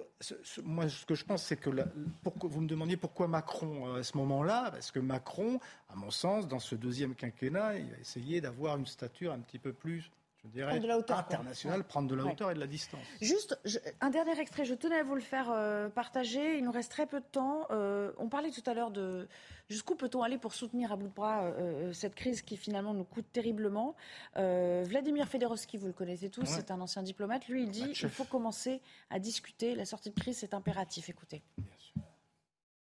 moi, 0.64 0.88
ce 0.88 1.06
que 1.06 1.15
je 1.16 1.26
pense, 1.26 1.54
que 1.54 2.48
vous 2.48 2.62
me 2.62 2.68
demandiez 2.68 2.98
pourquoi 2.98 3.28
Macron 3.28 3.88
euh, 3.88 4.00
à 4.00 4.04
ce 4.04 4.18
moment-là, 4.18 4.72
parce 4.72 4.92
que 4.92 5.00
Macron, 5.00 5.60
à 5.90 5.96
mon 5.96 6.12
sens, 6.12 6.48
dans 6.48 6.60
ce 6.60 6.76
deuxième 6.76 7.16
quinquennat, 7.16 7.80
il 7.80 7.94
a 7.94 8.00
essayé 8.00 8.42
d'avoir 8.42 8.78
une 8.78 8.86
stature 8.86 9.32
un 9.32 9.40
petit 9.40 9.60
peu 9.60 9.74
plus 9.74 10.12
je 10.46 10.52
dirais, 10.52 10.80
internationale, 11.10 11.84
prendre 11.84 12.10
de 12.10 12.16
la 12.16 12.26
hauteur 12.26 12.52
et 12.52 12.54
de 12.54 12.60
la 12.60 12.68
distance. 12.68 13.02
Juste, 13.22 13.60
un 14.02 14.10
dernier 14.10 14.40
extrait, 14.40 14.66
je 14.66 14.74
tenais 14.74 15.00
à 15.00 15.04
vous 15.04 15.16
le 15.16 15.22
faire 15.22 15.50
euh, 15.52 15.90
partager. 15.90 16.58
Il 16.58 16.64
nous 16.64 16.72
reste 16.72 16.92
très 16.92 17.06
peu 17.06 17.20
de 17.20 17.26
temps. 17.26 17.68
Euh, 17.72 18.12
on 18.18 18.30
parlait 18.30 18.52
tout 18.52 18.64
à 18.70 18.74
l'heure 18.74 18.92
de 18.92 19.28
jusqu'où 19.70 19.96
peut-on 19.96 20.22
aller 20.22 20.38
pour 20.38 20.54
soutenir 20.54 20.92
à 20.92 20.96
bout 20.96 21.08
de 21.08 21.14
bras 21.14 21.52
cette 21.92 22.14
crise 22.14 22.44
qui 22.44 22.56
finalement 22.56 22.94
nous 22.94 23.04
coûte 23.04 23.26
terriblement. 23.34 23.96
Vladimir 24.36 25.28
Fedorovski, 25.28 25.78
vous 25.78 25.88
le 25.88 25.94
connaissez 25.94 26.30
tous, 26.30 26.46
c'est 26.46 26.72
un 26.72 26.80
ancien 26.82 27.02
diplomate. 27.02 27.48
Lui, 27.48 27.64
il 27.64 27.70
dit 27.70 27.92
qu'il 27.94 28.10
faut 28.10 28.26
commencer 28.26 28.82
à 29.10 29.20
discuter. 29.20 29.76
La 29.76 29.86
sortie 29.86 30.12
de 30.12 30.20
crise, 30.20 30.38
c'est 30.38 30.54
impératif. 30.54 31.10
Écoutez 31.10 31.42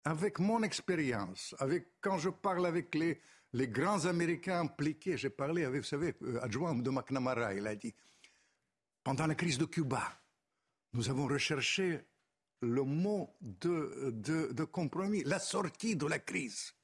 avec 0.09 0.39
mon 0.39 0.63
expérience, 0.63 1.55
avec, 1.59 1.89
quand 2.01 2.17
je 2.17 2.31
parle 2.31 2.67
avec 2.67 2.95
les, 2.95 3.21
les 3.53 3.69
grands 3.69 4.05
Américains 4.05 4.61
impliqués, 4.61 5.17
j'ai 5.17 5.31
parlé 5.31 5.65
avec, 5.65 5.81
vous 5.81 5.87
savez, 5.87 6.15
euh, 6.23 6.41
adjoint 6.43 6.75
de 6.75 6.91
McNamara, 6.91 7.55
il 7.55 7.67
a 7.67 7.75
dit, 7.75 7.95
pendant 9.03 9.27
la 9.27 9.35
crise 9.35 9.59
de 9.59 9.65
Cuba, 9.65 10.03
nous 10.93 11.09
avons 11.09 11.27
recherché 11.27 12.01
le 12.61 12.83
mot 12.83 13.35
de, 13.41 14.11
de, 14.13 14.53
de 14.53 14.65
compromis, 14.65 15.23
la 15.25 15.39
sortie 15.39 15.97
de 15.97 16.07
la 16.07 16.19
crise. 16.19 16.75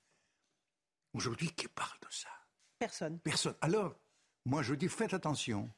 Aujourd'hui, 1.13 1.51
qui 1.51 1.69
parle 1.69 1.99
de 2.01 2.09
ça? 2.11 2.29
Personne. 2.79 3.19
Personne. 3.21 3.57
Alors, 3.61 3.95
moi 4.45 4.63
je 4.63 4.75
dis, 4.75 4.89
faites 4.89 5.15
attention. 5.15 5.71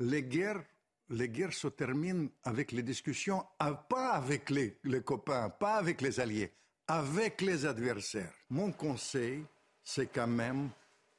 Les 0.00 0.22
guerres 0.22 0.64
les 1.12 1.28
guerres 1.28 1.52
se 1.52 1.68
terminent 1.68 2.28
avec 2.42 2.72
les 2.72 2.82
discussions, 2.82 3.44
ah, 3.58 3.74
pas 3.74 4.12
avec 4.12 4.50
les, 4.50 4.78
copains, 5.04 5.50
pas 5.50 5.74
avec 5.74 6.00
les 6.00 6.18
alliés, 6.20 6.52
avec 6.86 7.40
les 7.40 7.66
adversaires. 7.66 8.32
Mon 8.48 8.72
conseil, 8.72 9.44
c'est 9.84 10.06
quand 10.06 10.26
même 10.26 10.68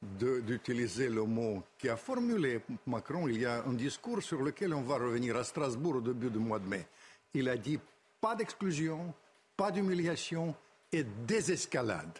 d'utiliser 0.02 1.08
le 1.08 1.24
mot 1.24 1.62
qui 1.78 1.88
a 1.88 1.96
formulé 1.96 2.60
Macron. 2.86 3.26
Il 3.28 3.40
y 3.40 3.46
a 3.46 3.64
un 3.64 3.72
discours 3.72 4.22
sur 4.22 4.42
lequel 4.42 4.74
on 4.74 4.82
va 4.82 4.96
revenir 4.96 5.36
à 5.36 5.44
Strasbourg 5.44 5.96
au 5.96 6.00
début 6.00 6.30
du 6.30 6.38
mois 6.38 6.58
de 6.58 6.66
mai. 6.66 6.86
Il 7.32 7.48
a 7.48 7.56
dit 7.56 7.78
pas 8.20 8.34
d'exclusion, 8.34 9.14
pas 9.56 9.70
d'humiliation 9.70 10.54
et 10.92 11.04
désescalade. 11.26 12.18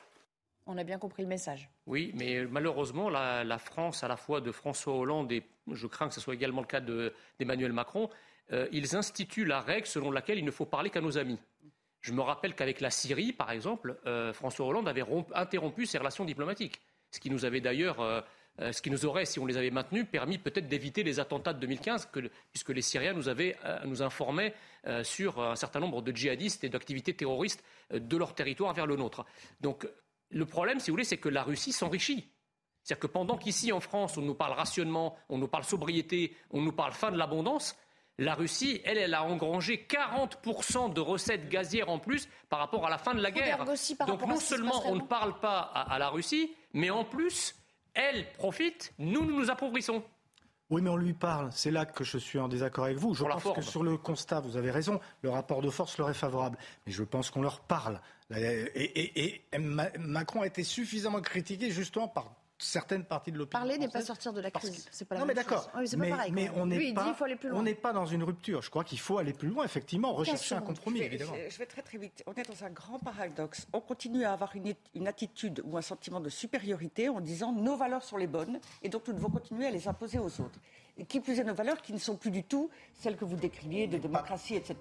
On 0.67 0.79
a 0.79 0.85
bien 0.85 0.99
compris 0.99 1.23
le 1.23 1.29
message. 1.29 1.69
Oui, 1.87 2.11
mais 2.15 2.47
malheureusement, 2.47 3.11
la, 3.11 3.59
France, 3.59 4.03
à 4.03 4.09
la 4.09 4.17
fois 4.17 4.41
de 4.41 4.51
François 4.51 4.95
Hollande 4.95 5.31
et 5.31 5.43
je 5.71 5.87
crains 5.87 6.09
que 6.09 6.15
ce 6.15 6.21
soit 6.21 6.35
également 6.35 6.63
le 6.63 6.67
cas 6.67 6.81
d'Emmanuel 6.81 7.73
Macron, 7.73 8.09
euh, 8.53 8.67
ils 8.73 8.97
instituent 8.97 9.45
la 9.45 9.61
règle 9.61 9.87
selon 9.87 10.11
laquelle 10.11 10.39
il 10.39 10.45
ne 10.45 10.51
faut 10.51 10.65
parler 10.65 10.89
qu'à 10.89 11.03
nos 11.03 11.19
amis. 11.19 11.39
Je 12.05 12.13
me 12.13 12.21
rappelle 12.21 12.55
qu'avec 12.55 12.83
la 12.83 12.91
Syrie, 12.91 13.33
par 13.33 13.51
exemple, 13.51 13.99
euh, 14.05 14.35
François 14.35 14.67
Hollande 14.67 14.87
avait 14.89 15.05
interrompu 15.35 15.87
ses 15.87 15.97
relations 15.97 16.27
diplomatiques, 16.27 16.83
ce 17.11 17.19
qui 17.19 17.31
nous 17.31 17.47
avait 17.47 17.63
d'ailleurs, 17.63 17.99
euh, 18.03 18.21
ce 18.59 18.83
qui 18.83 18.91
nous 18.91 19.07
aurait, 19.07 19.25
si 19.25 19.39
on 19.39 19.47
les 19.47 19.57
avait 19.57 19.71
maintenues, 19.71 20.05
permis 20.05 20.37
peut-être 20.37 20.69
d'éviter 20.69 21.03
les 21.03 21.19
attentats 21.19 21.55
de 21.55 21.61
2015, 21.61 22.11
puisque 22.53 22.69
les 22.69 22.83
Syriens 22.83 23.15
nous, 23.15 23.31
avaient, 23.31 23.57
nous 23.87 24.03
informaient 24.03 24.53
sur 25.03 25.41
un 25.41 25.57
certain 25.57 25.81
nombre 25.81 26.03
de 26.03 26.15
djihadistes 26.15 26.63
et 26.63 26.69
d'activités 26.69 27.15
terroristes 27.15 27.65
de 27.91 28.17
leur 28.19 28.35
territoire 28.35 28.75
vers 28.75 28.87
le 28.87 28.97
nôtre. 28.97 29.25
Donc 29.63 29.89
le 30.29 30.45
problème, 30.45 30.81
si 30.81 30.91
vous 30.91 30.95
voulez, 30.95 31.05
c'est 31.05 31.17
que 31.17 31.31
la 31.31 31.43
Russie 31.43 31.73
s'enrichit. 31.73 32.31
C'est-à-dire 32.85 33.01
que 33.01 33.07
pendant 33.07 33.39
qu'ici, 33.39 33.73
en 33.73 33.81
France, 33.81 34.19
on 34.19 34.23
nous 34.23 34.35
parle 34.35 34.53
rationnement, 34.53 35.17
on 35.31 35.39
nous 35.39 35.49
parle 35.49 35.65
sobriété, 35.65 36.37
on 36.51 36.61
nous 36.61 36.73
parle 36.73 36.93
fin 36.93 37.11
de 37.11 37.17
l'abondance, 37.17 37.77
la 38.19 38.35
Russie, 38.35 38.81
elle, 38.85 38.99
elle 38.99 39.15
a 39.15 39.25
engrangé 39.25 39.87
40% 39.89 40.93
de 40.93 41.01
recettes 41.01 41.49
gazières 41.49 41.89
en 41.89 41.99
plus 41.99 42.29
par 42.49 42.61
rapport 42.61 42.87
à 42.87 42.91
la 42.91 42.99
fin 42.99 43.15
de 43.15 43.21
la 43.21 43.31
guerre. 43.31 43.65
Donc 44.07 44.27
non 44.27 44.39
seulement 44.39 44.83
on 44.87 44.97
ne 44.97 45.03
parle 45.03 45.39
pas 45.41 45.59
à, 45.61 45.99
la 45.99 46.09
Russie, 46.09 46.55
mais 46.73 46.91
en 46.91 47.05
plus, 47.05 47.57
elle 47.93 48.31
profite, 48.33 48.93
nous, 48.99 49.25
nous 49.25 49.41
nous 49.41 49.51
appauvrissons. 49.51 50.03
Oui, 50.71 50.81
mais 50.81 50.91
on 50.91 50.97
lui 50.97 51.12
parle. 51.12 51.51
C'est 51.53 51.71
là 51.71 51.85
que 51.85 52.05
je 52.05 52.17
suis 52.17 52.39
en 52.39 52.49
désaccord 52.49 52.85
avec 52.85 52.97
vous. 52.97 53.15
Je 53.15 53.25
pense 53.25 53.55
que 53.55 53.62
sur 53.62 53.83
le 53.83 53.99
constat, 53.99 54.41
vous 54.41 54.57
avez 54.57 54.71
raison, 54.71 54.99
le 55.23 55.31
rapport 55.31 55.61
de 55.61 55.69
force 55.69 55.99
leur 55.99 56.09
est 56.09 56.15
favorable. 56.15 56.57
Mais 56.87 56.93
je 56.93 57.03
pense 57.03 57.31
qu'on 57.31 57.43
leur 57.43 57.61
parle. 57.61 58.01
Et, 58.35 59.43
Macron 59.99 60.43
a 60.43 60.47
été 60.47 60.65
suffisamment 60.65 61.21
critiqué 61.21 61.71
justement 61.71 62.09
par 62.09 62.35
certaines 62.65 63.05
parties 63.05 63.31
de 63.33 63.39
l'opinion. 63.39 63.61
Parler 63.61 63.79
n'est 63.79 63.89
pas 63.89 64.01
sortir 64.01 64.33
de 64.33 64.41
la 64.41 64.51
crise. 64.51 64.87
C'est 64.91 65.05
pas 65.05 65.15
la 65.15 65.21
non, 65.21 65.27
mais 65.27 65.35
d'accord. 65.35 65.71
mais, 65.97 66.51
on 66.57 66.67
n'est 66.67 66.93
pas, 66.93 67.17
on 67.53 67.62
n'est 67.62 67.75
pas 67.75 67.93
dans 67.93 68.07
une 68.07 68.23
rupture. 68.23 68.62
Je 68.62 68.71
crois 68.71 68.85
qu'il 68.85 68.99
faut 68.99 69.19
aller 69.19 69.33
plus 69.33 69.49
loin, 69.49 69.65
effectivement, 69.65 70.12
rechercher 70.12 70.55
un 70.55 70.61
compromis, 70.61 70.99
je 70.99 71.03
vais, 71.03 71.09
évidemment. 71.09 71.35
Je 71.49 71.59
vais 71.59 71.67
très 71.67 71.83
très 71.83 71.99
vite. 71.99 72.23
On 72.27 72.33
est 72.35 72.49
dans 72.49 72.65
un 72.65 72.71
grand 72.71 72.99
paradoxe. 72.99 73.67
On 73.73 73.81
continue 73.81 74.25
à 74.25 74.33
avoir 74.33 74.55
une, 74.57 74.75
une, 74.95 75.09
attitude 75.09 75.62
ou 75.65 75.77
un 75.77 75.83
sentiment 75.83 76.21
de 76.21 76.29
supériorité 76.29 77.09
en 77.09 77.21
disant 77.21 77.53
nos 77.53 77.77
valeurs 77.77 78.03
sont 78.03 78.17
les 78.17 78.27
bonnes 78.27 78.59
et 78.83 78.89
donc 78.89 79.07
nous 79.09 79.15
devons 79.15 79.31
continuer 79.31 79.67
à 79.67 79.71
les 79.71 79.87
imposer 79.87 80.19
aux 80.19 80.41
autres 80.41 80.59
qui 81.09 81.21
plus 81.21 81.41
est 81.41 81.45
nos 81.45 81.55
valeurs 81.55 81.83
qui 81.83 81.93
ne 81.93 81.99
sont 81.99 82.17
plus 82.17 82.31
du 82.31 82.45
tout 82.45 82.71
celles 83.01 83.17
que 83.17 83.25
vous 83.25 83.37
décriviez 83.37 83.87
de 83.87 83.99
démocratie, 83.99 84.55
etc. 84.55 84.77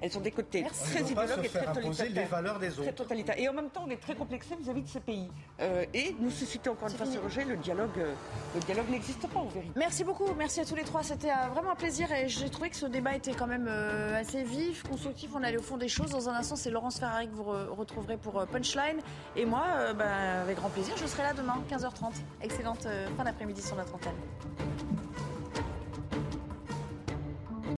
Elles 0.00 0.10
sont 0.10 0.20
des 0.20 0.30
côtés 0.30 0.64
très 0.64 1.02
idéologues 1.02 1.44
et 1.44 1.48
très 1.48 1.66
totalitaires. 1.66 2.06
les 2.10 2.24
valeurs 2.24 2.58
des 2.58 2.80
autres. 2.80 2.94
totalitaires. 2.94 3.38
Et 3.38 3.48
en 3.48 3.52
même 3.52 3.68
temps, 3.70 3.84
on 3.86 3.90
est 3.90 4.00
très 4.00 4.14
complexé 4.14 4.56
vis-à-vis 4.56 4.82
de 4.82 4.88
ces 4.88 5.00
pays. 5.00 5.28
Euh, 5.60 5.84
et 5.92 6.16
nous 6.18 6.30
suscitons 6.30 6.72
encore 6.72 6.88
une 6.88 6.96
fois 6.96 7.06
ce 7.06 7.18
rejet, 7.18 7.44
le 7.44 7.56
dialogue, 7.56 7.98
euh, 7.98 8.14
le 8.54 8.60
dialogue 8.60 8.88
n'existe 8.90 9.26
pas 9.28 9.40
en 9.40 9.46
vérité. 9.46 9.72
Merci 9.76 10.04
beaucoup, 10.04 10.32
merci 10.36 10.60
à 10.60 10.64
tous 10.64 10.74
les 10.74 10.84
trois. 10.84 11.02
C'était 11.02 11.30
euh, 11.30 11.48
vraiment 11.52 11.72
un 11.72 11.76
plaisir 11.76 12.10
et 12.10 12.28
j'ai 12.28 12.48
trouvé 12.48 12.70
que 12.70 12.76
ce 12.76 12.86
débat 12.86 13.14
était 13.14 13.34
quand 13.34 13.46
même 13.46 13.68
assez 13.68 14.42
vif, 14.42 14.82
constructif. 14.84 15.30
On 15.34 15.42
allait 15.42 15.58
au 15.58 15.62
fond 15.62 15.76
des 15.76 15.88
choses. 15.88 16.10
Dans 16.10 16.28
un 16.28 16.34
instant, 16.34 16.56
c'est 16.56 16.70
Laurence 16.70 16.98
Ferrari 16.98 17.28
que 17.28 17.34
vous 17.34 17.44
retrouverez 17.44 18.16
pour 18.16 18.44
Punchline. 18.46 19.00
Et 19.36 19.44
moi, 19.44 19.92
ben, 19.94 20.42
avec 20.42 20.56
grand 20.56 20.70
plaisir, 20.70 20.96
je 20.96 21.06
serai 21.06 21.22
là 21.22 21.34
demain, 21.34 21.62
15h30. 21.70 22.14
Excellente 22.42 22.86
fin 23.16 23.24
d'après-midi 23.24 23.62
sur 23.62 23.76
notre 23.76 23.94
antenne. 23.94 24.14